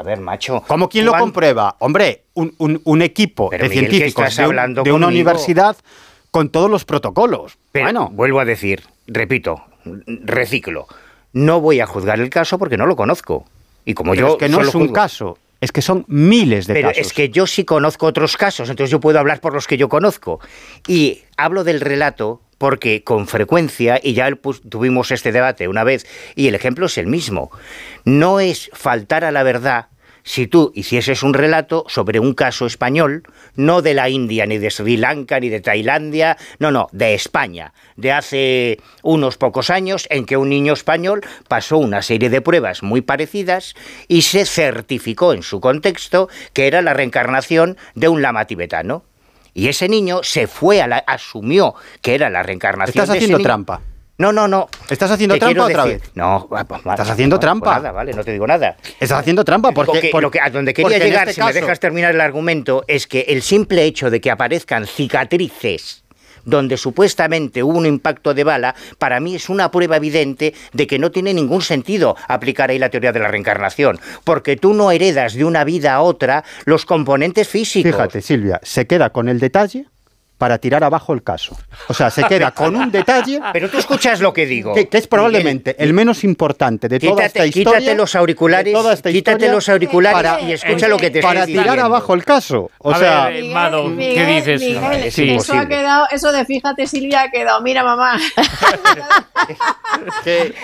A 0.00 0.02
ver, 0.02 0.20
macho. 0.20 0.62
¿Cómo 0.66 0.88
quién 0.88 1.04
lo 1.04 1.10
¿cuán- 1.12 1.20
comprueba? 1.22 1.76
Hombre, 1.80 2.22
un, 2.34 2.54
un- 2.58 2.80
un 2.84 3.02
equipo 3.02 3.50
Pero, 3.50 3.64
de 3.64 3.68
Miguel, 3.68 3.84
¿qué 3.84 3.90
científicos 3.96 4.36
de, 4.36 4.42
un- 4.42 4.46
hablando 4.46 4.82
de 4.84 4.92
una 4.92 5.08
universidad 5.08 5.76
con 6.30 6.48
todos 6.48 6.70
los 6.70 6.84
protocolos. 6.86 7.58
Pero 7.72 7.84
bueno, 7.86 8.08
vuelvo 8.12 8.40
a 8.40 8.44
decir, 8.46 8.84
repito, 9.06 9.64
reciclo. 10.06 10.86
No 11.32 11.60
voy 11.60 11.80
a 11.80 11.86
juzgar 11.86 12.18
el 12.20 12.30
caso 12.30 12.58
porque 12.58 12.76
no 12.76 12.86
lo 12.86 12.96
conozco. 12.96 13.44
Y 13.84 13.94
como 13.94 14.12
pero 14.12 14.28
yo 14.28 14.32
es 14.34 14.38
que 14.38 14.48
no 14.48 14.56
solo 14.58 14.68
es 14.68 14.74
un 14.74 14.82
juzgo- 14.88 14.92
caso, 14.92 15.38
es 15.60 15.72
que 15.72 15.82
son 15.82 16.04
miles 16.08 16.66
de 16.66 16.74
Pero 16.74 16.88
casos. 16.88 17.06
es 17.06 17.12
que 17.12 17.28
yo 17.30 17.46
sí 17.46 17.64
conozco 17.64 18.06
otros 18.06 18.36
casos, 18.36 18.68
entonces 18.70 18.90
yo 18.90 19.00
puedo 19.00 19.18
hablar 19.18 19.40
por 19.40 19.52
los 19.54 19.66
que 19.66 19.76
yo 19.76 19.88
conozco. 19.88 20.40
Y 20.86 21.22
hablo 21.36 21.64
del 21.64 21.80
relato 21.80 22.40
porque 22.58 23.02
con 23.04 23.26
frecuencia, 23.26 23.98
y 24.02 24.12
ya 24.12 24.28
tuvimos 24.68 25.10
este 25.12 25.32
debate 25.32 25.66
una 25.66 25.82
vez, 25.82 26.06
y 26.34 26.46
el 26.48 26.54
ejemplo 26.54 26.86
es 26.86 26.98
el 26.98 27.06
mismo, 27.06 27.50
no 28.04 28.38
es 28.38 28.68
faltar 28.74 29.24
a 29.24 29.30
la 29.32 29.42
verdad 29.42 29.86
si 30.30 30.46
tú 30.46 30.70
hicieses 30.76 31.24
un 31.24 31.34
relato 31.34 31.84
sobre 31.88 32.20
un 32.20 32.34
caso 32.34 32.64
español, 32.64 33.24
no 33.56 33.82
de 33.82 33.94
la 33.94 34.08
India, 34.08 34.46
ni 34.46 34.58
de 34.58 34.70
Sri 34.70 34.96
Lanka, 34.96 35.40
ni 35.40 35.48
de 35.48 35.60
Tailandia, 35.60 36.36
no, 36.60 36.70
no, 36.70 36.86
de 36.92 37.14
España, 37.14 37.72
de 37.96 38.12
hace 38.12 38.78
unos 39.02 39.36
pocos 39.36 39.70
años 39.70 40.06
en 40.08 40.26
que 40.26 40.36
un 40.36 40.48
niño 40.48 40.72
español 40.72 41.22
pasó 41.48 41.78
una 41.78 42.00
serie 42.00 42.30
de 42.30 42.40
pruebas 42.42 42.84
muy 42.84 43.00
parecidas 43.00 43.74
y 44.06 44.22
se 44.22 44.46
certificó 44.46 45.32
en 45.32 45.42
su 45.42 45.60
contexto 45.60 46.28
que 46.52 46.68
era 46.68 46.80
la 46.80 46.94
reencarnación 46.94 47.76
de 47.96 48.06
un 48.06 48.22
lama 48.22 48.44
tibetano. 48.44 49.02
Y 49.52 49.66
ese 49.66 49.88
niño 49.88 50.20
se 50.22 50.46
fue 50.46 50.80
a 50.80 50.86
la, 50.86 50.98
asumió 50.98 51.74
que 52.02 52.14
era 52.14 52.30
la 52.30 52.44
reencarnación 52.44 53.02
Estás 53.02 53.08
de 53.08 53.16
ese 53.16 53.24
haciendo 53.24 53.38
niño. 53.38 53.48
trampa. 53.48 53.80
No, 54.20 54.32
no, 54.32 54.46
no. 54.46 54.68
¿Estás 54.90 55.10
haciendo 55.10 55.34
Te 55.36 55.40
trampa 55.40 55.64
otra 55.64 55.84
decir- 55.84 56.00
vez? 56.02 56.10
No, 56.14 56.46
pues, 56.46 56.60
Estás 56.60 57.08
va, 57.08 57.12
haciendo 57.12 57.36
pues 57.36 57.40
trampa. 57.40 57.74
nada, 57.76 57.90
vale, 57.92 58.12
no 58.12 58.22
te 58.22 58.32
digo 58.32 58.46
nada. 58.46 58.76
Estás 59.00 59.18
haciendo 59.20 59.44
trampa 59.46 59.72
porque, 59.72 59.94
Lo 59.94 60.00
que- 60.02 60.08
por- 60.10 60.22
lo 60.22 60.30
que- 60.30 60.40
a 60.40 60.50
donde 60.50 60.74
porque 60.74 60.94
quería 60.96 61.06
llegar, 61.08 61.28
este 61.28 61.40
si 61.40 61.46
me 61.46 61.52
dejas 61.54 61.80
terminar 61.80 62.14
el 62.14 62.20
argumento, 62.20 62.84
es 62.86 63.06
que 63.06 63.20
el 63.28 63.40
simple 63.40 63.82
hecho 63.84 64.10
de 64.10 64.20
que 64.20 64.30
aparezcan 64.30 64.86
cicatrices 64.86 66.04
donde 66.44 66.78
supuestamente 66.78 67.62
hubo 67.62 67.76
un 67.78 67.84
impacto 67.84 68.32
de 68.32 68.44
bala, 68.44 68.74
para 68.98 69.20
mí 69.20 69.34
es 69.36 69.50
una 69.50 69.70
prueba 69.70 69.96
evidente 69.96 70.54
de 70.72 70.86
que 70.86 70.98
no 70.98 71.10
tiene 71.10 71.34
ningún 71.34 71.60
sentido 71.60 72.16
aplicar 72.28 72.70
ahí 72.70 72.78
la 72.78 72.88
teoría 72.88 73.12
de 73.12 73.20
la 73.20 73.28
reencarnación, 73.28 74.00
porque 74.24 74.56
tú 74.56 74.72
no 74.72 74.90
heredas 74.90 75.34
de 75.34 75.44
una 75.44 75.64
vida 75.64 75.92
a 75.94 76.00
otra 76.00 76.42
los 76.64 76.86
componentes 76.86 77.46
físicos. 77.46 77.92
Fíjate, 77.92 78.22
Silvia, 78.22 78.58
se 78.62 78.86
queda 78.86 79.10
con 79.10 79.28
el 79.28 79.38
detalle 79.38 79.86
para 80.40 80.56
tirar 80.56 80.82
abajo 80.82 81.12
el 81.12 81.22
caso. 81.22 81.54
O 81.88 81.92
sea, 81.94 82.08
se 82.08 82.24
queda 82.24 82.50
con 82.52 82.74
un 82.74 82.90
detalle 82.90 83.38
Pero 83.52 83.68
tú 83.68 83.76
escuchas 83.76 84.20
lo 84.20 84.32
que 84.32 84.46
digo. 84.46 84.72
que, 84.74 84.88
que 84.88 84.96
es 84.96 85.06
probablemente 85.06 85.76
el 85.78 85.92
menos 85.92 86.24
importante 86.24 86.88
de 86.88 86.98
toda 86.98 87.26
esta 87.26 87.40
Quítate, 87.44 87.58
historia. 87.60 87.78
quítate 87.80 87.96
los 87.96 88.14
auriculares, 88.14 88.64
de 88.64 88.72
toda 88.72 88.94
esta 88.94 89.10
quítate 89.12 89.48
los 89.50 89.68
auriculares 89.68 90.16
para- 90.16 90.40
y 90.40 90.52
escucha 90.52 90.88
lo 90.88 90.96
que 90.96 91.10
te 91.10 91.20
para 91.20 91.40
estoy 91.40 91.52
tirar 91.52 91.66
diciendo. 91.66 91.84
abajo 91.94 92.14
el 92.14 92.24
caso. 92.24 92.70
O 92.78 92.90
A 92.92 92.98
sea, 92.98 93.24
ver, 93.26 93.36
eh, 93.44 93.52
Mado, 93.52 93.82
¿qué 93.84 93.88
Miguel, 93.90 94.26
dices? 94.36 94.60
Miguel, 94.62 94.80
No, 94.80 94.92
es 94.92 95.18
eso 95.18 95.52
ha 95.58 95.68
quedado, 95.68 96.06
eso 96.10 96.32
de 96.32 96.44
fíjate 96.46 96.86
Silvia 96.86 97.22
ha 97.24 97.30
quedado, 97.30 97.60
mira 97.60 97.84
mamá. 97.84 98.18
que- 100.24 100.54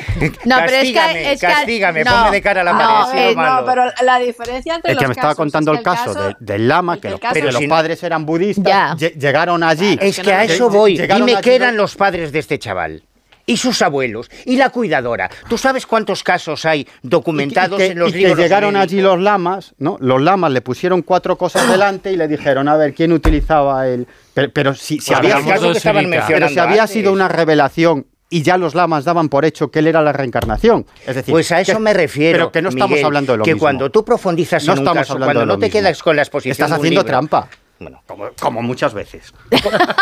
No, 0.44 0.56
pero 0.64 0.76
es 0.76 0.82
que- 0.88 0.94
castígame, 0.94 1.32
es 1.32 1.40
que- 1.40 1.46
castígame, 1.46 2.04
no, 2.04 2.10
ponme 2.12 2.30
de 2.30 2.42
cara 2.42 2.60
a 2.60 2.64
la 2.64 2.72
no, 2.72 2.78
pared, 2.78 3.30
eh, 3.30 3.34
no, 3.36 3.64
pero 3.66 3.84
la 4.02 4.18
diferencia 4.18 4.74
entre 4.76 4.92
el 4.92 4.98
que 4.98 5.04
los 5.04 5.08
me 5.08 5.12
estaba 5.12 5.28
casos 5.28 5.36
contando 5.36 5.72
es 5.72 5.78
el 5.78 5.84
que 5.84 5.90
caso, 5.90 6.14
de- 6.14 6.36
del 6.40 6.68
lama, 6.68 7.00
que, 7.00 7.10
los, 7.10 7.20
caso- 7.20 7.34
que 7.34 7.40
Pero 7.40 7.52
los 7.52 7.60
si- 7.62 7.68
padres 7.68 8.02
eran 8.02 8.26
budistas, 8.26 8.96
llegaron 9.16 9.62
allí. 9.68 9.98
Es 10.00 10.18
que 10.20 10.32
a 10.32 10.44
eso 10.44 10.68
voy. 10.70 10.96
llegaron 10.96 11.26
Dime 11.26 11.40
qué 11.40 11.54
eran 11.56 11.76
los- 11.76 11.96
padres 11.96 12.32
de 12.32 12.38
este 12.38 12.58
chaval. 12.58 13.02
Y 13.48 13.58
sus 13.58 13.80
abuelos, 13.80 14.28
y 14.44 14.56
la 14.56 14.70
cuidadora. 14.70 15.30
¿Tú 15.48 15.56
sabes 15.56 15.86
cuántos 15.86 16.24
casos 16.24 16.64
hay 16.64 16.84
documentados 17.02 17.78
y 17.80 17.84
que, 17.84 17.92
en 17.92 17.98
los 18.00 18.08
y 18.08 18.12
que 18.14 18.18
libros? 18.18 18.38
llegaron 18.38 18.72
médicos? 18.74 18.92
allí 18.92 19.02
los 19.02 19.20
lamas, 19.20 19.74
¿no? 19.78 19.96
Los 20.00 20.20
lamas 20.20 20.50
le 20.50 20.62
pusieron 20.62 21.02
cuatro 21.02 21.38
cosas 21.38 21.70
delante 21.70 22.10
y 22.10 22.16
le 22.16 22.26
dijeron, 22.26 22.66
a 22.66 22.76
ver, 22.76 22.92
¿quién 22.92 23.12
utilizaba 23.12 23.86
el...? 23.86 24.08
Pero, 24.34 24.50
pero 24.52 24.74
si, 24.74 24.98
si 24.98 25.12
Pues 25.12 25.18
había, 25.18 25.34
caso 25.54 25.70
que 25.70 25.78
estaban 25.78 26.10
pero 26.26 26.48
si 26.48 26.58
había 26.58 26.88
sido 26.88 27.12
una 27.12 27.28
revelación 27.28 28.06
y 28.28 28.42
ya 28.42 28.58
los 28.58 28.74
lamas 28.74 29.04
daban 29.04 29.28
por 29.28 29.44
hecho 29.44 29.70
que 29.70 29.78
él 29.78 29.86
era 29.86 30.02
la 30.02 30.12
reencarnación. 30.12 30.84
Es 31.06 31.14
decir, 31.14 31.30
pues 31.32 31.52
a 31.52 31.60
eso 31.60 31.74
que- 31.74 31.78
me 31.78 31.94
refiero. 31.94 32.36
Pero 32.36 32.50
que 32.52 32.62
no 32.62 32.70
estamos 32.70 32.90
Miguel, 32.90 33.04
hablando 33.06 33.32
de 33.34 33.38
lo 33.38 33.44
que 33.44 33.54
mismo. 33.54 33.64
cuando 33.64 33.90
tú 33.92 34.04
profundizas 34.04 34.64
No 34.66 34.72
en 34.72 34.78
un 34.80 34.82
estamos 34.84 34.98
caso, 35.02 35.12
hablando 35.12 35.26
cuando 35.28 35.40
de 35.42 35.46
lo 35.46 35.52
no 35.52 35.58
te 35.60 35.66
mismo. 35.66 35.78
quedas 35.80 36.02
con 36.02 36.16
la 36.16 36.22
exposición 36.22 36.50
Estás 36.50 36.72
haciendo 36.72 37.02
libro- 37.02 37.04
trampa. 37.04 37.48
Bueno, 37.78 38.02
Como, 38.06 38.30
como 38.40 38.62
muchas 38.62 38.94
veces. 38.94 39.32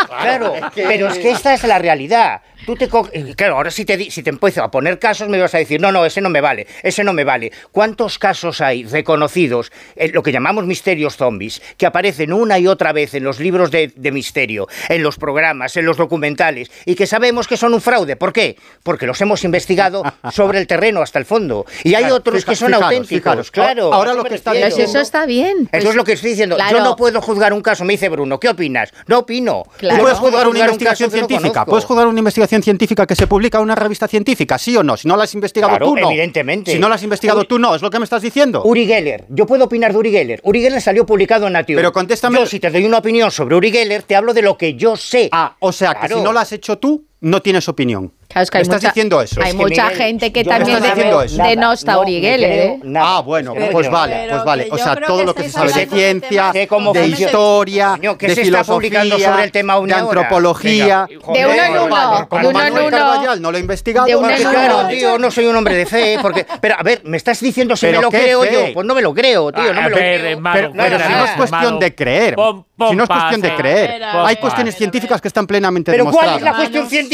Claro, 0.06 0.54
pero 0.74 1.08
es 1.08 1.18
que 1.18 1.30
esta 1.30 1.54
es 1.54 1.64
la 1.64 1.78
realidad. 1.78 2.40
Tú 2.66 2.76
te 2.76 2.88
co- 2.88 3.08
eh, 3.12 3.34
claro, 3.36 3.56
ahora 3.56 3.70
si 3.70 3.84
te, 3.84 4.10
si 4.10 4.22
te 4.22 4.30
empiezo 4.30 4.62
a 4.62 4.70
poner 4.70 4.98
casos 4.98 5.28
me 5.28 5.38
vas 5.38 5.54
a 5.54 5.58
decir, 5.58 5.80
no, 5.80 5.92
no, 5.92 6.06
ese 6.06 6.20
no 6.22 6.30
me 6.30 6.40
vale, 6.40 6.66
ese 6.82 7.04
no 7.04 7.12
me 7.12 7.24
vale. 7.24 7.52
¿Cuántos 7.72 8.18
casos 8.18 8.60
hay 8.62 8.84
reconocidos, 8.84 9.70
en 9.96 10.12
lo 10.12 10.22
que 10.22 10.32
llamamos 10.32 10.64
misterios 10.64 11.16
zombies, 11.16 11.60
que 11.76 11.84
aparecen 11.84 12.32
una 12.32 12.58
y 12.58 12.66
otra 12.66 12.92
vez 12.92 13.12
en 13.14 13.24
los 13.24 13.38
libros 13.40 13.70
de, 13.70 13.92
de 13.94 14.12
misterio, 14.12 14.66
en 14.88 15.02
los 15.02 15.16
programas, 15.18 15.76
en 15.76 15.84
los 15.84 15.96
documentales, 15.98 16.70
y 16.86 16.94
que 16.94 17.06
sabemos 17.06 17.46
que 17.48 17.56
son 17.58 17.74
un 17.74 17.80
fraude? 17.82 18.16
¿Por 18.16 18.32
qué? 18.32 18.56
Porque 18.82 19.06
los 19.06 19.20
hemos 19.20 19.44
investigado 19.44 20.02
sobre 20.32 20.58
el 20.58 20.66
terreno 20.66 21.02
hasta 21.02 21.18
el 21.18 21.26
fondo. 21.26 21.66
Y 21.82 21.94
hay 21.94 22.04
Claro, 22.04 22.16
otros 22.16 22.36
fija- 22.44 22.52
que 22.52 22.56
son 22.56 22.68
fijaros, 22.68 22.84
auténticos, 22.84 23.20
fijaros. 23.22 23.50
claro. 23.50 23.92
Ahora 23.92 24.14
lo 24.14 24.24
que 24.24 24.36
está. 24.36 24.52
Pero 24.52 24.70
si 24.70 24.82
eso 24.82 25.00
está 25.00 25.26
bien. 25.26 25.58
Eso 25.64 25.68
pues, 25.72 25.84
es 25.86 25.94
lo 25.96 26.04
que 26.04 26.12
estoy 26.12 26.30
diciendo. 26.30 26.56
claro. 26.56 26.78
Yo 26.78 26.84
no 26.84 26.96
puedo 26.96 27.20
juzgar 27.20 27.52
un 27.52 27.60
caso, 27.64 27.84
me 27.84 27.94
dice 27.94 28.08
Bruno. 28.08 28.38
¿Qué 28.38 28.48
opinas? 28.50 28.90
No 29.08 29.18
opino. 29.18 29.64
Claro. 29.78 30.02
¿Puedes 30.02 30.18
juzgar 30.18 30.46
una 30.46 30.60
un 30.60 30.64
investigación 30.66 31.10
no 31.10 31.16
científica? 31.16 31.64
¿Puedes 31.66 31.84
juzgar 31.84 32.06
una 32.06 32.18
investigación 32.20 32.62
científica 32.62 33.06
que 33.06 33.16
se 33.16 33.26
publica 33.26 33.58
en 33.58 33.64
una 33.64 33.74
revista 33.74 34.06
científica? 34.06 34.56
¿Sí 34.58 34.76
o 34.76 34.84
no? 34.84 34.96
Si 34.96 35.08
no 35.08 35.16
la 35.16 35.24
has 35.24 35.34
investigado 35.34 35.70
Claro, 35.70 35.86
tú, 35.86 35.96
no. 35.96 36.08
evidentemente. 36.10 36.70
Si 36.70 36.78
no 36.78 36.88
la 36.88 36.94
has 36.94 37.02
investigado 37.02 37.40
Uri- 37.40 37.48
tú, 37.48 37.58
no. 37.58 37.74
¿Es 37.74 37.82
lo 37.82 37.90
que 37.90 37.98
me 37.98 38.04
estás 38.04 38.22
diciendo? 38.22 38.62
Uri 38.64 38.86
Geller. 38.86 39.24
Yo 39.30 39.46
puedo 39.46 39.64
opinar 39.64 39.92
de 39.92 39.98
Uri 39.98 40.10
Geller. 40.12 40.40
Uri 40.44 40.60
Geller 40.62 40.80
salió 40.80 41.04
publicado 41.04 41.46
en 41.48 41.54
Nature. 41.54 41.74
Pero 41.76 41.92
contéstame- 41.92 42.38
Yo, 42.38 42.46
si 42.46 42.60
te 42.60 42.70
doy 42.70 42.84
una 42.84 42.98
opinión 42.98 43.30
sobre 43.30 43.56
Uri 43.56 43.72
Geller, 43.72 44.02
te 44.04 44.14
hablo 44.14 44.34
de 44.34 44.42
lo 44.42 44.56
que 44.56 44.74
yo 44.74 44.96
sé. 44.96 45.28
Ah, 45.32 45.56
o 45.58 45.72
sea, 45.72 45.94
que 45.94 46.08
si 46.08 46.20
no 46.20 46.32
la 46.32 46.42
has 46.42 46.52
hecho 46.52 46.78
tú, 46.78 47.06
no 47.24 47.40
tienes 47.42 47.68
opinión. 47.68 48.12
Claro, 48.28 48.42
es 48.44 48.50
que 48.50 48.56
¿Me 48.56 48.58
hay 48.58 48.62
estás 48.62 48.76
mucha, 48.82 48.88
diciendo 48.88 49.20
eso? 49.22 49.40
Hay 49.40 49.48
Es 49.50 49.54
que, 49.54 49.62
mucha 49.62 49.82
Miguel, 49.84 49.96
gente 49.98 50.32
que 50.32 50.44
no 50.44 50.50
también 50.50 50.76
estoy 50.76 50.88
de- 50.90 50.94
diciendo 50.96 51.22
eso. 51.22 51.42
denosta 51.42 51.92
a 51.92 51.94
No, 51.94 52.00
Uri 52.02 52.14
me 52.14 52.20
Geller, 52.20 52.50
creo 52.50 52.64
¿eh? 52.74 52.80
nada. 52.82 53.06
Ah, 53.16 53.20
bueno, 53.20 53.54
pues 53.70 53.86
no. 53.86 53.92
vale, 53.92 54.14
Pero 54.22 54.30
pues 54.34 54.44
vale. 54.44 54.68
O 54.70 54.78
sea, 54.78 54.96
todo 54.96 55.18
que 55.18 55.24
lo 55.24 55.34
que 55.34 55.42
se 55.44 55.50
sabe 55.50 55.72
de 55.72 55.80
de 55.80 55.86
ciencia, 55.86 56.52
Sé 56.52 56.66
cómo 56.66 56.92
de 56.92 57.06
historia, 57.06 57.98
¿qué 58.18 58.26
de 58.26 58.34
se 58.34 58.42
está 58.42 58.64
publicando 58.64 59.04
filosofía, 59.16 59.30
sobre 59.30 59.44
el 59.44 59.52
tema 59.52 59.80
de 59.80 59.94
antropología. 59.94 61.06
Venga, 61.08 61.32
De 61.32 61.46
uno 61.46 61.62
en 61.64 61.72
uno, 61.72 61.88
vale, 61.88 62.20
de 62.22 62.28
Como 62.28 62.48
uno 62.48 62.58
en 62.60 62.72
Manuel 62.74 62.94
uno. 62.94 63.36
No 63.36 63.50
lo 63.52 63.56
ha 63.56 63.60
investigado. 63.60 64.06
De 64.06 64.16
uno 64.16 64.30
en 64.30 64.36
claro, 64.42 64.88
tío, 64.88 65.18
no 65.18 65.30
soy 65.30 65.46
un 65.46 65.56
hombre 65.56 65.76
de 65.76 65.86
fe, 65.86 66.18
porque... 66.20 66.46
Pero, 66.60 66.74
a 66.78 66.82
ver, 66.82 67.02
me 67.04 67.16
estás 67.16 67.40
diciendo 67.40 67.76
si 67.76 67.86
¿Pero 67.86 67.98
me 67.98 68.02
lo 68.04 68.10
creo 68.10 68.42
fe? 68.42 68.52
yo. 68.52 68.74
Pues 68.74 68.86
no 68.86 68.94
me 68.94 69.02
lo 69.02 69.14
creo, 69.14 69.52
tío, 69.52 69.72
no 69.72 69.80
A 69.80 69.84
me 69.84 69.90
lo 69.90 69.96
creo. 69.96 70.40
Pero, 70.52 70.72
si 70.72 71.12
no 71.12 71.24
es 71.24 71.30
cuestión 71.36 71.78
de 71.78 71.94
creer, 71.94 72.34
si 72.36 72.96
no 72.96 73.02
es 73.04 73.08
cuestión 73.08 73.40
de 73.40 73.54
creer, 73.54 74.02
hay 74.02 74.36
cuestiones 74.36 74.74
científicas 74.76 75.20
que 75.20 75.28
están 75.28 75.46
plenamente 75.46 75.92
Pero 75.92 76.04
¿cuál 76.06 76.14
demostradas. 76.14 76.38
es 76.38 76.44
la 76.44 76.54
cuestión 76.56 76.88
científica? 76.88 77.13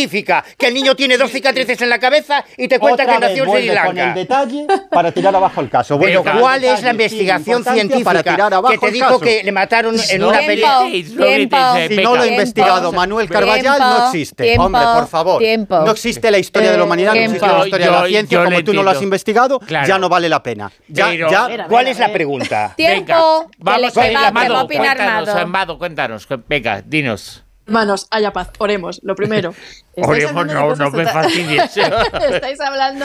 Que 0.57 0.67
el 0.69 0.75
niño 0.75 0.95
tiene 0.97 1.17
dos 1.17 1.31
cicatrices 1.31 1.81
en 1.83 1.89
la 1.89 1.99
cabeza 1.99 2.45
y 2.57 2.69
te 2.69 2.79
cuenta 2.79 3.03
Otra 3.05 3.15
que 3.15 3.21
nació 3.21 3.45
en 3.45 3.51
Sri 3.51 3.69
con 3.69 3.69
el 3.69 3.75
Lanka. 3.97 4.15
detalle 4.15 4.67
para 4.91 5.13
tirar 5.13 5.35
abajo 5.35 5.61
el 5.61 5.69
caso. 5.71 5.99
Pero 5.99 6.23
con 6.23 6.33
el 6.35 6.41
¿cuál 6.41 6.65
es 6.65 6.83
la 6.83 6.91
investigación 6.91 7.65
científica 7.65 8.05
para 8.05 8.23
tirar 8.23 8.55
abajo 8.55 8.73
que 8.75 8.79
te 8.87 8.91
dijo 8.93 9.07
caso? 9.07 9.21
que 9.21 9.43
le 9.45 9.53
mataron 9.53 9.97
en 10.11 10.21
No, 10.21 10.29
una 10.29 10.39
pelea? 10.39 10.79
Si 10.91 11.03
no 11.13 11.25
lo 11.25 11.25
ha 11.25 11.37
Tiempo. 11.37 12.25
investigado 12.27 12.93
Manuel 12.93 13.29
Carballal, 13.29 13.79
no 13.79 14.07
existe. 14.07 14.45
Tiempo. 14.45 14.65
Hombre, 14.65 14.83
por 14.95 15.09
favor. 15.09 15.39
Tiempo. 15.39 15.79
No 15.81 15.91
existe 15.93 16.31
la 16.31 16.39
historia 16.39 16.73
de 16.73 16.79
la 16.79 16.85
humanidad, 16.85 17.15
no 17.15 17.21
existe 17.21 17.47
la 17.47 17.65
historia 17.65 17.87
de 17.87 17.93
Yo- 17.93 18.01
la 18.03 18.07
ciencia. 18.09 18.39
yo 18.39 18.45
Como 18.45 18.65
tú 18.65 18.73
no 18.75 18.83
lo 18.83 18.91
has 18.91 19.03
investigado, 19.03 19.59
Claro. 19.61 19.87
ya 19.87 19.99
no 19.99 20.09
vale 20.09 20.29
la 20.29 20.43
pena. 20.43 20.71
Ya, 20.89 21.09
Pero- 21.09 21.31
ya, 21.31 21.49
Mira, 21.49 21.67
¿Cuál 21.69 21.85
ver, 21.85 21.93
es 21.93 21.99
a 21.99 22.01
la 22.03 22.07
ver. 22.09 22.15
pregunta? 22.15 22.73
Tiempo. 22.77 23.01
Venga, 23.01 23.21
vamos 23.59 23.97
a 23.97 24.01
va 24.01 24.21
a 24.21 24.29
Amado, 24.29 24.61
opinar 24.65 24.97
cuéntanos. 24.97 25.29
Amado, 25.29 25.79
cuéntanos. 25.79 26.29
Venga, 26.49 26.83
dinos. 26.85 27.45
Hermanos, 27.71 28.09
haya 28.11 28.33
paz, 28.33 28.51
oremos. 28.59 29.01
Lo 29.05 29.15
primero. 29.15 29.55
Oremos, 29.97 30.47
no, 30.47 30.75
no 30.75 30.91
me 30.91 31.05
fastidies. 31.05 31.77
Estáis 32.33 32.61
hablando 32.61 33.05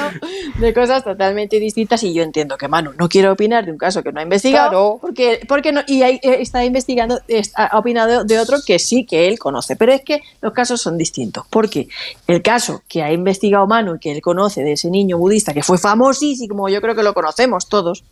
de 0.57 0.73
cosas 0.73 1.03
totalmente 1.03 1.59
distintas 1.59 2.01
y 2.03 2.13
yo 2.13 2.23
entiendo 2.23 2.57
que 2.57 2.67
Manu 2.67 2.93
no 2.97 3.09
quiere 3.09 3.27
opinar 3.29 3.65
de 3.65 3.71
un 3.71 3.77
caso 3.77 4.01
que 4.01 4.11
no 4.11 4.19
ha 4.19 4.23
investigado 4.23 4.69
Claro. 4.69 4.97
porque, 5.01 5.41
porque 5.47 5.71
no, 5.71 5.81
y 5.87 6.03
ahí, 6.03 6.19
eh, 6.23 6.37
está 6.39 6.63
investigando, 6.63 7.19
ha 7.55 7.77
opinado 7.77 8.23
de 8.23 8.39
otro 8.39 8.57
que 8.65 8.79
sí 8.79 9.05
que 9.05 9.27
él 9.27 9.37
conoce. 9.37 9.75
Pero 9.75 9.91
es 9.91 10.01
que 10.01 10.21
los 10.41 10.53
casos 10.53 10.81
son 10.81 10.97
distintos. 10.97 11.45
Porque 11.49 11.87
el 12.27 12.41
caso 12.41 12.81
que 12.87 13.03
ha 13.03 13.11
investigado 13.11 13.67
Manu 13.67 13.95
y 13.95 13.99
que 13.99 14.11
él 14.11 14.21
conoce 14.21 14.63
de 14.63 14.71
ese 14.73 14.89
niño 14.89 15.17
budista 15.17 15.53
que 15.53 15.63
fue 15.63 15.77
famosísimo, 15.77 16.69
yo 16.69 16.81
creo 16.81 16.95
que 16.95 17.03
lo 17.03 17.13
conocemos 17.13 17.67
todos, 17.67 18.03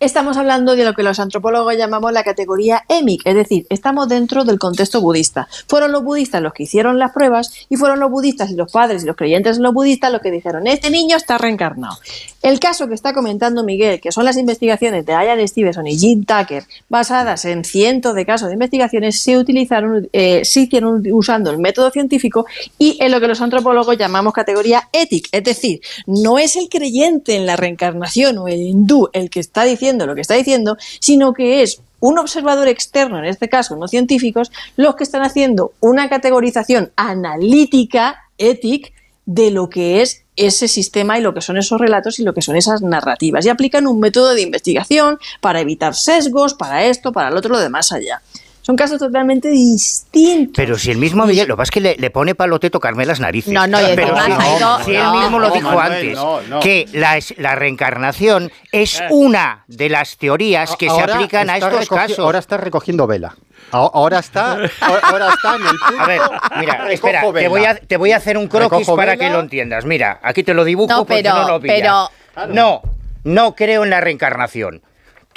Estamos 0.00 0.36
hablando 0.36 0.76
de 0.76 0.84
lo 0.84 0.94
que 0.94 1.02
los 1.02 1.18
antropólogos 1.18 1.76
llamamos 1.76 2.12
la 2.12 2.22
categoría 2.22 2.84
EMIC, 2.88 3.22
es 3.24 3.34
decir, 3.34 3.66
estamos 3.68 4.08
dentro 4.08 4.44
del 4.44 4.56
contexto 4.56 5.00
budista. 5.00 5.48
Fueron 5.66 5.90
los 5.90 6.04
budistas 6.04 6.40
los 6.40 6.52
que 6.52 6.62
hicieron 6.62 7.00
las 7.00 7.10
pruebas 7.10 7.52
y 7.68 7.74
fueron 7.74 7.98
los 7.98 8.08
budistas 8.08 8.48
y 8.50 8.54
los 8.54 8.70
padres 8.70 9.02
y 9.02 9.06
los 9.06 9.16
creyentes 9.16 9.56
en 9.56 9.64
los 9.64 9.74
budistas 9.74 10.12
los 10.12 10.20
que 10.20 10.30
dijeron, 10.30 10.68
este 10.68 10.90
niño 10.90 11.16
está 11.16 11.36
reencarnado. 11.36 11.98
El 12.42 12.60
caso 12.60 12.86
que 12.86 12.94
está 12.94 13.12
comentando 13.12 13.64
Miguel, 13.64 14.00
que 14.00 14.12
son 14.12 14.24
las 14.24 14.36
investigaciones 14.36 15.04
de 15.04 15.12
Ian 15.14 15.48
Stevenson 15.48 15.88
y 15.88 15.98
Jim 15.98 16.24
Tucker, 16.24 16.62
basadas 16.88 17.44
en 17.44 17.64
cientos 17.64 18.14
de 18.14 18.24
casos 18.24 18.46
de 18.46 18.54
investigaciones, 18.54 19.20
se 19.20 19.36
utilizaron, 19.36 20.08
eh, 20.12 20.44
se 20.44 20.60
hicieron 20.60 21.02
usando 21.10 21.50
el 21.50 21.58
método 21.58 21.90
científico 21.90 22.46
y 22.78 22.98
en 23.00 23.10
lo 23.10 23.20
que 23.20 23.26
los 23.26 23.40
antropólogos 23.40 23.98
llamamos 23.98 24.32
categoría 24.32 24.88
ética, 24.92 25.30
es 25.32 25.42
decir, 25.42 25.80
no 26.06 26.38
es 26.38 26.54
el 26.54 26.68
creyente 26.68 27.34
en 27.34 27.46
la 27.46 27.56
reencarnación 27.56 28.38
o 28.38 28.46
el 28.46 28.60
hindú 28.60 29.08
el 29.12 29.28
que 29.28 29.40
está 29.40 29.64
diciendo 29.64 29.87
lo 30.06 30.14
que 30.14 30.20
está 30.20 30.34
diciendo, 30.34 30.76
sino 31.00 31.32
que 31.32 31.62
es 31.62 31.80
un 32.00 32.18
observador 32.18 32.68
externo, 32.68 33.18
en 33.18 33.24
este 33.24 33.48
caso 33.48 33.76
no 33.76 33.88
científicos, 33.88 34.52
los 34.76 34.96
que 34.96 35.04
están 35.04 35.22
haciendo 35.22 35.72
una 35.80 36.08
categorización 36.08 36.92
analítica, 36.96 38.24
ética, 38.38 38.90
de 39.26 39.50
lo 39.50 39.68
que 39.68 40.00
es 40.00 40.22
ese 40.36 40.68
sistema 40.68 41.18
y 41.18 41.20
lo 41.20 41.34
que 41.34 41.42
son 41.42 41.58
esos 41.58 41.78
relatos 41.78 42.18
y 42.18 42.22
lo 42.22 42.32
que 42.32 42.40
son 42.40 42.56
esas 42.56 42.80
narrativas. 42.80 43.44
Y 43.44 43.50
aplican 43.50 43.86
un 43.86 44.00
método 44.00 44.32
de 44.32 44.40
investigación 44.40 45.18
para 45.42 45.60
evitar 45.60 45.94
sesgos, 45.94 46.54
para 46.54 46.86
esto, 46.86 47.12
para 47.12 47.30
lo 47.30 47.36
otro, 47.36 47.52
lo 47.52 47.58
de 47.58 47.68
más 47.68 47.92
allá. 47.92 48.22
Son 48.68 48.76
casos 48.76 48.98
totalmente 48.98 49.48
distintos. 49.48 50.52
Pero 50.54 50.76
si 50.76 50.90
el 50.90 50.98
mismo 50.98 51.24
Miguel, 51.24 51.48
lo 51.48 51.54
que 51.54 51.56
pasa 51.56 51.68
es 51.68 51.70
que 51.70 51.80
le, 51.80 51.96
le 51.96 52.10
pone 52.10 52.34
palote 52.34 52.68
tocarme 52.68 53.06
las 53.06 53.18
narices. 53.18 53.50
No, 53.50 53.66
no, 53.66 53.78
Pero 53.96 54.14
si, 54.20 54.30
ido- 54.30 54.84
si 54.84 54.94
él 54.94 55.02
no, 55.04 55.14
mismo 55.22 55.38
lo 55.38 55.48
no, 55.48 55.54
dijo 55.54 55.68
Manuel, 55.70 55.92
antes, 55.94 56.14
no, 56.14 56.40
no. 56.42 56.60
que 56.60 56.86
la, 56.92 57.18
la 57.38 57.54
reencarnación 57.54 58.44
Eh. 58.70 58.82
es 58.82 59.02
una 59.08 59.64
de 59.68 59.88
las 59.88 60.18
teorías 60.18 60.76
que 60.76 60.84
se 60.84 60.90
Ahora 60.92 61.14
aplican 61.14 61.48
a 61.48 61.56
estos 61.56 61.88
casos. 61.88 62.18
Ahora 62.18 62.40
está 62.40 62.58
recogiendo 62.58 63.06
vela. 63.06 63.34
Ahora 63.70 64.18
está, 64.18 64.58
ahora- 64.82 65.30
está 65.32 65.56
en 65.56 65.62
el 65.62 65.68
punto. 65.88 66.02
A 66.02 66.06
ver, 66.06 66.20
mira, 66.60 66.92
espera, 66.92 67.20
te 67.32 67.48
voy, 67.48 67.64
a, 67.64 67.74
te 67.74 67.96
voy 67.96 68.12
a 68.12 68.18
hacer 68.18 68.36
un 68.36 68.48
croquis 68.48 68.80
Recojo 68.80 68.96
para 68.96 69.12
vela. 69.12 69.24
que 69.28 69.32
lo 69.32 69.40
entiendas. 69.40 69.86
Mira, 69.86 70.20
aquí 70.22 70.42
te 70.42 70.52
lo 70.52 70.64
dibujo 70.64 70.92
No, 70.92 71.06
porque 71.06 71.22
pero- 71.22 71.34
no 71.36 71.48
lo 71.48 71.58
pillas. 71.60 72.10
pero- 72.34 72.46
No, 72.52 72.82
no 73.24 73.54
creo 73.54 73.84
en 73.84 73.88
la 73.88 74.02
reencarnación. 74.02 74.82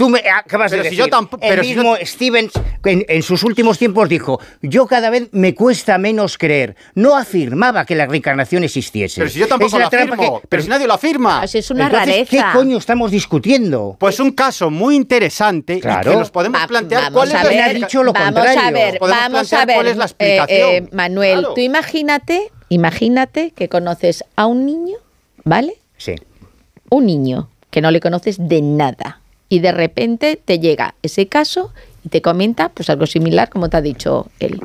Tú 0.02 0.10
me 0.10 0.20
acabas 0.20 0.72
Pero 0.72 0.82
de 0.82 0.90
si 0.90 0.96
decir, 0.96 0.98
yo 1.06 1.08
tampoco- 1.12 1.44
el 1.44 1.50
pero 1.52 1.64
si 1.64 1.76
yo- 1.76 1.84
mismo 1.84 1.96
Stevens 2.04 2.54
en, 2.86 3.06
en 3.08 3.22
sus 3.22 3.44
últimos 3.44 3.78
tiempos 3.78 4.10
dijo, 4.10 4.40
yo 4.64 4.88
cada 4.88 5.12
vez 5.12 5.28
me 5.32 5.54
cuesta 5.54 6.00
menos 6.00 6.40
creer. 6.40 6.76
No 6.96 7.16
afirmaba 7.16 7.86
que 7.86 7.94
la 7.94 8.08
reencarnación 8.08 8.64
existiese. 8.64 9.22
Pero 9.22 9.30
si 9.30 9.38
yo 9.38 9.48
tampoco 9.48 9.68
Es 9.68 9.74
la 9.80 9.86
lo 9.86 9.90
trampa 9.92 10.16
afirmo. 10.16 10.42
que- 10.42 10.48
Pero 10.48 10.64
si 10.64 10.70
nadie 10.70 10.88
lo 10.88 10.94
afirma. 10.96 11.42
Así 11.44 11.60
es 11.60 11.70
una 11.70 11.86
Entonces, 11.86 12.28
¿qué 12.28 12.38
rareza. 12.40 12.58
coño 12.58 12.78
estamos 12.80 13.12
discutiendo? 13.12 13.96
Pues 14.00 14.20
un 14.20 14.32
caso 14.32 14.72
muy 14.72 14.96
interesante 14.96 15.76
y 15.76 15.82
Claro. 15.82 16.10
que 16.14 16.18
nos 16.18 16.32
podemos 16.32 16.60
Va- 16.60 16.68
plantear 16.68 17.02
vamos 17.04 17.14
cuál 17.20 17.28
es 17.30 17.36
a 17.36 17.44
la 17.44 17.50
ver, 17.50 17.60
ha 17.60 17.66
explica- 17.66 17.86
dicho 17.88 18.04
lo 18.04 18.14
vamos 18.14 18.34
contrario. 18.34 18.62
a 18.62 18.72
ver, 18.72 18.98
vamos 19.00 19.54
a 19.54 19.66
ver, 19.66 19.76
cuál 19.76 19.88
es 19.88 19.98
la 19.98 20.04
eh, 20.04 20.08
explicación. 20.08 20.70
eh, 20.72 20.90
Manuel, 20.94 21.40
Claro. 21.42 21.54
tú 21.54 21.62
imagínate, 21.62 22.52
imagínate 22.70 23.52
que 23.52 23.70
conoces 23.70 24.24
a 24.36 24.48
un 24.48 24.66
niño, 24.66 24.98
¿vale? 25.44 25.76
Sí. 25.98 26.16
Un 26.90 27.06
niño 27.06 27.50
que 27.70 27.82
no 27.82 27.92
le 27.92 28.00
conoces 28.00 28.38
de 28.40 28.64
nada 28.64 29.21
y 29.52 29.60
de 29.60 29.74
repente 29.74 30.40
te 30.44 30.60
llega 30.60 30.96
ese 31.04 31.28
caso 31.28 31.74
y 32.06 32.10
te 32.10 32.22
comenta 32.22 32.70
pues 32.70 32.90
algo 32.90 33.06
similar 33.06 33.50
como 33.50 33.70
te 33.70 33.76
ha 33.78 33.82
dicho 33.82 34.28
él. 34.40 34.60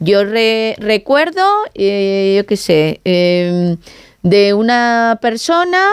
Yo 0.00 0.24
re- 0.24 0.74
recuerdo, 0.78 1.42
eh, 1.74 2.34
yo 2.36 2.44
qué 2.44 2.56
sé, 2.56 3.00
eh, 3.04 3.76
de 4.22 4.52
una 4.52 5.18
persona 5.22 5.88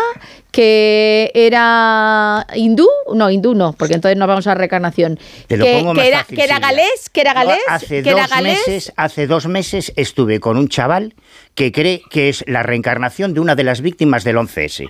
que 0.51 1.31
era 1.35 2.45
hindú, 2.55 2.88
no, 3.14 3.30
hindú 3.30 3.53
no, 3.53 3.73
porque 3.73 3.93
entonces 3.93 4.18
no 4.18 4.26
vamos 4.27 4.47
a 4.47 4.55
reencarnación, 4.55 5.19
Te 5.47 5.57
lo 5.57 5.65
que, 5.65 5.73
pongo 5.77 5.93
que 5.93 5.97
más 5.99 6.07
era, 6.07 6.19
fácil, 6.19 6.38
que 6.38 6.43
era 6.43 6.60
galés, 6.60 7.10
que 7.11 7.22
era 7.22 7.34
galés, 7.34 7.60
Hace 7.68 8.03
que 8.03 8.10
era 8.10 8.22
dos, 8.22 8.30
galés. 8.31 8.60
meses, 8.68 8.93
hace 8.95 9.27
dos 9.27 9.45
meses 9.47 9.93
estuve 9.95 10.39
con 10.39 10.57
un 10.57 10.68
chaval 10.69 11.14
que 11.55 11.72
cree 11.72 12.01
que 12.10 12.30
es 12.30 12.43
la 12.47 12.64
reencarnación 12.64 13.34
de 13.35 13.39
una 13.39 13.55
de 13.55 13.64
las 13.64 13.81
víctimas 13.81 14.23
del 14.23 14.38
11S. 14.38 14.89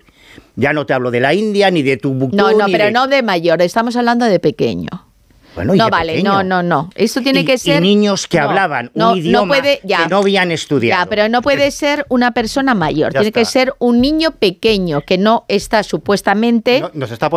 Ya 0.55 0.73
no 0.73 0.85
te 0.85 0.93
hablo 0.93 1.11
de 1.11 1.19
la 1.19 1.34
India 1.34 1.72
ni 1.72 1.84
de 1.84 1.97
tu 1.97 2.14
No, 2.14 2.51
no, 2.51 2.65
pero 2.72 2.91
no 2.91 3.07
de 3.07 3.23
mayor, 3.23 3.61
estamos 3.61 3.95
hablando 3.95 4.26
de 4.26 4.39
pequeño. 4.39 4.89
No 5.55 5.89
vale, 5.89 6.23
no, 6.23 6.43
no, 6.43 6.63
no. 6.63 6.89
Esto 6.95 7.21
tiene 7.21 7.45
que 7.45 7.57
ser. 7.57 7.84
Y 7.84 7.88
niños 7.88 8.27
que 8.27 8.39
hablaban 8.39 8.91
un 8.93 9.17
idioma 9.17 9.61
que 9.61 9.80
no 10.09 10.17
habían 10.17 10.51
estudiado. 10.51 11.03
Ya, 11.03 11.09
pero 11.09 11.30
no 11.30 11.41
puede 11.41 11.71
ser 11.71 12.05
una 12.09 12.31
persona 12.31 12.73
mayor. 12.73 13.13
tiene 13.13 13.31
que 13.31 13.45
ser 13.45 13.73
un 13.80 14.01
niño 14.01 14.31
pequeño 14.31 15.01
que 15.01 15.17
no 15.17 15.45
está 15.47 15.84
supuestamente 15.84 16.84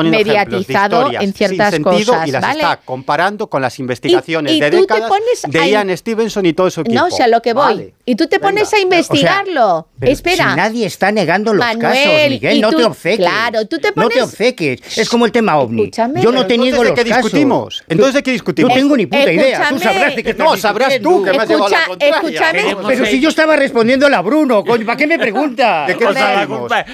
mediatizado 0.04 1.10
en 1.12 1.32
ciertas 1.32 1.78
cosas. 1.80 2.28
Y 2.28 2.32
las 2.32 2.56
está 2.56 2.80
comparando 2.84 3.48
con 3.48 3.62
las 3.62 3.78
investigaciones 3.78 4.58
de 4.58 4.70
décadas 4.70 5.10
de 5.48 5.70
Ian 5.70 5.96
Stevenson 5.96 6.46
y 6.46 6.52
todo 6.52 6.68
eso. 6.68 6.82
No, 6.88 7.06
o 7.06 7.10
sea, 7.10 7.28
lo 7.28 7.42
que 7.42 7.52
voy. 7.52 7.94
Y 8.04 8.16
tú 8.16 8.26
te 8.26 8.40
pones 8.40 8.72
a 8.72 8.78
investigarlo. 8.78 9.88
Espera. 10.00 10.50
Si 10.50 10.56
nadie 10.56 10.86
está 10.86 11.12
negando 11.12 11.52
los 11.52 11.64
casos, 11.76 12.04
Miguel, 12.28 12.60
no 12.60 12.70
te 12.70 12.84
obceques. 12.84 13.26
Claro, 13.26 13.66
tú 13.66 13.78
te 13.78 13.92
pones. 13.92 14.08
No 14.08 14.14
te 14.14 14.22
obceques. 14.22 14.98
Es 14.98 15.08
como 15.08 15.26
el 15.26 15.32
tema 15.32 15.58
ovni. 15.58 15.90
Yo 16.22 16.32
no 16.32 16.46
te 16.46 16.58
niego 16.58 16.84
los 16.84 16.92
qué 16.92 17.04
discutimos? 17.04 17.84
Entonces 17.88 18.05
de 18.14 18.22
qué 18.22 18.32
discutimos? 18.32 18.70
No 18.70 18.74
tengo 18.74 18.96
ni 18.96 19.06
puta 19.06 19.32
idea. 19.32 19.68
Tú 19.68 19.78
sabrás 19.78 20.16
de 20.16 20.22
qué 20.22 20.34
No, 20.34 20.56
sabrás 20.56 21.00
tú 21.00 21.22
que 21.22 21.32
me 21.32 21.38
has 21.38 21.48
llevado 21.48 21.68
la 21.68 21.86
contraria. 21.86 22.62
Escúchame. 22.62 22.76
Pero 22.86 23.06
si 23.06 23.20
yo 23.20 23.28
estaba 23.28 23.56
respondiéndole 23.56 24.16
a 24.16 24.22
Bruno, 24.22 24.64
¿para 24.64 24.96
qué 24.96 25.06
me 25.06 25.18
preguntas? 25.18 25.88
¿De 25.88 25.96
qué 25.96 26.04
la 26.04 26.46
culpa, 26.46 26.84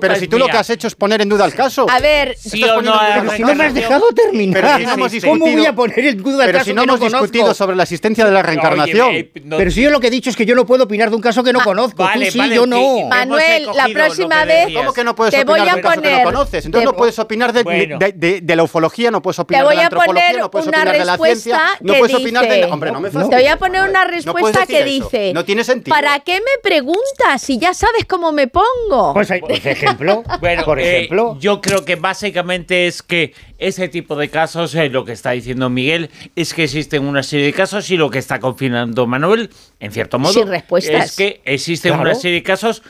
Pero 0.00 0.16
si 0.16 0.28
tú 0.28 0.38
lo 0.38 0.46
que 0.46 0.56
has 0.56 0.70
hecho 0.70 0.86
es 0.86 0.94
poner 0.94 1.20
en 1.22 1.28
duda 1.28 1.44
el 1.44 1.54
caso. 1.54 1.86
A 1.88 2.00
ver, 2.00 2.36
si 2.36 2.60
no 2.60 3.54
me 3.54 3.64
has 3.64 3.74
dejado 3.74 4.06
terminar. 4.14 4.82
¿Cómo 5.24 5.46
voy 5.46 5.66
a 5.66 5.74
poner 5.74 5.98
en 5.98 6.22
duda 6.22 6.44
el 6.44 6.52
caso 6.52 6.64
Pero 6.64 6.64
si 6.64 6.74
no 6.74 6.82
hemos 6.82 7.00
discutido 7.00 7.54
sobre 7.54 7.76
la 7.76 7.82
existencia 7.82 8.24
de 8.24 8.32
la 8.32 8.42
reencarnación. 8.42 9.28
Pero 9.48 9.70
si 9.70 9.82
yo 9.82 9.90
lo 9.90 10.00
que 10.00 10.08
he 10.08 10.10
dicho 10.10 10.30
es 10.30 10.36
que 10.36 10.46
yo 10.46 10.54
no 10.54 10.66
puedo 10.66 10.84
opinar 10.84 11.10
de 11.10 11.16
un 11.16 11.22
caso 11.22 11.42
que 11.42 11.52
no 11.52 11.60
conozco. 11.60 12.02
Vale, 12.02 12.30
sí, 12.30 12.40
yo 12.54 12.66
no. 12.66 13.08
Manuel, 13.08 13.66
la 13.74 13.88
próxima 13.88 14.44
vez. 14.44 14.68
¿Cómo 14.74 14.92
que 14.92 15.04
no 15.04 15.14
puedes 15.14 15.34
opinar 15.34 15.66
de 15.66 15.74
un 15.74 15.80
caso 15.82 16.02
que 16.02 16.10
no 16.10 16.22
conoces? 16.24 16.66
Entonces 16.66 16.84
no 16.84 16.96
puedes 16.96 17.18
opinar 17.18 17.52
de 17.52 18.56
la 18.56 18.62
ufología, 18.62 19.10
no 19.10 19.22
puedes 19.22 19.38
opinar 19.38 19.68
de 19.68 19.74
la 19.74 19.82
antropología, 19.84 20.48
no 20.56 20.62
puedes 20.62 20.68
opinar 20.68 20.98
de 20.98 21.04
la 21.04 21.16
ciencia, 21.16 21.60
no 21.80 21.94
puedes 21.94 22.14
opinar 22.14 22.48
de. 22.48 22.64
Hombre, 22.64 22.92
no 22.92 23.00
me 23.00 23.10
Te 23.10 23.18
voy 23.18 23.46
a 23.46 23.56
poner 23.56 23.88
una 23.88 24.04
respuesta 24.04 24.66
que 24.66 24.84
dice. 24.84 25.32
No 25.34 25.44
tiene 25.44 25.64
sentido. 25.64 25.94
¿Para 25.94 26.20
qué 26.20 26.34
me 26.34 26.60
preguntas 26.62 27.42
si 27.42 27.58
ya 27.58 27.74
sabes 27.74 28.04
cómo 28.06 28.32
me 28.32 28.48
pongo? 28.48 29.14
Pues, 29.14 29.28
por 29.40 29.52
ejemplo, 29.52 30.22
bueno, 30.40 30.64
por 30.64 30.80
eh, 30.80 30.96
ejemplo. 30.96 31.36
yo 31.40 31.60
creo 31.60 31.84
que 31.84 31.96
básicamente 31.96 32.86
es 32.86 33.02
que 33.02 33.34
ese 33.58 33.88
tipo 33.88 34.16
de 34.16 34.28
casos, 34.28 34.74
eh, 34.74 34.88
lo 34.88 35.04
que 35.04 35.12
está 35.12 35.30
diciendo 35.30 35.70
Miguel, 35.70 36.10
es 36.34 36.54
que 36.54 36.64
existen 36.64 37.06
una 37.06 37.22
serie 37.22 37.46
de 37.46 37.52
casos 37.52 37.90
y 37.90 37.96
lo 37.96 38.10
que 38.10 38.18
está 38.18 38.40
confinando 38.40 39.06
Manuel, 39.06 39.50
en 39.80 39.92
cierto 39.92 40.18
modo, 40.18 40.44
es 40.78 41.16
que 41.16 41.40
existen 41.44 41.94
una 41.94 42.14
serie 42.14 42.38
de 42.38 42.42
casos 42.42 42.82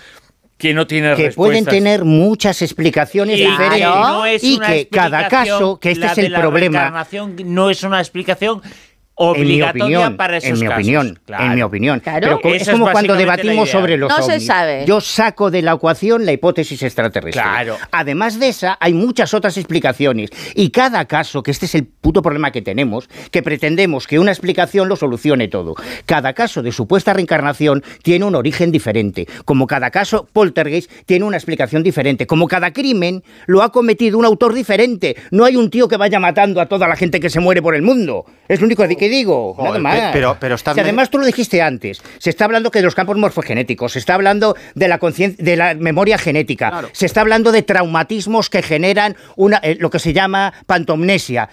que 0.56 0.72
no 0.72 0.86
tiene 0.86 1.14
que 1.14 1.30
pueden 1.32 1.64
tener 1.64 2.04
muchas 2.04 2.62
explicaciones 2.62 3.36
diferentes 3.36 4.42
y 4.42 4.58
que 4.58 4.88
cada 4.88 5.28
caso, 5.28 5.78
que 5.78 5.90
este 5.90 6.06
es 6.06 6.18
el 6.18 6.32
problema, 6.32 7.06
no 7.44 7.70
es 7.70 7.82
una 7.82 8.00
explicación 8.00 8.62
obligatoria 9.16 10.16
para 10.16 10.36
esos 10.36 10.51
en 10.51 10.60
mi 10.60 10.66
casos. 10.66 10.74
opinión, 10.74 11.18
en 11.38 11.55
mi 11.55 11.62
opinión. 11.62 12.02
Pero 12.05 12.40
es 12.44 12.68
como 12.68 12.90
cuando 12.90 13.14
debatimos 13.14 13.70
sobre 13.70 13.97
los 13.97 14.10
no 14.10 14.22
Se 14.22 14.40
sabe. 14.40 14.84
Yo 14.86 15.01
saco 15.01 15.51
de 15.51 15.62
la 15.62 15.72
ecuación 15.72 16.24
la 16.24 16.32
hipótesis 16.32 16.82
extraterrestre. 16.82 17.43
Claro. 17.43 17.76
Además 17.90 18.38
de 18.38 18.48
esa, 18.48 18.76
hay 18.80 18.93
muchas 18.93 19.34
otras 19.34 19.56
explicaciones 19.56 20.30
y 20.55 20.70
cada 20.70 21.06
caso, 21.06 21.43
que 21.43 21.51
este 21.51 21.66
es 21.66 21.74
el 21.74 21.86
puto 21.86 22.22
problema 22.22 22.52
que 22.52 22.62
tenemos, 22.62 23.09
que 23.30 23.43
pretendemos 23.43 24.06
que 24.06 24.18
una 24.18 24.30
explicación 24.30 24.88
lo 24.88 24.97
solucione 24.97 25.48
todo. 25.48 25.74
Cada 26.05 26.34
caso 26.34 26.62
de 26.62 26.72
supuesta 26.72 27.12
reencarnación 27.12 27.82
tiene 28.02 28.24
un 28.24 28.34
origen 28.34 28.70
diferente, 28.70 29.26
como 29.44 29.66
cada 29.66 29.90
caso 29.90 30.28
poltergeist 30.32 30.90
tiene 31.06 31.24
una 31.24 31.36
explicación 31.36 31.82
diferente, 31.82 32.26
como 32.26 32.47
cada 32.48 32.72
crimen 32.72 33.22
lo 33.47 33.62
ha 33.62 33.72
cometido 33.72 34.18
un 34.18 34.24
autor 34.24 34.52
diferente. 34.52 35.16
No 35.30 35.44
hay 35.44 35.56
un 35.56 35.70
tío 35.70 35.88
que 35.88 35.97
vaya 35.97 36.20
matando 36.20 36.60
a 36.60 36.66
toda 36.66 36.86
la 36.88 36.97
gente 36.97 37.20
que 37.20 37.30
se 37.30 37.40
muere 37.40 37.62
por 37.62 37.74
el 37.74 37.82
mundo. 37.82 38.26
Es 38.48 38.60
lo 38.60 38.66
único 38.66 38.86
que 38.86 39.05
digo, 39.08 39.56
nada 39.58 39.78
más. 39.78 40.12
Pero, 40.12 40.36
pero 40.38 40.54
está 40.54 40.72
además 40.72 41.10
tú 41.10 41.18
lo 41.18 41.26
dijiste 41.26 41.62
antes, 41.62 42.02
se 42.18 42.30
está 42.30 42.44
hablando 42.44 42.70
que 42.70 42.78
de 42.80 42.84
los 42.84 42.94
campos 42.94 43.16
morfogenéticos, 43.16 43.92
se 43.92 43.98
está 43.98 44.14
hablando 44.14 44.56
de 44.74 44.88
la 44.88 44.98
de 44.98 45.56
la 45.56 45.74
memoria 45.74 46.18
genética, 46.18 46.84
se 46.92 47.06
está 47.06 47.20
hablando 47.20 47.52
de 47.52 47.62
traumatismos 47.62 48.50
que 48.50 48.62
generan 48.62 49.16
una, 49.36 49.58
eh, 49.62 49.76
lo 49.78 49.90
que 49.90 49.98
se 49.98 50.12
llama 50.12 50.52
pantomnesia. 50.66 51.48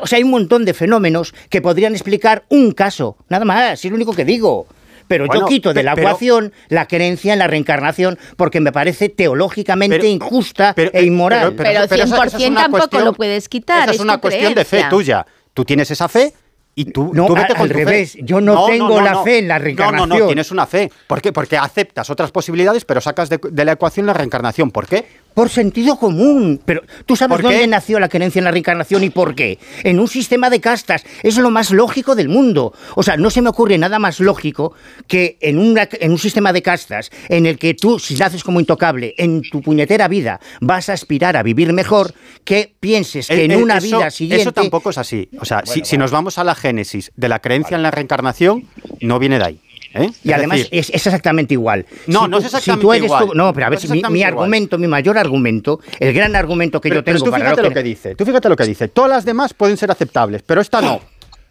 o 0.00 0.06
sea, 0.06 0.18
hay 0.18 0.24
un 0.24 0.30
montón 0.30 0.64
de 0.64 0.74
fenómenos 0.74 1.34
que 1.48 1.62
podrían 1.62 1.92
explicar 1.92 2.44
un 2.48 2.72
caso, 2.72 3.16
nada 3.28 3.44
más, 3.44 3.84
es 3.84 3.90
lo 3.90 3.96
único 3.96 4.14
que 4.14 4.24
digo. 4.24 4.66
Pero 5.08 5.26
yo 5.26 5.46
quito 5.46 5.74
de 5.74 5.82
la 5.82 5.92
ecuación 5.92 6.52
la 6.68 6.86
creencia 6.86 7.34
en 7.34 7.38
la 7.38 7.46
reencarnación 7.46 8.18
porque 8.36 8.60
me 8.60 8.72
parece 8.72 9.10
teológicamente 9.10 10.08
injusta 10.08 10.74
e 10.76 11.02
inmoral. 11.02 11.54
Pero, 11.54 11.80
100% 11.80 12.54
tampoco 12.54 13.00
lo 13.00 13.12
puedes 13.12 13.48
quitar. 13.48 13.84
Esa 13.84 13.92
es, 13.92 14.00
una 14.00 14.18
cuestión 14.18 14.54
de 14.54 14.64
fe 14.64 14.84
tuya. 14.88 15.26
Tú 15.52 15.66
tienes 15.66 15.90
esa 15.90 16.08
fe 16.08 16.32
y 16.74 16.86
tú, 16.86 17.10
no, 17.12 17.28
vete 17.28 17.52
al 17.52 17.68
revés, 17.68 18.16
yo 18.22 18.40
no, 18.40 18.64
tengo 18.64 18.98
la 19.02 19.22
fe 19.22 19.40
en 19.40 19.48
la 19.48 19.58
reencarnación. 19.58 20.08
No, 20.08 20.14
no, 20.14 20.20
no, 20.20 20.26
tienes 20.26 20.50
una 20.50 20.66
fe. 20.66 20.90
¿Por 21.06 21.20
qué? 21.20 21.30
Porque 21.30 21.58
aceptas 21.58 22.08
otras 22.08 22.30
posibilidades, 22.30 22.86
pero 22.86 23.02
sacas 23.02 23.28
de, 23.28 23.38
de 23.42 23.64
la 23.66 23.72
ecuación 23.72 24.06
la 24.06 24.14
reencarnación. 24.14 24.70
¿Por 24.70 24.86
qué? 24.86 25.04
Por 25.34 25.50
sentido 25.50 25.96
común. 25.96 26.62
Pero 26.64 26.82
tú 27.04 27.14
sabes 27.14 27.42
dónde 27.42 27.66
nació 27.66 28.00
la 28.00 28.08
creencia 28.08 28.40
en 28.40 28.44
la 28.44 28.50
reencarnación 28.50 29.04
y 29.04 29.10
por 29.10 29.34
qué. 29.34 29.58
En 29.84 30.00
un 30.00 30.08
sistema 30.08 30.48
de 30.48 30.60
castas. 30.60 31.04
Es 31.22 31.36
lo 31.36 31.50
más 31.50 31.70
lógico 31.72 32.14
del 32.14 32.30
mundo. 32.30 32.72
O 32.94 33.02
sea, 33.02 33.18
no 33.18 33.28
se 33.28 33.42
me 33.42 33.50
ocurre 33.50 33.76
nada 33.76 33.98
más 33.98 34.20
lógico 34.20 34.72
que 35.06 35.36
en, 35.40 35.58
una, 35.58 35.88
en 35.92 36.10
un 36.10 36.18
sistema 36.18 36.54
de 36.54 36.62
castas 36.62 37.10
en 37.28 37.44
el 37.44 37.58
que 37.58 37.74
tú, 37.74 37.98
si 37.98 38.14
naces 38.14 38.44
como 38.44 38.60
intocable, 38.60 39.14
en 39.18 39.42
tu 39.42 39.60
puñetera 39.60 40.08
vida 40.08 40.40
vas 40.60 40.88
a 40.88 40.94
aspirar 40.94 41.36
a 41.36 41.42
vivir 41.42 41.72
mejor, 41.72 42.14
que 42.44 42.74
pienses 42.80 43.28
que 43.28 43.44
en 43.44 43.56
una 43.56 43.78
vida 43.78 44.10
siguiente... 44.10 44.42
Eso 44.42 44.52
tampoco 44.52 44.90
es 44.90 44.98
así. 44.98 45.28
O 45.38 45.44
sea, 45.44 45.62
si, 45.66 45.84
si 45.84 45.98
nos 45.98 46.10
vamos 46.10 46.38
a 46.38 46.44
la 46.44 46.54
génesis 46.62 47.12
de 47.16 47.28
la 47.28 47.40
creencia 47.40 47.76
en 47.76 47.82
la 47.82 47.90
reencarnación, 47.90 48.68
no 49.00 49.18
viene 49.18 49.38
de 49.38 49.44
ahí. 49.44 49.60
¿Eh? 49.94 50.10
Y 50.24 50.32
además 50.32 50.68
es, 50.70 50.88
exactamente 50.88 51.52
igual. 51.52 51.84
No, 52.06 52.26
no 52.26 52.38
es 52.38 52.46
exactamente 52.46 53.04
igual. 53.04 53.28
no, 53.34 53.52
pero 53.52 53.66
a 53.66 53.70
ver, 53.70 53.78
mi, 54.10 54.22
argumento, 54.22 54.78
mi 54.78 54.86
mayor 54.86 55.18
argumento, 55.18 55.80
el 56.00 56.14
gran 56.14 56.34
argumento 56.34 56.80
que 56.80 56.88
yo 56.88 57.04
tengo 57.04 57.18
tú 57.18 57.30
para 57.30 57.44
fíjate 57.44 57.62
lo 57.62 57.70
que... 57.70 57.82
dice. 57.82 58.14
Tú 58.14 58.24
fíjate 58.24 58.48
lo 58.48 58.56
que 58.56 58.64
dice. 58.64 58.88
Todas 58.88 59.10
las 59.10 59.24
demás 59.26 59.52
pueden 59.52 59.76
ser 59.76 59.90
aceptables, 59.90 60.42
pero 60.42 60.62
esta 60.62 60.80
no. 60.80 61.00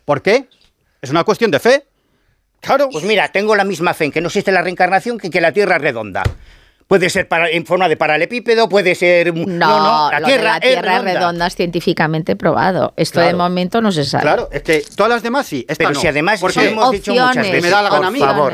¿Por 0.06 0.24
qué? 0.24 0.48
Es 1.02 1.12
una 1.12 1.24
cuestión 1.24 1.52
de 1.52 1.60
fe. 1.60 1.84
Claro. 2.62 2.90
Pues 2.92 3.04
mira, 3.04 3.32
tengo 3.32 3.56
la 3.56 3.64
misma 3.64 3.94
fe 3.94 4.06
en 4.06 4.12
que 4.12 4.22
no 4.22 4.28
existe 4.28 4.52
la 4.52 4.62
reencarnación 4.62 5.20
que 5.20 5.30
que 5.30 5.42
la 5.42 5.52
Tierra 5.52 5.76
es 5.76 5.82
redonda. 5.82 6.24
Puede 6.92 7.10
ser 7.10 7.26
para, 7.30 7.50
en 7.50 7.66
forma 7.66 7.88
de 7.88 7.96
paralepípedo, 7.96 8.68
puede 8.68 8.96
ser... 8.96 9.34
No, 9.34 9.46
no, 9.48 10.12
la 10.12 10.26
Tierra, 10.26 10.58
es, 10.58 10.82
redonda. 11.02 11.48
es 11.48 11.56
científicamente 11.56 12.36
probado. 12.36 12.94
Esto 12.98 13.22
de 13.22 13.34
momento 13.34 13.80
no 13.80 13.94
se 13.94 14.04
sabe. 14.04 14.24
Claro, 14.24 14.50
es 14.52 14.62
que 14.62 14.84
todas 14.94 15.10
las 15.10 15.24
demás 15.24 15.48
sí, 15.48 15.66
Pero 15.78 15.96
si 15.96 16.08
además, 16.08 16.42
Porque 16.42 16.68
hemos 16.68 16.92
dicho 16.92 17.14
muchas 17.14 17.38
veces, 17.38 17.64
me 17.64 17.70
da 17.70 17.82
la 17.84 17.92
gana 17.92 18.12
mí, 18.12 18.20
favor, 18.20 18.54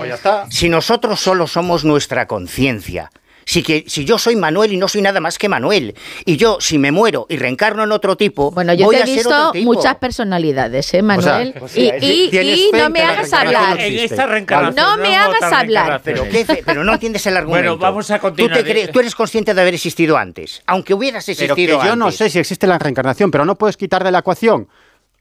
si 0.51 0.69
nosotros 0.69 1.19
solo 1.19 1.47
somos 1.47 1.83
nuestra 1.83 2.27
conciencia, 2.27 3.09
si, 3.47 3.63
que, 3.63 3.85
si 3.87 4.03
yo 4.03 4.17
soy 4.17 4.35
Manuel 4.35 4.73
y 4.73 4.77
no 4.77 4.89
soy 4.89 5.01
nada 5.01 5.21
más 5.21 5.37
que 5.37 5.47
Manuel, 5.47 5.95
y 6.25 6.35
yo 6.35 6.57
si 6.59 6.77
me 6.77 6.91
muero 6.91 7.25
y 7.29 7.37
reencarno 7.37 7.85
en 7.85 7.93
otro 7.93 8.17
tipo, 8.17 8.51
bueno, 8.51 8.73
yo 8.73 8.85
voy 8.87 8.97
te 8.97 9.03
he 9.03 9.05
visto 9.15 9.53
muchas 9.63 9.95
personalidades, 9.95 10.93
¿eh, 10.93 11.01
Manuel? 11.01 11.55
y, 11.73 12.69
no 12.73 12.89
me 12.89 13.01
hagas 13.01 13.31
hablar. 13.31 13.79
En 13.79 13.99
esta 13.99 14.25
reencarnación. 14.25 14.75
No 14.75 14.97
me 14.97 15.15
hagas 15.15 15.41
hablar. 15.43 16.01
Pero, 16.03 16.25
pero 16.65 16.83
no 16.83 16.93
entiendes 16.93 17.25
el 17.25 17.37
argumento. 17.37 17.69
Bueno, 17.69 17.81
vamos 17.81 18.11
a 18.11 18.19
continuar. 18.19 18.63
¿Tú, 18.63 18.91
tú 18.91 18.99
eres 18.99 19.15
consciente 19.15 19.53
de 19.53 19.61
haber 19.61 19.75
existido 19.75 20.17
antes, 20.17 20.61
aunque 20.65 20.93
hubieras 20.93 21.27
existido 21.29 21.55
pero 21.55 21.79
que 21.79 21.87
yo 21.87 21.95
no 21.95 22.11
sé 22.11 22.29
si 22.29 22.39
existe 22.39 22.67
la 22.67 22.77
reencarnación, 22.77 23.31
pero 23.31 23.45
no 23.45 23.57
puedes 23.57 23.77
quitar 23.77 24.03
de 24.03 24.11
la 24.11 24.19
ecuación 24.19 24.67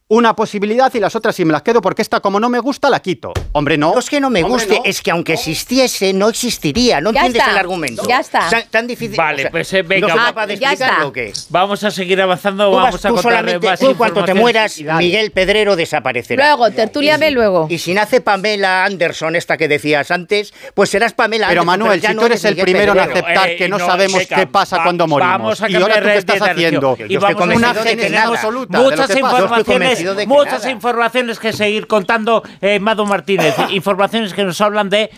una 0.08 0.36
posibilidad 0.36 0.92
y 0.94 1.00
las 1.00 1.16
otras 1.16 1.34
si 1.34 1.44
me 1.44 1.52
las 1.52 1.62
quedo 1.62 1.80
porque 1.80 2.00
esta 2.00 2.20
como 2.20 2.38
no 2.38 2.48
me 2.48 2.60
gusta 2.60 2.88
la 2.88 3.00
quito. 3.00 3.32
Hombre, 3.52 3.76
no. 3.76 3.92
No 3.92 3.98
es 3.98 4.08
que 4.08 4.20
no 4.20 4.30
me 4.30 4.42
guste, 4.42 4.80
es 4.84 5.02
que 5.02 5.10
aunque 5.10 5.32
existiese 5.32 6.12
no 6.12 6.28
existiría. 6.28 7.00
No 7.00 7.10
entiendes 7.10 7.42
el 7.48 7.56
argumento. 7.56 8.02
Ya 8.08 8.20
está. 8.20 8.48
Tan, 8.70 8.86
difícil. 8.86 9.16
Vale, 9.16 9.50
pues 9.50 9.72
eh, 9.72 9.82
venga. 9.82 10.14
Ah, 10.36 10.46
ya 10.46 10.72
está. 10.72 11.10
Vamos 11.50 11.82
a 11.82 11.90
seguir 11.90 12.20
avanzando, 12.20 12.70
vamos 12.70 13.04
a 13.04 13.08
contarle 13.10 13.58
más 13.58 13.80
Tú 13.80 13.96
cuando 13.96 14.24
te 14.24 14.34
mueras, 14.34 14.80
Miguel 14.98 15.32
Pedrero 15.32 15.74
desaparecerá. 15.74 16.46
Luego, 16.46 16.70
tertúliame 16.70 17.30
luego. 17.32 17.66
Y 17.68 17.78
si 17.78 17.92
nace 17.92 18.20
Pamela 18.20 18.84
Anderson, 18.84 19.34
esta 19.34 19.56
que 19.56 19.66
decías 19.66 20.10
antes, 20.10 20.54
pues 20.74 20.90
serás 20.90 21.14
Pamela 21.14 21.48
Pero 21.48 21.64
Manuel, 21.64 22.00
si 22.00 22.14
tú 22.14 22.26
eres 22.26 22.44
el 22.44 22.56
primero 22.56 22.92
en 22.92 23.00
aceptar 23.00 23.56
que 23.56 23.68
no, 23.68 23.78
sabemos 23.78 24.24
qué 24.26 24.46
pasa 24.46 24.82
cuando 24.84 25.08
morimos. 25.08 25.32
Vamos 25.32 25.62
a 25.62 25.70
¿Y 25.70 25.74
ahora 25.74 26.00
tú 26.00 26.06
qué 26.06 26.16
estás 26.18 26.42
haciendo? 26.42 26.96
Y 27.08 27.16
vamos 27.16 27.56
una 27.56 27.70
absoluta. 27.70 28.78
Muchas 28.78 29.16
informaciones, 29.16 29.95
muchas 30.26 30.66
informaciones 30.66 31.38
que 31.38 31.52
seguir 31.52 31.86
contando, 31.86 32.42
eh, 32.60 32.78
Mado 32.78 33.06
Martínez. 33.06 33.54
informaciones 33.70 34.34
que 34.34 34.44
nos 34.44 34.60
hablan 34.60 34.90
de 34.90 35.10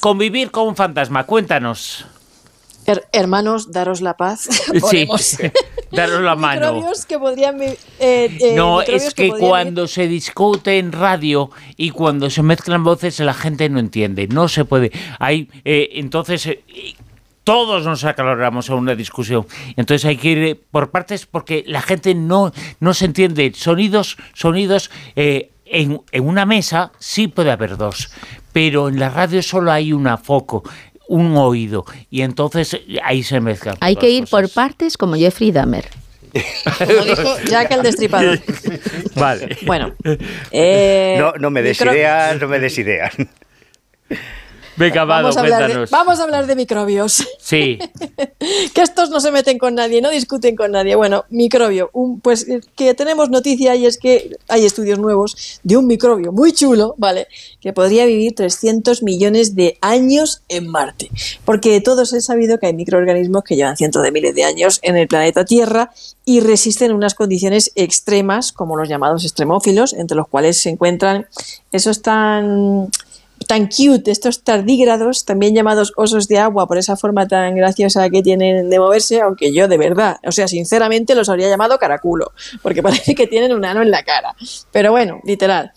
convivir 0.00 0.50
con 0.50 0.68
un 0.68 0.76
fantasma. 0.76 1.24
Cuéntanos. 1.24 2.06
hermanos, 3.12 3.72
daros 3.72 4.00
la 4.00 4.16
paz. 4.16 4.48
sí, 4.90 5.08
daros 5.90 6.22
la 6.22 6.36
mano. 6.36 6.82
que 7.08 7.18
podrían, 7.18 7.60
eh, 7.62 7.76
eh, 7.98 8.54
no, 8.54 8.82
es 8.82 9.14
que, 9.14 9.30
cuando 9.30 9.86
se 9.86 10.06
discute 10.06 10.78
en 10.78 10.92
radio 10.92 11.50
y 11.76 11.90
cuando 11.90 12.30
se 12.30 12.42
mezclan 12.42 12.84
voces, 12.84 13.18
la 13.20 13.34
gente 13.34 13.68
no 13.68 13.78
entiende. 13.78 14.28
No 14.28 14.48
se 14.48 14.64
puede. 14.64 14.92
Hay, 15.18 15.48
entonces, 15.64 16.48
todos 17.46 17.84
nos 17.84 18.02
acaloramos 18.02 18.68
a 18.70 18.74
una 18.74 18.96
discusión. 18.96 19.46
Entonces 19.76 20.04
hay 20.04 20.16
que 20.16 20.28
ir 20.28 20.60
por 20.72 20.90
partes 20.90 21.26
porque 21.26 21.62
la 21.68 21.80
gente 21.80 22.12
no, 22.12 22.52
no 22.80 22.92
se 22.92 23.04
entiende. 23.04 23.52
Sonidos, 23.54 24.16
sonidos, 24.34 24.90
eh, 25.14 25.52
en, 25.64 26.02
en, 26.10 26.26
una 26.26 26.44
mesa 26.44 26.90
sí 26.98 27.28
puede 27.28 27.52
haber 27.52 27.76
dos, 27.76 28.10
pero 28.52 28.88
en 28.88 28.98
la 28.98 29.10
radio 29.10 29.40
solo 29.44 29.70
hay 29.70 29.92
una 29.92 30.16
foco 30.16 30.64
un 31.08 31.36
oído 31.36 31.84
y 32.10 32.22
entonces 32.22 32.80
ahí 33.04 33.22
se 33.22 33.38
mezclan. 33.38 33.76
Hay 33.78 33.94
que 33.94 34.10
ir 34.10 34.26
por 34.26 34.50
partes 34.50 34.96
como 34.96 35.14
Jeffrey 35.14 35.52
Dahmer. 35.52 35.84
Como 36.78 37.04
dijo 37.04 37.36
Jack 37.48 37.70
el 37.70 37.82
Destripador. 37.82 38.40
Vale. 39.14 39.56
Bueno. 39.64 39.94
Eh, 40.50 41.16
no, 41.16 41.34
no 41.34 41.50
me 41.50 41.62
des 41.62 41.80
ideas, 41.80 42.40
no 42.40 42.48
me 42.48 42.58
des 42.58 42.76
ideas. 42.76 43.14
Venga, 44.76 45.04
vamos, 45.04 45.36
a 45.36 45.40
hablar 45.40 45.72
de, 45.72 45.86
vamos 45.90 46.20
a 46.20 46.24
hablar 46.24 46.46
de 46.46 46.54
microbios. 46.54 47.26
Sí. 47.40 47.78
que 48.74 48.82
estos 48.82 49.08
no 49.10 49.20
se 49.20 49.30
meten 49.30 49.58
con 49.58 49.74
nadie, 49.74 50.02
no 50.02 50.10
discuten 50.10 50.54
con 50.54 50.72
nadie. 50.72 50.94
Bueno, 50.96 51.24
microbio. 51.30 51.90
Un, 51.92 52.20
pues 52.20 52.46
que 52.74 52.94
tenemos 52.94 53.30
noticia 53.30 53.74
y 53.74 53.86
es 53.86 53.98
que 53.98 54.36
hay 54.48 54.64
estudios 54.64 54.98
nuevos 54.98 55.60
de 55.62 55.76
un 55.76 55.86
microbio 55.86 56.32
muy 56.32 56.52
chulo, 56.52 56.94
¿vale? 56.98 57.28
Que 57.60 57.72
podría 57.72 58.04
vivir 58.04 58.34
300 58.34 59.02
millones 59.02 59.54
de 59.54 59.78
años 59.80 60.42
en 60.48 60.68
Marte. 60.68 61.10
Porque 61.44 61.80
todos 61.80 62.12
he 62.12 62.20
sabido 62.20 62.58
que 62.58 62.66
hay 62.66 62.74
microorganismos 62.74 63.44
que 63.44 63.56
llevan 63.56 63.76
cientos 63.76 64.02
de 64.02 64.12
miles 64.12 64.34
de 64.34 64.44
años 64.44 64.80
en 64.82 64.96
el 64.96 65.08
planeta 65.08 65.44
Tierra 65.44 65.92
y 66.24 66.40
resisten 66.40 66.92
unas 66.92 67.14
condiciones 67.14 67.72
extremas, 67.76 68.52
como 68.52 68.76
los 68.76 68.88
llamados 68.88 69.24
extremófilos, 69.24 69.94
entre 69.94 70.16
los 70.16 70.28
cuales 70.28 70.60
se 70.60 70.70
encuentran 70.70 71.26
esos 71.72 72.02
tan 72.02 72.90
tan 73.46 73.68
cute, 73.68 74.10
estos 74.10 74.42
tardígrados, 74.42 75.24
también 75.24 75.54
llamados 75.54 75.92
osos 75.96 76.28
de 76.28 76.38
agua 76.38 76.66
por 76.66 76.78
esa 76.78 76.96
forma 76.96 77.26
tan 77.26 77.54
graciosa 77.56 78.08
que 78.10 78.22
tienen 78.22 78.70
de 78.70 78.78
moverse, 78.78 79.20
aunque 79.20 79.52
yo 79.52 79.68
de 79.68 79.78
verdad, 79.78 80.18
o 80.24 80.32
sea, 80.32 80.48
sinceramente 80.48 81.14
los 81.14 81.28
habría 81.28 81.48
llamado 81.48 81.78
caraculo, 81.78 82.32
porque 82.62 82.82
parece 82.84 83.14
que 83.14 83.26
tienen 83.26 83.52
un 83.52 83.64
ano 83.64 83.82
en 83.82 83.90
la 83.90 84.02
cara. 84.02 84.34
Pero 84.72 84.90
bueno, 84.92 85.20
literal. 85.24 85.72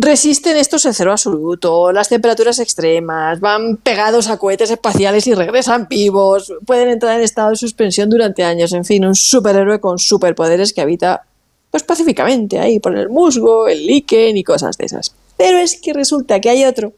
Resisten 0.00 0.56
estos 0.56 0.86
en 0.86 0.94
cero 0.94 1.10
absoluto, 1.10 1.90
las 1.90 2.08
temperaturas 2.08 2.60
extremas, 2.60 3.40
van 3.40 3.78
pegados 3.78 4.28
a 4.28 4.36
cohetes 4.36 4.70
espaciales 4.70 5.26
y 5.26 5.34
regresan 5.34 5.88
vivos, 5.88 6.52
pueden 6.64 6.88
entrar 6.88 7.16
en 7.16 7.24
estado 7.24 7.50
de 7.50 7.56
suspensión 7.56 8.08
durante 8.08 8.44
años, 8.44 8.72
en 8.72 8.84
fin, 8.84 9.04
un 9.04 9.16
superhéroe 9.16 9.80
con 9.80 9.98
superpoderes 9.98 10.72
que 10.72 10.82
habita 10.82 11.24
pues 11.70 11.82
pacíficamente 11.82 12.58
ahí 12.58 12.78
por 12.78 12.96
el 12.96 13.08
musgo, 13.08 13.68
el 13.68 13.86
líquen 13.86 14.36
y 14.36 14.44
cosas 14.44 14.76
de 14.78 14.86
esas. 14.86 15.14
Pero 15.38 15.58
es 15.58 15.80
que 15.80 15.94
resulta 15.94 16.40
que 16.40 16.50
hay 16.50 16.66
otro 16.66 16.92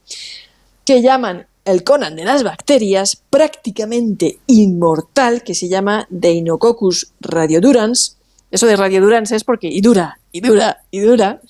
que 0.84 1.02
llaman 1.02 1.46
el 1.64 1.84
Conan 1.84 2.16
de 2.16 2.24
las 2.24 2.42
bacterias, 2.42 3.22
prácticamente 3.30 4.38
inmortal, 4.48 5.44
que 5.44 5.54
se 5.54 5.68
llama 5.68 6.06
Deinococcus 6.10 7.12
radiodurans. 7.20 8.16
Eso 8.50 8.66
de 8.66 8.74
radiodurans 8.74 9.30
es 9.30 9.44
porque 9.44 9.68
y 9.68 9.80
dura, 9.80 10.18
y 10.32 10.40
dura, 10.40 10.82
y 10.90 10.98
dura, 10.98 11.40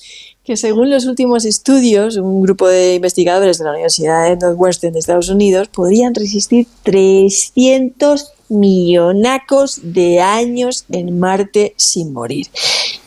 que 0.44 0.56
según 0.56 0.90
los 0.90 1.06
últimos 1.06 1.44
estudios, 1.44 2.16
un 2.16 2.42
grupo 2.42 2.68
de 2.68 2.96
investigadores 2.96 3.58
de 3.58 3.64
la 3.64 3.70
Universidad 3.70 4.28
de 4.28 4.36
Northwestern 4.36 4.92
de 4.92 4.98
Estados 4.98 5.30
Unidos 5.30 5.68
podrían 5.68 6.14
resistir 6.14 6.66
300 6.82 8.32
millonacos 8.50 9.80
de 9.82 10.20
años 10.20 10.84
en 10.90 11.18
Marte 11.18 11.72
sin 11.76 12.12
morir. 12.12 12.48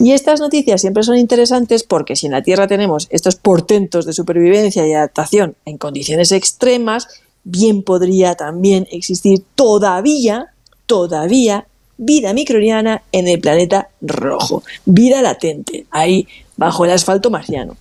Y 0.03 0.11
estas 0.11 0.41
noticias 0.41 0.81
siempre 0.81 1.03
son 1.03 1.17
interesantes 1.17 1.83
porque 1.83 2.17
si 2.17 2.25
en 2.25 2.33
la 2.33 2.43
Tierra 2.43 2.67
tenemos 2.67 3.07
estos 3.09 3.37
portentos 3.37 4.05
de 4.05 4.11
supervivencia 4.11 4.85
y 4.85 4.91
adaptación 4.91 5.55
en 5.63 5.77
condiciones 5.77 6.33
extremas, 6.33 7.07
bien 7.45 7.83
podría 7.83 8.35
también 8.35 8.85
existir 8.91 9.43
todavía, 9.55 10.47
todavía 10.87 11.67
vida 11.95 12.33
microbiana 12.33 13.01
en 13.13 13.29
el 13.29 13.39
planeta 13.39 13.91
rojo, 14.01 14.63
vida 14.83 15.21
latente, 15.21 15.85
ahí 15.89 16.27
bajo 16.57 16.83
el 16.83 16.91
asfalto 16.91 17.29
marciano. 17.29 17.77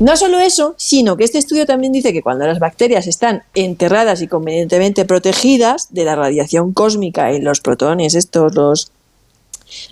No 0.00 0.16
solo 0.16 0.40
eso, 0.40 0.74
sino 0.78 1.18
que 1.18 1.24
este 1.24 1.36
estudio 1.36 1.66
también 1.66 1.92
dice 1.92 2.14
que 2.14 2.22
cuando 2.22 2.46
las 2.46 2.58
bacterias 2.58 3.06
están 3.06 3.42
enterradas 3.54 4.22
y 4.22 4.28
convenientemente 4.28 5.04
protegidas 5.04 5.92
de 5.92 6.06
la 6.06 6.16
radiación 6.16 6.72
cósmica 6.72 7.34
y 7.34 7.42
los 7.42 7.60
protones, 7.60 8.14
estos, 8.14 8.54
los 8.54 8.92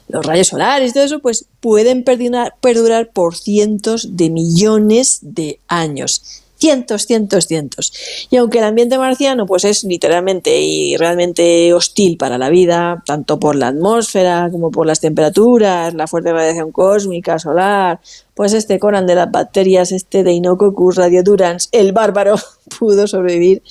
los 0.09 0.25
rayos 0.25 0.49
solares 0.49 0.91
y 0.91 0.95
todo 0.95 1.05
eso, 1.05 1.19
pues 1.21 1.47
pueden 1.61 2.05
perdurar, 2.05 3.11
por 3.13 3.37
cientos 3.37 4.17
de 4.17 4.31
millones 4.31 5.19
de 5.23 5.59
años. 5.69 6.41
Cientos, 6.57 7.07
cientos, 7.07 7.47
cientos. 7.47 7.93
Y 8.31 8.37
aunque 8.37 8.59
el 8.59 8.65
ambiente 8.65 8.97
marciano 8.97 9.45
pues 9.45 9.65
es 9.65 9.85
literalmente 9.85 10.63
y 10.63 10.97
realmente 10.97 11.75
hostil 11.75 12.17
para 12.17 12.39
la 12.39 12.49
vida, 12.49 13.03
tanto 13.05 13.39
por 13.39 13.55
la 13.57 13.69
atmósfera 13.69 14.49
como 14.51 14.71
por 14.71 14.87
las 14.87 15.01
temperaturas, 15.01 15.93
la 15.93 16.07
fuerte 16.07 16.33
radiación 16.33 16.73
cósmica, 16.73 17.39
solar, 17.39 18.01
pues 18.35 18.53
este 18.55 18.79
Conan 18.79 19.07
de 19.07 19.17
las 19.17 19.31
bacterias, 19.31 19.93
este 19.93 20.23
Deinococcus 20.23 20.97
radiodurans, 20.97 21.69
el 21.73 21.93
bárbaro, 21.93 22.37
pudo 22.79 23.07
sobrevivir 23.07 23.63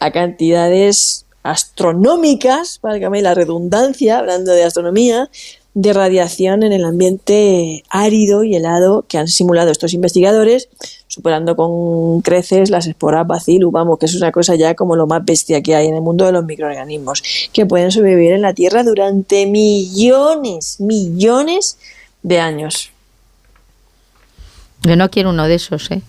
a 0.00 0.10
cantidades 0.10 1.26
astronómicas, 1.42 2.78
válgame 2.82 3.22
la 3.22 3.34
redundancia, 3.34 4.18
hablando 4.18 4.52
de 4.52 4.64
astronomía, 4.64 5.30
de 5.74 5.92
radiación 5.92 6.62
en 6.62 6.72
el 6.72 6.84
ambiente 6.84 7.82
árido 7.88 8.44
y 8.44 8.54
helado 8.54 9.06
que 9.08 9.16
han 9.18 9.28
simulado 9.28 9.70
estos 9.70 9.94
investigadores, 9.94 10.68
superando 11.08 11.56
con 11.56 12.20
creces 12.20 12.68
las 12.68 12.86
esporas 12.86 13.26
bacillus, 13.26 13.72
vamos, 13.72 13.98
que 13.98 14.06
es 14.06 14.14
una 14.14 14.32
cosa 14.32 14.54
ya 14.54 14.74
como 14.74 14.96
lo 14.96 15.06
más 15.06 15.24
bestia 15.24 15.62
que 15.62 15.74
hay 15.74 15.86
en 15.86 15.94
el 15.94 16.02
mundo 16.02 16.26
de 16.26 16.32
los 16.32 16.44
microorganismos, 16.44 17.22
que 17.52 17.66
pueden 17.66 17.90
sobrevivir 17.90 18.32
en 18.32 18.42
la 18.42 18.54
Tierra 18.54 18.82
durante 18.82 19.46
millones, 19.46 20.78
millones 20.80 21.78
de 22.22 22.38
años. 22.38 22.90
Yo 24.82 24.96
no 24.96 25.10
quiero 25.10 25.30
uno 25.30 25.48
de 25.48 25.54
esos, 25.54 25.90
¿eh? 25.90 26.02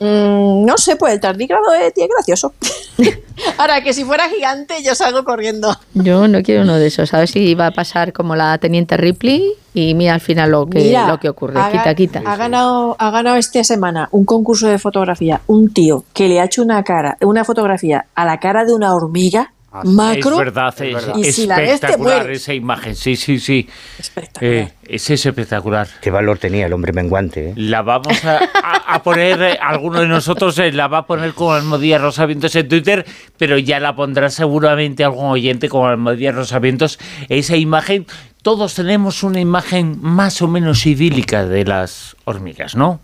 Mm, 0.00 0.64
no 0.64 0.78
sé, 0.78 0.96
pues 0.96 1.14
el 1.14 1.20
tardígrado 1.20 1.74
es, 1.74 1.92
gracioso. 1.94 2.54
Ahora, 3.58 3.82
que 3.82 3.92
si 3.92 4.04
fuera 4.04 4.28
gigante, 4.28 4.82
yo 4.82 4.94
salgo 4.94 5.24
corriendo. 5.24 5.74
Yo 5.94 6.28
no 6.28 6.42
quiero 6.42 6.62
uno 6.62 6.76
de 6.76 6.86
esos. 6.86 7.12
A 7.14 7.18
ver 7.18 7.28
si 7.28 7.54
va 7.54 7.68
a 7.68 7.70
pasar 7.70 8.12
como 8.12 8.36
la 8.36 8.58
teniente 8.58 8.96
Ripley 8.96 9.52
y 9.74 9.94
mira 9.94 10.14
al 10.14 10.20
final 10.20 10.50
lo 10.50 10.66
que, 10.66 10.96
lo 11.06 11.18
que 11.20 11.28
ocurre. 11.28 11.60
quita, 11.70 11.94
quita. 11.94 12.22
Ha 12.24 12.36
ganado, 12.36 12.96
ha 12.98 13.10
ganado 13.10 13.36
esta 13.36 13.62
semana 13.62 14.08
un 14.12 14.24
concurso 14.24 14.68
de 14.68 14.78
fotografía 14.78 15.40
un 15.46 15.72
tío 15.72 16.04
que 16.12 16.28
le 16.28 16.40
ha 16.40 16.44
hecho 16.44 16.62
una 16.62 16.82
cara, 16.82 17.16
una 17.20 17.44
fotografía 17.44 18.06
a 18.14 18.24
la 18.24 18.40
cara 18.40 18.64
de 18.64 18.72
una 18.72 18.94
hormiga 18.94 19.52
Macro. 19.84 20.32
Es 20.32 20.38
verdad, 20.38 20.74
es, 20.80 21.38
espectacular 21.38 22.30
esa 22.30 22.54
imagen. 22.54 22.96
Sí, 22.96 23.16
sí, 23.16 23.38
sí. 23.38 23.68
Espectacular. 23.98 24.54
Eh, 24.54 24.72
es 24.84 25.10
espectacular. 25.10 25.88
Qué 26.00 26.10
valor 26.10 26.38
tenía 26.38 26.66
el 26.66 26.72
hombre 26.72 26.92
menguante. 26.92 27.50
¿eh? 27.50 27.52
La 27.56 27.82
vamos 27.82 28.16
a, 28.24 29.02
poner, 29.02 29.42
eh, 29.42 29.58
alguno 29.60 30.00
de 30.00 30.08
nosotros 30.08 30.56
la 30.72 30.88
va 30.88 30.98
a 30.98 31.06
poner 31.06 31.34
como 31.34 31.52
Almodía 31.52 31.98
Rosavientos 31.98 32.56
en 32.56 32.68
Twitter, 32.68 33.04
pero 33.36 33.58
ya 33.58 33.78
la 33.78 33.94
pondrá 33.94 34.30
seguramente 34.30 35.04
algún 35.04 35.26
oyente 35.26 35.68
como 35.68 35.86
Almodía 35.86 36.32
Rosavientos. 36.32 36.98
Esa 37.28 37.56
imagen, 37.56 38.06
todos 38.42 38.74
tenemos 38.74 39.22
una 39.22 39.40
imagen 39.40 39.98
más 40.00 40.40
o 40.40 40.48
menos 40.48 40.86
idílica 40.86 41.44
de 41.44 41.64
las 41.66 42.16
hormigas, 42.24 42.74
¿no? 42.74 43.00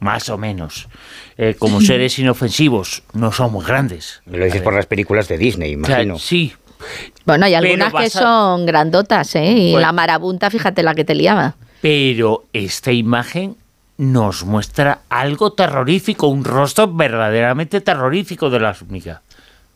Más 0.00 0.28
o 0.28 0.38
menos. 0.38 0.88
Eh, 1.36 1.56
como 1.58 1.80
seres 1.80 2.18
inofensivos, 2.18 3.02
no 3.14 3.32
son 3.32 3.52
muy 3.52 3.64
grandes. 3.64 4.22
Me 4.26 4.38
lo 4.38 4.44
dices 4.44 4.62
por 4.62 4.74
las 4.74 4.86
películas 4.86 5.28
de 5.28 5.38
Disney, 5.38 5.72
imagino. 5.72 6.18
sí. 6.18 6.52
Bueno, 7.24 7.46
hay 7.46 7.54
algunas 7.54 7.92
que 7.92 8.08
son 8.08 8.64
grandotas, 8.64 9.34
¿eh? 9.34 9.50
Y 9.50 9.72
pues 9.72 9.82
la 9.82 9.90
marabunta, 9.90 10.48
fíjate 10.48 10.84
la 10.84 10.94
que 10.94 11.04
te 11.04 11.16
liaba. 11.16 11.56
Pero 11.80 12.44
esta 12.52 12.92
imagen 12.92 13.56
nos 13.96 14.44
muestra 14.44 15.00
algo 15.08 15.52
terrorífico, 15.52 16.28
un 16.28 16.44
rostro 16.44 16.86
verdaderamente 16.86 17.80
terrorífico 17.80 18.48
de 18.48 18.60
la 18.60 18.70
hormiga. 18.70 19.22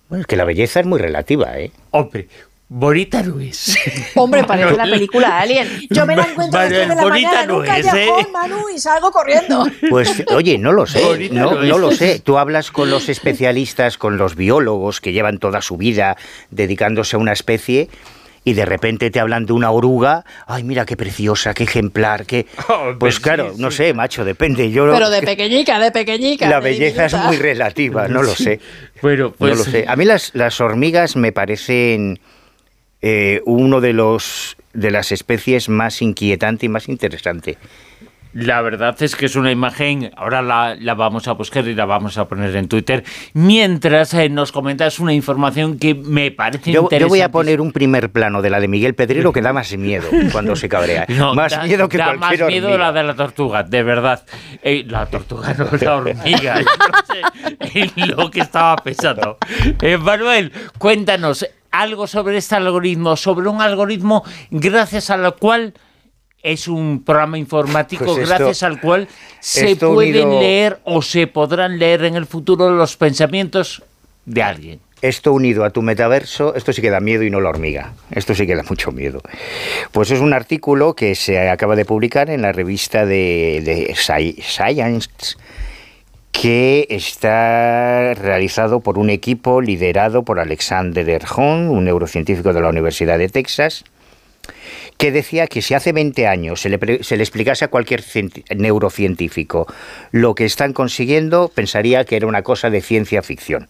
Bueno, 0.08 0.22
es 0.22 0.26
que 0.26 0.36
la 0.36 0.44
belleza 0.44 0.80
es 0.80 0.86
muy 0.86 1.00
relativa, 1.00 1.58
¿eh? 1.58 1.72
Hombre, 1.90 2.28
Bonita 2.74 3.22
no 3.22 3.38
es. 3.38 3.76
Hombre, 4.14 4.44
parece 4.44 4.74
la 4.74 4.84
película 4.84 5.40
Alien. 5.40 5.68
Yo 5.90 6.06
me 6.06 6.16
la 6.16 6.22
encuentro 6.22 6.58
a 6.58 6.68
de 6.70 6.86
la 6.86 7.06
mañana 7.06 7.44
no 7.44 7.56
en 7.56 7.60
un 7.60 7.66
callejón, 7.66 8.20
¿eh? 8.20 8.26
Manu, 8.32 8.64
y 8.74 8.78
salgo 8.78 9.10
corriendo. 9.10 9.66
Pues, 9.90 10.24
oye, 10.28 10.56
no 10.56 10.72
lo 10.72 10.86
sé, 10.86 11.28
no, 11.30 11.62
no, 11.62 11.76
lo 11.76 11.92
sé. 11.92 12.20
Tú 12.20 12.38
hablas 12.38 12.70
con 12.70 12.88
los 12.88 13.10
especialistas, 13.10 13.98
con 13.98 14.16
los 14.16 14.36
biólogos 14.36 15.02
que 15.02 15.12
llevan 15.12 15.36
toda 15.36 15.60
su 15.60 15.76
vida 15.76 16.16
dedicándose 16.50 17.16
a 17.16 17.18
una 17.18 17.32
especie 17.32 17.90
y 18.42 18.54
de 18.54 18.64
repente 18.64 19.10
te 19.10 19.20
hablan 19.20 19.44
de 19.44 19.52
una 19.52 19.70
oruga, 19.70 20.24
ay, 20.46 20.64
mira 20.64 20.86
qué 20.86 20.96
preciosa, 20.96 21.52
qué 21.52 21.64
ejemplar, 21.64 22.24
qué... 22.24 22.46
Oh, 22.70 22.94
pues 22.98 23.20
claro, 23.20 23.52
no 23.58 23.70
sé, 23.70 23.92
macho, 23.92 24.24
depende. 24.24 24.70
Yo 24.70 24.90
Pero 24.90 25.10
de 25.10 25.20
pequeñica, 25.20 25.78
de 25.78 25.90
pequeñica. 25.90 26.48
La 26.48 26.60
belleza 26.60 27.04
es 27.04 27.14
muy 27.14 27.36
relativa, 27.36 28.08
no 28.08 28.22
lo 28.22 28.34
sé. 28.34 28.60
Bueno, 29.02 29.32
pues... 29.36 29.58
No 29.58 29.64
lo 29.64 29.70
sé. 29.70 29.84
A 29.86 29.94
mí 29.94 30.06
las, 30.06 30.34
las 30.34 30.58
hormigas 30.60 31.16
me 31.16 31.32
parecen 31.32 32.18
eh, 33.02 33.42
uno 33.44 33.80
de 33.80 33.92
los 33.92 34.56
de 34.72 34.90
las 34.90 35.12
especies 35.12 35.68
más 35.68 36.00
inquietante 36.00 36.66
y 36.66 36.68
más 36.68 36.88
interesante. 36.88 37.58
La 38.34 38.62
verdad 38.62 38.96
es 39.02 39.14
que 39.14 39.26
es 39.26 39.36
una 39.36 39.50
imagen, 39.50 40.10
ahora 40.16 40.40
la, 40.40 40.94
vamos 40.94 41.28
a 41.28 41.32
buscar 41.32 41.68
y 41.68 41.74
la 41.74 41.84
vamos 41.84 42.16
a 42.16 42.28
poner 42.28 42.56
en 42.56 42.66
Twitter, 42.66 43.04
mientras 43.34 44.14
eh, 44.14 44.30
nos 44.30 44.52
comentas 44.52 44.98
una 45.00 45.12
información 45.12 45.78
que 45.78 45.94
me 45.94 46.30
parece 46.30 46.70
interesante. 46.70 46.98
Yo 46.98 47.08
voy 47.08 47.20
a 47.20 47.30
poner 47.30 47.60
un 47.60 47.72
primer 47.72 48.10
plano 48.10 48.40
de 48.40 48.48
la 48.48 48.58
de 48.58 48.68
Miguel 48.68 48.94
Pedrero 48.94 49.34
que 49.34 49.42
da 49.42 49.52
más 49.52 49.76
miedo 49.76 50.08
cuando 50.32 50.56
se 50.56 50.70
cabrea. 50.70 51.04
más 51.34 51.62
miedo 51.62 51.90
que 51.90 51.98
da 51.98 52.14
más 52.14 52.40
miedo 52.46 52.78
la 52.78 52.90
de 52.90 53.02
la 53.02 53.14
tortuga, 53.14 53.64
de 53.64 53.82
verdad. 53.82 54.24
Eh, 54.62 54.84
la 54.88 55.04
tortuga 55.04 55.52
no 55.52 55.66
es 55.66 55.82
la 55.82 55.96
hormiga, 55.96 56.60
no 56.62 57.74
sé 57.74 57.92
lo 58.06 58.30
que 58.30 58.40
estaba 58.40 58.76
pensando. 58.76 59.36
Eh, 59.82 59.98
Manuel, 59.98 60.52
cuéntanos 60.78 61.46
algo 61.72 62.06
sobre 62.06 62.36
este 62.36 62.54
algoritmo, 62.54 63.16
sobre 63.16 63.48
un 63.48 63.60
algoritmo 63.60 64.22
gracias 64.50 65.10
al 65.10 65.34
cual 65.36 65.74
es 66.42 66.68
un 66.68 67.02
programa 67.04 67.38
informático 67.38 68.04
pues 68.04 68.28
gracias 68.28 68.62
al 68.62 68.80
cual 68.80 69.08
se 69.40 69.76
pueden 69.76 70.30
leer 70.40 70.80
o 70.84 71.02
se 71.02 71.26
podrán 71.26 71.78
leer 71.78 72.04
en 72.04 72.16
el 72.16 72.26
futuro 72.26 72.70
los 72.70 72.96
pensamientos 72.96 73.82
de 74.24 74.42
alguien. 74.42 74.80
Esto 75.02 75.32
unido 75.32 75.64
a 75.64 75.70
tu 75.70 75.82
metaverso, 75.82 76.54
esto 76.54 76.72
sí 76.72 76.80
que 76.80 76.90
da 76.90 77.00
miedo 77.00 77.24
y 77.24 77.30
no 77.30 77.40
la 77.40 77.48
hormiga. 77.48 77.92
Esto 78.12 78.36
sí 78.36 78.46
que 78.46 78.54
da 78.54 78.62
mucho 78.62 78.92
miedo. 78.92 79.20
Pues 79.90 80.12
es 80.12 80.20
un 80.20 80.32
artículo 80.32 80.94
que 80.94 81.16
se 81.16 81.50
acaba 81.50 81.74
de 81.74 81.84
publicar 81.84 82.30
en 82.30 82.42
la 82.42 82.52
revista 82.52 83.04
de, 83.04 83.92
Science 83.96 85.36
que 86.32 86.86
está 86.90 88.14
realizado 88.14 88.80
por 88.80 88.98
un 88.98 89.10
equipo 89.10 89.60
liderado 89.60 90.24
por 90.24 90.40
Alexander 90.40 91.08
Erhon, 91.08 91.68
un 91.68 91.84
neurocientífico 91.84 92.52
de 92.52 92.60
la 92.60 92.70
Universidad 92.70 93.18
de 93.18 93.28
Texas, 93.28 93.84
que 94.96 95.12
decía 95.12 95.46
que 95.46 95.62
si 95.62 95.74
hace 95.74 95.92
20 95.92 96.26
años 96.26 96.60
se 96.60 96.68
le, 96.68 96.76
explicase 96.76 97.64
a 97.64 97.68
cualquier 97.68 98.02
neurocientífico 98.56 99.66
lo 100.10 100.34
que 100.34 100.44
están 100.44 100.72
consiguiendo, 100.72 101.50
pensaría 101.54 102.04
que 102.04 102.16
era 102.16 102.26
una 102.26 102.42
cosa 102.42 102.70
de 102.70 102.80
ciencia 102.80 103.22
ficción. 103.22 103.68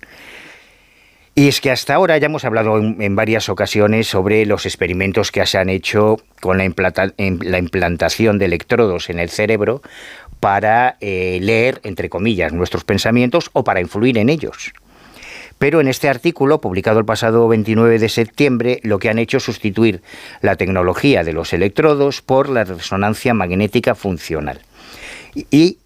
Y 1.34 1.48
es 1.48 1.62
que 1.62 1.70
hasta 1.70 1.94
ahora 1.94 2.18
ya 2.18 2.26
hemos 2.26 2.44
hablado 2.44 2.76
en, 2.76 3.16
varias 3.16 3.48
ocasiones 3.48 4.06
sobre 4.06 4.44
los 4.44 4.66
experimentos 4.66 5.32
que 5.32 5.46
se 5.46 5.56
han 5.56 5.70
hecho 5.70 6.18
con 6.42 6.58
la, 6.58 6.64
implantación 6.64 8.38
de 8.38 8.44
electrodos 8.44 9.08
en 9.08 9.18
el 9.18 9.30
cerebro 9.30 9.80
para 10.42 10.96
eh, 11.00 11.38
leer, 11.40 11.80
entre 11.84 12.08
comillas, 12.08 12.52
nuestros 12.52 12.82
pensamientos 12.82 13.48
o 13.52 13.62
para 13.62 13.80
influir 13.80 14.18
en 14.18 14.28
ellos. 14.28 14.72
Pero 15.58 15.80
en 15.80 15.86
este 15.86 16.08
artículo, 16.08 16.60
publicado 16.60 16.98
el 16.98 17.04
pasado 17.04 17.46
29 17.46 18.00
de 18.00 18.08
septiembre, 18.08 18.80
lo 18.82 18.98
que 18.98 19.08
han 19.08 19.20
hecho 19.20 19.36
es 19.36 19.44
sustituir 19.44 20.02
la 20.40 20.56
tecnología 20.56 21.22
de 21.22 21.32
los 21.32 21.52
electrodos 21.52 22.22
por 22.22 22.48
la 22.48 22.64
resonancia 22.64 23.34
magnética 23.34 23.94
funcional. 23.94 24.62
Y 25.32 25.78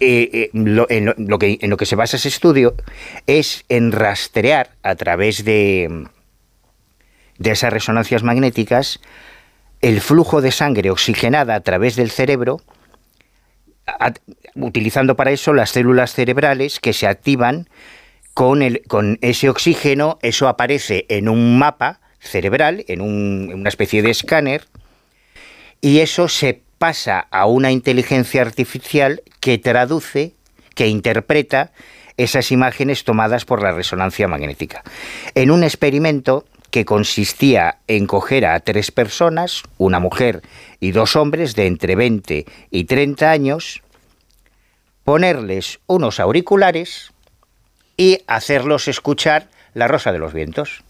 eh, 0.00 0.30
eh, 0.32 0.50
en, 0.54 0.74
lo, 1.28 1.38
que, 1.38 1.58
en 1.60 1.68
lo 1.68 1.76
que 1.76 1.84
se 1.84 1.94
basa 1.94 2.16
ese 2.16 2.28
estudio 2.28 2.74
es 3.26 3.66
en 3.68 3.92
rastrear 3.92 4.70
a 4.82 4.94
través 4.94 5.44
de, 5.44 6.06
de 7.36 7.50
esas 7.50 7.70
resonancias 7.70 8.22
magnéticas 8.22 9.00
el 9.82 10.00
flujo 10.00 10.40
de 10.40 10.50
sangre 10.50 10.90
oxigenada 10.90 11.56
a 11.56 11.60
través 11.60 11.94
del 11.94 12.10
cerebro, 12.10 12.62
utilizando 14.54 15.16
para 15.16 15.30
eso 15.30 15.52
las 15.52 15.70
células 15.70 16.12
cerebrales 16.12 16.80
que 16.80 16.92
se 16.92 17.06
activan 17.06 17.68
con, 18.34 18.62
el, 18.62 18.82
con 18.88 19.18
ese 19.20 19.48
oxígeno, 19.48 20.18
eso 20.22 20.48
aparece 20.48 21.06
en 21.08 21.28
un 21.28 21.58
mapa 21.58 22.00
cerebral, 22.20 22.84
en, 22.88 23.00
una 23.00 23.68
especie 23.68 24.02
de 24.02 24.10
escáner, 24.10 24.64
y 25.80 25.98
eso 25.98 26.28
se 26.28 26.60
pasa 26.78 27.26
a 27.30 27.46
una 27.46 27.70
inteligencia 27.70 28.42
artificial 28.42 29.22
que 29.40 29.58
traduce, 29.58 30.34
que 30.74 30.86
interpreta 30.86 31.72
esas 32.16 32.52
imágenes 32.52 33.04
tomadas 33.04 33.44
por 33.44 33.62
la 33.62 33.72
resonancia 33.72 34.28
magnética. 34.28 34.82
En 35.34 35.50
un 35.50 35.64
experimento 35.64 36.44
que 36.70 36.84
consistía 36.84 37.78
en 37.86 38.06
coger 38.06 38.46
a 38.46 38.58
tres 38.60 38.90
personas, 38.90 39.62
una 39.76 39.98
mujer 39.98 40.42
y 40.82 40.90
dos 40.90 41.14
hombres 41.14 41.54
de 41.54 41.68
entre 41.68 41.94
20 41.94 42.44
y 42.72 42.84
30 42.84 43.30
años, 43.30 43.82
ponerles 45.04 45.78
unos 45.86 46.18
auriculares 46.18 47.12
y 47.96 48.18
hacerlos 48.26 48.88
escuchar 48.88 49.48
La 49.74 49.86
Rosa 49.86 50.10
de 50.10 50.18
los 50.18 50.32
Vientos 50.32 50.82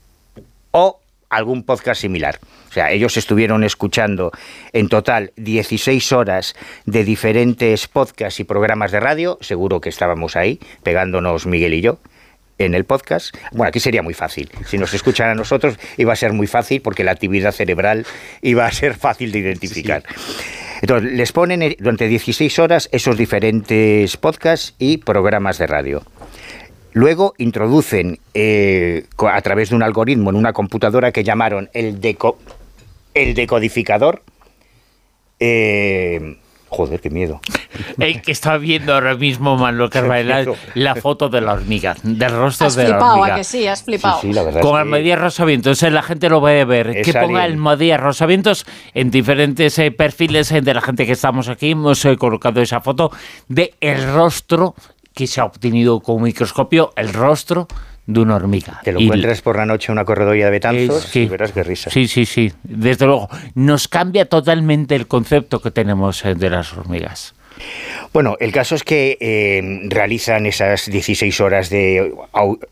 o 0.71 0.99
algún 1.29 1.63
podcast 1.63 2.01
similar. 2.01 2.41
O 2.71 2.73
sea, 2.73 2.91
ellos 2.91 3.19
estuvieron 3.19 3.65
escuchando 3.65 4.33
en 4.73 4.89
total 4.89 5.35
16 5.37 6.11
horas 6.13 6.57
de 6.87 7.05
diferentes 7.05 7.87
podcasts 7.87 8.41
y 8.41 8.45
programas 8.45 8.93
de 8.93 9.01
radio, 9.01 9.37
seguro 9.43 9.83
que 9.83 9.91
estábamos 9.91 10.37
ahí, 10.37 10.59
pegándonos 10.83 11.45
Miguel 11.45 11.75
y 11.75 11.83
yo 11.83 11.99
en 12.59 12.75
el 12.75 12.85
podcast. 12.85 13.35
Bueno, 13.53 13.69
aquí 13.69 13.81
sería 13.81 14.03
muy 14.03 14.15
fácil. 14.15 14.51
Si 14.67 14.79
nos 14.79 14.95
escuchan 14.95 15.31
a 15.31 15.35
nosotros, 15.35 15.79
iba 15.97 16.13
a 16.13 16.17
ser 16.17 16.33
muy 16.33 16.47
fácil 16.47 16.81
porque 16.83 17.05
la 17.05 17.13
actividad 17.13 17.53
cerebral 17.53 18.07
iba 18.41 18.67
a 18.67 18.73
ser 18.73 18.95
fácil 18.95 19.33
de 19.33 19.39
identificar. 19.41 20.03
Entonces, 20.81 21.13
les 21.13 21.33
ponen 21.33 21.77
durante 21.79 22.09
16 22.09 22.59
horas 22.59 22.89
esos 22.93 23.17
diferentes 23.17 24.17
podcasts 24.17 24.75
y 24.79 24.99
programas 24.99 25.59
de 25.59 25.67
radio. 25.67 26.03
Luego 26.93 27.35
introducen 27.39 28.19
eh, 28.35 29.07
a 29.19 29.41
través 29.41 29.71
de 29.71 29.77
un 29.77 29.83
algoritmo 29.83 30.31
en 30.31 30.37
una 30.37 30.53
computadora 30.53 31.13
que 31.13 31.25
llamaron 31.25 31.71
el, 31.73 32.01
el 33.15 33.35
decodificador. 33.35 34.23
Eh, 35.41 36.37
joder, 36.73 37.01
qué 37.01 37.11
miedo. 37.11 37.41
El 37.99 38.23
que 38.23 38.33
está 38.33 38.57
viendo 38.57 38.95
ahora 38.95 39.15
mismo 39.15 39.57
Manuel 39.57 39.91
Carvajal 39.91 40.55
la 40.75 40.95
foto 40.95 41.29
de 41.29 41.41
la 41.41 41.53
hormiga, 41.53 41.97
del 42.03 42.33
rostro 42.33 42.71
de 42.71 42.89
la 42.89 42.99
hormiga. 42.99 43.37
que 43.37 43.45
sí, 43.45 43.67
has 43.67 43.83
flipado. 43.83 44.21
Con 44.61 44.75
el 44.75 44.83
Almadía 44.83 45.17
Rosavientos, 45.17 45.83
la 45.83 46.03
gente 46.03 46.29
lo 46.29 46.41
va 46.41 46.51
a 46.51 46.65
ver. 46.65 47.03
que 47.03 47.13
ponga 47.13 47.45
el 47.47 47.53
Almadía 47.53 47.97
Rosavientos 47.97 48.67
en 48.95 49.11
diferentes 49.11 49.79
eh, 49.79 49.91
perfiles 49.91 50.49
de 50.49 50.75
la 50.75 50.81
gente 50.81 51.07
que 51.07 51.13
estamos 51.13 51.49
aquí. 51.49 51.71
Hemos 51.71 52.07
colocado 52.19 52.61
esa 52.61 52.81
foto 52.81 53.11
de 53.49 53.75
el 53.81 54.13
rostro 54.13 54.75
que 55.15 55.27
se 55.27 55.41
ha 55.41 55.45
obtenido 55.45 56.01
con 56.01 56.17
un 56.17 56.23
microscopio 56.23 56.93
el 56.97 57.13
rostro 57.13 57.69
de 58.07 58.21
una 58.21 58.37
hormiga. 58.37 58.81
Te 58.83 58.93
lo 58.93 59.01
encuentres 59.01 59.43
por 59.43 59.57
la 59.57 59.67
noche 59.67 59.91
en 59.91 59.93
una 59.93 60.05
corredoria 60.05 60.47
de 60.47 60.51
Betanzos 60.51 61.15
y 61.15 61.27
verás 61.27 61.53
qué 61.53 61.63
risa. 61.63 61.91
Sí, 61.91 62.09
sí, 62.09 62.27
sí. 62.27 62.53
Desde 62.63 63.07
luego, 63.07 63.29
nos 63.55 63.89
cambia 63.89 64.27
totalmente 64.27 64.95
el 64.95 65.07
concepto 65.07 65.61
que 65.61 65.71
tenemos 65.71 66.25
eh, 66.25 66.35
de 66.35 66.51
las 66.51 66.73
hormigas. 66.73 67.35
Bueno, 68.13 68.37
el 68.41 68.51
caso 68.51 68.75
es 68.75 68.83
que 68.83 69.17
eh, 69.21 69.81
realizan 69.89 70.47
esas 70.47 70.91
16 70.91 71.41
horas 71.41 71.71
de, 71.71 72.13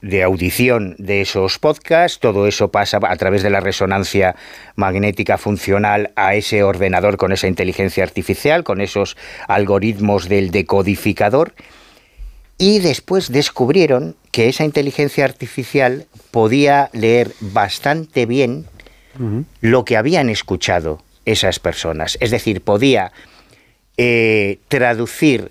de, 0.01 0.23
audición 0.23 0.97
de 0.99 1.21
esos 1.21 1.59
podcasts, 1.59 2.19
todo 2.19 2.47
eso 2.47 2.71
pasa 2.71 2.99
a 3.03 3.17
través 3.17 3.43
de 3.43 3.51
la 3.51 3.61
resonancia 3.61 4.37
magnética 4.77 5.39
funcional 5.39 6.13
a 6.17 6.35
ese 6.35 6.63
ordenador 6.63 7.17
con 7.19 7.33
esa 7.33 7.47
inteligencia 7.47 8.03
artificial, 8.03 8.65
con 8.65 8.81
esos 8.81 9.17
algoritmos 9.49 10.29
del 10.29 10.51
decodificador, 10.51 11.55
y 12.59 12.81
después 12.81 13.33
descubrieron 13.33 14.17
que 14.31 14.49
esa 14.49 14.65
inteligencia 14.65 15.25
artificial 15.25 16.07
podía 16.31 16.91
leer 16.93 17.33
bastante 17.41 18.27
bien 18.27 18.67
lo 19.61 19.85
que 19.85 19.97
habían 19.97 20.29
escuchado 20.29 21.03
esas 21.25 21.59
personas. 21.59 22.17
Es 22.21 22.31
decir, 22.31 22.63
podía 22.63 23.13
eh, 23.97 24.61
traducir 24.69 25.51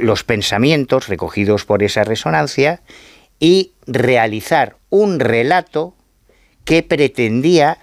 los 0.00 0.24
pensamientos 0.24 1.08
recogidos 1.08 1.64
por 1.64 1.82
esa 1.82 2.04
resonancia 2.04 2.80
y 3.38 3.72
realizar 3.86 4.76
un 4.90 5.20
relato 5.20 5.94
que 6.64 6.82
pretendía 6.82 7.78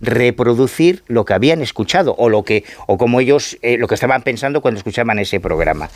reproducir 0.00 1.04
lo 1.06 1.24
que 1.24 1.34
habían 1.34 1.60
escuchado 1.60 2.14
o 2.18 2.30
lo 2.30 2.42
que 2.42 2.64
o 2.86 2.96
como 2.96 3.20
ellos 3.20 3.58
eh, 3.60 3.76
lo 3.76 3.86
que 3.86 3.94
estaban 3.94 4.22
pensando 4.22 4.62
cuando 4.62 4.78
escuchaban 4.78 5.18
ese 5.18 5.40
programa. 5.40 5.90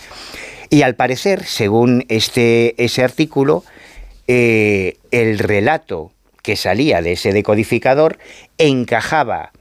Y 0.70 0.82
al 0.82 0.94
parecer, 0.94 1.44
según 1.44 2.04
este, 2.08 2.82
ese 2.82 3.04
artículo, 3.04 3.64
eh, 4.26 4.96
el 5.10 5.38
relato 5.38 6.12
que 6.42 6.56
salía 6.56 7.02
de 7.02 7.12
ese 7.12 7.32
decodificador 7.32 8.18
encajaba 8.58 9.52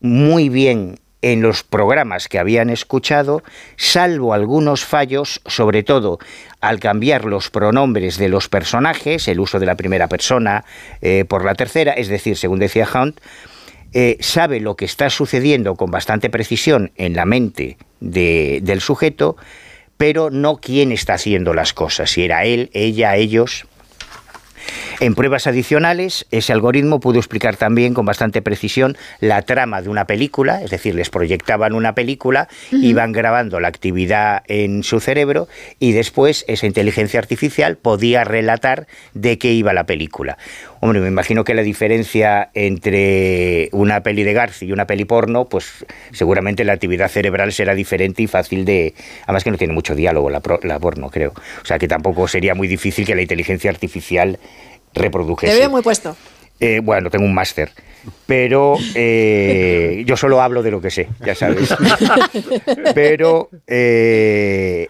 muy 0.00 0.48
bien 0.48 0.98
en 1.22 1.42
los 1.42 1.62
programas 1.62 2.28
que 2.28 2.38
habían 2.38 2.70
escuchado, 2.70 3.42
salvo 3.76 4.32
algunos 4.32 4.84
fallos, 4.84 5.40
sobre 5.46 5.82
todo 5.82 6.18
al 6.60 6.80
cambiar 6.80 7.24
los 7.24 7.50
pronombres 7.50 8.16
de 8.16 8.28
los 8.28 8.48
personajes, 8.48 9.28
el 9.28 9.40
uso 9.40 9.58
de 9.58 9.66
la 9.66 9.76
primera 9.76 10.08
persona 10.08 10.64
eh, 11.02 11.24
por 11.26 11.44
la 11.44 11.54
tercera, 11.54 11.92
es 11.92 12.08
decir, 12.08 12.36
según 12.36 12.58
decía 12.58 12.88
Hunt, 12.92 13.20
eh, 13.92 14.16
sabe 14.20 14.60
lo 14.60 14.76
que 14.76 14.84
está 14.84 15.10
sucediendo 15.10 15.74
con 15.74 15.90
bastante 15.90 16.30
precisión 16.30 16.92
en 16.96 17.14
la 17.14 17.26
mente 17.26 17.76
del 18.00 18.80
sujeto, 18.80 19.36
pero 20.00 20.30
no 20.30 20.56
quién 20.56 20.92
está 20.92 21.12
haciendo 21.12 21.52
las 21.52 21.74
cosas, 21.74 22.12
si 22.12 22.24
era 22.24 22.46
él, 22.46 22.70
ella, 22.72 23.16
ellos. 23.16 23.66
En 24.98 25.14
pruebas 25.14 25.46
adicionales, 25.46 26.26
ese 26.30 26.54
algoritmo 26.54 27.00
pudo 27.00 27.18
explicar 27.18 27.56
también 27.56 27.92
con 27.92 28.06
bastante 28.06 28.40
precisión 28.40 28.96
la 29.20 29.42
trama 29.42 29.82
de 29.82 29.90
una 29.90 30.06
película, 30.06 30.62
es 30.62 30.70
decir, 30.70 30.94
les 30.94 31.10
proyectaban 31.10 31.74
una 31.74 31.94
película, 31.94 32.48
iban 32.70 33.12
grabando 33.12 33.60
la 33.60 33.68
actividad 33.68 34.42
en 34.46 34.84
su 34.84 35.00
cerebro 35.00 35.48
y 35.78 35.92
después 35.92 36.46
esa 36.48 36.66
inteligencia 36.66 37.20
artificial 37.20 37.76
podía 37.76 38.24
relatar 38.24 38.86
de 39.12 39.36
qué 39.36 39.52
iba 39.52 39.74
la 39.74 39.84
película. 39.84 40.38
Hombre, 40.82 41.00
me 41.00 41.08
imagino 41.08 41.44
que 41.44 41.52
la 41.52 41.62
diferencia 41.62 42.50
entre 42.54 43.68
una 43.72 44.02
peli 44.02 44.22
de 44.22 44.32
Garci 44.32 44.66
y 44.66 44.72
una 44.72 44.86
peli 44.86 45.04
porno, 45.04 45.44
pues 45.44 45.84
seguramente 46.10 46.64
la 46.64 46.72
actividad 46.72 47.08
cerebral 47.08 47.52
será 47.52 47.74
diferente 47.74 48.22
y 48.22 48.26
fácil 48.26 48.64
de... 48.64 48.94
Además 49.24 49.44
que 49.44 49.50
no 49.50 49.58
tiene 49.58 49.74
mucho 49.74 49.94
diálogo 49.94 50.30
la, 50.30 50.40
porno, 50.40 51.10
creo. 51.10 51.34
O 51.62 51.66
sea 51.66 51.78
que 51.78 51.86
tampoco 51.86 52.26
sería 52.28 52.54
muy 52.54 52.66
difícil 52.66 53.04
que 53.04 53.14
la 53.14 53.20
inteligencia 53.20 53.70
artificial 53.70 54.38
reprodujese. 54.94 55.52
Te 55.52 55.58
veo 55.58 55.68
muy 55.68 55.82
puesto. 55.82 56.16
Eh, 56.60 56.80
bueno, 56.82 57.08
tengo 57.08 57.24
un 57.24 57.32
máster, 57.32 57.70
pero 58.26 58.76
eh, 58.94 60.02
yo 60.06 60.14
solo 60.16 60.42
hablo 60.42 60.62
de 60.62 60.70
lo 60.70 60.82
que 60.82 60.90
sé, 60.90 61.08
ya 61.24 61.34
sabes. 61.34 61.74
pero 62.94 63.48
eh, 63.66 64.86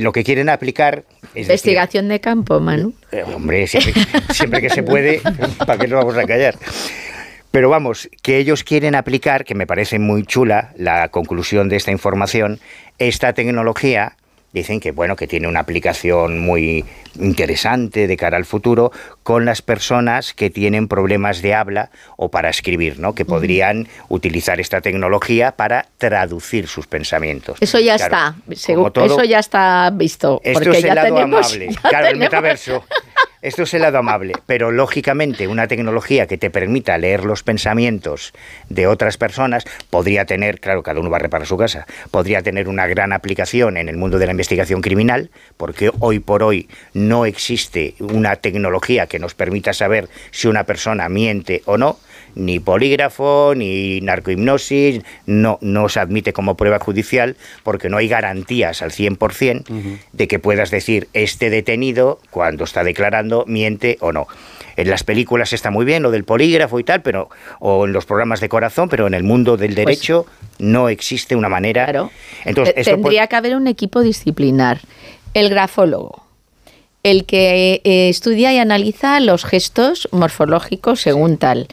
lo 0.00 0.12
que 0.12 0.24
quieren 0.24 0.48
aplicar... 0.48 1.04
Investigación 1.36 2.08
de 2.08 2.20
campo, 2.20 2.58
Manu. 2.58 2.94
hombre, 3.34 3.68
siempre, 3.68 4.60
que 4.60 4.70
se 4.70 4.82
puede, 4.82 5.20
¿para 5.58 5.78
qué 5.78 5.86
nos 5.86 6.00
vamos 6.00 6.16
a 6.16 6.24
callar? 6.24 6.56
Pero 7.52 7.70
vamos, 7.70 8.08
que 8.20 8.38
ellos 8.38 8.64
quieren 8.64 8.96
aplicar, 8.96 9.44
que 9.44 9.54
me 9.54 9.68
parece 9.68 10.00
muy 10.00 10.24
chula 10.24 10.72
la 10.76 11.08
conclusión 11.10 11.68
de 11.68 11.76
esta 11.76 11.92
información, 11.92 12.58
esta 12.98 13.32
tecnología 13.32 14.16
dicen 14.54 14.80
que 14.80 14.92
bueno 14.92 15.16
que 15.16 15.26
tiene 15.26 15.48
una 15.48 15.60
aplicación 15.60 16.38
muy 16.38 16.84
interesante 17.18 18.06
de 18.06 18.16
cara 18.16 18.36
al 18.36 18.44
futuro 18.44 18.92
con 19.22 19.44
las 19.44 19.60
personas 19.60 20.32
que 20.32 20.48
tienen 20.48 20.88
problemas 20.88 21.42
de 21.42 21.54
habla 21.54 21.90
o 22.16 22.30
para 22.30 22.48
escribir, 22.48 22.98
¿no? 22.98 23.14
Que 23.14 23.24
podrían 23.24 23.88
utilizar 24.08 24.60
esta 24.60 24.80
tecnología 24.80 25.52
para 25.52 25.86
traducir 25.98 26.68
sus 26.68 26.86
pensamientos. 26.86 27.58
Eso 27.60 27.78
ya 27.80 27.96
está, 27.96 28.36
eso 28.48 29.24
ya 29.24 29.40
está 29.40 29.90
visto. 29.92 30.40
Esto 30.44 30.70
es 30.70 30.84
el 30.84 30.94
lado 30.94 31.18
amable. 31.18 31.68
Claro, 31.82 32.06
el 32.08 32.16
metaverso. 32.16 32.84
Esto 33.44 33.64
es 33.64 33.74
el 33.74 33.82
lado 33.82 33.98
amable, 33.98 34.32
pero 34.46 34.70
lógicamente 34.70 35.48
una 35.48 35.68
tecnología 35.68 36.26
que 36.26 36.38
te 36.38 36.48
permita 36.48 36.96
leer 36.96 37.24
los 37.24 37.42
pensamientos 37.42 38.32
de 38.70 38.86
otras 38.86 39.18
personas 39.18 39.64
podría 39.90 40.24
tener, 40.24 40.60
claro, 40.60 40.82
cada 40.82 41.00
uno 41.00 41.10
va 41.10 41.18
a 41.18 41.20
reparar 41.20 41.46
su 41.46 41.58
casa, 41.58 41.86
podría 42.10 42.40
tener 42.40 42.68
una 42.68 42.86
gran 42.86 43.12
aplicación 43.12 43.76
en 43.76 43.90
el 43.90 43.98
mundo 43.98 44.18
de 44.18 44.24
la 44.24 44.32
investigación 44.32 44.80
criminal, 44.80 45.30
porque 45.58 45.90
hoy 46.00 46.20
por 46.20 46.42
hoy 46.42 46.70
no 46.94 47.26
existe 47.26 47.94
una 47.98 48.36
tecnología 48.36 49.08
que 49.08 49.18
nos 49.18 49.34
permita 49.34 49.74
saber 49.74 50.08
si 50.30 50.48
una 50.48 50.64
persona 50.64 51.10
miente 51.10 51.60
o 51.66 51.76
no, 51.76 51.98
ni 52.34 52.60
polígrafo, 52.60 53.54
ni 53.56 54.00
narcohipnosis, 54.00 55.02
no, 55.26 55.58
no 55.60 55.88
se 55.88 56.00
admite 56.00 56.32
como 56.32 56.56
prueba 56.56 56.78
judicial 56.78 57.36
porque 57.62 57.88
no 57.88 57.96
hay 57.96 58.08
garantías 58.08 58.82
al 58.82 58.90
100% 58.90 59.98
de 60.12 60.28
que 60.28 60.38
puedas 60.38 60.70
decir 60.70 61.08
este 61.12 61.50
detenido 61.50 62.18
cuando 62.30 62.64
está 62.64 62.84
declarando 62.84 63.44
miente 63.46 63.98
o 64.00 64.12
no. 64.12 64.26
En 64.76 64.90
las 64.90 65.04
películas 65.04 65.52
está 65.52 65.70
muy 65.70 65.84
bien 65.84 66.02
lo 66.02 66.10
del 66.10 66.24
polígrafo 66.24 66.78
y 66.80 66.84
tal, 66.84 67.02
pero 67.02 67.28
o 67.60 67.86
en 67.86 67.92
los 67.92 68.06
programas 68.06 68.40
de 68.40 68.48
corazón, 68.48 68.88
pero 68.88 69.06
en 69.06 69.14
el 69.14 69.22
mundo 69.22 69.56
del 69.56 69.74
pues 69.74 69.86
derecho 69.86 70.26
no 70.58 70.88
existe 70.88 71.36
una 71.36 71.48
manera. 71.48 71.84
Claro. 71.84 72.10
Entonces, 72.44 72.84
tendría 72.84 73.26
que 73.28 73.36
haber 73.36 73.56
un 73.56 73.66
equipo 73.66 74.00
disciplinar. 74.00 74.80
El 75.32 75.48
grafólogo, 75.48 76.24
el 77.02 77.24
que 77.24 77.80
eh, 77.84 78.08
estudia 78.08 78.52
y 78.52 78.58
analiza 78.58 79.20
los 79.20 79.44
gestos 79.44 80.08
morfológicos 80.12 81.00
según 81.00 81.38
tal, 81.38 81.68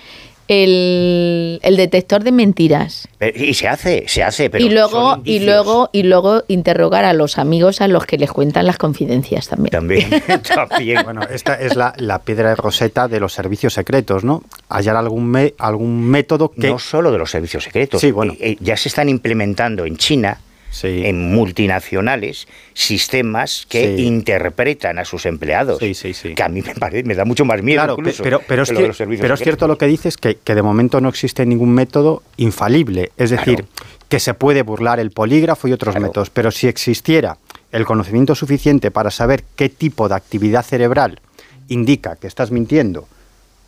el, 0.51 1.75
detector 1.77 2.23
de 2.23 2.31
mentiras. 2.33 3.07
y 3.33 3.53
se 3.53 3.67
hace, 3.69 4.03
se 4.07 4.21
hace, 4.21 4.49
pero 4.49 4.65
y 4.65 4.69
luego 4.69 5.21
y 5.23 5.39
luego 5.39 5.89
y 5.93 6.03
luego 6.03 6.43
interrogar 6.49 7.05
a 7.05 7.13
los 7.13 7.37
amigos 7.37 7.79
a 7.79 7.87
los 7.87 8.05
que 8.05 8.17
les 8.17 8.31
cuentan 8.31 8.65
las 8.65 8.77
confidencias 8.77 9.47
también. 9.47 9.71
También, 9.71 10.09
también. 10.43 11.03
Bueno, 11.03 11.21
esta 11.23 11.55
es 11.55 11.75
la, 11.75 12.21
piedra 12.25 12.49
de 12.49 12.55
roseta 12.55 13.07
de 13.07 13.19
los 13.19 13.33
servicios 13.33 13.73
secretos, 13.73 14.23
¿no? 14.23 14.43
Hallar 14.69 14.97
algún 14.97 15.53
algún 15.57 16.03
método 16.03 16.51
que 16.51 16.67
no 16.67 16.79
solo 16.79 17.11
de 17.11 17.17
los 17.17 17.31
servicios 17.31 17.63
secretos. 17.63 18.01
Sí, 18.01 18.11
bueno. 18.11 18.33
Eh, 18.39 18.57
ya 18.59 18.75
se 18.75 18.89
están 18.89 19.07
implementando 19.07 19.85
en 19.85 19.95
China 19.95 20.37
en 20.83 21.33
multinacionales 21.33 22.47
sistemas 22.73 23.65
que 23.67 23.97
interpretan 23.97 24.99
a 24.99 25.05
sus 25.05 25.25
empleados. 25.25 25.79
que 25.79 26.43
a 26.43 26.49
mí 26.49 26.61
me, 26.61 26.73
parece, 26.75 27.03
me 27.03 27.15
da 27.15 27.25
mucho 27.25 27.45
más 27.45 27.61
miedo. 27.61 27.97
pero, 28.21 28.41
pero, 28.47 28.63
es, 28.63 28.71
pero 28.71 29.33
es 29.33 29.39
cierto 29.39 29.67
lo 29.67 29.77
que 29.77 29.87
dices, 29.87 30.17
que, 30.17 30.35
que, 30.35 30.55
de 30.55 30.61
momento 30.61 31.01
no 31.01 31.09
existe 31.09 31.45
ningún 31.45 31.73
método 31.73 32.23
infalible. 32.37 33.11
Es 33.17 33.29
decir, 33.31 33.65
que 34.07 34.19
se 34.19 34.33
puede 34.33 34.61
burlar 34.61 34.99
el 34.99 35.11
polígrafo 35.11 35.67
y 35.67 35.73
otros 35.73 35.95
métodos. 35.99 36.29
Pero 36.29 36.51
si 36.51 36.67
existiera 36.67 37.37
el 37.71 37.85
conocimiento 37.85 38.35
suficiente 38.35 38.91
para 38.91 39.11
saber 39.11 39.43
qué 39.55 39.69
tipo 39.69 40.09
de 40.09 40.15
actividad 40.15 40.63
cerebral 40.63 41.21
indica 41.67 42.15
que 42.17 42.27
estás 42.27 42.51
mintiendo 42.51 43.07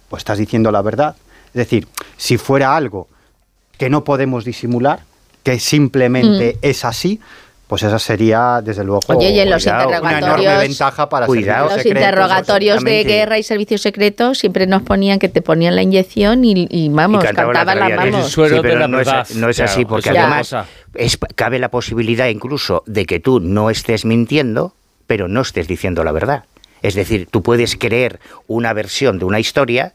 o 0.09 0.17
estás 0.17 0.37
diciendo 0.37 0.71
la 0.71 0.81
verdad, 0.81 1.15
es 1.47 1.53
decir, 1.53 1.87
si 2.17 2.37
fuera 2.37 2.75
algo 2.75 3.07
que 3.77 3.89
no 3.89 4.03
podemos 4.03 4.43
disimular, 4.45 5.01
que 5.43 5.59
simplemente 5.59 6.57
es 6.61 6.85
así, 6.85 7.19
pues 7.67 7.81
esa 7.83 7.97
sería 7.97 8.61
desde 8.63 8.83
luego 8.83 9.01
Oye, 9.07 9.45
los 9.45 9.65
una 9.65 10.17
enorme 10.19 10.57
ventaja 10.57 11.09
para 11.09 11.25
cuidado, 11.25 11.75
los 11.75 11.85
interrogatorios 11.85 12.83
de 12.83 13.03
guerra 13.03 13.37
y 13.39 13.43
servicios 13.43 13.81
secretos 13.81 14.37
siempre 14.39 14.67
nos 14.67 14.83
ponían 14.83 15.19
que 15.19 15.29
te 15.29 15.41
ponían 15.41 15.75
la 15.75 15.81
inyección 15.81 16.43
y, 16.45 16.89
vamos, 16.89 17.23
cantaban 17.23 17.79
las 17.79 17.95
manos. 17.95 18.37
no, 19.35 19.49
es, 19.49 19.59
así 19.59 19.85
porque 19.85 20.09
además 20.09 20.55
cabe 21.35 21.59
la 21.59 21.69
posibilidad 21.69 22.27
incluso 22.27 22.83
de 22.85 23.05
que 23.05 23.19
tú 23.19 23.39
no 23.39 23.69
estés 23.69 24.05
mintiendo, 24.05 24.75
pero 25.07 25.27
no 25.27 25.41
estés 25.41 25.67
diciendo 25.67 26.03
la 26.03 26.11
verdad. 26.11 26.43
Es 26.83 26.95
decir, 26.95 27.27
tú 27.31 27.41
puedes 27.41 27.77
creer 27.77 28.19
una 28.45 28.73
versión 28.73 29.17
de 29.17 29.25
una 29.25 29.39
historia 29.39 29.93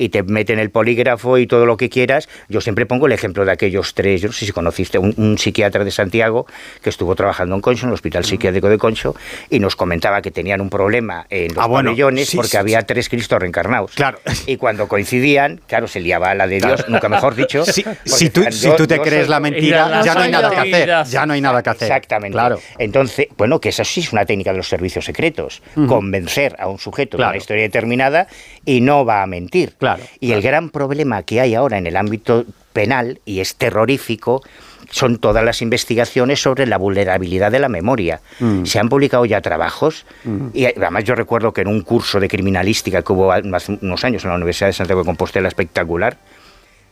y 0.00 0.08
te 0.08 0.22
meten 0.22 0.58
el 0.58 0.70
polígrafo 0.70 1.36
y 1.36 1.46
todo 1.46 1.66
lo 1.66 1.76
que 1.76 1.90
quieras. 1.90 2.28
Yo 2.48 2.62
siempre 2.62 2.86
pongo 2.86 3.06
el 3.06 3.12
ejemplo 3.12 3.44
de 3.44 3.52
aquellos 3.52 3.92
tres, 3.92 4.22
yo 4.22 4.28
no 4.28 4.32
sé 4.32 4.46
si 4.46 4.52
conociste, 4.52 4.98
un, 4.98 5.36
psiquiatra 5.38 5.84
de 5.84 5.90
Santiago 5.90 6.46
que 6.82 6.88
estuvo 6.88 7.14
trabajando 7.14 7.54
en 7.54 7.60
Concho, 7.60 7.84
en 7.84 7.90
el 7.90 7.94
Hospital 7.94 8.24
Psiquiátrico 8.24 8.68
de 8.70 8.78
Concho, 8.78 9.14
y 9.50 9.60
nos 9.60 9.76
comentaba 9.76 10.22
que 10.22 10.30
tenían 10.30 10.62
un 10.62 10.70
problema 10.70 11.26
en 11.28 11.54
los 11.54 11.64
ah, 11.64 11.68
pabellones 11.68 12.34
porque 12.34 12.56
había 12.56 12.82
tres 12.82 13.10
Cristos 13.10 13.38
reencarnados. 13.38 13.92
Claro. 13.92 14.18
Y 14.46 14.56
cuando 14.56 14.88
coincidían, 14.88 15.60
claro, 15.66 15.86
se 15.86 16.00
liaba 16.00 16.34
la 16.34 16.46
de 16.46 16.60
Dios, 16.60 16.88
nunca 16.88 17.10
mejor 17.10 17.34
dicho. 17.34 17.64
si, 18.04 18.30
tú, 18.30 18.44
si 18.50 18.70
tú 18.76 18.86
te 18.86 18.98
crees 19.00 19.28
la 19.28 19.38
mentira, 19.38 20.02
ya 20.02 20.14
no 20.14 20.20
hay 20.22 20.30
nada 20.30 20.50
que 20.50 20.56
hacer. 20.56 20.90
Ya 21.10 21.26
no 21.26 21.34
hay 21.34 21.40
nada 21.42 21.62
que 21.62 21.70
hacer. 21.70 21.88
Exactamente. 21.88 22.32
Claro. 22.34 22.58
Entonces, 22.78 23.26
bueno, 23.36 23.60
que 23.60 23.68
eso 23.68 23.84
sí 23.84 24.00
es 24.00 24.12
una 24.12 24.24
técnica 24.24 24.52
de 24.52 24.56
los 24.56 24.68
servicios 24.68 25.04
secretos. 25.04 25.62
Convencer 25.86 26.56
a 26.58 26.68
un 26.68 26.78
sujeto 26.78 27.18
de 27.18 27.24
una 27.24 27.36
historia 27.36 27.64
determinada 27.64 28.28
y 28.64 28.80
no 28.80 29.04
va 29.04 29.22
a 29.22 29.26
mentir. 29.26 29.74
Y 30.20 30.32
el 30.32 30.42
gran 30.42 30.70
problema 30.70 31.22
que 31.22 31.40
hay 31.40 31.54
ahora 31.54 31.78
en 31.78 31.86
el 31.86 31.96
ámbito 31.96 32.44
penal, 32.72 33.20
y 33.24 33.40
es 33.40 33.56
terrorífico, 33.56 34.42
son 34.90 35.18
todas 35.18 35.44
las 35.44 35.62
investigaciones 35.62 36.42
sobre 36.42 36.66
la 36.66 36.76
vulnerabilidad 36.76 37.52
de 37.52 37.60
la 37.60 37.68
memoria. 37.68 38.20
Mm. 38.40 38.64
Se 38.64 38.78
han 38.78 38.88
publicado 38.88 39.24
ya 39.24 39.40
trabajos, 39.40 40.04
mm. 40.24 40.48
y 40.52 40.66
además 40.66 41.04
yo 41.04 41.14
recuerdo 41.14 41.52
que 41.52 41.60
en 41.62 41.68
un 41.68 41.82
curso 41.82 42.20
de 42.20 42.28
criminalística 42.28 43.02
que 43.02 43.12
hubo 43.12 43.32
hace 43.32 43.78
unos 43.80 44.04
años 44.04 44.24
en 44.24 44.30
la 44.30 44.36
Universidad 44.36 44.68
de 44.68 44.72
Santiago 44.72 45.02
de 45.02 45.06
Compostela 45.06 45.48
espectacular, 45.48 46.18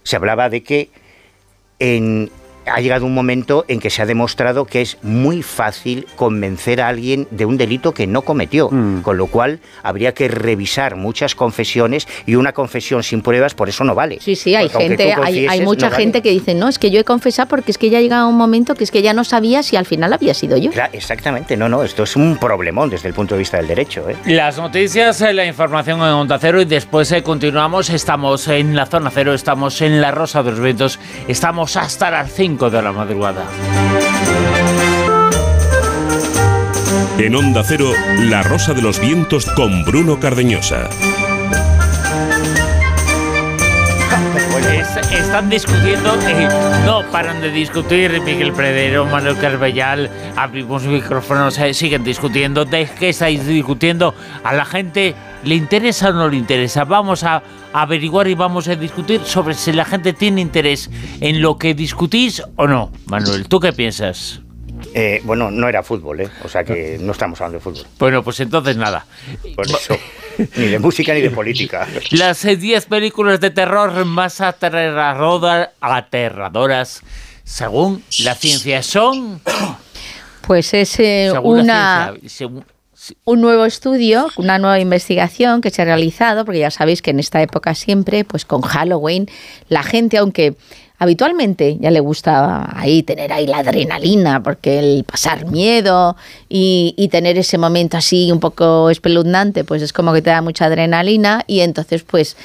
se 0.02 0.16
hablaba 0.16 0.48
de 0.48 0.62
que 0.62 0.90
en 1.80 2.30
ha 2.68 2.80
llegado 2.80 3.06
un 3.06 3.14
momento 3.14 3.64
en 3.68 3.80
que 3.80 3.90
se 3.90 4.02
ha 4.02 4.06
demostrado 4.06 4.64
que 4.64 4.80
es 4.80 4.98
muy 5.02 5.42
fácil 5.42 6.06
convencer 6.16 6.80
a 6.80 6.88
alguien 6.88 7.26
de 7.30 7.44
un 7.44 7.56
delito 7.56 7.92
que 7.92 8.06
no 8.06 8.22
cometió, 8.22 8.68
mm. 8.70 9.02
con 9.02 9.16
lo 9.16 9.26
cual 9.26 9.60
habría 9.82 10.14
que 10.14 10.28
revisar 10.28 10.96
muchas 10.96 11.34
confesiones 11.34 12.06
y 12.26 12.34
una 12.34 12.52
confesión 12.52 13.02
sin 13.02 13.22
pruebas 13.22 13.54
por 13.54 13.68
eso 13.68 13.84
no 13.84 13.94
vale. 13.94 14.18
Sí, 14.20 14.36
sí, 14.36 14.54
hay 14.54 14.68
gente, 14.68 15.14
hay, 15.14 15.60
mucha 15.60 15.90
gente 15.90 16.22
que 16.22 16.30
dice, 16.30 16.54
no, 16.54 16.68
es 16.68 16.78
que 16.78 16.90
yo 16.90 17.00
he 17.00 17.04
confesado 17.04 17.48
porque 17.48 17.70
es 17.70 17.78
que 17.78 17.90
ya 17.90 17.98
ha 17.98 18.00
llegado 18.00 18.28
un 18.28 18.36
momento 18.36 18.74
que 18.74 18.84
es 18.84 18.90
que 18.90 19.02
ya 19.02 19.12
no 19.12 19.24
sabía 19.24 19.62
si 19.62 19.76
al 19.76 19.86
final 19.86 20.12
había 20.12 20.34
sido 20.34 20.56
yo. 20.56 20.70
exactamente, 20.92 21.56
no, 21.56 21.68
no, 21.68 21.82
esto 21.82 22.02
es 22.02 22.16
un 22.16 22.36
problemón 22.38 22.90
desde 22.90 23.08
el 23.08 23.14
punto 23.14 23.34
de 23.34 23.40
vista 23.40 23.56
del 23.58 23.68
derecho. 23.68 24.08
¿eh? 24.08 24.16
Las 24.26 24.58
noticias, 24.58 25.20
eh, 25.20 25.32
la 25.32 25.44
información 25.44 26.00
en 26.00 26.06
Onda 26.06 26.38
Cero 26.38 26.60
y 26.60 26.64
después 26.64 27.10
eh, 27.12 27.22
continuamos, 27.22 27.90
estamos 27.90 28.48
en 28.48 28.74
la 28.74 28.86
zona 28.86 29.10
cero, 29.10 29.34
estamos 29.34 29.80
en 29.80 30.00
la 30.00 30.10
Rosa 30.10 30.42
de 30.42 30.50
los 30.50 30.60
Vientos, 30.60 30.98
estamos 31.28 31.76
hasta 31.76 32.10
las 32.10 32.32
5 32.32 32.57
de 32.66 32.82
la 32.82 32.92
madrugada. 32.92 33.46
En 37.18 37.36
Onda 37.36 37.62
Cero, 37.64 37.92
La 38.22 38.42
Rosa 38.42 38.74
de 38.74 38.82
los 38.82 38.98
Vientos 38.98 39.46
con 39.46 39.84
Bruno 39.84 40.18
Cardeñosa. 40.18 40.88
Están 45.00 45.48
discutiendo, 45.48 46.14
eh, 46.26 46.48
no 46.84 47.02
paran 47.10 47.40
de 47.40 47.50
discutir. 47.50 48.20
Miguel 48.22 48.52
Predero, 48.52 49.04
Manuel 49.06 49.38
Carvellal, 49.38 50.10
abrimos 50.36 50.84
micrófonos, 50.84 51.58
eh, 51.58 51.74
siguen 51.74 52.04
discutiendo. 52.04 52.64
¿De 52.64 52.88
qué 52.98 53.10
estáis 53.10 53.46
discutiendo? 53.46 54.14
A 54.44 54.54
la 54.54 54.64
gente 54.64 55.14
¿Le 55.44 55.54
interesa 55.54 56.08
o 56.08 56.12
no 56.12 56.28
le 56.28 56.36
interesa? 56.36 56.84
Vamos 56.84 57.22
a 57.22 57.42
averiguar 57.72 58.26
y 58.26 58.34
vamos 58.34 58.66
a 58.66 58.74
discutir 58.74 59.20
sobre 59.24 59.54
si 59.54 59.72
la 59.72 59.84
gente 59.84 60.12
tiene 60.12 60.40
interés 60.40 60.90
en 61.20 61.40
lo 61.40 61.56
que 61.56 61.74
discutís 61.74 62.42
o 62.56 62.66
no. 62.66 62.90
Manuel, 63.06 63.46
¿tú 63.46 63.60
qué 63.60 63.72
piensas? 63.72 64.40
Eh, 64.94 65.20
bueno, 65.24 65.50
no 65.50 65.68
era 65.68 65.82
fútbol, 65.82 66.22
¿eh? 66.22 66.28
O 66.44 66.48
sea 66.48 66.64
que 66.64 66.98
no 67.00 67.12
estamos 67.12 67.40
hablando 67.40 67.58
de 67.58 67.64
fútbol. 67.64 67.86
Bueno, 67.98 68.24
pues 68.24 68.40
entonces 68.40 68.76
nada. 68.76 69.06
Por 69.54 69.66
eso. 69.66 69.96
ni 70.56 70.66
de 70.66 70.78
música 70.78 71.12
ni 71.14 71.20
de 71.20 71.30
política. 71.30 71.86
Las 72.10 72.42
10 72.42 72.62
eh, 72.62 72.86
películas 72.88 73.40
de 73.40 73.50
terror 73.50 74.04
más 74.04 74.40
aterradoras, 74.40 75.72
según 77.44 78.02
la 78.20 78.34
ciencia 78.34 78.82
son... 78.82 79.40
Pues 80.46 80.72
es 80.72 80.98
eh, 80.98 81.32
una 81.42 82.14
un 83.24 83.40
nuevo 83.40 83.64
estudio, 83.64 84.28
una 84.36 84.58
nueva 84.58 84.80
investigación 84.80 85.60
que 85.60 85.70
se 85.70 85.82
ha 85.82 85.84
realizado, 85.84 86.44
porque 86.44 86.60
ya 86.60 86.70
sabéis 86.70 87.02
que 87.02 87.10
en 87.10 87.20
esta 87.20 87.40
época 87.40 87.74
siempre, 87.74 88.24
pues 88.24 88.44
con 88.44 88.60
Halloween, 88.62 89.28
la 89.68 89.82
gente, 89.82 90.18
aunque 90.18 90.56
habitualmente 90.98 91.76
ya 91.80 91.90
le 91.90 92.00
gusta 92.00 92.78
ahí 92.78 93.02
tener 93.02 93.32
ahí 93.32 93.46
la 93.46 93.58
adrenalina, 93.58 94.42
porque 94.42 94.78
el 94.78 95.04
pasar 95.04 95.46
miedo 95.46 96.16
y, 96.48 96.94
y, 96.96 97.08
tener 97.08 97.38
ese 97.38 97.58
momento 97.58 97.96
así 97.96 98.30
un 98.32 98.40
poco 98.40 98.90
espeluznante, 98.90 99.64
pues 99.64 99.82
es 99.82 99.92
como 99.92 100.12
que 100.12 100.22
te 100.22 100.30
da 100.30 100.42
mucha 100.42 100.66
adrenalina 100.66 101.44
y 101.46 101.60
entonces 101.60 102.02
pues 102.02 102.36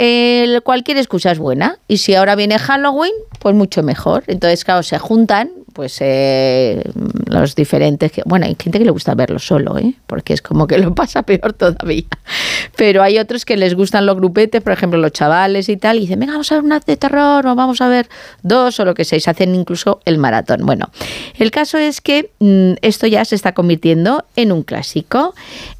el, 0.00 0.62
cualquier 0.62 0.96
excusa 0.96 1.30
es 1.30 1.38
buena. 1.38 1.78
Y 1.86 1.98
si 1.98 2.14
ahora 2.14 2.34
viene 2.34 2.58
Halloween, 2.58 3.12
pues 3.38 3.54
mucho 3.54 3.82
mejor. 3.82 4.24
Entonces, 4.28 4.64
claro, 4.64 4.82
se 4.82 4.98
juntan 4.98 5.50
pues 5.72 5.98
eh, 6.00 6.82
los 7.26 7.54
diferentes 7.54 8.12
que 8.12 8.22
bueno 8.26 8.46
hay 8.46 8.56
gente 8.58 8.78
que 8.78 8.84
le 8.84 8.90
gusta 8.90 9.14
verlo 9.14 9.38
solo 9.38 9.78
¿eh? 9.78 9.94
porque 10.06 10.32
es 10.32 10.42
como 10.42 10.66
que 10.66 10.78
lo 10.78 10.94
pasa 10.94 11.22
peor 11.22 11.52
todavía. 11.52 12.04
Pero 12.76 13.02
hay 13.02 13.18
otros 13.18 13.44
que 13.44 13.56
les 13.56 13.74
gustan 13.74 14.06
los 14.06 14.16
grupetes 14.16 14.62
por 14.62 14.72
ejemplo 14.72 14.98
los 14.98 15.12
chavales 15.12 15.68
y 15.68 15.76
tal 15.76 15.98
y 15.98 16.00
dicen 16.00 16.20
venga 16.20 16.32
vamos 16.32 16.50
a 16.52 16.56
ver 16.56 16.64
una 16.64 16.80
de 16.80 16.96
terror 16.96 17.46
o 17.46 17.54
vamos 17.54 17.80
a 17.80 17.88
ver 17.88 18.08
dos 18.42 18.78
o 18.80 18.84
lo 18.84 18.94
que 18.94 19.04
sea 19.04 19.20
se 19.20 19.30
hacen 19.30 19.54
incluso 19.54 20.00
el 20.04 20.18
maratón. 20.18 20.64
Bueno 20.64 20.90
el 21.38 21.50
caso 21.50 21.78
es 21.78 22.00
que 22.00 22.30
mm, 22.38 22.72
esto 22.82 23.06
ya 23.06 23.24
se 23.24 23.34
está 23.34 23.52
convirtiendo 23.52 24.24
en 24.36 24.52
un 24.52 24.62
clásico. 24.62 25.34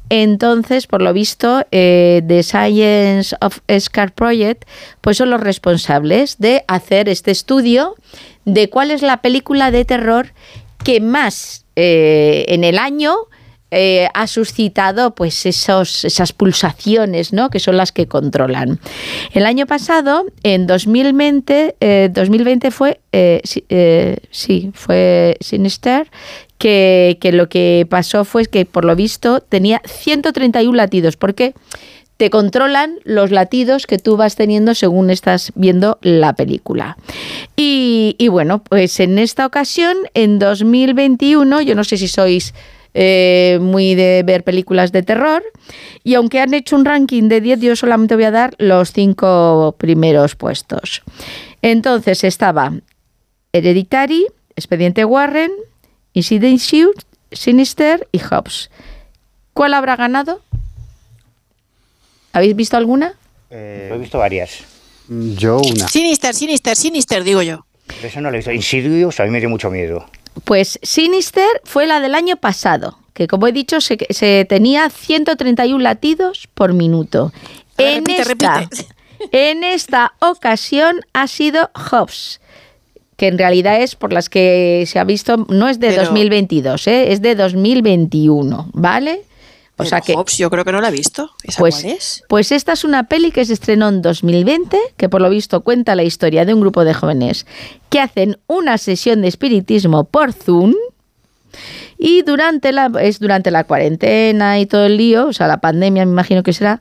Entonces, 0.09 0.87
por 0.87 1.01
lo 1.01 1.13
visto, 1.13 1.65
eh, 1.71 2.21
The 2.27 2.43
Science 2.43 3.33
of 3.39 3.59
Scar 3.79 4.11
Project, 4.11 4.65
pues 4.99 5.15
son 5.15 5.29
los 5.29 5.39
responsables 5.39 6.37
de 6.37 6.65
hacer 6.67 7.07
este 7.07 7.31
estudio 7.31 7.95
de 8.45 8.69
cuál 8.69 8.91
es 8.91 9.01
la 9.01 9.17
película 9.17 9.71
de 9.71 9.85
terror 9.85 10.33
que 10.83 10.99
más 10.99 11.65
eh, 11.75 12.45
en 12.47 12.63
el 12.63 12.77
año 12.77 13.15
eh, 13.73 14.09
ha 14.13 14.27
suscitado 14.27 15.15
pues 15.15 15.45
esos, 15.45 16.03
esas 16.03 16.33
pulsaciones 16.33 17.31
¿no? 17.31 17.49
que 17.49 17.59
son 17.59 17.77
las 17.77 17.91
que 17.91 18.07
controlan. 18.07 18.79
El 19.31 19.45
año 19.45 19.65
pasado, 19.65 20.25
en 20.43 20.67
2020, 20.67 22.09
2020 22.11 22.67
eh, 22.67 22.71
fue, 22.71 22.99
sí, 24.31 24.71
fue 24.73 25.37
Sinister, 25.39 26.09
que, 26.57 27.17
que, 27.21 27.31
lo 27.31 27.47
que 27.47 27.87
pasó 27.89 28.25
fue 28.25 28.45
que 28.45 28.65
por 28.65 28.83
lo 28.83 28.95
visto 28.95 29.39
tenía 29.39 29.81
131 29.85 30.75
latidos. 30.75 31.15
¿Por 31.15 31.33
qué? 31.33 31.53
Te 32.21 32.29
controlan 32.29 32.99
los 33.03 33.31
latidos 33.31 33.87
que 33.87 33.97
tú 33.97 34.15
vas 34.15 34.35
teniendo 34.35 34.75
según 34.75 35.09
estás 35.09 35.51
viendo 35.55 35.97
la 36.03 36.33
película. 36.33 36.95
Y, 37.55 38.15
bueno, 38.29 38.63
pues 38.63 38.99
en 38.99 39.17
esta 39.17 39.43
ocasión, 39.43 39.97
en 40.13 40.37
2021, 40.37 41.61
yo 41.63 41.73
no 41.73 41.83
sé 41.83 41.97
si 41.97 42.07
sois 42.07 42.53
eh, 42.93 43.57
muy 43.59 43.95
de 43.95 44.21
ver 44.23 44.43
películas 44.43 44.91
de 44.91 45.01
terror. 45.01 45.41
Y 46.03 46.13
aunque 46.13 46.39
han 46.39 46.53
hecho 46.53 46.75
un 46.75 46.85
ranking 46.85 47.23
de 47.27 47.41
10, 47.41 47.59
yo 47.59 47.75
solamente 47.75 48.13
voy 48.13 48.25
a 48.25 48.31
dar 48.31 48.53
los 48.59 48.91
cinco 48.91 49.73
primeros 49.79 50.35
puestos. 50.35 51.01
Entonces 51.63 52.23
estaba 52.23 52.71
Hereditary, 53.51 54.27
Expediente 54.55 55.05
Warren, 55.05 55.53
Incident 56.13 56.61
Sinister 57.31 58.07
y 58.11 58.19
Hobbs. 58.19 58.69
¿Cuál 59.53 59.73
habrá 59.73 59.95
ganado? 59.95 60.41
¿Habéis 62.33 62.55
visto 62.55 62.77
alguna? 62.77 63.13
Eh, 63.49 63.91
he 63.93 63.97
visto 63.97 64.17
varias. 64.17 64.59
Yo 65.07 65.59
una. 65.59 65.87
Sinister, 65.87 66.33
Sinister, 66.33 66.75
Sinister, 66.75 67.23
digo 67.23 67.41
yo. 67.41 67.65
Eso 68.01 68.21
no 68.21 68.29
lo 68.29 68.35
he 68.35 68.39
visto. 68.39 68.51
Insidious 68.51 69.19
a 69.19 69.25
mí 69.25 69.29
me 69.29 69.39
dio 69.39 69.49
mucho 69.49 69.69
miedo. 69.69 70.05
Pues 70.45 70.79
Sinister 70.81 71.61
fue 71.65 71.85
la 71.87 71.99
del 71.99 72.15
año 72.15 72.37
pasado, 72.37 72.97
que 73.13 73.27
como 73.27 73.47
he 73.47 73.51
dicho 73.51 73.81
se, 73.81 74.45
tenía 74.45 74.89
131 74.89 75.83
latidos 75.83 76.47
por 76.53 76.73
minuto. 76.73 77.33
en, 77.77 78.09
esta, 78.09 78.69
en 79.31 79.63
esta 79.63 80.13
ocasión 80.19 81.01
ha 81.13 81.27
sido 81.27 81.69
Hobbs 81.73 82.39
que 83.17 83.27
en 83.27 83.37
realidad 83.37 83.79
es 83.79 83.95
por 83.95 84.13
las 84.13 84.29
que 84.29 84.83
se 84.87 84.97
ha 84.97 85.03
visto, 85.03 85.45
no 85.47 85.69
es 85.69 85.79
de 85.79 85.95
2022, 85.95 86.87
¿eh? 86.87 87.11
es 87.11 87.21
de 87.21 87.35
2021, 87.35 88.71
¿vale? 88.73 89.21
O 89.81 89.85
sea 89.85 90.01
que, 90.01 90.15
yo 90.37 90.49
creo 90.49 90.63
que 90.63 90.71
no 90.71 90.81
la 90.81 90.89
he 90.89 90.91
visto. 90.91 91.31
pues, 91.57 92.23
pues 92.27 92.51
esta 92.51 92.73
es 92.73 92.83
una 92.83 93.03
peli 93.03 93.31
que 93.31 93.45
se 93.45 93.53
estrenó 93.53 93.89
en 93.89 94.01
2020, 94.01 94.77
que 94.97 95.09
por 95.09 95.21
lo 95.21 95.29
visto 95.29 95.61
cuenta 95.61 95.95
la 95.95 96.03
historia 96.03 96.45
de 96.45 96.53
un 96.53 96.61
grupo 96.61 96.83
de 96.83 96.93
jóvenes 96.93 97.45
que 97.89 97.99
hacen 97.99 98.37
una 98.47 98.77
sesión 98.77 99.21
de 99.21 99.27
espiritismo 99.27 100.05
por 100.05 100.33
Zoom. 100.33 100.73
Y 101.97 102.23
durante 102.23 102.71
la, 102.71 102.91
es 103.01 103.19
durante 103.19 103.51
la 103.51 103.65
cuarentena 103.65 104.59
y 104.59 104.65
todo 104.65 104.85
el 104.85 104.97
lío, 104.97 105.27
o 105.27 105.33
sea, 105.33 105.47
la 105.47 105.61
pandemia 105.61 106.05
me 106.05 106.11
imagino 106.11 106.41
que 106.41 106.53
será, 106.53 106.79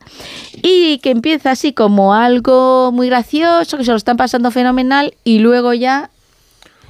y 0.63 0.99
que 0.99 1.11
empieza 1.11 1.51
así 1.51 1.75
como 1.75 2.15
algo 2.15 2.91
muy 2.91 3.09
gracioso, 3.09 3.77
que 3.77 3.85
se 3.85 3.91
lo 3.91 3.99
están 3.99 4.17
pasando 4.17 4.51
fenomenal, 4.51 5.13
y 5.25 5.41
luego 5.41 5.75
ya 5.75 6.11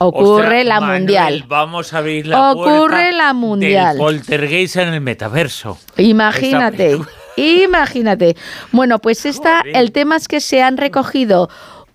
Ocurre 0.03 0.65
la 0.65 0.81
mundial. 0.81 1.45
Vamos 1.47 1.93
a 1.93 1.99
abrir 1.99 2.27
la 2.27 2.53
Ocurre 2.53 3.13
la 3.13 3.35
mundial. 3.35 3.97
Del 3.97 3.99
poltergeist 3.99 4.77
en 4.77 4.95
el 4.95 5.01
metaverso. 5.03 5.77
Imagínate. 5.99 6.99
Imagínate. 7.37 8.35
Bueno, 8.73 8.99
pues 8.99 9.27
esta, 9.27 9.61
el 9.61 9.93
tema 9.93 10.17
es 10.17 10.27
que 10.27 10.41
se 10.41 10.63
han 10.63 10.79
recogido 10.79 11.51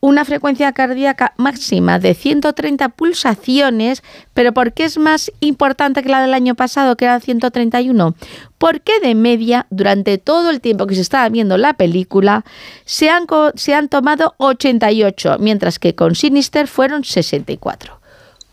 una 0.06 0.24
frecuencia 0.24 0.72
cardíaca 0.72 1.34
máxima 1.36 1.98
de 1.98 2.14
130 2.14 2.90
pulsaciones, 2.90 4.04
pero 4.36 4.54
¿por 4.54 4.72
qué 4.72 4.84
es 4.84 5.00
más 5.00 5.32
importante 5.40 6.04
que 6.04 6.10
la 6.10 6.22
del 6.22 6.36
año 6.36 6.54
pasado, 6.54 6.96
que 6.96 7.06
era 7.06 7.20
131? 7.20 8.14
Porque 8.60 9.00
de 9.00 9.16
media, 9.16 9.66
durante 9.72 10.20
todo 10.20 10.52
el 10.52 10.62
tiempo 10.62 10.86
que 10.86 10.94
se 10.94 11.02
estaba 11.02 11.28
viendo 11.30 11.58
la 11.58 11.74
película, 11.74 12.46
se 12.86 13.10
han, 13.10 13.26
se 13.56 13.74
han 13.74 13.90
tomado 13.90 14.36
88, 14.38 15.38
mientras 15.40 15.80
que 15.80 15.96
con 15.96 16.14
Sinister 16.14 16.68
fueron 16.68 17.04
64. 17.04 18.00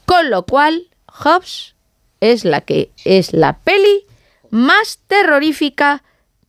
Con 0.07 0.31
lo 0.31 0.47
cual, 0.47 0.89
Hobbs 1.07 1.75
es 2.23 2.47
la 2.47 2.63
que 2.63 2.93
es 3.05 3.35
la 3.35 3.59
peli 3.59 4.07
más 4.49 5.01
terrorífica, 5.07 6.03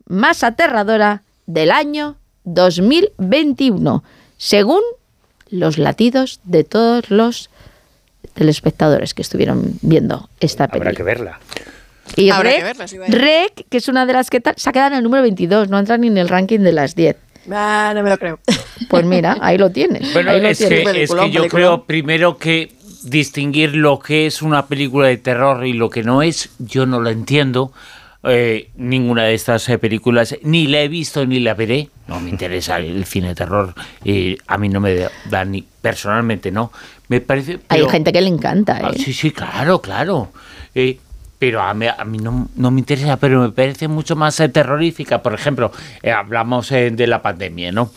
más 0.06 0.46
aterradora 0.46 1.24
del 1.46 1.72
año 1.72 2.16
2021 2.46 4.02
según 4.38 4.82
los 5.50 5.78
latidos 5.78 6.40
de 6.44 6.64
todos 6.64 7.10
los 7.10 7.50
telespectadores 8.34 9.14
que 9.14 9.22
estuvieron 9.22 9.78
viendo 9.82 10.30
esta 10.40 10.68
película. 10.68 10.90
Habrá 10.90 10.98
que 10.98 11.04
verla. 11.04 11.40
Y 12.16 12.32
Rec, 12.32 13.66
que 13.70 13.78
es 13.78 13.88
una 13.88 14.06
de 14.06 14.14
las 14.14 14.30
que 14.30 14.42
se 14.56 14.70
ha 14.70 14.74
quedado 14.74 14.92
en 14.92 14.98
el 14.98 15.04
número 15.04 15.24
22, 15.24 15.70
no 15.70 15.80
entra 15.80 15.98
ni 15.98 16.08
en 16.08 16.18
el 16.18 16.30
ranking 16.30 16.60
de 16.60 16.72
las 16.72 16.96
10. 16.96 17.16
Ah, 17.52 17.92
no 17.96 18.04
me 18.04 18.10
lo 18.10 18.18
creo. 18.18 18.40
Pues 18.90 19.06
mira, 19.06 19.38
ahí 19.42 19.58
lo 19.58 19.72
tienes. 19.72 20.14
Bueno, 20.14 20.32
es, 20.32 20.60
Que, 20.60 21.04
es 21.04 21.12
que 21.12 21.32
yo 21.32 21.48
creo 21.48 21.86
primero 21.86 22.38
que 22.38 22.74
distinguir 23.04 23.76
lo 23.76 24.00
que 24.00 24.28
es 24.28 24.42
una 24.42 24.68
película 24.68 25.08
de 25.08 25.18
terror 25.18 25.66
y 25.66 25.74
lo 25.74 25.90
que 25.90 26.04
no 26.04 26.22
es, 26.22 26.50
yo 26.60 26.86
no 26.86 27.00
lo 27.00 27.10
entiendo. 27.10 27.72
Eh, 28.26 28.70
ninguna 28.76 29.24
de 29.24 29.34
estas 29.34 29.68
eh, 29.68 29.78
películas, 29.78 30.38
ni 30.44 30.68
la 30.68 30.80
he 30.80 30.88
visto 30.88 31.26
ni 31.26 31.42
la 31.42 31.56
veré. 31.56 31.90
No 32.08 32.22
me 32.22 32.30
interesa 32.30 32.78
el 32.80 33.06
cine 33.06 33.30
de 33.30 33.36
terror. 33.36 33.74
y 34.04 34.38
a 34.48 34.58
mí 34.58 34.70
no 34.70 34.80
me 34.80 35.08
da 35.30 35.44
ni 35.44 35.64
personalmente, 35.82 36.52
no. 36.52 36.72
Me 37.10 37.20
parece. 37.20 37.60
Hay 37.68 37.88
gente 37.90 38.14
que 38.14 38.22
le 38.22 38.30
encanta. 38.30 38.80
Ah, 38.82 38.92
¿eh? 38.94 39.00
sí, 39.00 39.12
sí, 39.14 39.32
claro, 39.32 39.82
claro. 39.82 40.32
pero 41.38 41.62
a 41.62 41.74
mí, 41.74 41.86
a 41.86 42.06
mí 42.06 42.18
no, 42.18 42.48
no, 42.56 42.72
me 42.72 42.80
interesa, 42.80 43.18
pero 43.18 43.42
me 43.42 43.50
parece 43.50 43.90
mucho 43.90 44.16
más 44.16 44.42
terrorífica. 44.54 45.22
Por 45.22 45.34
ejemplo, 45.34 45.74
hablamos 46.16 46.70
de 46.70 47.08
la 47.08 47.22
pandemia, 47.22 47.72
¿no? 47.74 47.92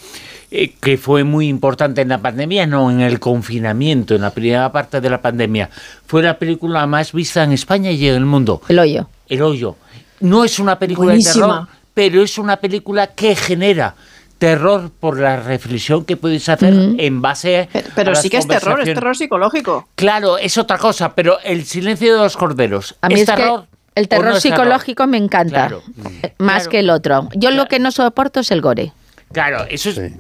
que 0.81 0.97
fue 0.97 1.25
muy 1.25 1.49
importante 1.49 2.01
en 2.01 2.09
la 2.09 2.19
pandemia, 2.19 2.67
no 2.67 2.91
en 2.91 3.01
el 3.01 3.19
confinamiento, 3.19 4.15
en 4.15 4.23
la 4.23 4.31
primera 4.31 4.71
parte 4.73 5.01
de 5.01 5.11
la 5.11 5.21
pandemia. 5.21 5.71
Fue 6.07 6.23
la 6.23 6.39
película 6.39 6.87
más 6.87 7.13
vista 7.13 7.45
en 7.45 7.53
España 7.53 7.91
y 7.91 8.09
en 8.09 8.15
el 8.15 8.25
mundo. 8.25 8.63
El 8.69 8.79
hoyo. 8.79 9.09
El 9.29 9.43
hoyo. 9.43 9.77
No 10.21 10.45
es 10.45 10.59
una 10.59 10.79
película 10.79 11.15
de 11.15 11.23
terror, 11.23 11.69
pero 11.95 12.23
es 12.23 12.39
una 12.39 12.57
película 12.57 13.09
que 13.09 13.35
genera 13.37 13.95
terror 14.39 14.91
por 14.91 15.19
la 15.19 15.41
reflexión 15.41 16.05
que 16.05 16.17
puedes 16.17 16.49
hacer 16.49 16.75
en 16.99 17.23
base 17.23 17.69
pero, 17.73 17.89
pero 17.95 18.15
sí 18.15 18.29
que 18.29 18.37
es 18.37 18.47
terror, 18.47 18.81
es 18.81 18.95
terror 18.95 19.17
psicológico. 19.17 19.89
Claro, 19.95 20.39
es 20.39 20.59
otra 20.59 20.79
cosa, 20.79 21.15
pero 21.15 21.39
el 21.41 21.65
silencio 21.65 22.15
de 22.15 22.23
los 22.23 22.37
corderos. 22.37 22.97
A 23.01 23.09
mí 23.09 23.21
es, 23.21 23.27
terror. 23.27 23.67
el 23.95 24.09
terror 24.09 24.41
psicológico 24.41 25.07
me 25.07 25.17
encanta, 25.17 25.71
más 26.39 26.69
que 26.69 26.81
el 26.81 26.91
otro. 26.91 27.29
Yo 27.35 27.51
lo 27.51 27.67
que 27.67 27.79
no 27.79 27.91
soporto 27.91 28.41
es 28.41 28.51
el 28.51 28.61
gore. 28.61 28.93
Claro, 29.33 29.65
eso 29.69 29.91
es 29.91 30.13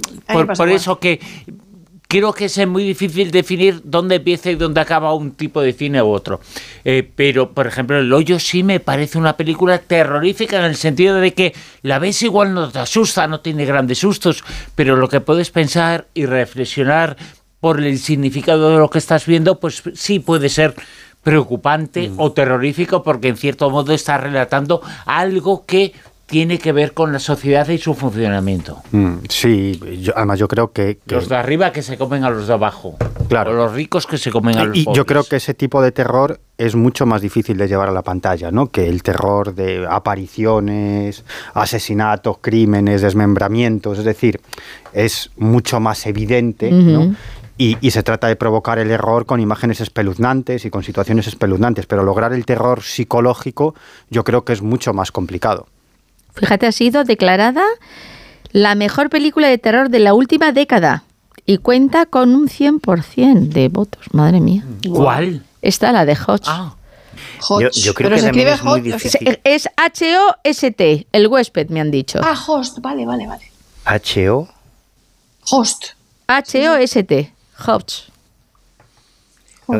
por, 0.56 0.68
eso 0.68 0.98
que 0.98 1.20
creo 2.08 2.32
que 2.32 2.46
es 2.46 2.66
muy 2.66 2.84
difícil 2.84 3.30
definir 3.30 3.80
dónde 3.84 4.16
empieza 4.16 4.50
y 4.50 4.54
dónde 4.54 4.80
acaba 4.80 5.14
un 5.14 5.32
tipo 5.32 5.60
de 5.60 5.72
cine 5.72 6.02
u 6.02 6.08
otro. 6.08 6.40
Eh, 6.84 7.08
pero, 7.14 7.52
por 7.52 7.66
ejemplo, 7.66 7.98
El 7.98 8.12
Hoyo 8.12 8.38
sí 8.38 8.62
me 8.62 8.80
parece 8.80 9.18
una 9.18 9.36
película 9.36 9.78
terrorífica 9.78 10.58
en 10.58 10.64
el 10.64 10.76
sentido 10.76 11.16
de 11.16 11.34
que 11.34 11.54
la 11.82 11.98
ves 11.98 12.22
igual 12.22 12.54
no 12.54 12.70
te 12.70 12.78
asusta, 12.78 13.26
no 13.26 13.40
tiene 13.40 13.64
grandes 13.64 13.98
sustos, 13.98 14.44
pero 14.74 14.96
lo 14.96 15.08
que 15.08 15.20
puedes 15.20 15.50
pensar 15.50 16.06
y 16.14 16.26
reflexionar 16.26 17.16
por 17.60 17.80
el 17.80 17.98
significado 17.98 18.70
de 18.70 18.78
lo 18.78 18.90
que 18.90 18.98
estás 18.98 19.26
viendo, 19.26 19.58
pues 19.58 19.82
sí 19.94 20.20
puede 20.20 20.48
ser 20.48 20.74
preocupante 21.22 22.08
mm. 22.08 22.20
o 22.20 22.30
terrorífico 22.30 23.02
porque 23.02 23.26
en 23.26 23.36
cierto 23.36 23.68
modo 23.68 23.92
está 23.92 24.16
relatando 24.16 24.80
algo 25.06 25.66
que 25.66 25.92
tiene 26.26 26.58
que 26.58 26.72
ver 26.72 26.92
con 26.92 27.12
la 27.12 27.20
sociedad 27.20 27.68
y 27.68 27.78
su 27.78 27.94
funcionamiento. 27.94 28.82
Mm, 28.90 29.14
sí, 29.28 29.80
además 30.14 30.40
yo 30.40 30.48
creo 30.48 30.72
que, 30.72 30.98
Los 31.06 31.28
de 31.28 31.36
arriba 31.36 31.72
que 31.72 31.82
se 31.82 31.96
comen 31.96 32.24
a 32.24 32.30
los 32.30 32.48
de 32.48 32.52
abajo. 32.52 32.96
Claro. 33.28 33.52
O 33.52 33.54
los 33.54 33.72
ricos 33.72 34.06
que 34.06 34.18
se 34.18 34.30
comen 34.32 34.58
a 34.58 34.64
los 34.64 34.76
Y 34.76 34.86
yo 34.92 35.06
creo 35.06 35.22
que 35.22 35.36
ese 35.36 35.54
tipo 35.54 35.80
de 35.80 35.92
terror 35.92 36.40
es 36.58 36.74
mucho 36.74 37.06
más 37.06 37.22
difícil 37.22 37.56
de 37.56 37.68
llevar 37.68 37.88
a 37.88 37.92
la 37.92 38.02
pantalla, 38.02 38.50
¿no? 38.50 38.66
Que 38.66 38.88
el 38.88 39.04
terror 39.04 39.54
de 39.54 39.86
apariciones, 39.88 41.24
asesinatos, 41.54 42.38
crímenes, 42.40 43.02
desmembramientos. 43.02 43.98
Es 43.98 44.04
decir, 44.04 44.40
es 44.92 45.30
mucho 45.36 45.78
más 45.78 46.06
evidente, 46.06 46.72
¿no? 46.72 47.14
Y, 47.58 47.78
y, 47.80 47.92
se 47.92 48.02
trata 48.02 48.26
de 48.26 48.36
provocar 48.36 48.78
el 48.78 48.90
error 48.90 49.24
con 49.24 49.40
imágenes 49.40 49.80
espeluznantes 49.80 50.66
y 50.66 50.70
con 50.70 50.82
situaciones 50.82 51.26
espeluznantes, 51.26 51.86
pero 51.86 52.02
lograr 52.02 52.34
el 52.34 52.44
terror 52.44 52.82
psicológico 52.82 53.74
yo 54.10 54.24
creo 54.24 54.44
que 54.44 54.52
es 54.52 54.60
mucho 54.60 54.92
más 54.92 55.10
complicado. 55.10 55.66
Fíjate, 56.36 56.66
ha 56.66 56.72
sido 56.72 57.04
declarada 57.04 57.64
la 58.52 58.74
mejor 58.74 59.10
película 59.10 59.48
de 59.48 59.58
terror 59.58 59.90
de 59.90 59.98
la 59.98 60.14
última 60.14 60.52
década 60.52 61.04
y 61.46 61.58
cuenta 61.58 62.06
con 62.06 62.34
un 62.34 62.48
100% 62.48 63.48
de 63.48 63.68
votos. 63.68 64.06
Madre 64.12 64.40
mía. 64.40 64.64
¿Cuál? 64.88 65.44
Esta, 65.62 65.92
la 65.92 66.04
de 66.04 66.12
Hodge. 66.14 66.44
Ah. 66.46 66.76
Yo, 67.72 67.94
creo 67.94 68.10
que 68.10 68.22
también 68.22 68.48
es 68.48 68.62
muy 68.62 68.80
difícil. 68.80 69.38
Es 69.44 69.68
H-O-S-T, 69.76 71.06
el 71.12 71.26
huésped, 71.28 71.68
me 71.68 71.80
han 71.80 71.90
dicho. 71.90 72.20
Ah, 72.22 72.38
host, 72.46 72.78
vale, 72.80 73.06
vale, 73.06 73.26
vale. 73.26 73.50
¿H-O? 73.84 74.48
Host. 75.50 75.92
H-O-S-T, 76.26 77.32
Hodge. 77.66 78.10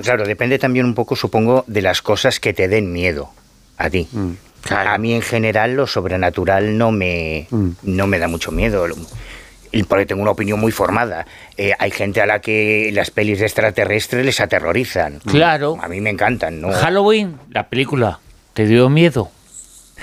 Claro, 0.02 0.26
depende 0.26 0.58
también 0.58 0.84
un 0.84 0.94
poco, 0.94 1.16
supongo, 1.16 1.64
de 1.66 1.82
las 1.82 2.02
cosas 2.02 2.40
que 2.40 2.52
te 2.52 2.68
den 2.68 2.92
miedo 2.92 3.30
a 3.78 3.88
ti. 3.88 4.08
Mm. 4.10 4.32
A 4.70 4.98
mí 4.98 5.14
en 5.14 5.22
general 5.22 5.74
lo 5.74 5.86
sobrenatural 5.86 6.76
no 6.76 6.92
me, 6.92 7.46
mm. 7.50 7.70
no 7.82 8.06
me 8.06 8.18
da 8.18 8.28
mucho 8.28 8.52
miedo 8.52 8.86
porque 9.84 10.06
tengo 10.06 10.22
una 10.22 10.30
opinión 10.30 10.58
muy 10.58 10.72
formada. 10.72 11.26
Eh, 11.56 11.72
hay 11.78 11.90
gente 11.90 12.20
a 12.20 12.26
la 12.26 12.40
que 12.40 12.90
las 12.92 13.10
pelis 13.10 13.40
de 13.40 13.46
extraterrestres 13.46 14.24
les 14.24 14.40
aterrorizan. 14.40 15.20
Claro. 15.20 15.76
A 15.80 15.88
mí 15.88 16.00
me 16.00 16.10
encantan, 16.10 16.60
¿no? 16.60 16.72
Halloween, 16.72 17.38
la 17.50 17.68
película, 17.68 18.20
¿te 18.54 18.66
dio 18.66 18.88
miedo? 18.88 19.30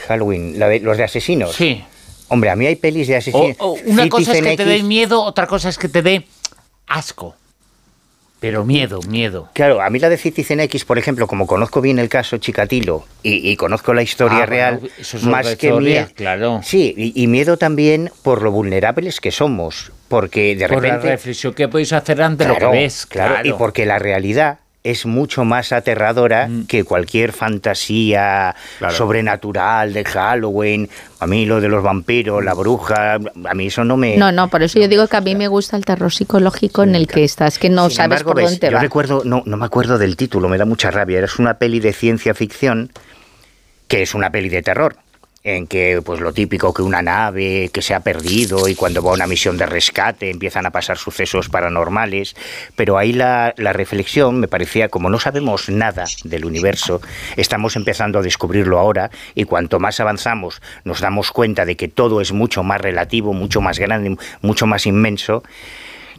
Halloween, 0.07 0.59
los 0.83 0.97
de 0.97 1.03
asesinos. 1.03 1.55
Sí. 1.55 1.83
Hombre, 2.27 2.49
a 2.49 2.55
mí 2.55 2.65
hay 2.65 2.75
pelis 2.75 3.07
de 3.07 3.17
asesinos. 3.17 3.57
una 3.85 4.09
cosa 4.09 4.33
es 4.33 4.41
que 4.41 4.57
te 4.57 4.65
dé 4.65 4.83
miedo, 4.83 5.23
otra 5.23 5.47
cosa 5.47 5.69
es 5.69 5.77
que 5.77 5.87
te 5.87 6.01
dé 6.01 6.25
asco. 6.87 7.35
Pero 8.43 8.65
miedo, 8.65 8.99
miedo. 9.07 9.47
Claro, 9.53 9.81
a 9.81 9.89
mí 9.89 9.99
la 9.99 10.09
de 10.09 10.17
Citizen 10.17 10.59
X, 10.59 10.83
por 10.83 10.97
ejemplo, 10.97 11.27
como 11.27 11.47
conozco 11.47 11.79
bien 11.79 11.97
el 11.97 12.09
caso 12.09 12.35
Chikatilo 12.39 13.05
y, 13.23 13.55
conozco 13.55 13.93
la 13.93 14.01
historia 14.01 14.39
ah, 14.39 14.45
real, 14.45 14.81
más 15.21 15.55
que 15.55 15.71
miedo. 15.71 16.07
Claro. 16.13 16.59
Sí, 16.61 16.93
y, 17.15 17.27
miedo 17.27 17.55
también 17.55 18.11
por 18.21 18.41
lo 18.41 18.51
vulnerables 18.51 19.21
que 19.21 19.31
somos. 19.31 19.93
Porque 20.09 20.57
de 20.57 20.67
repente. 20.67 20.89
Por 20.89 21.05
la 21.05 21.11
reflexión 21.11 21.53
que 21.53 21.69
podéis 21.69 21.93
hacer 21.93 22.21
ante 22.21 22.45
lo 22.45 22.57
que 22.57 22.65
ves. 22.65 23.05
claro, 23.05 23.47
y 23.47 23.53
porque 23.53 23.85
la 23.85 23.97
realidad 23.97 24.59
es 24.83 25.05
mucho 25.05 25.45
más 25.45 25.71
aterradora 25.71 26.47
mm. 26.47 26.65
que 26.65 26.83
cualquier 26.83 27.31
fantasía 27.31 28.55
sobrenatural 28.89 29.93
de 29.93 30.03
Halloween. 30.03 30.89
A 31.19 31.27
mí 31.27 31.45
lo 31.45 31.61
de 31.61 31.69
los 31.69 31.81
vampiros, 31.81 32.43
la 32.43 32.53
bruja, 32.53 33.13
a 33.15 33.53
mí 33.53 33.67
eso 33.67 33.85
no 33.85 33.95
me... 33.95 34.17
No, 34.17 34.31
no, 34.31 34.49
por 34.49 34.61
eso 34.61 34.79
yo 34.79 34.87
digo 34.87 35.07
que 35.07 35.15
a 35.15 35.21
mí 35.21 35.35
me 35.35 35.47
gusta 35.47 35.77
el 35.77 35.85
terror 35.85 36.11
psicológico 36.11 36.83
en 36.83 36.95
el 36.95 37.07
que 37.07 37.23
estás, 37.23 37.57
que 37.59 37.69
no 37.69 37.89
sabes 37.89 38.23
por 38.23 38.41
dónde 38.41 38.69
yo 38.69 38.79
recuerdo, 38.79 39.21
no, 39.23 39.43
no 39.45 39.57
me 39.57 39.65
acuerdo 39.65 39.97
del 39.97 40.17
título, 40.17 40.49
me 40.49 40.57
da 40.57 40.65
mucha 40.65 40.91
rabia. 40.91 41.23
Es 41.23 41.39
una 41.39 41.55
peli 41.55 41.79
de 41.79 41.93
ciencia 41.93 42.33
ficción 42.33 42.91
que 43.87 44.01
es 44.01 44.13
una 44.13 44.31
peli 44.31 44.49
de 44.49 44.61
terror 44.61 44.97
en 45.43 45.67
que 45.67 46.01
pues 46.03 46.21
lo 46.21 46.31
típico 46.31 46.73
que 46.73 46.81
una 46.81 47.01
nave 47.01 47.69
que 47.73 47.81
se 47.81 47.93
ha 47.93 47.99
perdido 47.99 48.67
y 48.69 48.75
cuando 48.75 49.03
va 49.03 49.11
a 49.11 49.15
una 49.15 49.27
misión 49.27 49.57
de 49.57 49.65
rescate 49.65 50.29
empiezan 50.29 50.65
a 50.65 50.71
pasar 50.71 50.97
sucesos 50.97 51.49
paranormales, 51.49 52.35
pero 52.75 52.97
ahí 52.97 53.11
la, 53.11 53.53
la 53.57 53.73
reflexión 53.73 54.39
me 54.39 54.47
parecía 54.47 54.87
como 54.87 55.09
no 55.09 55.19
sabemos 55.19 55.67
nada 55.69 56.05
del 56.23 56.45
universo, 56.45 57.01
estamos 57.35 57.75
empezando 57.75 58.19
a 58.19 58.21
descubrirlo 58.21 58.79
ahora 58.79 59.11
y 59.35 59.43
cuanto 59.43 59.79
más 59.79 59.99
avanzamos 59.99 60.61
nos 60.85 61.01
damos 61.01 61.31
cuenta 61.31 61.65
de 61.65 61.75
que 61.75 61.89
todo 61.89 62.21
es 62.21 62.31
mucho 62.31 62.63
más 62.63 62.79
relativo, 62.79 63.33
mucho 63.33 63.59
más 63.59 63.79
grande, 63.79 64.17
mucho 64.41 64.65
más 64.65 64.85
inmenso. 64.85 65.43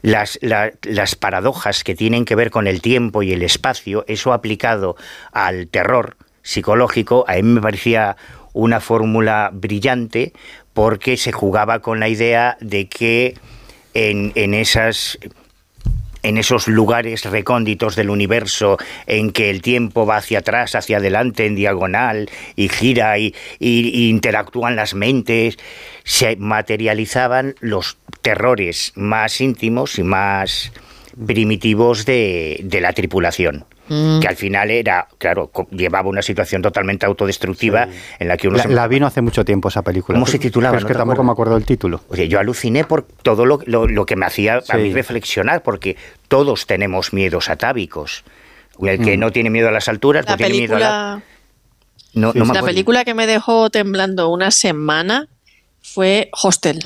Las, 0.03 0.39
las, 0.43 1.17
paradojas 1.17 1.83
que 1.83 1.95
tienen 1.95 2.27
que 2.27 2.35
ver 2.35 2.51
con 2.51 2.67
el 2.67 2.83
tiempo 2.83 3.23
y 3.23 3.33
el 3.33 3.43
espacio, 3.43 4.05
eso 4.07 4.35
aplicado 4.35 4.97
al 5.33 5.67
terror 5.69 6.19
psicológico, 6.43 7.25
a 7.27 7.37
mí 7.37 7.43
me 7.43 7.63
parecía 7.63 8.19
una 8.55 8.81
fórmula 8.81 9.51
brillante 9.53 10.33
porque 10.73 11.19
se 11.19 11.33
jugaba 11.33 11.81
con 11.81 12.01
la 12.01 12.09
idea 12.09 12.57
de 12.61 12.89
que 12.89 13.35
en, 13.93 14.33
en 14.35 14.55
esas 14.55 15.19
en 16.25 16.39
esos 16.39 16.67
lugares 16.67 17.25
recónditos 17.27 17.95
del 17.95 18.11
universo 18.11 18.79
en 19.07 19.31
que 19.31 19.51
el 19.51 19.63
tiempo 19.63 20.07
va 20.07 20.17
hacia 20.17 20.41
atrás, 20.41 20.75
hacia 20.75 20.97
adelante, 20.97 21.47
en 21.47 21.55
diagonal, 21.55 22.31
y 22.57 22.69
gira 22.71 23.19
y, 23.19 23.35
interactúan 23.61 24.75
las 24.75 24.95
mentes, 24.95 25.59
se 26.03 26.37
materializaban 26.37 27.55
los 27.61 27.99
terrores 28.23 28.93
más 28.97 29.41
íntimos 29.41 29.99
y 29.99 30.03
más 30.03 30.73
primitivos 31.27 32.07
de, 32.07 32.59
de 32.65 32.81
la 32.81 32.95
tripulación. 32.95 33.67
Mm. 33.89 34.21
que 34.21 34.29
al 34.29 34.37
final 34.37 34.71
era, 34.71 35.09
claro, 35.19 35.51
llevaba 35.71 36.09
una 36.09 36.23
situación 36.23 36.63
totalmente 36.63 37.05
autodestructiva 37.05 37.87
en 38.19 38.29
la 38.29 38.37
que 38.39 38.49
uno... 38.49 38.57
La, 38.57 38.67
la, 38.67 38.89
vino 38.89 39.07
hace 39.07 39.21
mucho 39.21 39.45
tiempo 39.45 39.69
esa 39.69 39.83
película. 39.83 40.17
¿Cómo 40.17 40.27
se 40.27 40.39
titulaba? 40.39 40.79
es 40.79 40.85
que 40.85 40.95
tampoco 40.95 41.23
me 41.23 41.33
acuerdo 41.33 41.55
del 41.55 41.67
título. 41.67 42.01
Oye, 42.09 42.29
yo 42.29 42.41
aluciné 42.41 42.85
por 42.85 43.03
todo 43.03 43.45
lo, 43.45 43.61
lo, 43.67 44.07
que 44.07 44.17
me 44.17 44.25
hacía 44.25 44.61
a 44.69 44.77
mí 44.77 44.93
reflexionar, 44.93 45.63
porque 45.63 45.97
todos 46.29 46.67
tenemos 46.67 47.13
miedos 47.13 47.51
atávicos. 47.51 48.25
El 48.83 49.05
que 49.05 49.17
mm. 49.17 49.21
no 49.21 49.31
tiene 49.33 49.51
miedo 49.51 49.69
a 49.69 49.73
las 49.73 49.89
alturas, 49.89 50.27
no 50.27 50.37
tiene 50.37 50.55
miedo 50.55 50.77
a 50.77 50.79
la... 50.79 51.23
No, 52.15 52.33
la 52.33 52.63
película 52.63 53.05
que 53.05 53.13
me 53.13 53.27
dejó 53.27 53.71
temblando 53.71 54.29
una 54.29 54.51
semana 54.51 55.29
fue 55.83 56.31
Hostel. 56.43 56.81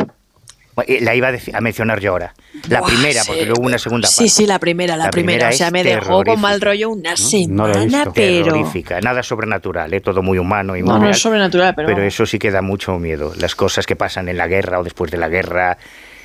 Eh, 0.87 0.99
la 1.01 1.15
iba 1.15 1.29
a, 1.29 1.61
mencionar 1.61 2.01
yo 2.01 2.13
ahora. 2.13 2.35
La 2.69 2.83
primera, 2.83 3.23
porque 3.27 3.47
luego 3.47 3.63
una 3.63 3.79
segunda 3.79 4.09
parte. 4.09 4.23
Sí, 4.23 4.29
sí, 4.29 4.47
la 4.47 4.59
primera, 4.59 4.97
la, 4.97 5.11
primera. 5.11 5.49
O 5.49 5.53
sea, 5.53 5.71
me 5.71 5.85
dejó 5.85 6.23
con 6.25 6.41
mal 6.41 6.61
rollo 6.61 6.91
una 6.91 7.17
semana, 7.17 8.11
pero. 8.13 8.13
Terrorífica. 8.13 9.01
Nada 9.01 9.23
sobrenatural, 9.23 9.93
¿eh? 9.95 10.01
todo 10.01 10.23
muy 10.23 10.39
humano 10.39 10.77
y 10.77 10.83
muy. 10.83 10.93
No, 10.93 10.99
no 10.99 11.11
es 11.11 11.19
sobrenatural, 11.19 11.75
pero. 11.75 11.89
Pero 11.89 12.03
eso 12.03 12.27
sí 12.27 12.39
que 12.39 12.51
da 12.51 12.63
mucho 12.63 12.99
miedo. 12.99 13.33
Las 13.39 13.55
cosas 13.55 13.87
que 13.87 13.97
pasan 13.97 14.29
en 14.29 14.37
la 14.37 14.47
guerra 14.47 14.79
o 14.81 14.85
después 14.85 15.11
de 15.11 15.19
la 15.19 15.29
guerra 15.29 15.79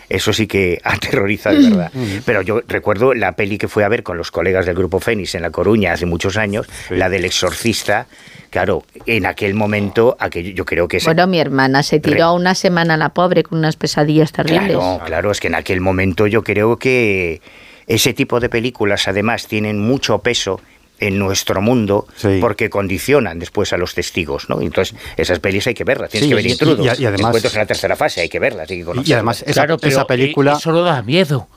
eso 0.09 0.33
sí 0.33 0.47
que 0.47 0.79
aterroriza 0.83 1.51
de 1.51 1.69
verdad. 1.69 1.91
Pero 2.25 2.41
yo 2.41 2.61
recuerdo 2.67 3.13
la 3.13 3.33
peli 3.33 3.57
que 3.57 3.67
fui 3.67 3.83
a 3.83 3.89
ver 3.89 4.03
con 4.03 4.17
los 4.17 4.31
colegas 4.31 4.65
del 4.65 4.75
grupo 4.75 4.99
Fénix 4.99 5.35
en 5.35 5.41
La 5.41 5.49
Coruña 5.49 5.93
hace 5.93 6.05
muchos 6.05 6.37
años, 6.37 6.67
la 6.89 7.09
del 7.09 7.25
exorcista. 7.25 8.07
Claro, 8.53 8.83
en 9.07 9.25
aquel 9.25 9.55
momento, 9.55 10.15
yo 10.31 10.63
creo 10.63 10.87
que... 10.87 10.99
Bueno, 11.03 11.25
mi 11.25 11.39
hermana 11.39 11.81
se 11.81 11.99
tiró 11.99 12.35
una 12.35 12.53
semana 12.53 12.97
la 12.97 13.09
pobre 13.09 13.41
con 13.41 13.57
unas 13.57 13.77
pesadillas 13.77 14.31
terribles. 14.31 14.77
Claro, 14.77 15.01
claro, 15.03 15.31
es 15.31 15.39
que 15.39 15.47
en 15.47 15.55
aquel 15.55 15.81
momento 15.81 16.27
yo 16.27 16.43
creo 16.43 16.77
que 16.77 17.41
ese 17.87 18.13
tipo 18.13 18.39
de 18.39 18.49
películas 18.49 19.07
además 19.07 19.47
tienen 19.47 19.79
mucho 19.79 20.19
peso 20.19 20.61
en 20.99 21.17
nuestro 21.17 21.63
mundo 21.63 22.05
porque 22.39 22.69
condicionan 22.69 23.39
después 23.39 23.73
a 23.73 23.77
los 23.77 23.95
testigos, 23.95 24.47
¿no? 24.49 24.61
Entonces, 24.61 24.95
esas 25.17 25.39
pelis 25.39 25.65
hay 25.65 25.73
que 25.73 25.83
verlas, 25.83 26.11
tienes 26.11 26.29
que 26.29 26.35
ver 26.35 26.45
intrudos. 26.45 26.99
Y, 26.99 27.05
además, 27.07 27.43
en 27.43 27.59
la 27.59 27.65
tercera 27.65 27.95
fase 27.95 28.21
hay 28.21 28.29
que 28.29 28.37
verlas, 28.37 28.69
hay 28.69 28.83
que 28.83 28.91
Y 29.03 29.13
además, 29.13 29.43
esa, 29.47 29.65
esa 29.81 30.05
película... 30.05 30.53
Eso 30.59 30.71
no 30.71 30.83
da 30.83 31.01
miedo. 31.01 31.47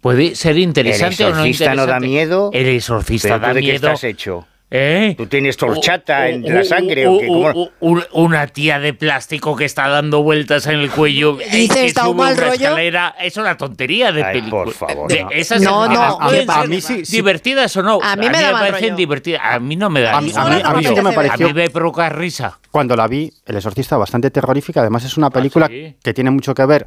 Puede 0.00 0.34
ser 0.34 0.58
interesante 0.58 1.26
o 1.26 1.30
no 1.30 1.46
interesante. 1.46 1.76
no 1.76 1.86
da 1.86 2.00
miedo. 2.00 2.50
El 2.52 2.66
exorcista 2.66 3.38
da 3.38 3.54
miedo. 3.54 3.54
¿De 3.54 3.62
qué 3.62 3.74
estás 3.76 4.02
hecho? 4.02 4.48
¿Eh? 4.76 5.14
Tú 5.16 5.26
tienes 5.26 5.56
torchata 5.56 6.28
en 6.28 6.52
la 6.52 6.64
sangre. 6.64 7.06
¿o 7.06 7.20
qué? 7.20 7.70
una 8.10 8.48
tía 8.48 8.80
de 8.80 8.92
plástico 8.92 9.54
que 9.54 9.66
está 9.66 9.86
dando 9.86 10.24
vueltas 10.24 10.66
en 10.66 10.80
el 10.80 10.90
cuello. 10.90 11.38
Y 11.54 11.68
te 11.68 11.86
está 11.86 12.08
un 12.08 12.16
mal 12.16 12.36
rollo. 12.36 12.54
Escalera. 12.54 13.14
Es 13.20 13.36
una 13.36 13.56
tontería 13.56 14.10
de 14.10 14.24
película. 14.24 14.64
Por 14.64 14.72
favor. 14.72 15.12
esas 15.30 15.62
no, 15.62 15.86
no. 15.86 16.18
A, 16.20 16.66
mí 16.66 16.80
sí, 16.80 17.02
divertidas 17.08 17.76
o 17.76 17.84
no. 17.84 18.00
A 18.02 18.16
mí 18.16 18.28
me, 18.28 18.40
da 18.40 18.50
parecen 18.50 18.96
divertidas. 18.96 19.42
A 19.44 19.60
mí 19.60 19.76
no 19.76 19.88
me 19.90 20.00
da. 20.00 20.18
A 20.18 20.20
mí, 20.20 20.32
a 20.34 20.74
mí, 20.74 20.84
sí 20.84 20.92
que 20.92 21.02
me 21.02 21.12
pareció. 21.12 21.46
A 21.46 21.48
mí 21.50 21.54
me 21.54 21.70
provoca 21.70 22.08
risa. 22.08 22.58
Cuando 22.72 22.96
la 22.96 23.06
vi, 23.06 23.32
El 23.46 23.54
Exorcista, 23.54 23.96
bastante 23.96 24.32
terrorífica. 24.32 24.80
Además, 24.80 25.04
es 25.04 25.16
una 25.16 25.28
ah, 25.28 25.30
película 25.30 25.68
que 25.68 26.14
tiene 26.14 26.32
mucho 26.32 26.52
que 26.52 26.66
ver 26.66 26.86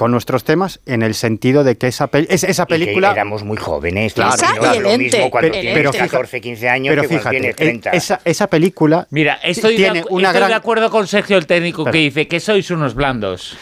con 0.00 0.12
nuestros 0.12 0.44
temas 0.44 0.80
en 0.86 1.02
el 1.02 1.14
sentido 1.14 1.62
de 1.62 1.76
que 1.76 1.86
esa, 1.86 2.08
es, 2.14 2.42
esa 2.42 2.64
película... 2.64 3.12
éramos 3.12 3.44
muy 3.44 3.58
jóvenes, 3.58 4.14
claro. 4.14 4.34
no 4.62 4.80
lo 4.80 4.96
mismo 4.96 5.30
cuando 5.30 5.50
pero, 5.52 5.90
tienes 5.90 6.10
14, 6.10 6.40
15 6.40 6.68
años 6.70 6.92
pero 6.92 7.02
que 7.02 7.08
fíjate, 7.08 7.30
tienes 7.38 7.56
30. 7.56 7.90
Esa, 7.90 8.20
esa 8.24 8.46
película 8.46 9.06
Mira, 9.10 9.34
estoy, 9.44 9.76
tiene 9.76 10.00
de, 10.00 10.06
una 10.08 10.28
estoy 10.28 10.38
gran... 10.38 10.48
de 10.48 10.54
acuerdo 10.54 10.90
con 10.90 11.06
Sergio 11.06 11.36
el 11.36 11.46
técnico 11.46 11.84
que 11.84 11.98
dice 11.98 12.26
que 12.26 12.40
sois 12.40 12.70
unos 12.70 12.94
blandos. 12.94 13.58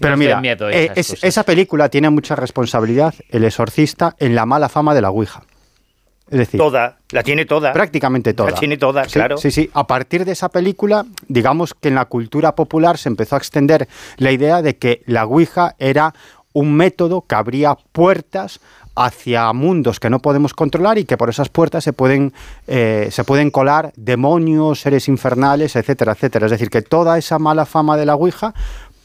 Pero 0.00 0.16
mira, 0.16 0.40
eh, 0.70 0.92
esa 0.94 1.42
película 1.42 1.90
tiene 1.90 2.08
mucha 2.08 2.36
responsabilidad, 2.36 3.12
El 3.28 3.44
Exorcista, 3.44 4.16
en 4.18 4.34
la 4.34 4.46
mala 4.46 4.70
fama 4.70 4.94
de 4.94 5.02
la 5.02 5.10
Ouija. 5.10 5.42
Es 6.32 6.38
decir, 6.38 6.58
toda, 6.58 6.96
la 7.10 7.22
tiene 7.22 7.44
toda. 7.44 7.74
Prácticamente 7.74 8.32
toda. 8.32 8.50
La 8.50 8.56
tiene 8.56 8.78
toda, 8.78 9.04
claro. 9.04 9.36
Sí, 9.36 9.50
sí. 9.50 9.68
A 9.74 9.86
partir 9.86 10.24
de 10.24 10.32
esa 10.32 10.48
película, 10.48 11.04
digamos 11.28 11.74
que 11.74 11.88
en 11.88 11.94
la 11.94 12.06
cultura 12.06 12.54
popular 12.54 12.96
se 12.96 13.10
empezó 13.10 13.36
a 13.36 13.38
extender 13.38 13.86
la 14.16 14.32
idea 14.32 14.62
de 14.62 14.78
que 14.78 15.02
la 15.04 15.26
Ouija 15.26 15.76
era 15.78 16.14
un 16.54 16.74
método 16.74 17.26
que 17.26 17.34
abría 17.34 17.76
puertas 17.92 18.60
hacia 18.94 19.52
mundos 19.52 20.00
que 20.00 20.08
no 20.08 20.20
podemos 20.20 20.54
controlar 20.54 20.98
y 20.98 21.04
que 21.04 21.18
por 21.18 21.28
esas 21.28 21.50
puertas 21.50 21.84
se 21.84 21.92
pueden, 21.92 22.32
eh, 22.66 23.08
se 23.10 23.24
pueden 23.24 23.50
colar 23.50 23.92
demonios, 23.96 24.80
seres 24.80 25.08
infernales, 25.08 25.76
etcétera, 25.76 26.12
etcétera. 26.12 26.46
Es 26.46 26.52
decir, 26.52 26.70
que 26.70 26.80
toda 26.80 27.18
esa 27.18 27.38
mala 27.38 27.66
fama 27.66 27.98
de 27.98 28.06
la 28.06 28.14
Ouija 28.14 28.54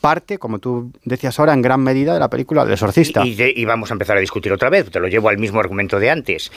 parte, 0.08 0.38
como 0.38 0.60
tú 0.60 0.94
decías 1.04 1.38
ahora, 1.38 1.52
en 1.52 1.62
gran 1.62 1.82
medida 1.82 2.14
de 2.14 2.20
la 2.22 2.30
película 2.30 2.64
del 2.64 2.72
exorcista. 2.76 3.26
Y, 3.26 3.66
vamos 3.66 3.92
a 3.92 3.94
empezar 3.94 4.16
a 4.16 4.22
discutir 4.22 4.54
otra 4.54 4.70
vez, 4.70 4.90
te 4.90 5.02
lo 5.02 5.10
llevo 5.10 5.28
al 5.28 5.38
mismo 5.38 5.60
argumento 5.60 6.00
de 6.00 6.10
antes. 6.10 6.50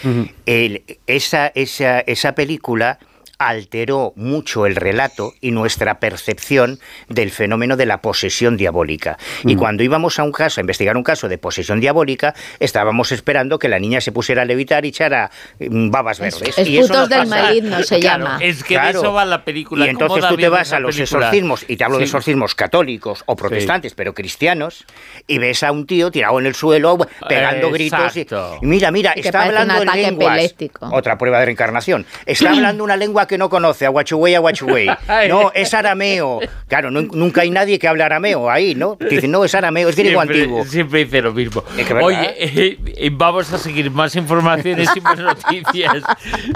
esa, 0.46 1.48
esa, 1.48 1.98
esa 1.98 2.34
película 2.36 3.00
alteró 3.40 4.12
mucho 4.16 4.66
el 4.66 4.76
relato 4.76 5.32
y 5.40 5.50
nuestra 5.50 5.98
percepción 5.98 6.78
del 7.08 7.30
fenómeno 7.30 7.78
de 7.78 7.86
la 7.86 8.02
posesión 8.02 8.58
diabólica. 8.58 9.16
Y 9.44 9.56
cuando 9.56 9.82
íbamos 9.82 10.18
a 10.18 10.24
un 10.24 10.30
caso, 10.30 10.60
a 10.60 10.62
investigar 10.62 10.94
un 10.98 11.02
caso 11.02 11.26
de 11.26 11.38
posesión 11.38 11.80
diabólica, 11.80 12.34
estábamos 12.58 13.12
esperando 13.12 13.58
que 13.58 13.70
la 13.70 13.78
niña 13.78 14.02
se 14.02 14.12
pusiera 14.12 14.42
a 14.42 14.44
levitar 14.44 14.84
y 14.84 14.88
echara 14.88 15.30
mm, 15.58 15.90
babas 15.90 16.20
verdes. 16.20 16.58
Es, 16.58 16.68
y 16.68 16.78
eso 16.78 17.08
del 17.08 17.26
maligno 17.28 17.82
se 17.82 17.98
llama. 17.98 18.38
Es 18.42 18.62
que 18.62 18.78
de 18.78 18.90
eso 18.90 19.14
va 19.14 19.24
la 19.24 19.42
película. 19.42 19.86
Y 19.86 19.88
entonces 19.88 20.28
tú 20.28 20.36
te 20.36 20.50
vas 20.50 20.74
a 20.74 20.78
los 20.78 20.98
exorcismos, 20.98 21.64
y 21.66 21.78
te 21.78 21.84
hablo 21.84 21.96
de 21.96 22.04
exorcismos 22.04 22.54
católicos 22.54 23.22
o 23.24 23.36
protestantes, 23.36 23.94
pero 23.94 24.12
cristianos, 24.12 24.84
y 25.26 25.38
ves 25.38 25.62
a 25.62 25.72
un 25.72 25.86
tío 25.86 26.10
tirado 26.10 26.38
en 26.38 26.44
el 26.44 26.54
suelo 26.54 26.98
pegando 27.26 27.70
gritos. 27.70 28.14
Y, 28.16 28.26
mira, 28.66 28.90
mira, 28.90 29.12
está 29.12 29.44
hablando 29.44 29.80
en 29.80 30.02
lenguas. 30.02 30.54
Otra 30.92 31.16
prueba 31.16 31.38
de 31.38 31.46
reencarnación. 31.46 32.04
Está 32.26 32.50
hablando 32.52 32.84
una 32.84 32.98
lengua 32.98 33.26
que 33.30 33.38
no 33.38 33.48
conoce, 33.48 33.86
a 33.86 33.90
Huachuwei, 33.90 34.34
a 34.34 34.40
Huachuwei. 34.40 34.90
No, 35.28 35.52
es 35.54 35.72
arameo. 35.74 36.40
Claro, 36.66 36.90
nunca 36.90 37.42
hay 37.42 37.50
nadie 37.50 37.78
que 37.78 37.86
hable 37.86 38.02
arameo 38.02 38.50
ahí, 38.50 38.74
¿no? 38.74 38.96
Dicen, 38.98 39.30
no, 39.30 39.44
es 39.44 39.54
arameo, 39.54 39.88
es 39.88 39.96
griego 39.96 40.20
antiguo. 40.20 40.64
Siempre 40.64 41.04
dice 41.04 41.22
lo 41.22 41.32
mismo. 41.32 41.62
Oye, 42.02 42.34
eh, 42.38 43.10
vamos 43.12 43.52
a 43.52 43.58
seguir 43.58 43.90
más 43.90 44.16
informaciones 44.16 44.88
y 44.94 45.00
más 45.00 45.18
noticias. 45.18 46.02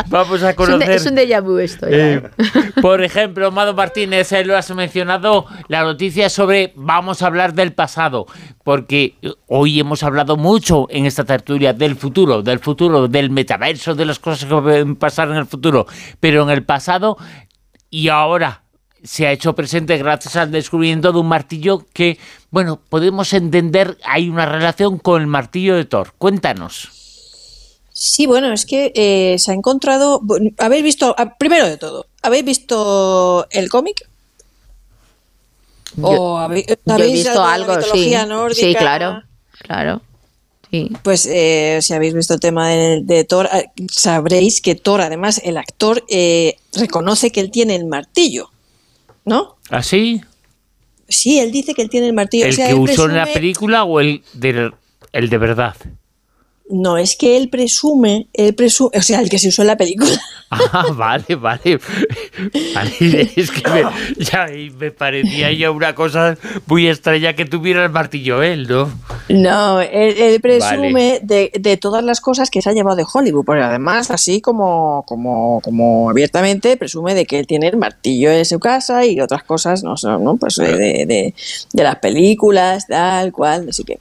Vamos 0.09 0.43
a 0.43 0.55
conocer... 0.55 0.91
Es 0.91 1.07
un, 1.07 1.15
déjà 1.15 1.41
vu 1.41 1.59
esto. 1.59 1.87
Eh, 1.89 2.23
por 2.83 3.03
ejemplo, 3.03 3.51
Mado 3.53 3.75
Martínez, 3.75 4.33
eh, 4.33 4.45
lo 4.45 4.57
has 4.57 4.75
mencionado, 4.75 5.47
la 5.69 5.85
noticia 5.85 6.29
sobre 6.29 6.73
vamos 6.75 7.23
a 7.23 7.27
hablar 7.27 7.55
del 7.55 7.73
pasado, 7.73 8.27
porque 8.65 9.15
hoy 9.47 9.79
hemos 9.79 10.03
hablado 10.03 10.37
mucho 10.37 10.87
en 10.91 11.07
esta 11.07 11.25
tertulia 11.25 11.73
del 11.73 11.95
futuro, 11.95 12.43
del 12.43 12.59
futuro, 12.59 13.07
del 13.07 13.31
metaverso, 13.31 13.95
de 13.95 14.05
las 14.05 14.19
cosas 14.19 14.49
que 14.49 14.55
pueden 14.55 14.97
pasar 14.97 15.29
en 15.29 15.37
el 15.37 15.47
futuro, 15.47 15.87
pero 16.19 16.43
en 16.43 16.51
el 16.51 16.64
pasado 16.65 17.16
y 17.91 18.09
ahora 18.09 18.65
se 19.05 19.27
ha 19.27 19.32
hecho 19.32 19.55
presente 19.55 19.99
gracias 19.99 20.36
al 20.36 20.51
descubrimiento 20.51 21.12
de 21.12 21.19
un 21.19 21.28
martillo 21.28 21.85
que, 21.93 22.19
bueno, 22.51 22.81
podemos 22.89 23.32
entender, 23.35 23.99
hay 24.05 24.31
una 24.31 24.47
relación 24.47 24.99
con 24.99 25.20
el 25.20 25.27
martillo 25.27 25.77
de 25.77 25.85
Thor. 25.85 26.15
Cuéntanos. 26.16 26.89
Sí, 27.93 28.27
bueno, 28.27 28.53
es 28.53 28.66
que 28.66 28.93
eh, 28.97 29.36
se 29.39 29.53
ha 29.53 29.55
encontrado. 29.55 30.20
¿Habéis 30.59 30.82
visto, 30.82 31.15
ah, 31.16 31.36
primero 31.39 31.66
de 31.66 31.77
todo, 31.77 32.07
¿habéis 32.23 32.45
visto 32.45 33.47
el 33.51 33.69
cómic? 33.69 34.09
¿O 36.01 36.39
habéis, 36.39 36.66
visto 37.12 37.45
algo, 37.45 37.81
sí. 37.82 38.12
Sí, 38.53 38.74
claro, 38.74 39.23
claro. 39.61 40.03
Pues 41.03 41.27
eh, 41.27 41.79
si 41.83 41.95
habéis 41.95 42.15
visto 42.15 42.35
el 42.35 42.41
tema 42.41 42.69
de, 42.71 43.27
Thor, 43.29 43.49
eh, 43.53 43.67
sabréis 43.91 44.61
que 44.61 44.75
Thor, 44.75 45.01
además, 45.01 45.41
el 45.45 45.57
actor 45.57 46.05
eh, 46.09 46.57
reconoce 46.73 47.31
que 47.31 47.41
él 47.41 47.51
tiene 47.51 47.77
el 47.77 47.87
martillo, 47.87 48.51
¿no? 49.25 49.57
¿Ah, 49.71 49.83
sí? 49.83 50.21
Sí, 51.09 51.39
él 51.39 51.53
dice 51.53 51.75
que 51.75 51.83
él 51.83 51.91
tiene 51.91 52.07
el 52.09 52.13
martillo. 52.13 52.47
¿El 52.47 52.57
que 52.57 52.75
usó 52.75 53.07
en 53.07 53.17
la 53.17 53.27
película 53.27 53.85
o 53.85 54.01
el 54.01 54.23
el 55.13 55.29
de 55.29 55.39
verdad? 55.39 55.77
No, 56.75 56.99
es 56.99 57.15
que 57.15 57.37
él 57.37 57.51
presume, 57.51 58.27
él 58.33 58.53
presume, 58.57 58.99
o 58.99 59.03
sea, 59.03 59.21
el 59.21 59.29
que 59.29 59.39
se 59.39 59.47
usó 59.47 59.63
en 59.63 59.69
la 59.69 59.77
película. 59.77 60.11
Ah, 60.51 60.87
vale, 60.95 61.35
vale. 61.35 61.61
es 63.35 63.51
que 63.51 63.71
me, 63.71 63.83
ya, 64.19 64.47
me 64.79 64.93
parecía 64.93 65.51
ya 65.51 65.73
una 65.73 65.97
cosa 65.97 66.39
muy 66.67 66.87
extraña 66.87 67.33
que 67.33 67.45
tuviera 67.45 67.83
el 67.83 67.91
martillo 67.91 68.41
él, 68.41 68.69
¿no? 68.69 68.89
No, 69.29 69.81
él, 69.81 70.41
presume 70.41 71.19
de, 71.25 71.51
de, 71.59 71.77
todas 71.77 72.05
las 72.05 72.21
cosas 72.21 72.51
que 72.51 72.63
se 72.63 72.71
ha 72.71 72.73
llevado 72.73 72.95
de 72.95 73.05
Hollywood, 73.13 73.45
porque 73.45 73.63
además, 73.63 74.13
así 74.13 74.41
como, 74.41 75.05
como, 75.09 75.61
como 75.61 76.09
abiertamente, 76.09 76.77
presume 76.77 77.15
de 77.15 77.27
que 77.27 77.41
él 77.41 77.49
tiene 77.49 77.67
el 77.67 77.77
martillo 77.77 78.31
en 78.31 78.45
su 78.45 78.61
casa 78.61 79.05
y 79.05 79.21
otras 79.21 79.43
cosas, 79.43 79.83
no, 79.83 79.97
no 80.21 80.37
pues 80.37 80.55
de, 80.55 81.05
de, 81.05 81.35
de 81.73 81.83
las 81.83 81.97
películas, 81.97 82.87
tal 82.87 83.33
cual, 83.33 83.67
así 83.71 83.83
que 83.83 83.99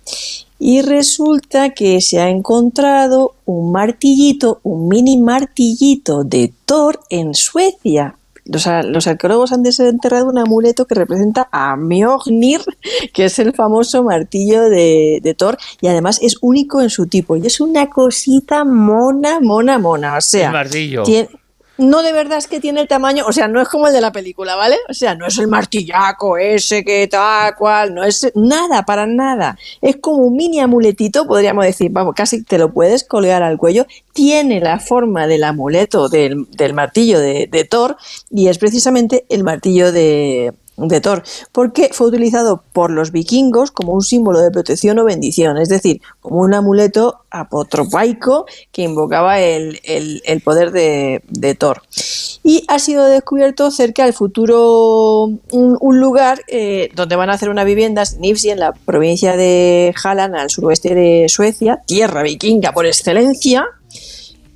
y 0.66 0.82
resulta 0.82 1.72
que 1.72 2.00
se 2.00 2.22
ha 2.22 2.30
encontrado 2.30 3.36
un 3.44 3.74
martillito, 3.74 4.62
un 4.64 4.88
mini 4.88 5.18
martillito 5.18 6.24
de 6.24 6.54
Thor 6.66 7.02
en 7.10 7.34
Suecia. 7.34 8.16
Los, 8.46 8.66
los, 8.86 9.06
arqueólogos 9.08 9.52
han 9.52 9.62
desenterrado 9.62 10.30
un 10.30 10.38
amuleto 10.38 10.86
que 10.86 10.96
representa 10.96 11.50
a 11.52 11.76
Mjolnir, 11.76 12.62
que 13.14 13.26
es 13.26 13.40
el 13.40 13.52
famoso 13.54 14.04
martillo 14.04 14.70
de, 14.70 15.36
Thor, 15.38 15.58
y 15.82 15.88
además 15.88 16.20
es 16.22 16.38
único 16.40 16.82
en 16.82 16.90
su 16.90 17.08
tipo. 17.08 17.36
Y 17.36 17.46
es 17.46 17.60
una 17.60 17.90
cosita 17.90 18.64
mona, 18.64 19.42
mona, 19.42 19.78
mona. 19.80 20.16
O 20.16 20.22
sea, 20.22 20.50
martillo 20.50 21.04
no 21.78 22.04
de 22.04 22.12
verdad 22.12 22.38
es 22.38 22.48
que 22.48 22.60
tiene 22.60 22.82
el 22.82 22.88
tamaño, 22.88 23.26
o 23.28 23.32
sea, 23.32 23.48
no 23.48 23.60
es 23.62 23.68
como 23.68 23.88
el 23.88 23.94
de 23.94 24.02
la 24.02 24.12
película, 24.12 24.56
¿vale? 24.56 24.78
O 24.90 24.94
sea, 24.94 25.16
no 25.16 25.26
es 25.26 25.38
el 25.40 25.48
martillaco 25.48 26.38
ese 26.38 26.84
que 26.84 27.08
tal 27.08 27.56
cual, 27.56 27.94
no 27.94 28.04
es 28.04 28.32
nada, 28.36 28.84
para 28.84 29.08
nada. 29.08 29.58
Es 29.82 29.98
como 29.98 30.18
un 30.18 30.36
mini 30.36 30.60
amuletito, 30.60 31.26
podríamos 31.26 31.66
decir, 31.66 31.92
vamos, 31.92 32.14
casi 32.16 32.44
te 32.44 32.58
lo 32.58 32.72
puedes 32.72 33.04
colgar 33.04 33.42
al 33.42 33.58
cuello. 33.58 33.88
Tiene 34.14 34.60
la 34.60 34.80
forma 34.80 35.26
del 35.26 35.44
amuleto 35.44 36.10
del, 36.10 36.46
martillo 36.74 37.20
de 37.20 37.68
Thor 37.70 37.98
y 38.30 38.48
es 38.48 38.58
precisamente 38.60 39.26
el 39.30 39.44
martillo 39.44 39.92
de, 39.92 40.54
de 40.78 41.02
Thor, 41.02 41.24
porque 41.52 41.90
fue 41.94 42.08
utilizado 42.08 42.64
por 42.74 42.90
los 42.90 43.12
vikingos 43.12 43.72
como 43.72 43.94
un 43.94 44.02
símbolo 44.02 44.40
de 44.40 44.52
protección 44.52 45.00
o 45.00 45.06
bendición, 45.06 45.58
es 45.58 45.70
decir, 45.70 46.02
como 46.20 46.42
un 46.42 46.54
amuleto 46.54 47.20
apotropaico 47.30 48.46
que 48.72 48.84
invocaba 48.84 49.40
el, 49.40 49.80
poder 50.44 50.72
de, 50.72 51.56
Thor. 51.56 51.82
Y 52.44 52.66
ha 52.68 52.80
sido 52.80 53.06
descubierto 53.06 53.72
cerca 53.72 54.06
del 54.06 54.14
futuro, 54.14 55.30
un, 55.52 56.00
lugar 56.00 56.42
eh, 56.48 56.90
donde 56.96 57.16
van 57.16 57.30
a 57.30 57.34
hacer 57.34 57.50
una 57.50 57.64
vivienda, 57.64 58.04
Nifsi, 58.20 58.50
en 58.50 58.60
la 58.60 58.74
provincia 58.74 59.38
de 59.38 59.94
Halland, 60.04 60.36
al 60.36 60.50
suroeste 60.50 60.96
de 60.96 61.28
Suecia, 61.30 61.82
tierra 61.86 62.24
vikinga 62.24 62.72
por 62.72 62.86
excelencia, 62.86 63.66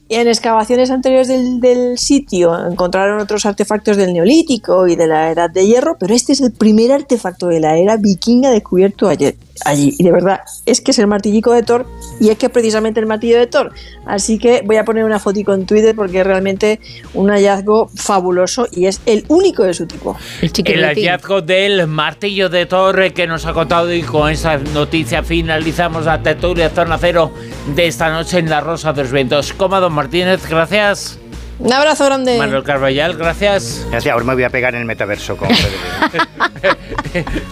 en 0.09 0.27
excavaciones 0.27 0.89
anteriores 0.89 1.27
del, 1.27 1.97
sitio 1.97 2.67
encontraron 2.69 3.19
otros 3.19 3.45
artefactos 3.45 3.97
del 3.97 4.13
Neolítico 4.13 4.87
y 4.87 4.95
de 4.95 5.07
la 5.07 5.31
Edad 5.31 5.49
de 5.49 5.65
Hierro, 5.65 5.97
pero 5.99 6.13
este 6.13 6.33
es 6.33 6.41
el 6.41 6.51
primer 6.51 6.91
artefacto 6.91 7.47
de 7.47 7.59
la 7.59 7.77
era 7.77 7.97
vikinga 7.97 8.51
descubierto 8.51 9.09
ayer, 9.09 9.35
allí. 9.65 9.95
Y 9.97 10.03
de 10.03 10.11
verdad, 10.11 10.41
es 10.65 10.81
que 10.81 10.91
es 10.91 10.99
el 10.99 11.07
martillico 11.07 11.53
de 11.53 11.63
Thor 11.63 11.85
y 12.19 12.29
es 12.29 12.37
que 12.37 12.47
es 12.47 12.51
precisamente 12.51 12.99
el 12.99 13.05
martillo 13.05 13.37
de 13.37 13.47
Thor. 13.47 13.73
Así 14.05 14.37
que 14.39 14.61
voy 14.65 14.77
a 14.77 14.85
poner 14.85 15.03
una 15.03 15.19
fotico 15.19 15.53
en 15.53 15.65
Twitter 15.65 15.95
porque 15.95 16.19
es 16.19 16.27
realmente 16.27 16.79
un 17.13 17.29
hallazgo 17.29 17.89
fabuloso 17.95 18.67
y 18.71 18.85
es 18.85 19.01
el 19.05 19.25
único 19.27 19.63
de 19.63 19.73
su 19.73 19.85
tipo. 19.85 20.15
El, 20.41 20.83
hallazgo 20.83 21.41
del 21.41 21.87
martillo 21.87 22.49
de 22.49 22.65
Thor 22.65 23.13
que 23.13 23.27
nos 23.27 23.45
ha 23.45 23.53
contado 23.53 23.93
y 23.93 24.01
con 24.01 24.31
esa 24.31 24.57
noticia 24.57 25.23
finalizamos 25.23 26.05
la 26.05 26.21
tertulia 26.21 26.69
Zona 26.69 26.97
Cero 26.97 27.31
de 27.75 27.87
esta 27.87 28.09
noche 28.09 28.39
en 28.39 28.49
La 28.49 28.61
Rosa 28.61 28.93
de 28.93 29.03
los 29.03 29.11
Vientos. 29.11 29.53
Cómodo 29.53 29.89
Martínez, 29.89 30.47
gracias. 30.49 31.19
Un 31.59 31.73
abrazo 31.73 32.05
grande. 32.05 32.37
Manuel 32.37 32.63
Carballal, 32.63 33.17
gracias. 33.17 33.85
Gracias, 33.89 34.13
ahora 34.13 34.25
me 34.25 34.33
voy 34.35 34.43
a 34.43 34.49
pegar 34.49 34.75
en 34.75 34.81
el 34.81 34.85
metaverso 34.85 35.35
con 35.37 35.49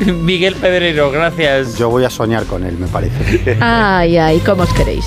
Miguel 0.23 0.56
Pedrero, 0.56 1.11
gracias. 1.11 1.77
Yo 1.77 1.90
voy 1.90 2.03
a 2.06 2.10
soñar 2.10 2.45
con 2.45 2.64
él, 2.65 2.77
me 2.77 2.88
parece. 2.88 3.57
Ay, 3.60 4.18
ay, 4.18 4.40
¿cómo 4.45 4.64
os 4.64 4.73
queréis? 4.73 5.06